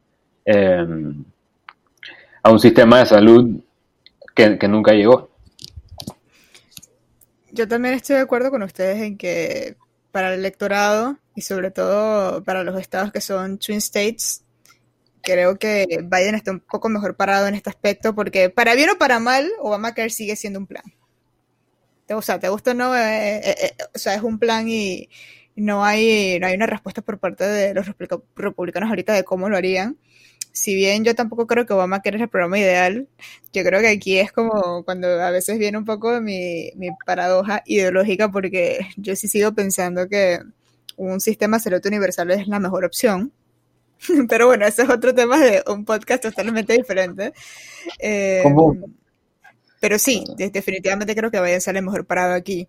a 2.42 2.50
un 2.50 2.58
sistema 2.60 3.00
de 3.00 3.06
salud 3.06 3.60
que, 4.58 4.68
nunca 4.68 4.92
llegó. 4.92 5.30
Yo 7.52 7.66
también 7.66 7.94
estoy 7.94 8.16
de 8.16 8.22
acuerdo 8.22 8.50
con 8.50 8.62
ustedes 8.62 9.02
en 9.02 9.16
que 9.18 9.76
para 10.12 10.32
el 10.32 10.40
electorado 10.40 11.18
y 11.34 11.42
sobre 11.42 11.70
todo 11.70 12.42
para 12.44 12.64
los 12.64 12.80
estados 12.80 13.12
que 13.12 13.20
son 13.20 13.58
Twin 13.58 13.78
States, 13.78 14.42
creo 15.22 15.58
que 15.58 15.86
Biden 16.02 16.34
está 16.34 16.52
un 16.52 16.60
poco 16.60 16.88
mejor 16.88 17.16
parado 17.16 17.46
en 17.46 17.54
este 17.54 17.70
aspecto 17.70 18.14
porque 18.14 18.50
para 18.50 18.74
bien 18.74 18.90
o 18.90 18.98
para 18.98 19.18
mal, 19.18 19.50
Obamacare 19.60 20.10
sigue 20.10 20.36
siendo 20.36 20.58
un 20.58 20.66
plan. 20.66 20.84
O 22.08 22.22
sea, 22.22 22.40
te 22.40 22.48
gusta 22.48 22.72
o 22.72 22.74
no, 22.74 22.96
eh, 22.96 23.36
eh, 23.36 23.54
eh, 23.62 23.76
o 23.94 23.98
sea, 23.98 24.14
es 24.14 24.22
un 24.22 24.38
plan 24.38 24.68
y 24.68 25.08
no 25.54 25.84
hay, 25.84 26.38
no 26.40 26.46
hay 26.46 26.54
una 26.54 26.66
respuesta 26.66 27.02
por 27.02 27.18
parte 27.18 27.44
de 27.46 27.74
los 27.74 27.86
republicanos 28.34 28.88
ahorita 28.88 29.12
de 29.12 29.24
cómo 29.24 29.48
lo 29.48 29.56
harían. 29.56 29.96
Si 30.52 30.74
bien 30.74 31.04
yo 31.04 31.14
tampoco 31.14 31.46
creo 31.46 31.66
que 31.66 31.72
Obamacare 31.72 32.16
es 32.16 32.22
el 32.22 32.28
programa 32.28 32.58
ideal, 32.58 33.08
yo 33.52 33.62
creo 33.64 33.80
que 33.80 33.88
aquí 33.88 34.18
es 34.18 34.32
como 34.32 34.84
cuando 34.84 35.08
a 35.22 35.30
veces 35.30 35.58
viene 35.58 35.78
un 35.78 35.84
poco 35.84 36.20
mi, 36.20 36.72
mi 36.76 36.88
paradoja 37.06 37.62
ideológica 37.66 38.30
porque 38.30 38.80
yo 38.96 39.16
sí 39.16 39.28
sigo 39.28 39.52
pensando 39.52 40.08
que 40.08 40.40
un 40.96 41.20
sistema 41.20 41.58
de 41.58 41.64
salud 41.64 41.86
universal 41.86 42.30
es 42.30 42.48
la 42.48 42.60
mejor 42.60 42.84
opción 42.84 43.32
Pero 44.28 44.46
bueno, 44.46 44.66
ese 44.66 44.82
es 44.82 44.88
otro 44.88 45.14
tema 45.14 45.38
de 45.38 45.62
un 45.66 45.84
podcast 45.84 46.22
totalmente 46.22 46.72
diferente. 46.72 47.32
Eh, 47.98 48.42
pero 49.80 49.98
sí, 49.98 50.24
definitivamente 50.36 51.14
creo 51.14 51.30
que 51.30 51.40
Biden 51.40 51.60
sale 51.60 51.80
mejor 51.80 52.04
parado 52.04 52.34
aquí. 52.34 52.68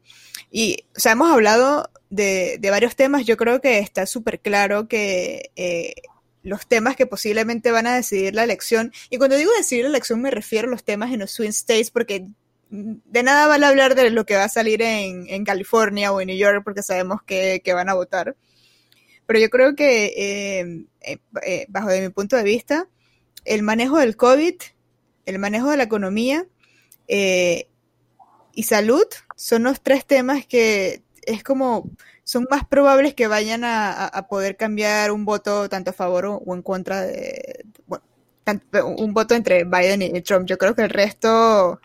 Y, 0.49 0.85
o 0.95 0.99
sea, 0.99 1.13
hemos 1.13 1.31
hablado 1.31 1.89
de, 2.09 2.59
varios 2.69 2.95
temas. 2.95 3.25
Yo 3.25 3.37
creo 3.37 3.59
que 3.59 3.79
está 3.79 4.05
súper 4.05 4.39
claro 4.39 4.87
que 4.87 5.51
eh, 5.55 5.93
los 6.43 6.67
temas 6.67 6.95
que 6.95 7.05
posiblemente 7.05 7.71
van 7.71 7.87
a 7.87 7.95
decidir 7.95 8.33
la 8.35 8.43
elección, 8.43 8.91
y 9.09 9.17
cuando 9.17 9.35
digo 9.35 9.51
decidir 9.57 9.85
la 9.85 9.89
elección 9.89 10.21
me 10.21 10.31
refiero 10.31 10.67
a 10.67 10.71
los 10.71 10.83
temas 10.83 11.11
en 11.11 11.19
los 11.19 11.31
swing 11.31 11.49
states, 11.49 11.91
porque 11.91 12.27
de 12.71 13.23
nada 13.23 13.47
vale 13.47 13.65
hablar 13.65 13.95
de 13.95 14.09
lo 14.11 14.25
que 14.25 14.35
va 14.35 14.45
a 14.45 14.49
salir 14.49 14.81
en, 14.81 15.43
California 15.43 16.11
o 16.13 16.21
en 16.21 16.27
New 16.27 16.37
York, 16.37 16.61
porque 16.63 16.81
sabemos 16.81 17.21
que, 17.23 17.61
que 17.63 17.73
van 17.73 17.89
a 17.89 17.93
votar. 17.93 18.35
Pero 19.25 19.39
yo 19.39 19.49
creo 19.49 19.75
que, 19.75 20.05
eh, 20.07 20.85
eh, 21.01 21.17
eh, 21.45 21.65
bajo 21.69 21.89
de 21.89 22.01
mi 22.01 22.09
punto 22.09 22.35
de 22.35 22.43
vista, 22.43 22.89
el 23.45 23.63
manejo 23.63 23.97
del 23.97 24.17
COVID, 24.17 24.55
el 25.25 25.39
manejo 25.39 25.69
de 25.69 25.77
la 25.77 25.83
economía 25.83 26.47
y 27.07 28.63
salud 28.63 29.05
son 29.37 29.63
los 29.63 29.81
tres 29.81 30.05
temas 30.05 30.45
que 30.45 31.01
es 31.23 31.43
como 31.43 31.89
son 32.23 32.47
más 32.49 32.65
probables 32.65 33.13
que 33.13 33.27
vayan 33.27 33.63
a, 33.63 34.27
poder 34.29 34.55
cambiar 34.57 35.11
un 35.11 35.25
voto 35.25 35.69
tanto 35.69 35.89
a 35.89 35.93
favor 35.93 36.25
o, 36.25 36.55
en 36.55 36.61
contra 36.61 37.01
de, 37.01 37.65
bueno, 37.85 38.03
un 38.97 39.13
voto 39.13 39.35
entre 39.35 39.63
Biden 39.65 40.01
y 40.01 40.21
Trump. 40.21 40.47
Yo 40.47 40.57
creo 40.57 40.75
que 40.75 40.83
el 40.83 40.89
resto 40.89 41.79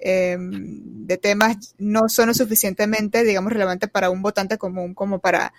em, 0.00 1.06
de 1.06 1.16
temas 1.18 1.74
no 1.78 2.08
son 2.08 2.28
lo 2.28 2.34
suficientemente, 2.34 3.24
digamos, 3.24 3.52
relevantes 3.52 3.90
para 3.90 4.10
un 4.10 4.22
votante 4.22 4.58
común 4.58 4.94
como 4.94 5.18
para 5.18 5.52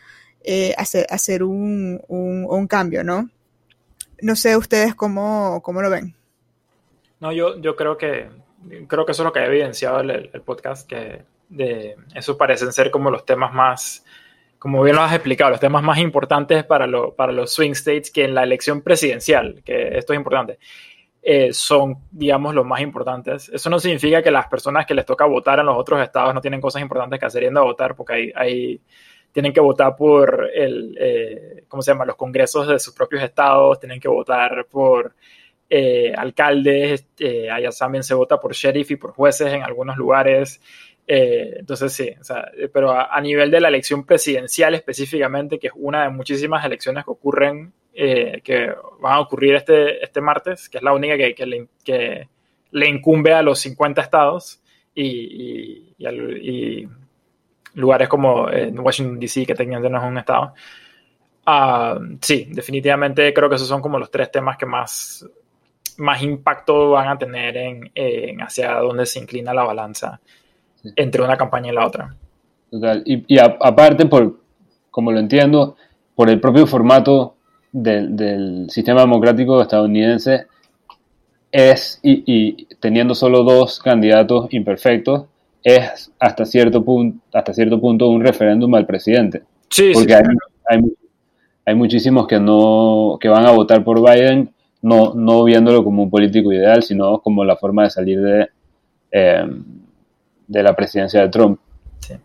eh, 0.43 0.73
hacer, 0.77 1.05
hacer 1.09 1.43
un, 1.43 2.01
un, 2.07 2.67
cambio, 2.67 3.03
¿no? 3.03 3.29
No 4.21 4.35
sé 4.35 4.57
ustedes 4.57 4.95
cómo, 4.95 5.61
cómo 5.63 5.81
lo 5.81 5.89
ven. 5.89 6.15
No, 7.19 7.31
yo, 7.31 7.59
yo 7.61 7.75
creo 7.75 7.97
que 7.97 8.29
creo 8.87 9.05
que 9.05 9.11
eso 9.11 9.23
es 9.23 9.25
lo 9.25 9.33
que 9.33 9.39
ha 9.39 9.45
evidenciado 9.45 9.99
el, 10.01 10.29
podcast, 10.41 10.87
que 10.87 11.23
de, 11.55 11.95
eso 12.15 12.37
parecen 12.37 12.71
ser 12.73 12.91
como 12.91 13.11
los 13.11 13.25
temas 13.25 13.53
más, 13.53 14.05
como 14.59 14.81
bien 14.83 14.95
lo 14.95 15.01
has 15.01 15.13
explicado, 15.13 15.51
los 15.51 15.59
temas 15.59 15.83
más 15.83 15.97
importantes 15.99 16.63
para, 16.63 16.87
lo, 16.87 17.13
para 17.15 17.31
los 17.31 17.53
swing 17.53 17.71
states 17.71 18.11
que 18.11 18.25
en 18.25 18.35
la 18.35 18.43
elección 18.43 18.81
presidencial, 18.81 19.61
que 19.63 19.97
esto 19.97 20.13
es 20.13 20.17
importante, 20.17 20.59
eh, 21.21 21.53
son, 21.53 21.97
digamos, 22.11 22.53
los 22.53 22.65
más 22.65 22.81
importantes. 22.81 23.49
Eso 23.49 23.69
no 23.69 23.79
significa 23.79 24.21
que 24.21 24.31
las 24.31 24.47
personas 24.47 24.85
que 24.85 24.93
les 24.93 25.05
toca 25.05 25.25
votar 25.25 25.59
en 25.59 25.65
los 25.65 25.77
otros 25.77 26.01
estados 26.01 26.33
no 26.33 26.41
tienen 26.41 26.59
cosas 26.59 26.81
importantes 26.81 27.19
que 27.19 27.25
hacer 27.25 27.43
yendo 27.43 27.61
a 27.61 27.63
votar, 27.63 27.95
porque 27.95 28.13
hay, 28.13 28.31
hay 28.35 28.81
tienen 29.33 29.51
que 29.51 29.59
votar 29.59 29.95
por 29.95 30.49
el, 30.53 30.95
eh, 30.99 31.63
¿cómo 31.67 31.81
se 31.81 31.91
llama?, 31.91 32.05
los 32.05 32.15
congresos 32.15 32.67
de 32.67 32.79
sus 32.79 32.93
propios 32.93 33.23
estados, 33.23 33.79
tienen 33.79 33.99
que 33.99 34.07
votar 34.07 34.67
por 34.69 35.15
eh, 35.69 36.13
alcaldes, 36.15 37.07
eh, 37.17 37.49
allá 37.49 37.71
también 37.71 38.03
se 38.03 38.13
vota 38.13 38.39
por 38.39 38.53
sheriff 38.53 38.91
y 38.91 38.95
por 38.95 39.11
jueces 39.11 39.51
en 39.51 39.63
algunos 39.63 39.97
lugares. 39.97 40.61
Eh, 41.05 41.55
entonces 41.59 41.91
sí, 41.91 42.11
pero 42.71 42.91
a, 42.91 43.19
nivel 43.19 43.51
de 43.51 43.59
la 43.59 43.67
elección 43.67 44.05
presidencial 44.05 44.73
específicamente, 44.73 45.59
que 45.59 45.67
es 45.67 45.73
una 45.75 46.03
de 46.03 46.09
muchísimas 46.09 46.63
elecciones 46.63 47.03
que 47.03 47.11
ocurren, 47.11 47.73
que 47.93 48.73
van 49.01 49.13
a 49.13 49.19
ocurrir 49.19 49.55
este, 49.55 50.03
este 50.03 50.21
martes, 50.21 50.69
que 50.69 50.77
es 50.77 50.83
la 50.83 50.93
única 50.93 51.17
que, 51.17 51.35
que, 51.35 51.45
le, 51.45 51.67
que 51.83 52.27
le, 52.71 52.87
incumbe 52.87 53.33
a 53.33 53.41
los 53.41 53.59
50 53.59 54.01
estados 54.01 54.61
y, 54.95 55.93
y, 55.97 56.87
lugares 57.75 58.07
como 58.07 58.45
Washington, 58.45 59.19
D.C., 59.19 59.45
que 59.45 59.55
técnicamente 59.55 59.89
no 59.89 60.01
es 60.01 60.03
un 60.05 60.17
estado. 60.17 60.53
Ah, 61.45 61.99
sí, 62.21 62.47
definitivamente 62.49 63.33
creo 63.33 63.49
que 63.49 63.55
esos 63.55 63.67
son 63.67 63.81
como 63.81 63.99
los 63.99 64.09
tres 64.09 64.31
temas 64.31 64.57
que 64.57 64.65
más 64.65 65.27
más 65.97 66.21
impacto 66.21 66.91
van 66.91 67.09
a 67.09 67.17
tener 67.17 67.57
en, 67.57 68.41
hacia 68.41 68.75
dónde 68.75 69.05
se 69.05 69.19
inclina 69.19 69.53
la 69.53 69.63
balanza 69.63 70.19
entre 70.95 71.21
una 71.21 71.37
campaña 71.37 71.71
y 71.71 71.75
la 71.75 71.85
otra. 71.85 72.15
Total. 72.69 73.03
Y, 73.05 73.37
aparte, 73.37 74.05
por, 74.05 74.39
como 74.89 75.11
lo 75.11 75.19
entiendo, 75.19 75.75
por 76.15 76.29
el 76.29 76.39
propio 76.39 76.65
formato 76.65 77.35
del, 77.71 78.67
sistema 78.69 79.01
democrático 79.01 79.61
estadounidense, 79.61 80.47
es, 81.51 81.99
y, 82.01 82.65
teniendo 82.79 83.13
solo 83.13 83.43
dos 83.43 83.79
candidatos 83.79 84.51
imperfectos, 84.51 85.25
es 85.63 86.11
hasta 86.19 86.45
cierto, 86.45 86.83
punto, 86.83 87.23
hasta 87.31 87.53
cierto 87.53 87.79
punto 87.79 88.09
un 88.09 88.21
referéndum 88.21 88.73
al 88.75 88.85
presidente. 88.85 89.43
Sí, 89.69 89.91
Porque 89.93 90.15
hay, 90.15 90.23
hay, 90.69 90.79
hay, 91.65 91.75
muchísimos 91.75 92.27
que, 92.27 92.39
no, 92.39 93.17
que 93.21 93.29
van 93.29 93.45
a 93.45 93.51
votar 93.51 93.83
por 93.83 94.01
Biden 94.01 94.51
no, 94.81 95.13
no 95.15 95.45
viéndolo 95.45 95.83
como 95.83 96.03
un 96.03 96.09
político 96.09 96.51
ideal, 96.51 96.83
sino 96.83 97.19
como 97.19 97.45
la 97.45 97.55
forma 97.55 97.83
de 97.83 97.89
salir 97.89 98.21
de, 98.21 98.49
eh, 99.11 99.45
de 100.53 100.63
la 100.63 100.75
presidencia 100.75 101.21
de 101.21 101.29
Trump. 101.29 101.59
Sí. 101.99 102.15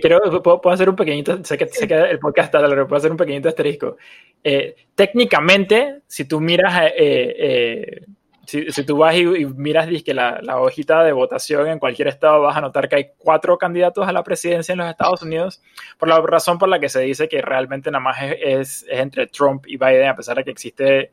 creo 0.00 0.20
que 0.20 0.40
puedo, 0.40 0.70
hacer 0.70 0.88
un 0.88 0.96
pequeñito, 0.96 1.44
sé 1.44 1.58
que, 1.58 1.66
sé 1.66 1.86
que 1.86 1.94
el 1.94 2.18
podcast 2.18 2.46
está 2.46 2.60
largo, 2.66 2.86
puedo 2.86 2.98
hacer 2.98 3.10
un 3.10 3.16
pequeñito 3.16 3.48
asterisco. 3.48 3.96
Eh, 4.42 4.74
técnicamente, 4.94 6.00
si 6.06 6.24
tú 6.24 6.40
miras, 6.40 6.92
eh, 6.96 8.04
si, 8.46 8.70
si, 8.70 8.84
tú 8.84 8.96
vas 8.96 9.16
y, 9.16 9.24
miras 9.24 9.88
que 10.02 10.14
la, 10.14 10.40
la, 10.40 10.60
hojita 10.60 11.02
de 11.04 11.12
votación 11.12 11.68
en 11.68 11.78
cualquier 11.78 12.08
estado, 12.08 12.40
vas 12.42 12.56
a 12.56 12.60
notar 12.60 12.88
que 12.88 12.96
hay 12.96 13.06
cuatro 13.18 13.58
candidatos 13.58 14.06
a 14.06 14.12
la 14.12 14.22
presidencia 14.22 14.72
en 14.72 14.78
los 14.78 14.88
Estados 14.88 15.22
Unidos, 15.22 15.60
por 15.98 16.08
la 16.08 16.20
razón 16.20 16.58
por 16.58 16.68
la 16.68 16.80
que 16.80 16.88
se 16.88 17.00
dice 17.00 17.28
que 17.28 17.42
realmente 17.42 17.90
nada 17.90 18.02
más 18.02 18.22
es, 18.22 18.36
es, 18.40 18.86
es 18.88 19.00
entre 19.00 19.26
Trump 19.26 19.64
y 19.66 19.76
Biden, 19.76 20.08
a 20.08 20.16
pesar 20.16 20.36
de 20.36 20.44
que 20.44 20.50
existe 20.52 21.10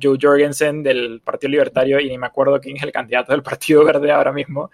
Joe 0.00 0.18
Jorgensen 0.20 0.82
del 0.82 1.20
Partido 1.22 1.50
Libertario 1.50 2.00
y 2.00 2.08
ni 2.08 2.18
me 2.18 2.26
acuerdo 2.26 2.60
quién 2.60 2.76
es 2.76 2.82
el 2.82 2.92
candidato 2.92 3.32
del 3.32 3.42
Partido 3.42 3.84
Verde 3.84 4.10
ahora 4.10 4.32
mismo, 4.32 4.70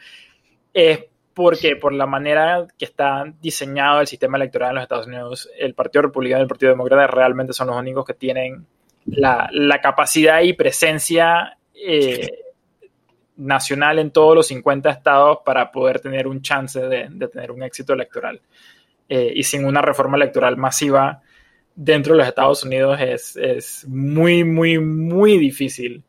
es 0.79 1.05
porque 1.35 1.77
por 1.77 1.93
la 1.93 2.07
manera 2.07 2.67
que 2.77 2.85
está 2.85 3.25
diseñado 3.41 4.01
el 4.01 4.07
sistema 4.07 4.37
electoral 4.37 4.71
en 4.71 4.75
los 4.77 4.83
Estados 4.83 5.07
Unidos, 5.07 5.51
el 5.59 5.75
Partido 5.75 6.03
Republicano 6.03 6.41
y 6.41 6.43
el 6.43 6.49
Partido 6.49 6.71
Demócrata 6.71 7.07
realmente 7.07 7.53
son 7.53 7.69
los 7.69 7.77
únicos 7.77 8.05
que 8.05 8.15
tienen 8.15 8.67
la, 9.07 9.81
capacidad 9.83 10.41
y 10.43 10.53
presencia 10.53 11.57
eh, 11.75 12.29
nacional 13.37 13.99
en 13.99 14.11
todos 14.11 14.35
los 14.35 14.47
50 14.49 14.91
estados 14.91 15.39
para 15.45 15.71
poder 15.71 16.01
tener 16.01 16.27
un 16.27 16.43
chance 16.43 16.81
de, 16.81 17.09
tener 17.29 17.51
un 17.51 17.63
éxito 17.63 17.93
electoral. 17.93 18.41
Eh, 19.09 19.33
y 19.35 19.43
sin 19.43 19.65
una 19.65 19.81
reforma 19.81 20.17
electoral 20.17 20.57
masiva, 20.57 21.23
dentro 21.75 22.13
de 22.13 22.19
los 22.19 22.29
Estados 22.29 22.65
Unidos 22.65 23.01
es, 23.01 23.37
es 23.37 23.87
muy, 23.89 24.45
muy, 24.45 24.79
muy 24.79 25.39
difícil 25.39 26.05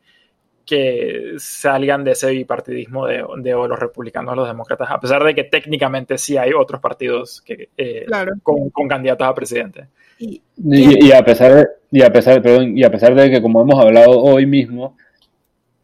que 0.69 1.33
salgan 1.39 2.03
de 2.03 2.11
ese 2.11 2.29
bipartidismo 2.29 3.07
de, 3.07 3.25
de 3.37 3.51
los 3.53 3.79
republicanos 3.79 4.33
o 4.33 4.35
los 4.35 4.47
demócratas, 4.47 4.91
a 4.91 4.99
pesar 4.99 5.23
de 5.23 5.33
que 5.33 5.45
técnicamente 5.45 6.15
sí 6.19 6.37
hay 6.37 6.53
otros 6.53 6.79
partidos 6.79 7.41
que, 7.41 7.69
eh, 7.75 8.05
con, 8.43 8.69
con, 8.69 8.87
candidatos 8.87 9.27
a 9.27 9.33
presidente. 9.33 9.87
Y, 10.19 10.43
y, 10.57 11.11
a 11.11 11.25
pesar 11.25 11.55
de, 11.55 11.67
y, 11.89 12.03
a 12.03 12.13
pesar, 12.13 12.39
perdón, 12.43 12.77
y 12.77 12.83
a 12.83 12.91
pesar 12.91 13.15
de 13.15 13.31
que, 13.31 13.41
como 13.41 13.63
hemos 13.63 13.83
hablado 13.83 14.21
hoy 14.21 14.45
mismo, 14.45 14.95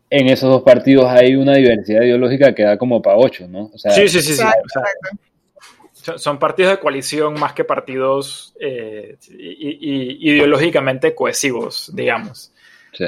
en 0.08 0.30
esos 0.30 0.52
dos 0.52 0.62
partidos 0.62 1.08
hay 1.08 1.36
una 1.36 1.56
diversidad 1.56 2.04
ideológica 2.04 2.54
que 2.54 2.62
da 2.62 2.78
como 2.78 3.02
para 3.02 3.18
ocho, 3.18 3.48
¿no? 3.48 3.72
O 3.74 3.78
sea, 3.80 3.90
sí, 3.90 4.08
sí, 4.08 4.22
sí. 4.22 4.36
sí. 4.36 4.44
Son 6.18 6.38
partidos 6.38 6.74
de 6.74 6.80
coalición 6.80 7.40
más 7.40 7.54
que 7.54 7.64
partidos 7.64 8.54
eh, 8.60 9.18
ideológicamente 9.32 11.16
cohesivos, 11.16 11.90
digamos. 11.92 12.54
Sí. 12.94 13.06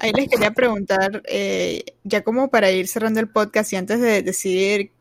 Ahí 0.00 0.12
les 0.12 0.28
quería 0.28 0.50
preguntar, 0.52 1.22
eh, 1.26 1.84
ya 2.02 2.22
como 2.22 2.50
para 2.50 2.70
ir 2.70 2.88
cerrando 2.88 3.20
el 3.20 3.28
podcast 3.28 3.72
y 3.72 3.76
antes 3.76 4.00
de 4.00 4.22
decidir 4.22 4.92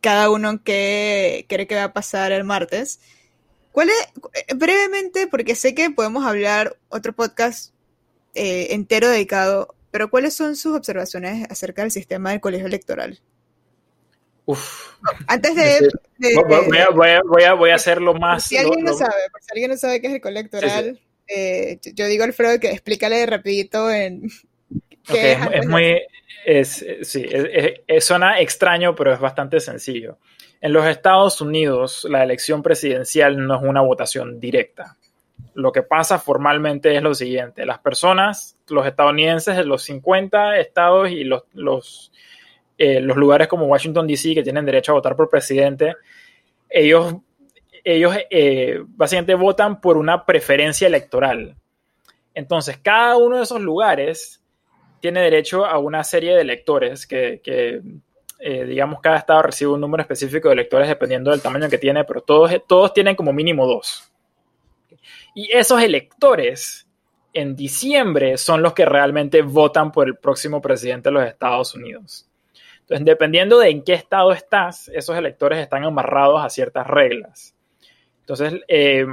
cada 0.00 0.30
uno 0.30 0.62
qué 0.62 1.46
cree 1.48 1.66
que 1.66 1.74
va 1.74 1.84
a 1.84 1.92
pasar 1.92 2.32
el 2.32 2.44
martes, 2.44 3.00
¿cuál 3.72 3.88
es, 3.90 4.56
brevemente, 4.56 5.26
porque 5.26 5.54
sé 5.54 5.74
que 5.74 5.90
podemos 5.90 6.24
hablar 6.24 6.76
otro 6.88 7.12
podcast 7.12 7.74
eh, 8.34 8.68
entero 8.70 9.08
dedicado, 9.08 9.74
pero 9.90 10.10
¿cuáles 10.10 10.34
son 10.34 10.56
sus 10.56 10.76
observaciones 10.76 11.46
acerca 11.50 11.82
del 11.82 11.90
sistema 11.90 12.30
del 12.30 12.40
colegio 12.40 12.66
electoral? 12.66 13.20
Antes 15.26 15.54
de, 15.54 15.90
voy, 16.44 16.78
a, 17.44 17.54
voy, 17.54 17.70
a, 17.70 17.74
hacerlo 17.74 18.14
más. 18.14 18.44
Si 18.44 18.56
alguien 18.56 18.84
no 18.84 18.94
sabe, 18.94 19.12
si 19.40 19.52
alguien 19.52 19.70
no 19.70 19.76
sabe 19.76 20.00
qué 20.00 20.08
es 20.08 20.14
el 20.14 20.20
colectoral, 20.20 21.00
eh, 21.34 21.78
yo 21.94 22.06
digo 22.06 22.24
Alfredo 22.24 22.58
que 22.58 22.70
explícale 22.70 23.24
rapidito 23.26 23.90
en. 23.90 24.28
es, 25.08 25.66
muy. 25.66 26.02
Es, 26.44 26.84
sí, 27.02 27.26
es, 27.86 28.04
suena 28.04 28.40
extraño, 28.40 28.94
pero 28.94 29.12
es 29.12 29.20
bastante 29.20 29.60
sencillo. 29.60 30.18
En 30.60 30.72
los 30.72 30.86
Estados 30.86 31.40
Unidos, 31.40 32.06
la 32.08 32.22
elección 32.22 32.62
presidencial 32.62 33.46
no 33.46 33.56
es 33.56 33.62
una 33.62 33.80
votación 33.80 34.40
directa. 34.40 34.96
Lo 35.54 35.72
que 35.72 35.82
pasa 35.82 36.18
formalmente 36.18 36.94
es 36.94 37.02
lo 37.02 37.14
siguiente: 37.14 37.66
las 37.66 37.78
personas, 37.78 38.56
los 38.68 38.86
estadounidenses 38.86 39.56
de 39.56 39.64
los 39.64 39.82
50 39.82 40.58
estados 40.58 41.10
y 41.10 41.24
los, 41.24 41.44
los 41.52 42.12
eh, 42.82 42.98
los 42.98 43.18
lugares 43.18 43.46
como 43.46 43.66
Washington, 43.66 44.06
D.C., 44.06 44.34
que 44.34 44.42
tienen 44.42 44.64
derecho 44.64 44.92
a 44.92 44.94
votar 44.94 45.14
por 45.14 45.28
presidente, 45.28 45.96
ellos, 46.70 47.14
ellos 47.84 48.16
eh, 48.30 48.82
básicamente 48.86 49.34
votan 49.34 49.80
por 49.80 49.96
una 49.96 50.24
preferencia 50.24 50.86
electoral. 50.86 51.56
Entonces, 52.34 52.78
cada 52.78 53.16
uno 53.16 53.38
de 53.38 53.42
esos 53.42 53.60
lugares 53.60 54.42
tiene 55.00 55.20
derecho 55.20 55.64
a 55.64 55.78
una 55.78 56.04
serie 56.04 56.34
de 56.34 56.42
electores 56.42 57.06
que, 57.06 57.40
eh, 57.44 58.64
digamos, 58.64 59.00
cada 59.00 59.18
estado 59.18 59.42
recibe 59.42 59.72
un 59.72 59.80
número 59.80 60.02
específico 60.02 60.48
de 60.48 60.54
electores 60.54 60.88
dependiendo 60.88 61.30
del 61.30 61.42
tamaño 61.42 61.68
que 61.68 61.78
tiene, 61.78 62.04
pero 62.04 62.20
todos, 62.20 62.52
todos 62.66 62.92
tienen 62.92 63.16
como 63.16 63.32
mínimo 63.32 63.66
dos. 63.66 64.10
Y 65.34 65.50
esos 65.52 65.82
electores 65.82 66.86
en 67.32 67.54
diciembre 67.56 68.36
son 68.36 68.62
los 68.62 68.74
que 68.74 68.84
realmente 68.84 69.42
votan 69.42 69.92
por 69.92 70.06
el 70.06 70.16
próximo 70.16 70.60
presidente 70.60 71.08
de 71.08 71.12
los 71.12 71.24
Estados 71.24 71.74
Unidos. 71.74 72.28
Entonces, 72.80 73.06
dependiendo 73.06 73.58
de 73.58 73.70
en 73.70 73.84
qué 73.84 73.94
estado 73.94 74.32
estás, 74.32 74.88
esos 74.88 75.16
electores 75.16 75.60
están 75.60 75.84
amarrados 75.84 76.44
a 76.44 76.50
ciertas 76.50 76.86
reglas. 76.86 77.54
Entonces, 78.30 78.60
eh, 78.68 79.04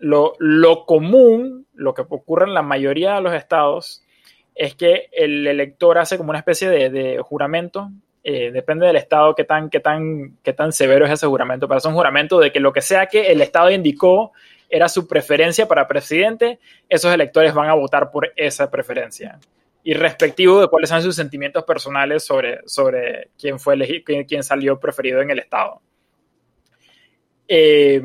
lo, 0.00 0.84
común, 0.84 1.66
lo 1.72 1.94
que 1.94 2.02
ocurre 2.02 2.44
en 2.44 2.52
la 2.52 2.60
mayoría 2.60 3.14
de 3.14 3.22
los 3.22 3.32
estados, 3.32 4.02
es 4.54 4.74
que 4.74 5.08
el 5.12 5.46
elector 5.46 5.96
hace 5.96 6.18
como 6.18 6.28
una 6.28 6.40
especie 6.40 6.68
de, 6.68 7.18
juramento 7.22 7.90
Eh, 8.22 8.50
depende 8.52 8.86
del 8.86 8.96
Estado 8.96 9.34
qué 9.34 9.44
tan, 9.44 9.70
qué, 9.70 9.80
tan, 9.80 10.36
qué 10.42 10.52
tan 10.52 10.72
severo 10.72 11.06
es 11.06 11.12
ese 11.12 11.26
juramento, 11.26 11.66
pero 11.66 11.78
es 11.78 11.86
un 11.86 11.94
juramento 11.94 12.38
de 12.38 12.52
que 12.52 12.60
lo 12.60 12.70
que 12.70 12.82
sea 12.82 13.06
que 13.06 13.32
el 13.32 13.40
Estado 13.40 13.70
indicó 13.70 14.32
era 14.68 14.90
su 14.90 15.08
preferencia 15.08 15.66
para 15.66 15.88
presidente, 15.88 16.58
esos 16.86 17.14
electores 17.14 17.54
van 17.54 17.70
a 17.70 17.74
votar 17.74 18.10
por 18.10 18.30
esa 18.36 18.70
preferencia. 18.70 19.38
Y 19.82 19.94
respectivo 19.94 20.60
de 20.60 20.68
cuáles 20.68 20.90
son 20.90 21.00
sus 21.00 21.16
sentimientos 21.16 21.64
personales 21.64 22.22
sobre, 22.22 22.60
sobre 22.66 23.30
quién, 23.38 23.58
fue 23.58 24.04
quién, 24.04 24.42
salió 24.42 24.78
preferido 24.78 25.22
en 25.22 25.30
el 25.30 25.38
Estado. 25.38 25.80
Eh, 27.48 28.02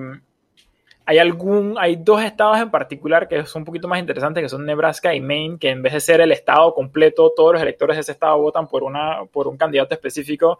hay, 1.06 1.19
algún, 1.19 1.76
hay 1.77 1.98
dos 1.98 2.22
estados 2.23 2.57
en 2.60 2.72
particular 2.72 3.27
que 3.27 3.45
son 3.45 3.61
un 3.61 3.65
poquito 3.65 3.88
más 3.88 3.99
interesantes, 3.99 4.41
que 4.41 4.49
son 4.49 4.65
Nebraska 4.65 5.14
y 5.14 5.22
Maine, 5.22 5.57
que 5.60 5.69
en 5.69 5.82
vez 5.82 5.94
de 5.94 5.99
ser 5.99 6.22
el 6.22 6.32
estado 6.32 6.73
completo, 6.73 7.32
todos 7.36 7.53
los 7.53 7.61
electores 7.61 7.98
de 7.98 8.02
ese 8.02 8.11
estado 8.14 8.40
votan 8.40 8.68
por, 8.68 8.84
una, 8.84 9.23
por 9.32 9.48
un 9.48 9.57
candidato 9.57 9.94
específico, 9.94 10.60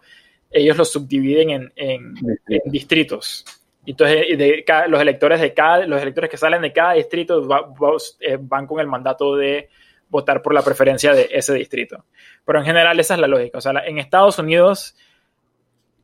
ellos 0.50 0.76
los 0.76 0.92
subdividen 0.92 1.50
en, 1.50 1.72
en, 1.74 2.14
distritos. 2.66 3.44
Entonces, 3.84 4.38
de, 4.38 4.64
los 4.88 5.00
electores 5.00 5.40
de 5.40 5.52
cada, 5.52 5.86
los 5.86 6.00
electores 6.00 6.30
que 6.30 6.36
salen 6.36 6.62
de 6.62 6.72
cada 6.72 6.92
distrito 6.92 7.42
eh, 8.20 8.38
van 8.40 8.66
con 8.66 8.80
el 8.80 8.86
mandato 8.86 9.36
de 9.36 9.68
votar 10.08 10.42
por 10.42 10.54
la 10.54 10.62
preferencia 10.62 11.12
de 11.12 11.28
ese 11.32 11.54
distrito. 11.54 12.04
Pero 12.44 12.60
en 12.60 12.64
general 12.64 12.98
esa 13.00 13.14
es 13.14 13.20
la 13.20 13.26
lógica. 13.26 13.58
O 13.58 13.60
sea, 13.60 13.72
en 13.84 13.98
Estados 13.98 14.38
Unidos 14.38 14.96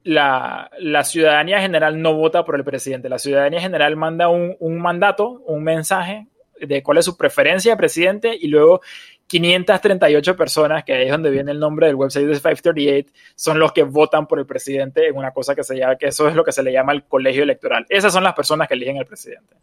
la, 0.05 0.71
ciudadanía 1.05 1.61
general 1.61 2.01
no 2.01 2.15
vota 2.15 2.45
por 2.45 2.57
el 2.57 2.65
presidente. 2.65 3.09
La 3.09 3.19
ciudadanía 3.19 3.61
general 3.61 3.97
manda 3.97 4.29
un, 4.29 4.79
mandato, 4.79 5.43
un 5.47 5.63
mensaje 5.63 6.27
de 6.61 6.83
cuál 6.83 6.99
es 6.99 7.05
su 7.05 7.17
preferencia 7.17 7.73
de 7.73 7.77
presidente 7.77 8.37
y 8.39 8.49
luego 8.49 8.81
538 9.27 10.37
personas, 10.37 10.85
que 10.85 10.93
ahí 10.93 11.07
es 11.07 11.11
donde 11.11 11.31
viene 11.31 11.53
el 11.53 11.59
nombre 11.59 11.87
del 11.87 11.97
website 11.97 12.27
de 12.27 12.35
538, 12.35 13.13
son 13.35 13.59
los 13.59 13.73
que 13.73 13.83
votan 13.83 14.27
por 14.27 14.39
el 14.39 14.47
presidente 14.47 15.09
en 15.09 15.17
una 15.17 15.33
cosa 15.33 15.55
que 15.55 15.65
se 15.65 15.77
llama, 15.77 15.97
que 15.97 16.07
eso 16.07 16.29
es 16.29 16.35
lo 16.35 16.45
que 16.45 16.53
se 16.53 16.63
le 16.63 16.73
llama 16.73 16.93
el 16.93 17.05
colegio 17.05 17.43
electoral. 17.43 17.87
Esas 17.89 18.13
son 18.13 18.25
las 18.25 18.35
personas 18.35 18.69
que 18.69 18.75
eligen 18.75 18.99
al 18.99 19.07
presidente. 19.07 19.57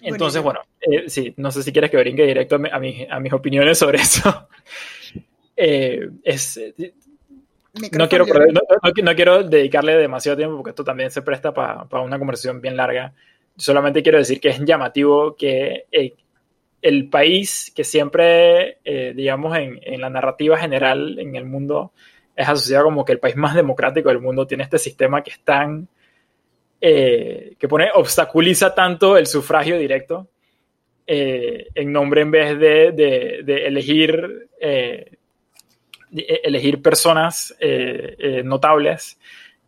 Entonces, 0.00 0.42
bueno, 0.42 0.60
eh, 0.80 1.08
sí, 1.08 1.34
no 1.38 1.50
sé 1.50 1.62
si 1.62 1.72
quieres 1.72 1.90
que 1.90 1.96
brinque 1.96 2.24
directo 2.24 2.56
a, 2.56 2.76
a, 2.76 3.20
mis 3.20 3.32
opiniones 3.32 3.78
sobre 3.78 3.98
eso. 3.98 4.48
Eh, 5.60 6.08
es, 6.22 6.60
no 7.74 8.08
quiero, 8.08 8.24
no, 8.26 9.14
quiero 9.14 9.42
dedicarle 9.42 9.96
demasiado 9.96 10.36
tiempo 10.36 10.56
porque 10.56 10.70
esto 10.70 10.84
también 10.84 11.10
se 11.10 11.22
presta 11.22 11.52
para 11.52 12.02
una 12.02 12.18
conversación 12.18 12.60
bien 12.60 12.76
larga. 12.76 13.12
Solamente 13.56 14.02
quiero 14.02 14.18
decir 14.18 14.40
que 14.40 14.48
es 14.48 14.60
llamativo 14.64 15.36
que 15.36 15.86
eh, 15.90 16.14
el 16.80 17.08
país 17.08 17.72
que 17.74 17.84
siempre, 17.84 18.78
eh, 18.84 19.12
digamos, 19.14 19.56
en, 19.56 19.80
en, 19.82 20.00
la 20.00 20.10
narrativa 20.10 20.56
general 20.56 21.18
en 21.18 21.36
el 21.36 21.44
mundo 21.44 21.92
es 22.34 22.48
asociado 22.48 22.84
como 22.84 23.04
que 23.04 23.12
el 23.12 23.18
país 23.18 23.36
más 23.36 23.54
democrático 23.54 24.08
del 24.08 24.20
mundo 24.20 24.46
tiene 24.46 24.62
este 24.62 24.78
sistema 24.78 25.22
que 25.22 25.32
es 25.32 25.40
tan, 25.40 25.88
eh, 26.80 27.54
que 27.58 27.68
pone, 27.68 27.88
obstaculiza 27.94 28.74
tanto 28.74 29.16
el 29.16 29.26
sufragio 29.26 29.78
directo 29.78 30.28
en 31.10 31.90
nombre 31.90 32.20
en 32.20 32.30
vez 32.30 32.58
de, 32.58 32.92
de, 32.92 33.40
de 33.42 33.66
elegir 33.66 34.50
elegir 36.12 36.82
personas 36.82 37.54
eh, 37.60 38.16
eh, 38.18 38.42
notables 38.44 39.18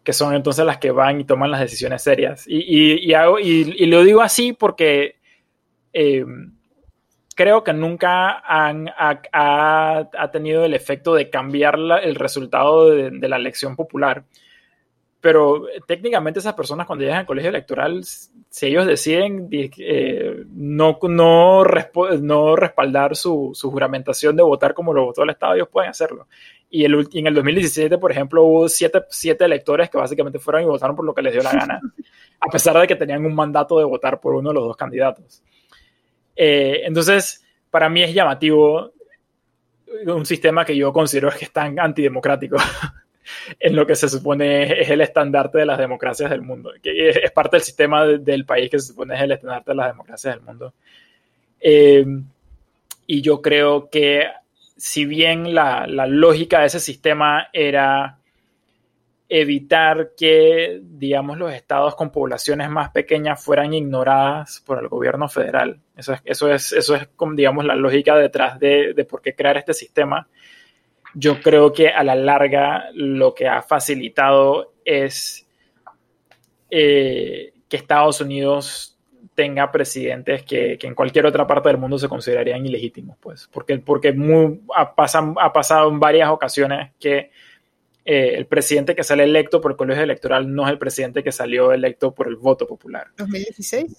que 0.02 0.12
son 0.12 0.34
entonces 0.34 0.64
las 0.64 0.78
que 0.78 0.90
van 0.90 1.20
y 1.20 1.24
toman 1.24 1.50
las 1.50 1.60
decisiones 1.60 2.02
serias. 2.02 2.44
Y, 2.46 3.12
hago, 3.12 3.38
y, 3.38 3.86
lo 3.86 4.02
digo 4.02 4.22
así 4.22 4.52
porque 4.52 5.16
eh, 5.92 6.24
creo 7.34 7.62
que 7.62 7.72
nunca 7.72 8.38
han, 8.38 8.90
ha, 8.98 10.30
tenido 10.32 10.64
el 10.64 10.74
efecto 10.74 11.14
de 11.14 11.28
cambiar 11.28 11.78
el 12.02 12.14
resultado 12.14 12.90
de, 12.90 13.28
la 13.28 13.36
elección 13.36 13.76
popular. 13.76 14.24
Pero 15.20 15.66
técnicamente 15.86 16.40
esas 16.40 16.54
personas 16.54 16.86
cuando 16.86 17.04
llegan 17.04 17.20
al 17.20 17.26
colegio 17.26 17.50
electoral, 17.50 18.02
si 18.04 18.66
ellos 18.66 18.86
deciden 18.86 19.50
no, 20.54 20.98
no, 21.02 21.64
no, 22.20 22.56
respaldar 22.56 23.14
su, 23.14 23.50
su, 23.52 23.70
juramentación 23.70 24.34
de 24.34 24.42
votar 24.42 24.72
como 24.72 24.94
lo 24.94 25.04
votó 25.04 25.22
el 25.22 25.30
Estado, 25.30 25.54
ellos 25.54 25.68
pueden 25.68 25.90
hacerlo. 25.90 26.26
Y 26.70 26.84
el, 26.84 27.06
en 27.12 27.26
el 27.26 27.34
2017, 27.34 27.98
por 27.98 28.12
ejemplo, 28.12 28.44
hubo 28.44 28.68
siete, 28.68 29.02
siete, 29.10 29.44
electores 29.44 29.90
que 29.90 29.98
básicamente 29.98 30.38
fueron 30.38 30.62
y 30.62 30.66
votaron 30.66 30.96
por 30.96 31.04
lo 31.04 31.12
que 31.12 31.20
les 31.20 31.34
dio 31.34 31.42
la 31.42 31.52
gana, 31.52 31.80
a 32.40 32.46
pesar 32.48 32.78
de 32.78 32.86
que 32.86 32.96
tenían 32.96 33.26
un 33.26 33.34
mandato 33.34 33.78
de 33.78 33.84
votar 33.84 34.20
por 34.20 34.34
uno 34.34 34.50
de 34.50 34.54
los 34.54 34.64
dos 34.64 34.76
candidatos. 34.76 35.42
Eh, 36.34 36.82
entonces, 36.84 37.44
para 37.70 37.90
mí 37.90 38.02
es 38.02 38.14
llamativo 38.14 38.92
un 40.06 40.24
sistema 40.24 40.64
que 40.64 40.76
yo 40.76 40.92
considero 40.92 41.30
que 41.30 41.44
es 41.44 41.52
tan 41.52 41.78
antidemocrático. 41.78 42.56
en 43.58 43.76
lo 43.76 43.86
que 43.86 43.96
se 43.96 44.08
supone 44.08 44.80
es 44.82 44.90
el 44.90 45.00
estandarte 45.00 45.58
de 45.58 45.66
las 45.66 45.78
democracias 45.78 46.30
del 46.30 46.42
mundo, 46.42 46.72
que 46.82 47.10
es 47.10 47.30
parte 47.32 47.56
del 47.56 47.64
sistema 47.64 48.06
del 48.06 48.44
país 48.44 48.70
que 48.70 48.78
se 48.78 48.88
supone 48.88 49.14
es 49.14 49.22
el 49.22 49.32
estandarte 49.32 49.70
de 49.70 49.76
las 49.76 49.88
democracias 49.88 50.34
del 50.34 50.44
mundo. 50.44 50.74
Eh, 51.60 52.04
y 53.06 53.22
yo 53.22 53.42
creo 53.42 53.90
que 53.90 54.24
si 54.76 55.04
bien 55.04 55.54
la, 55.54 55.86
lógica 55.86 56.60
de 56.60 56.66
ese 56.66 56.80
sistema 56.80 57.48
era 57.52 58.18
evitar 59.28 60.12
que, 60.16 60.80
digamos, 60.82 61.38
los 61.38 61.52
estados 61.52 61.94
con 61.94 62.10
poblaciones 62.10 62.70
más 62.70 62.90
pequeñas 62.90 63.42
fueran 63.44 63.74
ignoradas 63.74 64.62
por 64.64 64.78
el 64.78 64.88
gobierno 64.88 65.28
federal. 65.28 65.80
Eso 65.96 66.14
es, 66.14 66.20
eso 66.24 66.50
es, 66.50 66.72
eso 66.72 66.94
es 66.94 67.08
digamos, 67.34 67.64
la 67.64 67.74
lógica 67.74 68.16
detrás 68.16 68.58
de, 68.58 68.94
de 68.94 69.04
por 69.04 69.20
qué 69.20 69.34
crear 69.34 69.56
este 69.56 69.74
sistema 69.74 70.26
yo 71.14 71.40
creo 71.40 71.72
que 71.72 71.88
a 71.88 72.02
la 72.04 72.14
larga 72.14 72.90
lo 72.94 73.34
que 73.34 73.48
ha 73.48 73.62
facilitado 73.62 74.74
es 74.84 75.46
eh, 76.70 77.52
que 77.68 77.76
Estados 77.76 78.20
Unidos 78.20 78.98
tenga 79.34 79.70
presidentes 79.72 80.42
que, 80.42 80.78
en 80.80 80.94
cualquier 80.94 81.26
otra 81.26 81.46
parte 81.46 81.68
del 81.68 81.78
mundo 81.78 81.98
se 81.98 82.08
considerarían 82.08 82.64
ilegítimos, 82.66 83.16
pues, 83.20 83.48
porque, 83.50 83.78
porque 83.78 84.12
muy, 84.12 84.60
ha, 84.76 84.94
ha 84.94 85.52
pasado 85.52 85.88
en 85.88 85.98
varias 85.98 86.30
ocasiones 86.30 86.92
que 86.98 87.30
eh, 88.04 88.34
el 88.34 88.46
presidente 88.46 88.94
que 88.94 89.04
sale 89.04 89.24
electo 89.24 89.60
por 89.60 89.72
el 89.72 89.76
colegio 89.76 90.02
electoral 90.02 90.52
no 90.52 90.64
es 90.66 90.72
el 90.72 90.78
presidente 90.78 91.22
que 91.22 91.32
salió 91.32 91.72
electo 91.72 92.14
por 92.14 92.28
el 92.28 92.36
voto 92.36 92.66
popular. 92.66 93.08
¿2016? 93.16 93.96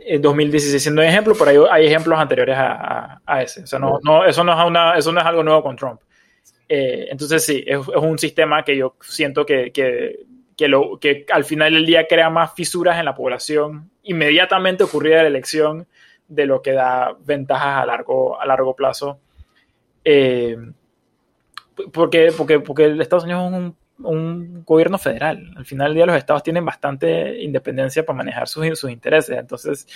En 0.00 0.22
2016 0.22 0.82
siendo 0.82 1.02
ejemplo, 1.02 1.34
pero 1.38 1.70
hay, 1.70 1.86
ejemplos 1.86 2.18
anteriores 2.18 2.56
a, 2.58 3.20
ese. 3.42 3.62
no, 3.78 3.98
no, 4.02 4.24
eso, 4.24 4.42
no 4.44 4.60
es 4.60 4.66
una, 4.66 4.96
eso 4.96 5.12
no 5.12 5.20
es 5.20 5.26
algo 5.26 5.42
nuevo 5.42 5.62
con 5.62 5.76
Trump. 5.76 6.00
Eh, 6.68 7.08
entonces 7.10 7.44
sí, 7.44 7.64
es, 7.66 7.78
un 7.88 8.18
sistema 8.18 8.64
que 8.64 8.76
yo 8.76 8.96
siento 9.00 9.46
que, 9.46 9.72
que, 9.72 10.26
que, 10.56 10.68
lo, 10.68 10.98
que 10.98 11.24
al 11.30 11.44
final 11.44 11.72
del 11.72 11.86
día 11.86 12.06
crea 12.06 12.28
más 12.30 12.54
fisuras 12.54 12.98
en 12.98 13.06
la 13.06 13.14
población 13.14 13.90
inmediatamente 14.02 14.84
ocurrida 14.84 15.22
la 15.22 15.28
elección 15.28 15.86
de 16.26 16.46
lo 16.46 16.62
que 16.62 16.72
da 16.72 17.16
ventajas 17.24 17.82
a 17.82 17.86
largo, 17.86 18.40
a 18.40 18.46
largo 18.46 18.74
plazo. 18.74 19.20
Eh, 20.04 20.56
porque, 21.92 22.32
porque, 22.36 22.60
porque 22.60 22.96
Estados 23.00 23.24
Unidos 23.24 23.46
es 23.46 23.52
un 23.52 23.76
un 24.00 24.64
gobierno 24.64 24.98
federal. 24.98 25.52
Al 25.56 25.64
final 25.64 25.88
del 25.88 25.94
día 25.96 26.06
los 26.06 26.16
estados 26.16 26.42
tienen 26.42 26.64
bastante 26.64 27.42
independencia 27.42 28.04
para 28.04 28.16
manejar 28.16 28.48
sus, 28.48 28.78
sus 28.78 28.90
intereses. 28.90 29.38
Entonces, 29.38 29.86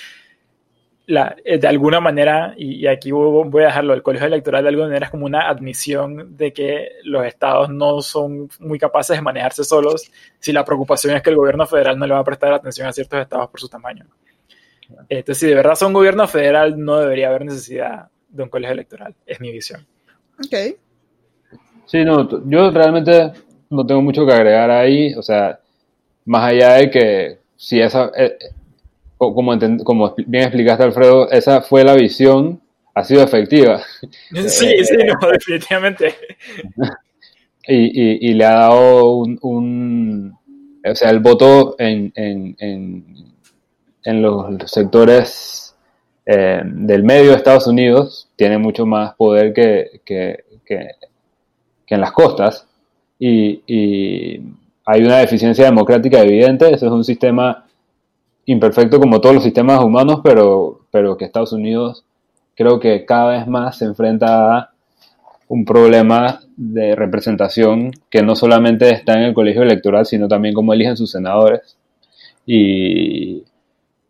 la, 1.06 1.34
eh, 1.44 1.58
de 1.58 1.66
alguna 1.66 2.00
manera, 2.00 2.54
y, 2.56 2.86
aquí 2.86 3.10
voy 3.10 3.62
a 3.62 3.66
dejarlo, 3.66 3.94
el 3.94 4.02
colegio 4.02 4.26
electoral 4.26 4.62
de 4.62 4.68
alguna 4.68 4.86
manera 4.88 5.06
es 5.06 5.10
como 5.10 5.26
una 5.26 5.48
admisión 5.48 6.36
de 6.36 6.52
que 6.52 6.88
los 7.04 7.24
estados 7.26 7.70
no 7.70 8.00
son 8.02 8.48
muy 8.60 8.78
capaces 8.78 9.16
de 9.16 9.22
manejarse 9.22 9.64
solos 9.64 10.10
si 10.38 10.52
la 10.52 10.64
preocupación 10.64 11.16
es 11.16 11.22
que 11.22 11.30
el 11.30 11.36
gobierno 11.36 11.66
federal 11.66 11.98
no 11.98 12.06
le 12.06 12.14
va 12.14 12.20
a 12.20 12.24
prestar 12.24 12.52
atención 12.52 12.86
a 12.86 12.92
ciertos 12.92 13.20
estados 13.20 13.48
por 13.50 13.60
su 13.60 13.68
tamaño. 13.68 14.06
Entonces, 15.08 15.38
si 15.38 15.46
de 15.46 15.54
verdad 15.54 15.74
son 15.74 15.92
gobierno 15.92 16.28
federal, 16.28 16.78
no 16.78 16.98
debería 16.98 17.28
haber 17.28 17.46
necesidad 17.46 18.08
de 18.28 18.42
un 18.42 18.48
colegio 18.48 18.72
electoral, 18.72 19.14
es 19.26 19.40
mi 19.40 19.50
visión. 19.50 19.86
Ok. 20.38 20.76
Sí, 21.86 22.04
no, 22.04 22.28
yo 22.48 22.70
realmente 22.70 23.32
no 23.72 23.86
tengo 23.86 24.02
mucho 24.02 24.26
que 24.26 24.32
agregar 24.32 24.70
ahí, 24.70 25.14
o 25.14 25.22
sea, 25.22 25.58
más 26.24 26.50
allá 26.50 26.74
de 26.74 26.90
que 26.90 27.38
si 27.56 27.80
esa, 27.80 28.10
eh, 28.16 28.36
como, 29.16 29.58
como 29.84 30.14
bien 30.26 30.44
explicaste 30.44 30.84
Alfredo, 30.84 31.30
esa 31.30 31.62
fue 31.62 31.84
la 31.84 31.94
visión, 31.94 32.60
ha 32.94 33.04
sido 33.04 33.22
efectiva. 33.22 33.82
Sí, 34.46 34.84
sí, 34.84 34.96
no, 34.96 35.28
definitivamente. 35.32 36.14
Y, 37.66 38.28
y, 38.28 38.34
le 38.34 38.44
ha 38.44 38.54
dado 38.54 39.14
un, 39.14 40.36
o 40.84 40.94
sea, 40.94 41.10
el 41.10 41.20
voto 41.20 41.76
en, 41.78 42.12
en, 42.16 42.56
en, 44.02 44.22
los 44.22 44.70
sectores 44.70 45.76
eh, 46.26 46.60
del 46.64 47.04
medio 47.04 47.30
de 47.30 47.36
Estados 47.36 47.68
Unidos 47.68 48.28
tiene 48.34 48.58
mucho 48.58 48.84
más 48.84 49.14
poder 49.14 49.52
que, 49.52 50.00
que, 50.04 50.44
que, 50.66 50.90
que 51.86 51.94
en 51.94 52.00
las 52.00 52.10
costas 52.10 52.66
y, 53.24 54.40
hay 54.84 55.04
una 55.04 55.18
deficiencia 55.18 55.64
democrática 55.64 56.20
evidente. 56.20 56.66
Ese 56.66 56.86
es 56.86 56.92
un 56.92 57.04
sistema 57.04 57.66
imperfecto 58.46 58.98
como 58.98 59.20
todos 59.20 59.36
los 59.36 59.44
sistemas 59.44 59.82
humanos, 59.82 60.20
pero, 60.24 60.80
pero 60.90 61.16
que 61.16 61.24
Estados 61.24 61.52
Unidos 61.52 62.04
creo 62.56 62.80
que 62.80 63.04
cada 63.04 63.30
vez 63.30 63.46
más 63.46 63.78
se 63.78 63.84
enfrenta 63.84 64.56
a 64.56 64.70
un 65.46 65.64
problema 65.64 66.40
de 66.56 66.96
representación 66.96 67.92
que 68.10 68.22
no 68.22 68.34
solamente 68.34 68.90
está 68.90 69.12
en 69.14 69.22
el 69.22 69.34
colegio 69.34 69.62
electoral, 69.62 70.04
sino 70.04 70.26
también 70.26 70.54
cómo 70.54 70.72
eligen 70.72 70.96
sus 70.96 71.12
senadores. 71.12 71.76
Y, 72.44 73.44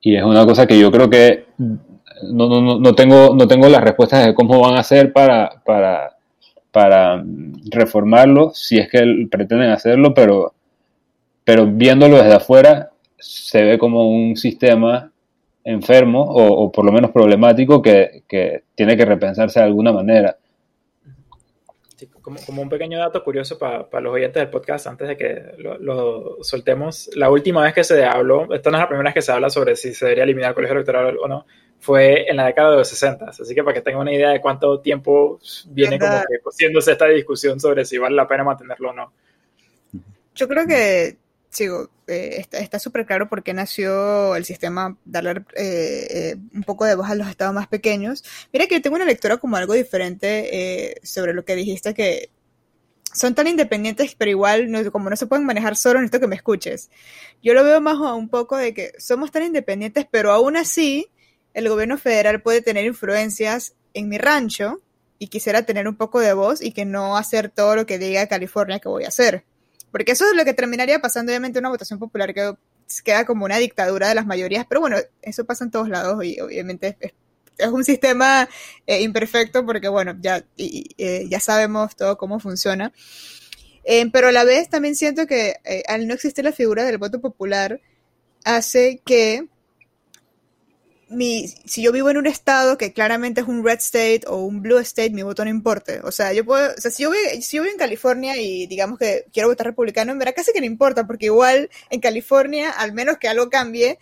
y 0.01 0.17
es 0.17 0.25
una 0.25 0.47
cosa 0.47 0.67
que 0.67 0.79
yo 0.79 0.91
creo 0.91 1.11
que 1.11 1.45
no, 1.59 2.49
no, 2.49 2.79
no, 2.79 2.95
tengo, 2.95 3.35
no 3.35 3.47
tengo 3.47 3.69
las 3.69 3.83
respuestas 3.83 4.25
de 4.25 4.35
cómo 4.35 4.59
van 4.61 4.77
a 4.77 4.81
hacer 4.81 5.13
para, 5.13 5.63
para, 5.67 6.17
para 6.73 7.23
reformarlo, 7.71 8.51
si 8.55 8.79
es 8.79 8.89
que 8.89 9.29
pretenden 9.31 9.71
hacerlo, 9.71 10.15
pero, 10.15 10.55
pero 11.45 11.67
viéndolo 11.67 12.17
desde 12.17 12.35
afuera 12.35 12.91
se 13.19 13.63
ve 13.63 13.79
como 13.79 14.11
un 14.11 14.37
sistema 14.37 15.13
enfermo 15.65 16.23
o, 16.23 16.73
por 16.73 16.85
lo 16.85 16.91
menos 16.91 17.13
problemático 17.13 17.81
que, 17.81 18.25
que, 18.27 18.65
tiene 18.75 18.97
que 18.97 19.05
repensarse 19.05 19.61
de 19.61 19.67
alguna 19.67 19.93
manera. 19.93 20.37
como, 22.21 22.63
un 22.63 22.69
pequeño 22.69 22.99
dato 22.99 23.23
curioso 23.23 23.59
para 23.59 24.01
los 24.01 24.15
oyentes 24.15 24.41
del 24.41 24.51
podcast, 24.51 24.87
antes 24.87 25.09
de 25.09 25.17
que 25.17 25.43
lo, 25.59 25.79
lo, 25.79 26.43
soltemos, 26.43 27.11
la 27.15 27.31
última 27.31 27.63
vez 27.63 27.75
que 27.75 27.85
se 27.85 28.03
habló, 28.03 28.53
esta 28.53 28.71
no 28.71 28.79
es 28.79 28.83
la 28.83 28.89
primera 28.89 29.09
vez 29.09 29.15
que 29.15 29.23
se 29.23 29.31
habla 29.31 29.51
sobre 29.51 29.77
si 29.77 29.93
se 29.95 30.07
debería 30.07 30.25
eliminar 30.25 30.49
el 30.49 30.55
colegio 30.55 30.75
electoral 30.75 31.17
o 31.23 31.29
no, 31.29 31.47
fue 31.83 32.31
en 32.31 32.37
la 32.37 32.47
década 32.47 32.71
de 32.71 32.77
los 32.77 32.89
60. 32.89 33.25
Así 33.25 33.55
que 33.55 33.65
para 33.65 33.75
que 33.75 33.81
tengan 33.81 34.03
una 34.03 34.15
idea 34.15 34.31
de 34.31 34.41
cuánto 34.41 34.81
tiempo 34.81 35.41
viene 35.67 35.99
como 35.99 36.21
que 36.21 36.39
cociéndose 36.41 36.93
esta 36.93 37.07
discusión 37.09 37.59
sobre 37.59 37.85
si 37.85 37.99
vale 37.99 38.15
la 38.15 38.29
pena 38.29 38.45
mantenerlo 38.45 38.91
o 38.91 38.93
no. 38.93 39.13
Yo 40.37 40.47
creo 40.47 40.65
que 40.65 41.17
sigo, 41.51 41.91
eh, 42.07 42.47
está 42.53 42.79
súper 42.79 43.05
claro 43.05 43.29
por 43.29 43.43
qué 43.43 43.53
nació 43.53 44.37
el 44.37 44.45
sistema 44.45 44.97
darle 45.05 45.45
eh, 45.57 46.07
eh, 46.09 46.37
un 46.55 46.63
poco 46.63 46.85
de 46.85 46.95
voz 46.95 47.11
a 47.11 47.17
los 47.17 47.27
estados 47.27 47.53
más 47.53 47.67
pequeños. 47.67 48.23
Mira 48.53 48.69
que 48.69 48.77
yo 48.77 48.83
tengo 48.83 48.95
una 48.95 49.05
lectura 49.05 49.39
como 49.39 49.57
algo 49.57 49.75
diferente 49.75 51.01
sobre 51.03 51.35
lo 51.35 51.45
que 51.45 51.57
dijiste 51.57 51.95
que 51.95 52.31
son 53.13 53.35
tan 53.35 53.49
independientes, 53.49 54.15
pero 54.17 54.31
igual 54.31 54.71
como 54.93 55.11
no 55.11 55.17
se 55.17 55.27
pueden 55.27 55.45
manejar 55.45 55.75
solo, 55.75 56.01
necesito 56.01 56.21
que 56.21 56.29
me 56.29 56.37
escuches. 56.37 56.91
Yo 57.43 57.55
lo 57.55 57.65
veo 57.65 57.81
más 57.81 57.99
un 57.99 58.29
poco 58.29 58.57
de 58.57 58.73
que 58.73 58.93
somos 58.99 59.33
tan 59.33 59.43
independientes, 59.43 60.07
pero 60.09 60.31
aún 60.31 60.57
así 60.57 61.11
el 61.55 61.69
gobierno 61.69 61.99
federal 61.99 62.43
puede 62.43 62.63
tener 62.63 62.85
influencias 62.85 63.75
en 63.95 64.09
mi 64.09 64.19
rancho 64.19 64.81
y 65.19 65.29
quisiera 65.29 65.63
tener 65.63 65.87
un 65.87 65.97
poco 65.97 66.21
de 66.21 66.33
voz 66.33 66.63
y 66.63 66.73
que 66.73 66.85
no 66.85 67.17
hacer 67.17 67.49
todo 67.51 67.77
lo 67.77 67.87
que 67.87 67.99
diga 67.99 68.27
California 68.27 68.81
que 68.81 68.89
voy 68.89 69.05
a 69.05 69.09
hacer. 69.09 69.45
Porque 69.93 70.13
eso 70.13 70.25
es 70.29 70.35
lo 70.35 70.45
que 70.45 70.55
terminaría 70.55 71.01
pasando, 71.01 71.31
obviamente, 71.31 71.59
una 71.59 71.69
votación 71.69 71.99
popular 71.99 72.35
que 72.35 72.55
queda 73.05 73.25
como 73.25 73.45
una 73.45 73.59
dictadura 73.59 74.09
de 74.09 74.15
las 74.15 74.27
mayorías, 74.27 74.67
pero 74.69 74.81
bueno, 74.81 74.97
eso 75.23 75.45
pasa 75.45 75.65
en 75.65 75.71
todos 75.71 75.89
lados 75.89 76.25
y 76.25 76.41
obviamente 76.41 76.97
es, 77.01 77.69
un 77.69 77.85
sistema 77.85 78.49
eh, 78.87 79.03
imperfecto 79.03 79.65
porque, 79.65 79.89
bueno, 79.89 80.17
ya, 80.21 80.45
eh, 80.57 81.27
ya 81.29 81.41
sabemos 81.41 81.95
todo 81.95 82.19
cómo 82.19 82.41
funciona. 82.41 82.93
Eh, 83.85 84.11
pero 84.13 84.29
a 84.29 84.33
la 84.33 84.45
vez 84.45 84.69
también 84.69 84.97
siento 84.97 85.27
que 85.27 85.57
al 85.87 86.07
no 86.07 86.15
existir 86.15 86.45
la 86.45 86.53
figura 86.53 86.85
del 86.85 86.99
voto 86.99 87.21
popular, 87.21 87.81
hace 88.45 89.01
que 89.05 89.47
mi, 91.13 91.49
si 91.49 91.83
yo 91.83 91.93
vivo 91.93 92.11
en 92.11 92.17
un 92.17 92.27
estado 92.27 92.79
que 92.79 92.93
claramente 92.93 93.41
es 93.41 93.49
un 93.49 93.65
red 93.65 93.79
state 93.79 94.23
o 94.27 94.39
un 94.39 94.63
blue 94.63 94.79
state, 94.79 95.11
mi 95.11 95.23
voto 95.23 95.45
no 95.45 95.51
importe. 95.51 96.01
O 96.05 96.11
sea, 96.11 96.33
yo 96.33 96.45
puedo, 96.45 96.73
o 96.77 96.81
sea, 96.81 96.91
si 96.91 97.03
yo, 97.05 97.13
si 97.41 97.57
yo 97.57 97.63
vivo 97.63 97.73
en 97.73 97.79
California 97.79 98.37
y 98.37 98.67
digamos 98.67 98.99
que 98.99 99.27
quiero 99.33 99.49
votar 99.49 99.67
republicano, 99.67 100.13
en 100.13 100.19
verdad 100.19 100.35
casi 100.35 100.53
que 100.53 100.61
no 100.61 100.67
importa, 100.67 101.07
porque 101.07 101.27
igual 101.27 101.71
en 101.91 102.01
California, 102.01 102.71
al 102.71 102.93
menos 102.93 103.19
que 103.19 103.29
algo 103.29 103.49
cambie, 103.51 103.99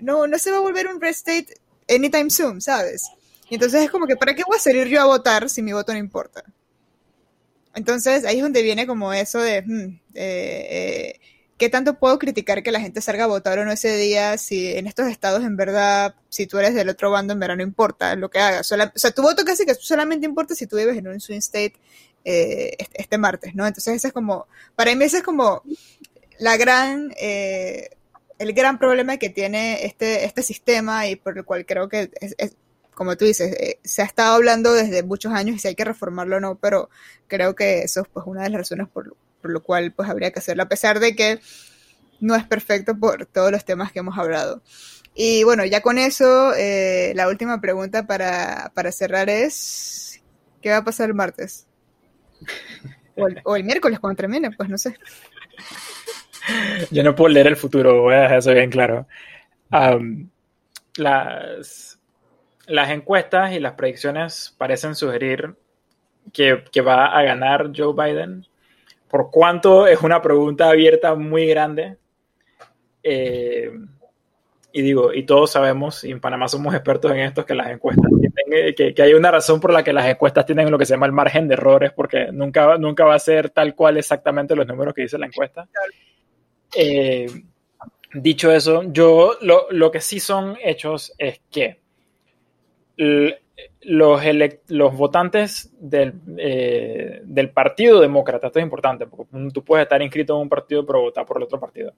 no, 0.00 0.26
no 0.26 0.38
se 0.38 0.50
va 0.50 0.58
a 0.58 0.60
volver 0.60 0.86
un 0.88 1.00
red 1.00 1.10
state 1.10 1.48
anytime 1.88 2.30
soon, 2.30 2.60
¿sabes? 2.60 3.04
Y 3.48 3.54
entonces 3.54 3.82
es 3.82 3.90
como 3.90 4.06
que, 4.06 4.16
¿para 4.16 4.34
qué 4.34 4.42
voy 4.46 4.56
a 4.56 4.60
salir 4.60 4.86
yo 4.88 5.00
a 5.00 5.06
votar 5.06 5.50
si 5.50 5.62
mi 5.62 5.72
voto 5.72 5.92
no 5.92 5.98
importa? 5.98 6.44
Entonces 7.74 8.24
ahí 8.24 8.36
es 8.36 8.42
donde 8.42 8.62
viene 8.62 8.86
como 8.86 9.12
eso 9.12 9.40
de, 9.40 9.62
hmm, 9.62 10.00
eh, 10.14 10.66
eh, 10.70 11.20
¿qué 11.60 11.68
tanto 11.68 11.98
puedo 11.98 12.18
criticar 12.18 12.62
que 12.62 12.72
la 12.72 12.80
gente 12.80 13.02
salga 13.02 13.24
a 13.24 13.26
votar 13.26 13.58
o 13.58 13.66
no 13.66 13.70
ese 13.70 13.94
día 13.94 14.38
si 14.38 14.72
en 14.72 14.86
estos 14.86 15.08
estados 15.08 15.44
en 15.44 15.58
verdad, 15.58 16.14
si 16.30 16.46
tú 16.46 16.58
eres 16.58 16.74
del 16.74 16.88
otro 16.88 17.10
bando, 17.10 17.34
en 17.34 17.38
verdad 17.38 17.58
no 17.58 17.62
importa 17.62 18.16
lo 18.16 18.30
que 18.30 18.38
hagas? 18.38 18.72
o 18.72 18.92
sea, 18.94 19.10
tu 19.10 19.20
voto 19.20 19.44
casi 19.44 19.66
que 19.66 19.74
solamente 19.74 20.24
importa 20.24 20.54
si 20.54 20.66
tú 20.66 20.76
vives 20.76 20.96
en 20.96 21.06
un 21.06 21.20
swing 21.20 21.40
state 21.40 21.74
eh, 22.24 22.78
este, 22.94 23.18
martes, 23.18 23.54
¿no? 23.54 23.66
Entonces 23.66 23.94
ese 23.94 24.08
es 24.08 24.14
como, 24.14 24.46
para 24.74 24.94
mí 24.94 25.04
ese 25.04 25.18
es 25.18 25.22
como 25.22 25.62
la 26.38 26.56
gran, 26.56 27.12
eh, 27.20 27.90
el 28.38 28.54
gran 28.54 28.78
problema 28.78 29.18
que 29.18 29.28
tiene 29.28 29.84
este, 29.84 30.24
este 30.24 30.42
sistema 30.42 31.08
y 31.08 31.16
por 31.16 31.36
el 31.36 31.44
cual 31.44 31.66
creo 31.66 31.90
que 31.90 32.10
es, 32.22 32.56
como 32.94 33.18
tú 33.18 33.26
dices, 33.26 33.52
eh, 33.52 33.80
se 33.84 34.00
ha 34.00 34.06
estado 34.06 34.34
hablando 34.34 34.72
desde 34.72 35.02
muchos 35.02 35.34
años 35.34 35.56
y 35.56 35.58
si 35.58 35.68
hay 35.68 35.74
que 35.74 35.84
reformarlo 35.84 36.38
o 36.38 36.40
no, 36.40 36.54
pero 36.54 36.88
creo 37.28 37.54
que 37.54 37.82
eso 37.82 38.00
es 38.00 38.08
pues 38.10 38.26
una 38.26 38.44
de 38.44 38.48
las 38.48 38.60
razones 38.60 38.88
por, 38.88 39.14
por 39.40 39.50
lo 39.50 39.62
cual 39.62 39.92
pues 39.92 40.08
habría 40.08 40.30
que 40.30 40.38
hacerlo, 40.38 40.62
a 40.62 40.68
pesar 40.68 41.00
de 41.00 41.14
que 41.14 41.40
no 42.20 42.34
es 42.34 42.44
perfecto 42.44 42.98
por 42.98 43.26
todos 43.26 43.50
los 43.50 43.64
temas 43.64 43.92
que 43.92 44.00
hemos 44.00 44.16
hablado. 44.18 44.62
Y 45.14 45.42
bueno, 45.44 45.64
ya 45.64 45.80
con 45.80 45.98
eso, 45.98 46.54
eh, 46.54 47.12
la 47.16 47.28
última 47.28 47.60
pregunta 47.60 48.06
para, 48.06 48.70
cerrar 48.92 49.28
es, 49.28 50.22
¿qué 50.62 50.70
va 50.70 50.78
a 50.78 50.84
pasar 50.84 51.08
el 51.08 51.14
martes? 51.14 51.66
O 53.44 53.56
el, 53.56 53.64
miércoles 53.64 53.98
cuando 53.98 54.16
termine, 54.16 54.50
pues 54.52 54.68
no 54.68 54.78
sé. 54.78 54.96
Yo 56.90 57.02
no 57.02 57.14
puedo 57.14 57.28
leer 57.28 57.48
el 57.48 57.56
futuro, 57.56 58.02
voy 58.02 58.14
a 58.14 58.20
dejar 58.20 58.38
eso 58.38 58.52
bien 58.52 58.70
claro. 58.70 59.06
las, 60.96 61.98
las 62.66 62.90
encuestas 62.90 63.52
y 63.52 63.60
las 63.60 63.74
predicciones 63.74 64.54
parecen 64.56 64.94
sugerir 64.94 65.54
que, 66.32 66.64
que 66.72 66.80
va 66.80 67.06
a 67.06 67.22
ganar 67.22 67.72
Joe 67.76 67.94
Biden 67.94 68.46
por 69.10 69.30
cuánto 69.30 69.86
es 69.86 70.00
una 70.02 70.22
pregunta 70.22 70.70
abierta 70.70 71.14
muy 71.16 71.46
grande. 71.46 71.96
Eh, 73.02 73.70
y 74.72 74.82
digo, 74.82 75.12
y 75.12 75.24
todos 75.24 75.50
sabemos, 75.50 76.04
y 76.04 76.12
en 76.12 76.20
Panamá 76.20 76.46
somos 76.46 76.72
expertos 76.74 77.10
en 77.10 77.18
esto, 77.18 77.44
que 77.44 77.56
las 77.56 77.68
encuestas 77.70 78.08
tienen, 78.08 78.68
eh, 78.68 78.74
que, 78.74 78.94
que, 78.94 79.02
hay 79.02 79.14
una 79.14 79.32
razón 79.32 79.58
por 79.58 79.72
la 79.72 79.82
que 79.82 79.92
las 79.92 80.06
encuestas 80.06 80.46
tienen 80.46 80.70
lo 80.70 80.78
que 80.78 80.86
se 80.86 80.94
llama 80.94 81.06
el 81.06 81.12
margen 81.12 81.48
de 81.48 81.54
errores, 81.54 81.90
porque 81.92 82.30
nunca, 82.30 82.78
nunca 82.78 83.04
va 83.04 83.16
a 83.16 83.18
ser 83.18 83.50
tal 83.50 83.74
cual 83.74 83.96
exactamente 83.96 84.54
los 84.54 84.66
números 84.66 84.94
que 84.94 85.02
dice 85.02 85.18
la 85.18 85.26
encuesta. 85.26 85.68
Eh, 86.76 87.26
dicho 88.14 88.52
eso, 88.52 88.84
yo 88.92 89.38
lo, 89.40 89.66
lo, 89.70 89.90
que 89.90 90.00
sí 90.00 90.20
son 90.20 90.56
hechos 90.62 91.12
es 91.18 91.40
que 91.50 91.80
los, 93.82 94.22
los 94.68 94.96
votantes 94.96 95.72
del, 95.78 96.14
eh, 96.38 97.20
del, 97.24 97.50
Partido 97.50 98.00
Demócrata, 98.00 98.48
esto 98.48 98.58
es 98.58 98.64
importante, 98.64 99.06
porque 99.06 99.30
tú 99.52 99.64
puedes 99.64 99.84
estar 99.84 100.00
inscrito 100.02 100.34
en 100.34 100.42
un 100.42 100.48
partido 100.48 100.84
pero 100.84 101.00
votar 101.02 101.26
por 101.26 101.38
el 101.38 101.44
otro 101.44 101.58
partido. 101.58 101.92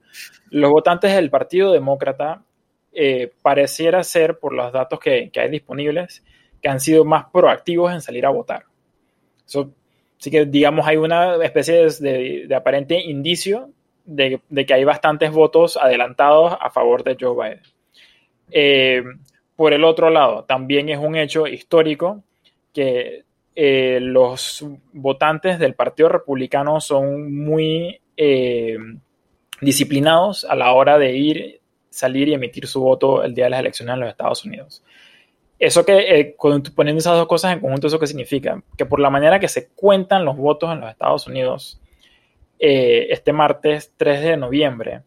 Los 0.49 0.71
votantes 0.71 1.13
del 1.13 1.29
Partido 1.29 1.71
Demócrata 1.71 2.43
eh, 2.91 3.31
pareciera 3.41 4.03
ser, 4.03 4.39
por 4.39 4.53
los 4.53 4.71
datos 4.71 4.99
que, 4.99 5.29
que, 5.31 5.39
hay 5.39 5.49
disponibles, 5.49 6.23
que 6.61 6.69
han 6.69 6.79
sido 6.79 7.05
más 7.05 7.25
proactivos 7.31 7.91
en 7.93 8.01
salir 8.01 8.25
a 8.25 8.29
votar. 8.29 8.63
Eso, 9.45 9.73
que, 10.19 10.45
digamos, 10.45 10.87
hay 10.87 10.97
una 10.97 11.35
especie 11.43 11.87
de, 11.99 12.45
de 12.47 12.55
aparente 12.55 12.99
indicio 12.99 13.69
de, 14.05 14.41
de, 14.49 14.65
que 14.65 14.73
hay 14.73 14.83
bastantes 14.83 15.31
votos 15.31 15.77
adelantados 15.77 16.55
a 16.59 16.69
favor 16.69 17.03
de 17.03 17.17
Joe 17.19 17.35
Biden. 17.35 17.61
Eh, 18.51 19.03
por 19.55 19.73
el 19.73 19.83
otro 19.83 20.09
lado, 20.09 20.45
también 20.45 20.89
es 20.89 20.97
un 20.97 21.15
hecho 21.15 21.47
histórico 21.47 22.23
que 22.73 23.23
eh, 23.55 23.99
los 24.01 24.65
votantes 24.93 25.59
del 25.59 25.75
Partido 25.75 26.09
Republicano 26.09 26.81
son 26.81 27.35
muy 27.35 28.01
eh, 28.17 28.77
disciplinados 29.61 30.43
a 30.45 30.55
la 30.55 30.73
hora 30.73 30.97
de 30.97 31.15
ir, 31.15 31.61
salir 31.89 32.29
y 32.29 32.33
emitir 32.33 32.65
su 32.65 32.81
voto 32.81 33.23
el 33.23 33.35
día 33.35 33.45
de 33.45 33.51
las 33.51 33.59
elecciones 33.59 33.93
en 33.93 33.99
los 33.99 34.09
Estados 34.09 34.43
Unidos. 34.43 34.83
Eso 35.59 35.85
que, 35.85 36.19
eh, 36.19 36.35
poniendo 36.75 36.99
esas 36.99 37.15
dos 37.15 37.27
cosas 37.27 37.53
en 37.53 37.59
conjunto, 37.59 37.87
¿eso 37.87 37.99
qué 37.99 38.07
significa? 38.07 38.61
Que 38.75 38.87
por 38.87 38.99
la 38.99 39.11
manera 39.11 39.39
que 39.39 39.47
se 39.47 39.69
cuentan 39.69 40.25
los 40.25 40.35
votos 40.35 40.71
en 40.71 40.81
los 40.81 40.89
Estados 40.89 41.27
Unidos 41.27 41.79
este 42.65 43.33
martes 43.33 43.91
3 43.97 44.21
de 44.21 44.37
noviembre, 44.37 45.01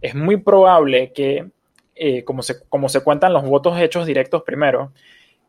es 0.00 0.14
muy 0.14 0.38
probable 0.38 1.12
que 1.12 1.50
eh, 1.94 2.24
como, 2.24 2.42
se, 2.42 2.66
como 2.68 2.88
se 2.88 3.02
cuentan 3.02 3.34
los 3.34 3.44
votos 3.44 3.78
hechos 3.78 4.06
directos 4.06 4.42
primero, 4.44 4.92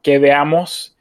que 0.01 0.19
veamos 0.19 0.97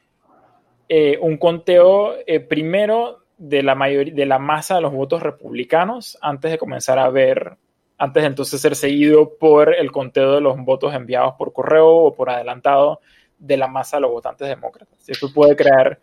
eh, 0.88 1.18
un 1.20 1.36
conteo 1.36 2.14
eh, 2.26 2.38
primero 2.38 3.24
de 3.38 3.64
la, 3.64 3.74
mayoría, 3.74 4.14
de 4.14 4.24
la 4.24 4.38
masa 4.38 4.76
de 4.76 4.82
los 4.82 4.92
votos 4.92 5.20
republicanos 5.20 6.16
antes 6.22 6.52
de 6.52 6.58
comenzar 6.58 7.00
a 7.00 7.10
ver, 7.10 7.56
antes 7.98 8.22
de 8.22 8.28
entonces 8.28 8.60
ser 8.60 8.76
seguido 8.76 9.36
por 9.36 9.74
el 9.74 9.90
conteo 9.90 10.32
de 10.32 10.40
los 10.40 10.56
votos 10.58 10.94
enviados 10.94 11.34
por 11.36 11.52
correo 11.52 11.88
o 11.88 12.14
por 12.14 12.30
adelantado 12.30 13.00
de 13.36 13.56
la 13.56 13.66
masa 13.66 13.96
de 13.96 14.02
los 14.02 14.12
votantes 14.12 14.46
demócratas. 14.46 15.08
Eso 15.08 15.32
puede 15.34 15.56
crear, 15.56 15.98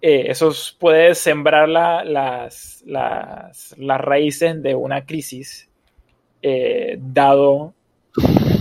eso 0.00 0.50
puede 0.80 1.14
sembrar 1.14 1.68
las, 1.68 2.82
las, 2.84 3.74
las, 3.78 4.00
raíces 4.00 4.60
de 4.60 4.74
una 4.74 5.06
crisis, 5.06 5.68
dado 6.98 7.74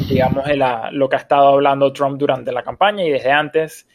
digamos, 0.10 0.46
lo 0.92 1.10
que 1.10 1.16
ha 1.16 1.20
estado 1.20 1.48
hablando 1.50 1.92
Trump 1.94 2.18
durante 2.18 2.52
la 2.52 2.64
campaña 2.64 3.04
y 3.04 3.10
desde 3.10 3.32
antes, 3.32 3.88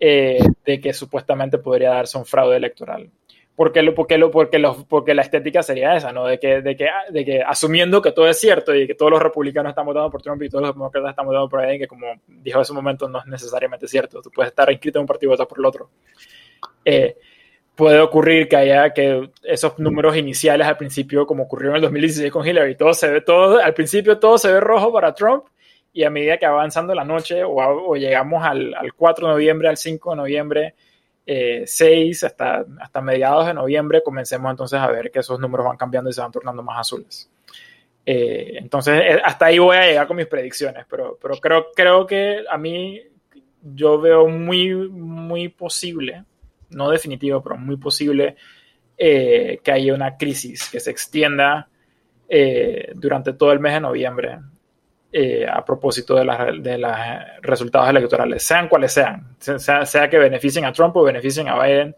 eh, 0.00 0.40
de 0.64 0.80
que 0.80 0.92
supuestamente 0.92 1.58
podría 1.58 1.90
darse 1.90 2.18
un 2.18 2.24
fraude 2.24 2.56
electoral. 2.56 3.10
Porque, 3.54 3.82
lo, 3.82 3.94
porque, 3.94 4.16
lo, 4.16 4.30
porque, 4.30 4.58
los, 4.58 4.84
porque 4.84 5.14
la 5.14 5.22
estética 5.22 5.62
sería 5.62 5.94
esa, 5.94 6.10
¿no? 6.10 6.26
De 6.26 6.38
que, 6.38 6.62
de, 6.62 6.74
que, 6.74 6.88
de 7.10 7.24
que 7.24 7.42
asumiendo 7.42 8.00
que 8.00 8.12
todo 8.12 8.26
es 8.26 8.40
cierto 8.40 8.74
y 8.74 8.86
que 8.86 8.94
todos 8.94 9.12
los 9.12 9.22
republicanos 9.22 9.70
están 9.70 9.84
votando 9.84 10.10
por 10.10 10.22
Trump 10.22 10.42
y 10.42 10.48
todos 10.48 10.62
los 10.62 10.74
demócratas 10.74 11.10
están 11.10 11.26
votando 11.26 11.48
por 11.48 11.60
Biden, 11.60 11.78
que 11.78 11.86
como 11.86 12.06
dijo 12.26 12.58
en 12.58 12.62
ese 12.62 12.72
momento 12.72 13.08
no 13.08 13.18
es 13.18 13.26
necesariamente 13.26 13.86
cierto. 13.86 14.22
Tú 14.22 14.30
puedes 14.30 14.50
estar 14.50 14.72
inscrito 14.72 14.98
en 14.98 15.02
un 15.02 15.06
partido 15.06 15.30
y 15.30 15.34
votar 15.34 15.46
por 15.46 15.58
el 15.58 15.66
otro. 15.66 15.90
Eh, 16.84 17.16
puede 17.74 18.00
ocurrir 18.00 18.48
que 18.48 18.56
haya 18.56 18.92
que 18.92 19.30
esos 19.42 19.78
números 19.78 20.16
iniciales 20.16 20.66
al 20.66 20.76
principio, 20.76 21.26
como 21.26 21.44
ocurrió 21.44 21.70
en 21.70 21.76
el 21.76 21.82
2016 21.82 22.30
con 22.30 22.46
Hillary, 22.46 22.76
todo 22.76 22.94
se 22.94 23.08
ve 23.08 23.20
todo, 23.20 23.58
al 23.58 23.74
principio 23.74 24.18
todo 24.18 24.38
se 24.38 24.52
ve 24.52 24.60
rojo 24.60 24.92
para 24.92 25.14
Trump 25.14 25.44
y 25.92 26.04
a 26.04 26.10
medida 26.10 26.38
que 26.38 26.46
avanzando 26.46 26.94
la 26.94 27.04
noche 27.04 27.42
o, 27.44 27.94
llegamos 27.96 28.44
al, 28.44 28.74
al, 28.74 28.94
4 28.94 29.26
de 29.26 29.32
noviembre, 29.32 29.68
al 29.68 29.76
5 29.76 30.10
de 30.10 30.16
noviembre, 30.16 30.74
eh, 31.26 31.64
6 31.66 32.24
hasta, 32.24 32.64
hasta 32.80 33.00
mediados 33.00 33.46
de 33.46 33.54
noviembre, 33.54 34.02
comencemos 34.02 34.50
entonces 34.50 34.78
a 34.78 34.88
ver 34.88 35.10
que 35.10 35.20
esos 35.20 35.38
números 35.38 35.66
van 35.66 35.76
cambiando 35.76 36.10
y 36.10 36.12
se 36.12 36.20
van 36.20 36.32
tornando 36.32 36.62
más 36.62 36.80
azules. 36.80 37.30
Eh, 38.04 38.54
entonces, 38.56 39.00
eh, 39.00 39.20
hasta 39.24 39.46
ahí 39.46 39.58
voy 39.58 39.76
a 39.76 39.86
llegar 39.86 40.06
con 40.06 40.16
mis 40.16 40.26
predicciones, 40.26 40.84
pero, 40.88 41.18
pero 41.20 41.36
creo, 41.36 41.66
creo 41.74 42.06
que 42.06 42.42
a 42.48 42.58
mí 42.58 43.00
yo 43.62 44.00
veo 44.00 44.26
muy, 44.26 44.74
muy 44.74 45.48
posible, 45.48 46.24
no 46.72 46.90
definitivo, 46.90 47.42
pero 47.42 47.56
muy 47.56 47.76
posible 47.76 48.36
eh, 48.96 49.60
que 49.64 49.72
haya 49.72 49.94
una 49.94 50.16
crisis 50.16 50.68
que 50.70 50.78
se 50.78 50.90
extienda 50.90 51.68
eh, 52.28 52.92
durante 52.94 53.32
todo 53.32 53.50
el 53.52 53.58
mes 53.58 53.74
de 53.74 53.80
noviembre 53.80 54.38
eh, 55.10 55.46
a 55.46 55.64
propósito 55.64 56.14
de, 56.14 56.24
los 56.24 56.96
resultados 57.40 57.88
electorales, 57.88 58.42
sean 58.42 58.68
cuales 58.68 58.92
sean, 58.92 59.36
sea, 59.38 60.08
que 60.08 60.18
beneficien 60.18 60.64
a 60.64 60.72
Trump 60.72 60.96
o 60.96 61.02
beneficien 61.02 61.48
a 61.48 61.62
Biden. 61.62 61.96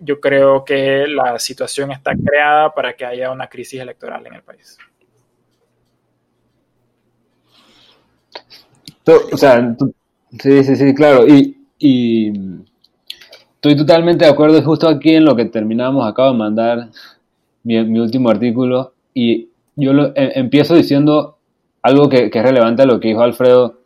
Yo 0.00 0.20
creo 0.20 0.64
que 0.64 1.06
la 1.06 1.38
situación 1.38 1.90
está 1.90 2.12
creada 2.14 2.72
para 2.72 2.94
que 2.94 3.04
haya 3.04 3.30
una 3.30 3.48
crisis 3.48 3.80
electoral 3.80 4.26
en 4.26 4.34
el 4.34 4.42
país. 4.42 4.78
O 9.06 9.36
sea, 9.36 9.76
sí, 10.38 10.64
sí, 10.64 10.76
sí, 10.76 10.94
claro. 10.94 11.26
Y, 11.26 11.63
y, 11.78 12.32
estoy 13.64 13.76
totalmente 13.76 14.26
de 14.26 14.30
acuerdo 14.30 14.62
justo 14.62 14.86
aquí 14.86 15.14
en 15.14 15.24
lo 15.24 15.34
que 15.34 15.46
terminamos. 15.46 16.06
Acabo 16.06 16.32
de 16.32 16.38
mandar 16.38 16.90
mi, 17.62 17.82
mi 17.84 17.98
último 17.98 18.28
artículo 18.28 18.92
y 19.14 19.48
yo 19.74 19.94
lo, 19.94 20.08
eh, 20.08 20.32
empiezo 20.34 20.74
diciendo 20.74 21.38
algo 21.80 22.10
que, 22.10 22.30
que, 22.30 22.38
es 22.40 22.44
relevante 22.44 22.82
a 22.82 22.86
lo 22.86 23.00
que 23.00 23.08
dijo 23.08 23.22
Alfredo. 23.22 23.78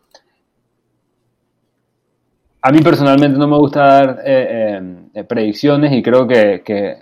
A 2.61 2.73
mí 2.73 2.81
personalmente 2.81 3.39
no 3.39 3.47
me 3.47 3.57
gusta 3.57 3.85
dar 3.85 4.23
eh, 4.25 4.83
eh, 5.15 5.25
predicciones 5.25 5.93
y 5.93 6.03
creo 6.03 6.27
que, 6.27 6.63
que 6.65 6.97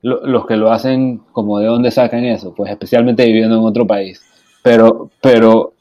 lo, 0.00 0.26
los 0.26 0.46
que 0.46 0.56
lo 0.56 0.72
hacen 0.72 1.18
como 1.32 1.58
de 1.58 1.66
dónde 1.66 1.90
sacan 1.90 2.24
eso, 2.24 2.54
pues 2.54 2.70
especialmente 2.70 3.26
viviendo 3.26 3.56
en 3.56 3.62
otro 3.62 3.86
país. 3.86 4.22
Pero, 4.62 5.10
pero 5.20 5.74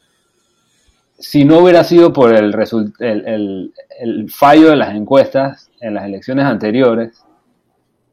si 1.18 1.46
no 1.46 1.60
hubiera 1.60 1.84
sido 1.84 2.14
por 2.14 2.34
el, 2.34 2.54
el, 3.00 3.74
el, 4.00 4.30
fallo 4.30 4.70
de 4.70 4.76
las 4.76 4.96
encuestas 4.96 5.72
en 5.80 5.94
las 5.94 6.06
elecciones 6.06 6.46
anteriores, 6.46 7.24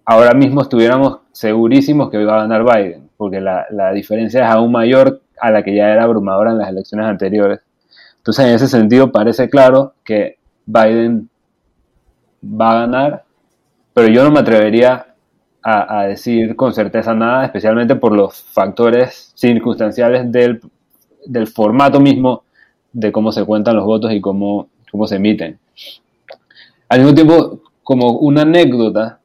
ahora 0.05 0.35
mismo 0.35 0.63
estuviéramos 0.63 1.19
segurísimos 1.33 2.11
que 2.11 2.21
iba 2.21 2.35
a 2.35 2.47
ganar 2.47 2.65
Biden 2.65 3.13
porque 3.23 3.41
la, 3.41 3.93
diferencia 3.93 4.45
es 4.45 4.51
aún 4.51 4.73
mayor 4.73 5.23
a 5.41 5.53
la 5.53 5.63
que 5.63 5.77
ya 5.77 5.91
era 5.91 6.03
abrumadora 6.03 6.51
en 6.51 6.59
las 6.59 6.69
elecciones 6.71 7.07
anteriores. 7.07 7.61
Entonces, 8.17 8.47
en 8.47 8.55
ese 8.57 8.67
sentido, 8.67 9.13
parece 9.13 9.49
claro 9.49 9.95
que 10.03 10.39
Biden 10.67 11.31
va 12.45 12.73
a 12.73 12.81
ganar, 12.81 13.25
pero 13.95 14.09
yo 14.09 14.25
no 14.25 14.33
me 14.33 14.41
atrevería 14.41 15.15
a, 15.63 16.07
decir 16.07 16.57
con 16.57 16.73
certeza 16.73 17.15
nada, 17.15 17.45
especialmente 17.45 17.95
por 17.95 18.11
los 18.11 18.43
factores 18.43 19.31
circunstanciales 19.37 20.33
del, 20.33 20.61
formato 21.47 22.01
mismo 22.01 22.43
de 22.93 23.13
cómo 23.13 23.33
se 23.33 23.45
cuentan 23.45 23.77
los 23.77 23.85
votos 23.85 24.13
y 24.13 24.21
cómo, 24.21 24.69
cómo 24.91 25.07
se 25.07 25.17
emiten. 25.17 25.59
Al 26.89 27.01
mismo 27.01 27.15
tiempo, 27.15 27.61
como 27.83 28.19
una 28.19 28.43
anécdota, 28.43 29.19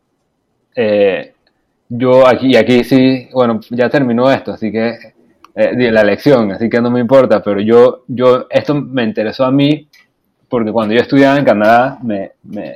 eh, 0.75 1.33
yo 1.89 2.27
aquí, 2.27 2.55
aquí 2.55 2.83
sí, 2.83 3.29
bueno, 3.33 3.59
ya 3.69 3.89
terminó 3.89 4.31
esto, 4.31 4.51
así 4.51 4.71
que 4.71 4.97
eh, 5.55 5.91
la 5.91 6.03
lección, 6.03 6.51
así 6.51 6.69
que 6.69 6.81
no 6.81 6.91
me 6.91 6.99
importa, 6.99 7.41
pero 7.41 7.59
yo, 7.61 8.03
yo, 8.07 8.47
esto 8.49 8.75
me 8.75 9.03
interesó 9.03 9.45
a 9.45 9.51
mí 9.51 9.87
porque 10.49 10.71
cuando 10.71 10.93
yo 10.93 11.01
estudiaba 11.01 11.37
en 11.37 11.45
Canadá 11.45 11.97
me, 12.01 12.31
me, 12.43 12.75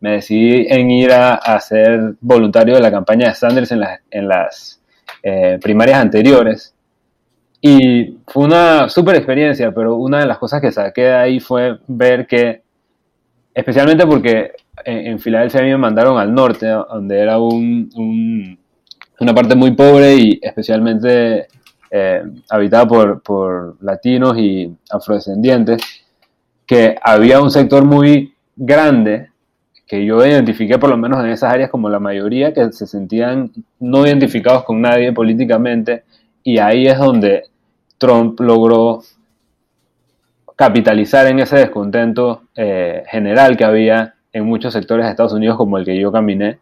me 0.00 0.12
decidí 0.12 0.66
en 0.68 0.90
ir 0.90 1.12
a, 1.12 1.34
a, 1.34 1.60
ser 1.60 2.14
voluntario 2.20 2.74
de 2.74 2.80
la 2.80 2.90
campaña 2.90 3.28
de 3.28 3.34
Sanders 3.34 3.72
en 3.72 3.80
las, 3.80 4.00
en 4.10 4.28
las 4.28 4.80
eh, 5.22 5.58
primarias 5.60 6.00
anteriores. 6.00 6.74
Y 7.60 8.18
fue 8.26 8.44
una 8.44 8.88
súper 8.88 9.16
experiencia, 9.16 9.72
pero 9.72 9.96
una 9.96 10.20
de 10.20 10.26
las 10.26 10.38
cosas 10.38 10.60
que 10.60 10.70
saqué 10.70 11.02
de 11.02 11.14
ahí 11.14 11.40
fue 11.40 11.78
ver 11.88 12.26
que, 12.26 12.62
especialmente 13.52 14.06
porque 14.06 14.52
en, 14.84 15.18
Filadelfia 15.18 15.60
a 15.60 15.64
mí 15.64 15.70
me 15.70 15.78
mandaron 15.78 16.18
al 16.18 16.32
norte, 16.32 16.66
donde 16.66 17.18
era 17.18 17.38
un, 17.38 17.90
un, 17.96 18.58
una 19.18 19.34
parte 19.34 19.56
muy 19.56 19.72
pobre 19.72 20.14
y 20.14 20.38
especialmente 20.40 21.48
eh, 21.90 22.22
habitada 22.48 22.86
por, 22.86 23.22
por, 23.22 23.76
latinos 23.82 24.38
y 24.38 24.72
afrodescendientes, 24.90 25.82
que 26.64 26.96
había 27.02 27.40
un 27.40 27.50
sector 27.50 27.84
muy 27.84 28.34
grande 28.54 29.30
que 29.86 30.04
yo 30.04 30.24
identifiqué 30.24 30.78
por 30.78 30.90
lo 30.90 30.98
menos 30.98 31.24
en 31.24 31.30
esas 31.30 31.52
áreas 31.52 31.70
como 31.70 31.88
la 31.88 31.98
mayoría 31.98 32.52
que 32.52 32.70
se 32.72 32.86
sentían 32.86 33.50
no 33.80 34.06
identificados 34.06 34.64
con 34.64 34.82
nadie 34.82 35.12
políticamente 35.12 36.04
y 36.48 36.56
ahí 36.60 36.86
es 36.86 36.96
donde 36.96 37.42
Trump 37.98 38.40
logró 38.40 39.02
capitalizar 40.56 41.26
en 41.26 41.40
ese 41.40 41.56
descontento 41.56 42.44
eh, 42.56 43.02
general 43.10 43.54
que 43.54 43.66
había 43.66 44.14
en 44.32 44.46
muchos 44.46 44.72
sectores 44.72 45.04
de 45.04 45.10
Estados 45.10 45.34
Unidos 45.34 45.58
como 45.58 45.76
el 45.76 45.84
que 45.84 46.00
yo 46.00 46.10
caminé. 46.10 46.58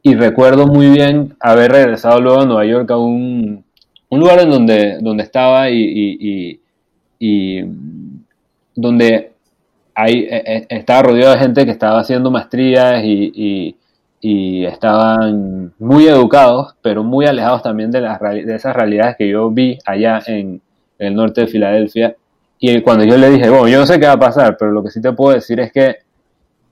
Y 0.00 0.14
recuerdo 0.14 0.68
muy 0.68 0.90
bien 0.90 1.34
haber 1.40 1.72
regresado 1.72 2.20
luego 2.20 2.42
a 2.42 2.46
Nueva 2.46 2.64
York 2.66 2.88
a 2.92 2.96
un, 2.96 3.64
un 4.10 4.20
lugar 4.20 4.38
en 4.38 4.50
donde, 4.50 4.98
donde 5.00 5.24
estaba 5.24 5.68
y, 5.68 6.60
y, 7.18 7.64
donde 8.76 9.32
ahí, 9.92 10.28
e, 10.30 10.36
e, 10.36 10.66
estaba 10.68 11.02
rodeado 11.02 11.32
de 11.32 11.40
gente 11.40 11.64
que 11.64 11.72
estaba 11.72 11.98
haciendo 11.98 12.30
maestrías 12.30 13.02
y, 13.02 13.74
estaban 14.64 15.74
muy 15.78 16.06
educados, 16.06 16.74
pero 16.80 17.04
muy 17.04 17.26
alejados 17.26 17.62
también 17.62 17.90
de, 17.90 18.00
las, 18.00 18.18
de 18.20 18.54
esas 18.54 18.74
realidades 18.74 19.16
que 19.18 19.28
yo 19.28 19.50
vi 19.50 19.78
allá 19.84 20.22
en, 20.26 20.62
el 20.98 21.14
norte 21.14 21.42
de 21.42 21.46
Filadelfia. 21.46 22.16
Y 22.58 22.80
cuando 22.80 23.04
yo 23.04 23.18
le 23.18 23.28
dije, 23.28 23.50
bueno, 23.50 23.68
yo 23.68 23.78
no 23.78 23.86
sé 23.86 24.00
qué 24.00 24.06
va 24.06 24.12
a 24.12 24.18
pasar, 24.18 24.56
pero 24.58 24.70
lo 24.70 24.82
que 24.82 24.90
sí 24.90 25.02
te 25.02 25.12
puedo 25.12 25.34
decir 25.34 25.60
es 25.60 25.70
que 25.70 25.96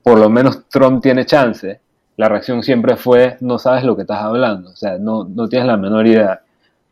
por 0.01 0.17
lo 0.17 0.31
menos 0.31 0.67
Trump 0.67 1.03
tiene 1.03 1.25
chance, 1.25 1.79
la 2.17 2.27
reacción 2.27 2.63
siempre 2.63 2.95
fue, 2.95 3.37
no 3.41 3.59
sabes 3.59 3.83
lo 3.83 3.95
que 3.95 4.01
estás 4.01 4.23
hablando, 4.23 4.71
o 4.71 4.75
sea, 4.75 4.97
no, 4.97 5.23
no 5.23 5.47
tienes 5.47 5.67
la 5.67 5.77
menor 5.77 6.07
idea. 6.07 6.41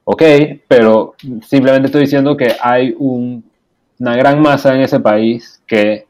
Ok, 0.03 0.21
pero 0.67 1.15
simplemente 1.41 1.87
estoy 1.87 2.01
diciendo 2.01 2.37
que 2.37 2.55
hay 2.61 2.95
un, 2.99 3.43
una 3.99 4.15
gran 4.15 4.39
masa 4.39 4.75
en 4.75 4.81
ese 4.81 4.99
país 4.99 5.63
que, 5.65 6.05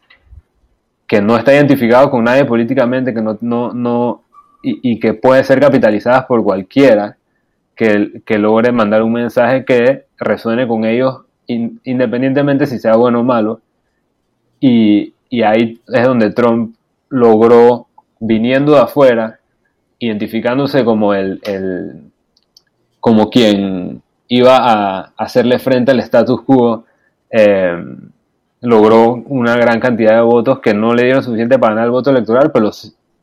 que 1.07 1.22
no 1.22 1.38
está 1.38 1.53
identificado 1.53 2.11
con 2.11 2.26
nadie 2.26 2.44
políticamente, 2.44 3.14
que 3.14 3.22
no, 3.22 3.38
no 3.73 4.23
y, 4.64 5.00
que 5.00 5.14
puede 5.14 5.44
ser 5.44 5.60
capitalizadas 5.60 6.26
por 6.26 6.44
cualquiera 6.44 7.18
que, 7.76 8.22
que 8.26 8.38
logre 8.38 8.72
mandar 8.72 9.02
un 9.04 9.14
mensaje 9.14 9.66
que 9.66 10.06
resuene 10.18 10.68
con 10.68 10.86
ellos 10.86 11.22
in, 11.48 11.80
independientemente 11.84 12.68
si 12.68 12.80
sea 12.80 12.96
bueno 12.96 13.22
o 13.22 13.24
malo. 13.24 13.62
Y, 14.60 15.14
y 15.30 15.42
ahí 15.42 15.80
es 15.88 16.06
donde 16.06 16.32
Trump 16.32 16.76
logró, 17.10 17.88
viniendo 18.20 18.74
de 18.74 18.82
afuera, 18.82 19.40
identificándose 20.00 20.84
como 20.84 21.14
el, 21.14 21.40
el 21.44 22.12
como 23.00 23.30
quien 23.30 24.02
iba 24.28 24.58
a 24.58 25.14
hacerle 25.18 25.60
frente 25.60 25.92
al 25.92 26.00
status 26.00 26.42
quo, 26.44 26.86
eh, 27.30 27.76
logró 28.62 29.14
una 29.14 29.56
gran 29.56 29.80
cantidad 29.80 30.16
de 30.16 30.22
votos 30.22 30.60
que 30.60 30.74
no 30.74 30.94
le 30.94 31.04
dieron 31.04 31.24
suficiente 31.24 31.58
para 31.58 31.74
ganar 31.74 31.86
el 31.86 31.92
voto 31.92 32.12
electoral, 32.12 32.52
pero 32.54 32.72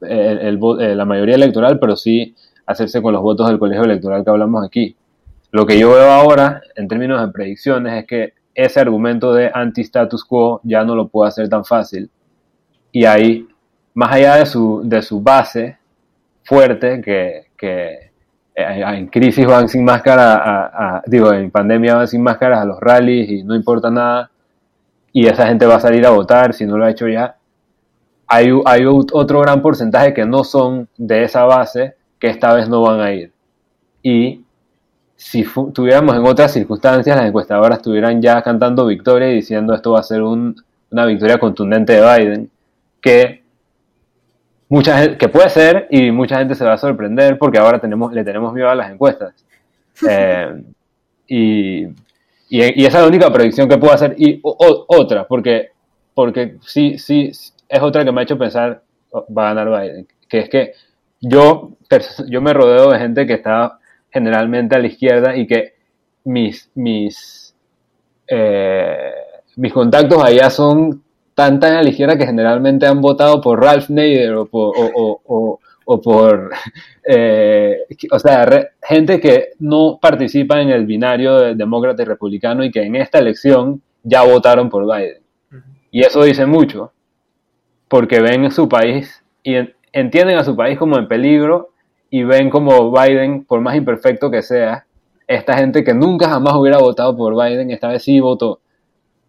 el, 0.00 0.58
el, 0.80 0.98
la 0.98 1.04
mayoría 1.04 1.34
electoral, 1.34 1.78
pero 1.78 1.96
sí 1.96 2.34
hacerse 2.66 3.00
con 3.00 3.12
los 3.12 3.22
votos 3.22 3.48
del 3.48 3.58
colegio 3.58 3.84
electoral 3.84 4.24
que 4.24 4.30
hablamos 4.30 4.64
aquí. 4.64 4.96
Lo 5.50 5.64
que 5.66 5.78
yo 5.78 5.90
veo 5.90 6.10
ahora, 6.10 6.60
en 6.76 6.88
términos 6.88 7.20
de 7.20 7.32
predicciones, 7.32 7.94
es 8.00 8.06
que 8.06 8.34
ese 8.54 8.80
argumento 8.80 9.32
de 9.32 9.50
anti-status 9.52 10.24
quo 10.24 10.60
ya 10.62 10.84
no 10.84 10.94
lo 10.94 11.08
puede 11.08 11.28
hacer 11.28 11.48
tan 11.48 11.64
fácil. 11.64 12.10
Y 12.92 13.04
ahí 13.04 13.46
más 13.94 14.12
allá 14.12 14.36
de 14.36 14.46
su, 14.46 14.82
de 14.84 15.02
su 15.02 15.20
base 15.20 15.78
fuerte, 16.44 17.00
que, 17.00 17.46
que 17.56 18.10
eh, 18.54 18.84
en 18.94 19.08
crisis 19.08 19.44
van 19.44 19.68
sin 19.68 19.84
máscara, 19.84 20.36
a, 20.36 20.98
a, 20.98 21.02
digo, 21.06 21.32
en 21.32 21.50
pandemia 21.50 21.96
van 21.96 22.06
sin 22.06 22.22
máscaras 22.22 22.60
a 22.60 22.64
los 22.64 22.78
rallies 22.78 23.28
y 23.28 23.42
no 23.42 23.56
importa 23.56 23.90
nada, 23.90 24.30
y 25.12 25.26
esa 25.26 25.48
gente 25.48 25.66
va 25.66 25.76
a 25.76 25.80
salir 25.80 26.06
a 26.06 26.10
votar 26.10 26.54
si 26.54 26.64
no 26.64 26.78
lo 26.78 26.84
ha 26.84 26.90
hecho 26.90 27.08
ya, 27.08 27.37
hay, 28.28 28.50
hay 28.66 28.84
otro 28.86 29.40
gran 29.40 29.62
porcentaje 29.62 30.12
que 30.12 30.26
no 30.26 30.44
son 30.44 30.88
de 30.96 31.24
esa 31.24 31.44
base 31.44 31.94
que 32.18 32.28
esta 32.28 32.54
vez 32.54 32.68
no 32.68 32.82
van 32.82 33.00
a 33.00 33.12
ir. 33.12 33.32
Y 34.02 34.44
si 35.16 35.44
tuviéramos 35.72 36.14
en 36.14 36.24
otras 36.26 36.52
circunstancias, 36.52 37.16
las 37.16 37.26
encuestadoras 37.26 37.78
estuvieran 37.78 38.20
ya 38.20 38.40
cantando 38.42 38.86
victoria 38.86 39.30
y 39.30 39.36
diciendo 39.36 39.74
esto 39.74 39.92
va 39.92 40.00
a 40.00 40.04
ser 40.04 40.22
una 40.22 41.06
victoria 41.06 41.38
contundente 41.38 41.94
de 41.94 42.00
Biden, 42.00 42.50
que 43.00 43.42
mucha 44.68 45.16
que 45.16 45.28
puede 45.28 45.48
ser 45.48 45.88
y 45.90 46.10
mucha 46.10 46.38
gente 46.38 46.54
se 46.54 46.64
va 46.64 46.74
a 46.74 46.78
sorprender 46.78 47.38
porque 47.38 47.58
ahora 47.58 47.80
tenemos, 47.80 48.12
le 48.12 48.24
tenemos 48.24 48.52
miedo 48.52 48.68
a 48.68 48.74
las 48.74 48.90
encuestas. 48.90 49.34
Eh, 50.08 50.62
y, 51.26 51.82
y, 52.48 52.60
esa 52.86 52.98
es 52.98 53.02
la 53.02 53.08
única 53.08 53.32
predicción 53.32 53.68
que 53.68 53.78
puedo 53.78 53.92
hacer. 53.92 54.14
Y 54.16 54.40
otra, 54.42 55.26
porque, 55.26 55.70
porque 56.14 56.56
sí, 56.60 56.98
sí, 56.98 57.32
es 57.68 57.80
otra 57.82 58.04
que 58.04 58.12
me 58.12 58.20
ha 58.20 58.24
hecho 58.24 58.38
pensar 58.38 58.82
oh, 59.10 59.26
va 59.32 59.50
a 59.50 59.54
ganar 59.54 59.80
Biden, 59.80 60.08
que 60.28 60.38
es 60.38 60.48
que 60.48 60.72
yo, 61.20 61.76
yo 62.28 62.40
me 62.40 62.52
rodeo 62.52 62.90
de 62.90 62.98
gente 62.98 63.26
que 63.26 63.34
está 63.34 63.78
generalmente 64.10 64.76
a 64.76 64.78
la 64.78 64.86
izquierda 64.86 65.36
y 65.36 65.46
que 65.46 65.74
mis, 66.24 66.70
mis, 66.74 67.54
eh, 68.26 69.12
mis 69.56 69.72
contactos 69.72 70.22
allá 70.22 70.50
son 70.50 71.02
tan 71.34 71.60
tan 71.60 71.74
a 71.74 71.82
la 71.82 71.88
izquierda 71.88 72.18
que 72.18 72.26
generalmente 72.26 72.86
han 72.86 73.00
votado 73.00 73.40
por 73.40 73.62
Ralph 73.62 73.90
Nader 73.90 74.34
o 74.34 74.46
por, 74.46 74.74
o, 74.76 76.00
por 76.02 76.50
eh, 77.08 77.86
o 78.10 78.18
sea, 78.18 78.70
gente 78.82 79.20
que 79.20 79.50
no 79.60 79.98
participa 80.00 80.60
en 80.60 80.70
el 80.70 80.84
binario 80.84 81.36
de 81.36 81.54
demócrata 81.54 82.02
y 82.02 82.06
republicano 82.06 82.64
y 82.64 82.70
que 82.70 82.82
en 82.82 82.96
esta 82.96 83.18
elección 83.18 83.80
ya 84.02 84.22
votaron 84.22 84.68
por 84.68 84.84
Biden. 84.84 85.22
Y 85.90 86.00
eso 86.00 86.22
dice 86.22 86.44
mucho, 86.44 86.92
porque 87.88 88.20
ven 88.20 88.50
su 88.50 88.68
país 88.68 89.24
y 89.42 89.56
entienden 89.92 90.38
a 90.38 90.44
su 90.44 90.54
país 90.54 90.78
como 90.78 90.98
en 90.98 91.08
peligro 91.08 91.70
y 92.10 92.22
ven 92.24 92.50
como 92.50 92.92
Biden, 92.92 93.44
por 93.44 93.60
más 93.60 93.76
imperfecto 93.76 94.30
que 94.30 94.42
sea, 94.42 94.86
esta 95.26 95.56
gente 95.58 95.84
que 95.84 95.92
nunca 95.92 96.28
jamás 96.28 96.54
hubiera 96.54 96.78
votado 96.78 97.16
por 97.16 97.34
Biden, 97.34 97.70
esta 97.70 97.88
vez 97.88 98.02
sí 98.02 98.18
votó. 98.20 98.60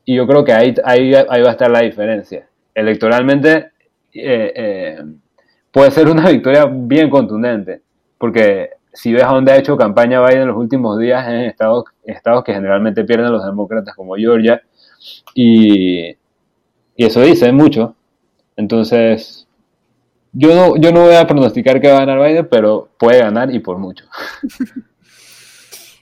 Y 0.06 0.16
yo 0.16 0.26
creo 0.26 0.44
que 0.44 0.54
ahí, 0.54 0.74
ahí, 0.84 1.14
ahí 1.14 1.42
va 1.42 1.50
a 1.50 1.52
estar 1.52 1.70
la 1.70 1.82
diferencia. 1.82 2.48
Electoralmente 2.74 3.72
eh, 4.14 4.54
eh, 4.56 5.04
puede 5.72 5.92
ser 5.92 6.08
una 6.08 6.30
victoria 6.32 6.66
bien 6.66 7.10
contundente, 7.10 7.82
porque 8.18 8.70
si 8.94 9.14
ves 9.14 9.24
a 9.24 9.28
dónde 9.34 9.52
ha 9.52 9.58
hecho 9.58 9.78
campaña 9.78 10.26
Biden 10.26 10.44
en 10.44 10.48
los 10.48 10.58
últimos 10.58 10.98
días 10.98 11.28
en 11.28 11.42
estados, 11.42 11.86
estados 12.06 12.44
que 12.44 12.54
generalmente 12.54 13.04
pierden 13.04 13.32
los 13.32 13.46
demócratas 13.46 13.96
como 13.96 14.16
Georgia, 14.16 14.62
y, 15.34 16.10
y 16.96 17.06
eso 17.06 17.22
dice 17.22 17.52
mucho. 17.52 17.96
Entonces, 18.60 19.48
yo 20.34 20.54
no, 20.54 20.76
yo 20.76 20.92
no 20.92 21.06
voy 21.06 21.16
a 21.16 21.26
pronosticar 21.26 21.80
que 21.80 21.88
va 21.88 21.96
a 21.96 22.06
ganar 22.06 22.20
Biden, 22.20 22.50
pero 22.50 22.90
puede 23.00 23.20
ganar 23.20 23.56
y 23.56 23.60
por 23.60 23.78
mucho. 23.78 24.06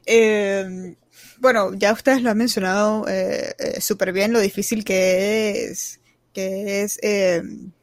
Em, 0.09 0.95
bueno, 1.37 1.73
ya 1.73 1.91
ustedes 1.91 2.21
lo 2.21 2.29
han 2.29 2.37
mencionado 2.37 3.05
eh, 3.09 3.53
eh, 3.59 3.81
súper 3.81 4.13
bien 4.13 4.31
lo 4.31 4.39
difícil 4.39 4.85
que 4.85 5.65
es, 5.65 5.99
que 6.31 6.81
es 6.81 6.97
em, 7.01 7.73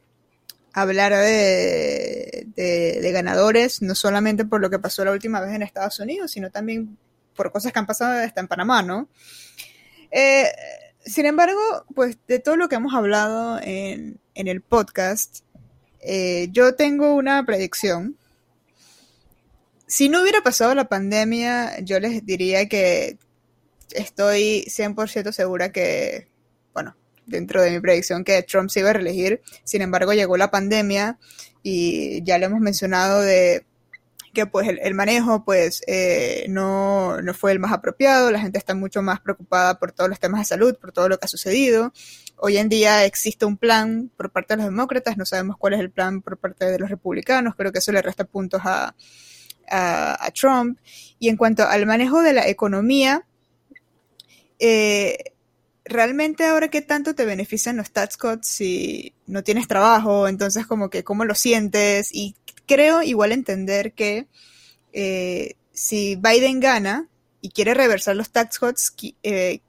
hablar 0.73 1.13
de, 1.13 2.47
de, 2.55 3.11
ganadores, 3.11 3.83
no 3.83 3.93
solamente 3.93 4.43
por 4.43 4.59
lo 4.59 4.71
que 4.71 4.79
pasó 4.79 5.05
la 5.05 5.11
última 5.11 5.39
vez 5.39 5.53
en 5.53 5.61
Estados 5.61 5.99
Unidos, 5.99 6.31
sino 6.31 6.49
también 6.49 6.97
por 7.35 7.51
cosas 7.51 7.71
que 7.71 7.77
han 7.77 7.85
pasado 7.85 8.19
hasta 8.19 8.41
en 8.41 8.47
Panamá, 8.47 8.81
¿no? 8.81 9.07
Eh, 10.09 10.47
sin 11.05 11.27
embargo, 11.27 11.61
pues 11.93 12.17
de 12.27 12.39
todo 12.39 12.55
lo 12.55 12.69
que 12.69 12.77
hemos 12.77 12.95
hablado 12.95 13.59
en, 13.61 14.19
en 14.35 14.47
el 14.47 14.61
podcast, 14.61 15.39
eh, 16.01 16.49
yo 16.51 16.75
tengo 16.75 17.15
una 17.15 17.43
predicción. 17.45 18.17
Si 19.87 20.09
no 20.09 20.21
hubiera 20.21 20.41
pasado 20.41 20.75
la 20.75 20.87
pandemia, 20.87 21.79
yo 21.79 21.99
les 21.99 22.25
diría 22.25 22.67
que 22.67 23.17
estoy 23.91 24.65
100% 24.67 25.31
segura 25.31 25.71
que, 25.71 26.27
bueno, 26.73 26.95
dentro 27.25 27.61
de 27.61 27.71
mi 27.71 27.79
predicción 27.79 28.23
que 28.23 28.43
Trump 28.43 28.69
se 28.69 28.81
iba 28.81 28.91
a 28.91 28.93
reelegir. 28.93 29.41
Sin 29.63 29.81
embargo, 29.81 30.13
llegó 30.13 30.37
la 30.37 30.51
pandemia 30.51 31.17
y 31.63 32.23
ya 32.23 32.37
lo 32.37 32.47
hemos 32.47 32.61
mencionado 32.61 33.21
de 33.21 33.65
que 34.35 34.45
pues 34.45 34.67
el, 34.67 34.93
manejo 34.93 35.43
pues 35.43 35.81
eh, 35.87 36.45
no, 36.47 37.19
no, 37.23 37.33
fue 37.33 37.51
el 37.51 37.59
más 37.59 37.71
apropiado, 37.71 38.29
la 38.29 38.39
gente 38.39 38.59
está 38.59 38.75
mucho 38.75 39.01
más 39.01 39.19
preocupada 39.19 39.79
por 39.79 39.91
todos 39.91 40.07
los 40.07 40.19
temas 40.19 40.41
de 40.41 40.45
salud, 40.45 40.75
por 40.75 40.91
todo 40.91 41.09
lo 41.09 41.17
que 41.17 41.25
ha 41.25 41.27
sucedido. 41.27 41.91
Hoy 42.37 42.57
en 42.57 42.69
día 42.69 43.05
existe 43.05 43.45
un 43.45 43.57
plan 43.57 44.11
por 44.15 44.31
parte 44.31 44.53
de 44.53 44.57
los 44.57 44.65
demócratas, 44.67 45.17
no 45.17 45.25
sabemos 45.25 45.57
cuál 45.57 45.73
es 45.73 45.79
el 45.79 45.89
plan 45.89 46.21
por 46.21 46.37
parte 46.37 46.65
de 46.65 46.77
los 46.77 46.89
republicanos, 46.91 47.55
creo 47.55 47.71
que 47.71 47.79
eso 47.79 47.91
le 47.91 48.03
resta 48.03 48.25
puntos 48.25 48.61
a, 48.63 48.93
Trump. 50.39 50.77
Y 51.17 51.29
en 51.29 51.37
cuanto 51.37 51.63
al 51.63 51.87
manejo 51.87 52.21
de 52.21 52.33
la 52.33 52.47
economía, 52.47 53.25
eh, 54.59 55.33
realmente 55.85 56.45
ahora 56.45 56.67
qué 56.67 56.81
tanto 56.81 57.15
te 57.15 57.25
benefician 57.25 57.77
los 57.77 57.91
tax 57.91 58.17
cuts 58.17 58.47
si 58.47 59.13
no 59.25 59.43
tienes 59.43 59.67
trabajo, 59.67 60.27
entonces 60.27 60.67
como 60.67 60.91
que 60.91 61.03
cómo 61.03 61.25
lo 61.25 61.33
sientes 61.33 62.13
y 62.13 62.35
creo 62.65 63.01
igual 63.01 63.31
entender 63.31 63.93
que 63.93 64.27
eh, 64.93 65.55
si 65.71 66.15
Biden 66.15 66.59
gana 66.59 67.07
y 67.41 67.49
quiere 67.49 67.73
reversar 67.73 68.15
los 68.15 68.31
tax 68.31 68.59
cuts, 68.59 68.93
eh, 69.23 69.59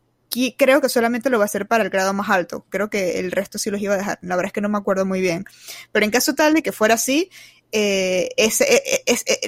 creo 0.56 0.80
que 0.80 0.88
solamente 0.88 1.30
lo 1.30 1.38
va 1.38 1.44
a 1.44 1.46
hacer 1.46 1.66
para 1.66 1.84
el 1.84 1.90
grado 1.90 2.12
más 2.12 2.30
alto. 2.30 2.64
Creo 2.68 2.90
que 2.90 3.18
el 3.18 3.32
resto 3.32 3.58
sí 3.58 3.70
los 3.70 3.80
iba 3.80 3.94
a 3.94 3.98
dejar. 3.98 4.18
La 4.22 4.36
verdad 4.36 4.48
es 4.48 4.52
que 4.52 4.60
no 4.60 4.68
me 4.68 4.78
acuerdo 4.78 5.04
muy 5.04 5.20
bien. 5.20 5.44
Pero 5.92 6.04
en 6.04 6.10
caso 6.10 6.34
tal 6.34 6.54
de 6.54 6.62
que 6.62 6.72
fuera 6.72 6.94
así, 6.94 7.30
eh, 7.72 8.28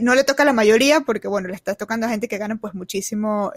no 0.02 0.14
le 0.14 0.24
toca 0.24 0.42
a 0.42 0.46
la 0.46 0.52
mayoría 0.52 1.02
porque, 1.02 1.28
bueno, 1.28 1.48
le 1.48 1.54
está 1.54 1.74
tocando 1.74 2.06
a 2.06 2.10
gente 2.10 2.28
que 2.28 2.38
gana 2.38 2.56
pues 2.56 2.74
muchísimo, 2.74 3.52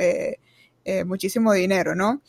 muchísimo 1.06 1.54
dinero, 1.54 1.96
¿no? 1.96 2.22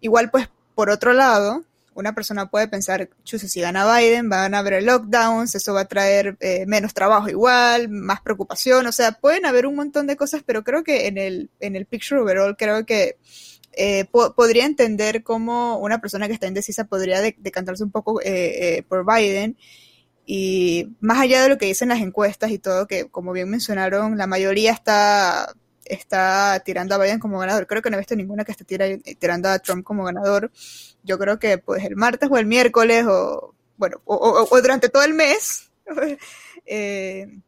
Igual 0.00 0.30
pues, 0.30 0.48
por 0.74 0.90
otro 0.90 1.12
lado, 1.12 1.64
una 1.98 2.14
persona 2.14 2.48
puede 2.48 2.68
pensar, 2.68 3.10
chuso, 3.24 3.48
si 3.48 3.60
gana 3.60 3.92
Biden, 3.92 4.28
van 4.28 4.54
a 4.54 4.60
haber 4.60 4.80
lockdowns, 4.84 5.56
eso 5.56 5.74
va 5.74 5.80
a 5.80 5.88
traer 5.88 6.36
eh, 6.38 6.64
menos 6.66 6.94
trabajo 6.94 7.28
igual, 7.28 7.88
más 7.88 8.20
preocupación, 8.20 8.86
o 8.86 8.92
sea, 8.92 9.12
pueden 9.12 9.44
haber 9.46 9.66
un 9.66 9.74
montón 9.74 10.06
de 10.06 10.16
cosas, 10.16 10.44
pero 10.46 10.62
creo 10.62 10.84
que 10.84 11.08
en 11.08 11.18
el, 11.18 11.50
en 11.58 11.74
el 11.74 11.86
picture 11.86 12.20
overall, 12.20 12.56
creo 12.56 12.86
que 12.86 13.16
eh, 13.72 14.04
podría 14.12 14.64
entender 14.64 15.24
cómo 15.24 15.78
una 15.78 16.00
persona 16.00 16.28
que 16.28 16.34
está 16.34 16.46
indecisa 16.46 16.84
podría 16.84 17.20
decantarse 17.20 17.82
un 17.82 17.90
poco 17.90 18.20
eh, 18.22 18.84
por 18.88 19.04
Biden. 19.04 19.56
Y 20.24 20.96
más 21.00 21.20
allá 21.20 21.42
de 21.42 21.48
lo 21.48 21.58
que 21.58 21.66
dicen 21.66 21.88
las 21.88 22.00
encuestas 22.00 22.50
y 22.50 22.58
todo, 22.58 22.86
que 22.86 23.08
como 23.08 23.32
bien 23.32 23.48
mencionaron, 23.48 24.18
la 24.18 24.26
mayoría 24.26 24.72
está 24.72 25.54
está 25.88 26.60
tirando 26.64 26.94
a 26.94 26.98
Biden 26.98 27.18
como 27.18 27.38
ganador. 27.38 27.66
Creo 27.66 27.82
que 27.82 27.90
no 27.90 27.96
he 27.96 28.00
visto 28.00 28.16
ninguna 28.16 28.44
que 28.44 28.52
esté 28.52 28.64
tirando 28.64 29.48
a 29.48 29.58
Trump 29.58 29.84
como 29.84 30.04
ganador. 30.04 30.50
Yo 31.02 31.18
creo 31.18 31.38
que 31.38 31.58
pues 31.58 31.84
el 31.84 31.96
martes 31.96 32.28
o 32.30 32.38
el 32.38 32.46
miércoles 32.46 33.06
o, 33.06 33.54
bueno, 33.76 34.00
o, 34.04 34.60
durante 34.60 34.88
todo 34.88 35.02
el 35.02 35.14
mes, 35.14 35.70
eh, 36.66 37.38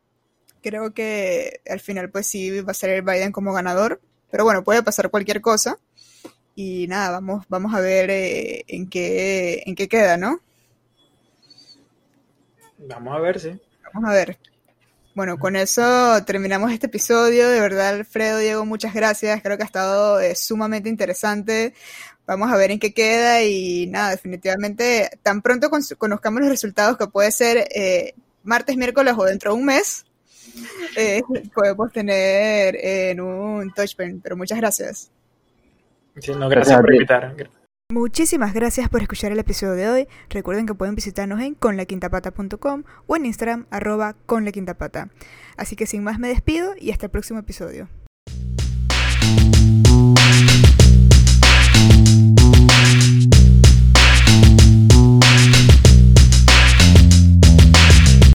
creo 0.62 0.92
que 0.94 1.60
al 1.68 1.80
final 1.80 2.10
pues 2.10 2.26
sí 2.26 2.60
va 2.60 2.72
a 2.72 2.74
ser 2.74 2.90
el 2.90 3.02
Biden 3.02 3.32
como 3.32 3.52
ganador. 3.52 4.00
Pero 4.30 4.44
bueno, 4.44 4.62
puede 4.62 4.82
pasar 4.82 5.10
cualquier 5.10 5.40
cosa. 5.40 5.78
Y 6.54 6.86
nada, 6.88 7.10
vamos, 7.10 7.46
vamos 7.48 7.74
a 7.74 7.80
ver 7.80 8.10
eh, 8.10 8.64
en, 8.68 8.88
qué, 8.88 9.62
en 9.66 9.74
qué 9.74 9.88
queda, 9.88 10.16
¿no? 10.16 10.40
Vamos 12.78 13.16
a 13.16 13.20
ver, 13.20 13.40
sí. 13.40 13.60
Vamos 13.92 14.10
a 14.10 14.12
ver. 14.12 14.38
Bueno, 15.14 15.38
con 15.38 15.56
eso 15.56 16.22
terminamos 16.24 16.70
este 16.72 16.86
episodio. 16.86 17.48
De 17.48 17.60
verdad, 17.60 17.88
Alfredo, 17.88 18.38
Diego, 18.38 18.64
muchas 18.64 18.94
gracias. 18.94 19.42
Creo 19.42 19.56
que 19.56 19.64
ha 19.64 19.66
estado 19.66 20.20
eh, 20.20 20.36
sumamente 20.36 20.88
interesante. 20.88 21.74
Vamos 22.26 22.52
a 22.52 22.56
ver 22.56 22.70
en 22.70 22.78
qué 22.78 22.94
queda 22.94 23.42
y 23.42 23.88
nada, 23.88 24.10
definitivamente, 24.10 25.10
tan 25.24 25.42
pronto 25.42 25.68
conozcamos 25.98 26.40
los 26.42 26.48
resultados 26.48 26.96
que 26.96 27.08
puede 27.08 27.32
ser 27.32 27.66
eh, 27.74 28.14
martes, 28.44 28.76
miércoles 28.76 29.14
o 29.18 29.24
dentro 29.24 29.52
de 29.52 29.58
un 29.58 29.64
mes, 29.64 30.04
eh, 30.96 31.22
podemos 31.54 31.90
tener 31.92 32.76
en 32.76 33.20
un 33.20 33.72
touchpen. 33.72 34.20
Pero 34.20 34.36
muchas 34.36 34.58
gracias. 34.58 35.10
Sí, 36.20 36.32
no, 36.32 36.48
gracias 36.48 36.80
por 36.80 36.94
invitar. 36.94 37.34
Muchísimas 37.90 38.54
gracias 38.54 38.88
por 38.88 39.02
escuchar 39.02 39.32
el 39.32 39.40
episodio 39.40 39.72
de 39.72 39.88
hoy. 39.88 40.08
Recuerden 40.28 40.64
que 40.64 40.74
pueden 40.74 40.94
visitarnos 40.94 41.40
en 41.40 41.54
conlaquintapata.com 41.54 42.84
o 43.08 43.16
en 43.16 43.26
Instagram 43.26 43.66
arroba 43.72 44.14
conlaquintapata. 44.26 45.10
Así 45.56 45.74
que 45.74 45.86
sin 45.86 46.04
más 46.04 46.20
me 46.20 46.28
despido 46.28 46.74
y 46.78 46.92
hasta 46.92 47.06
el 47.06 47.10
próximo 47.10 47.40
episodio. 47.40 47.88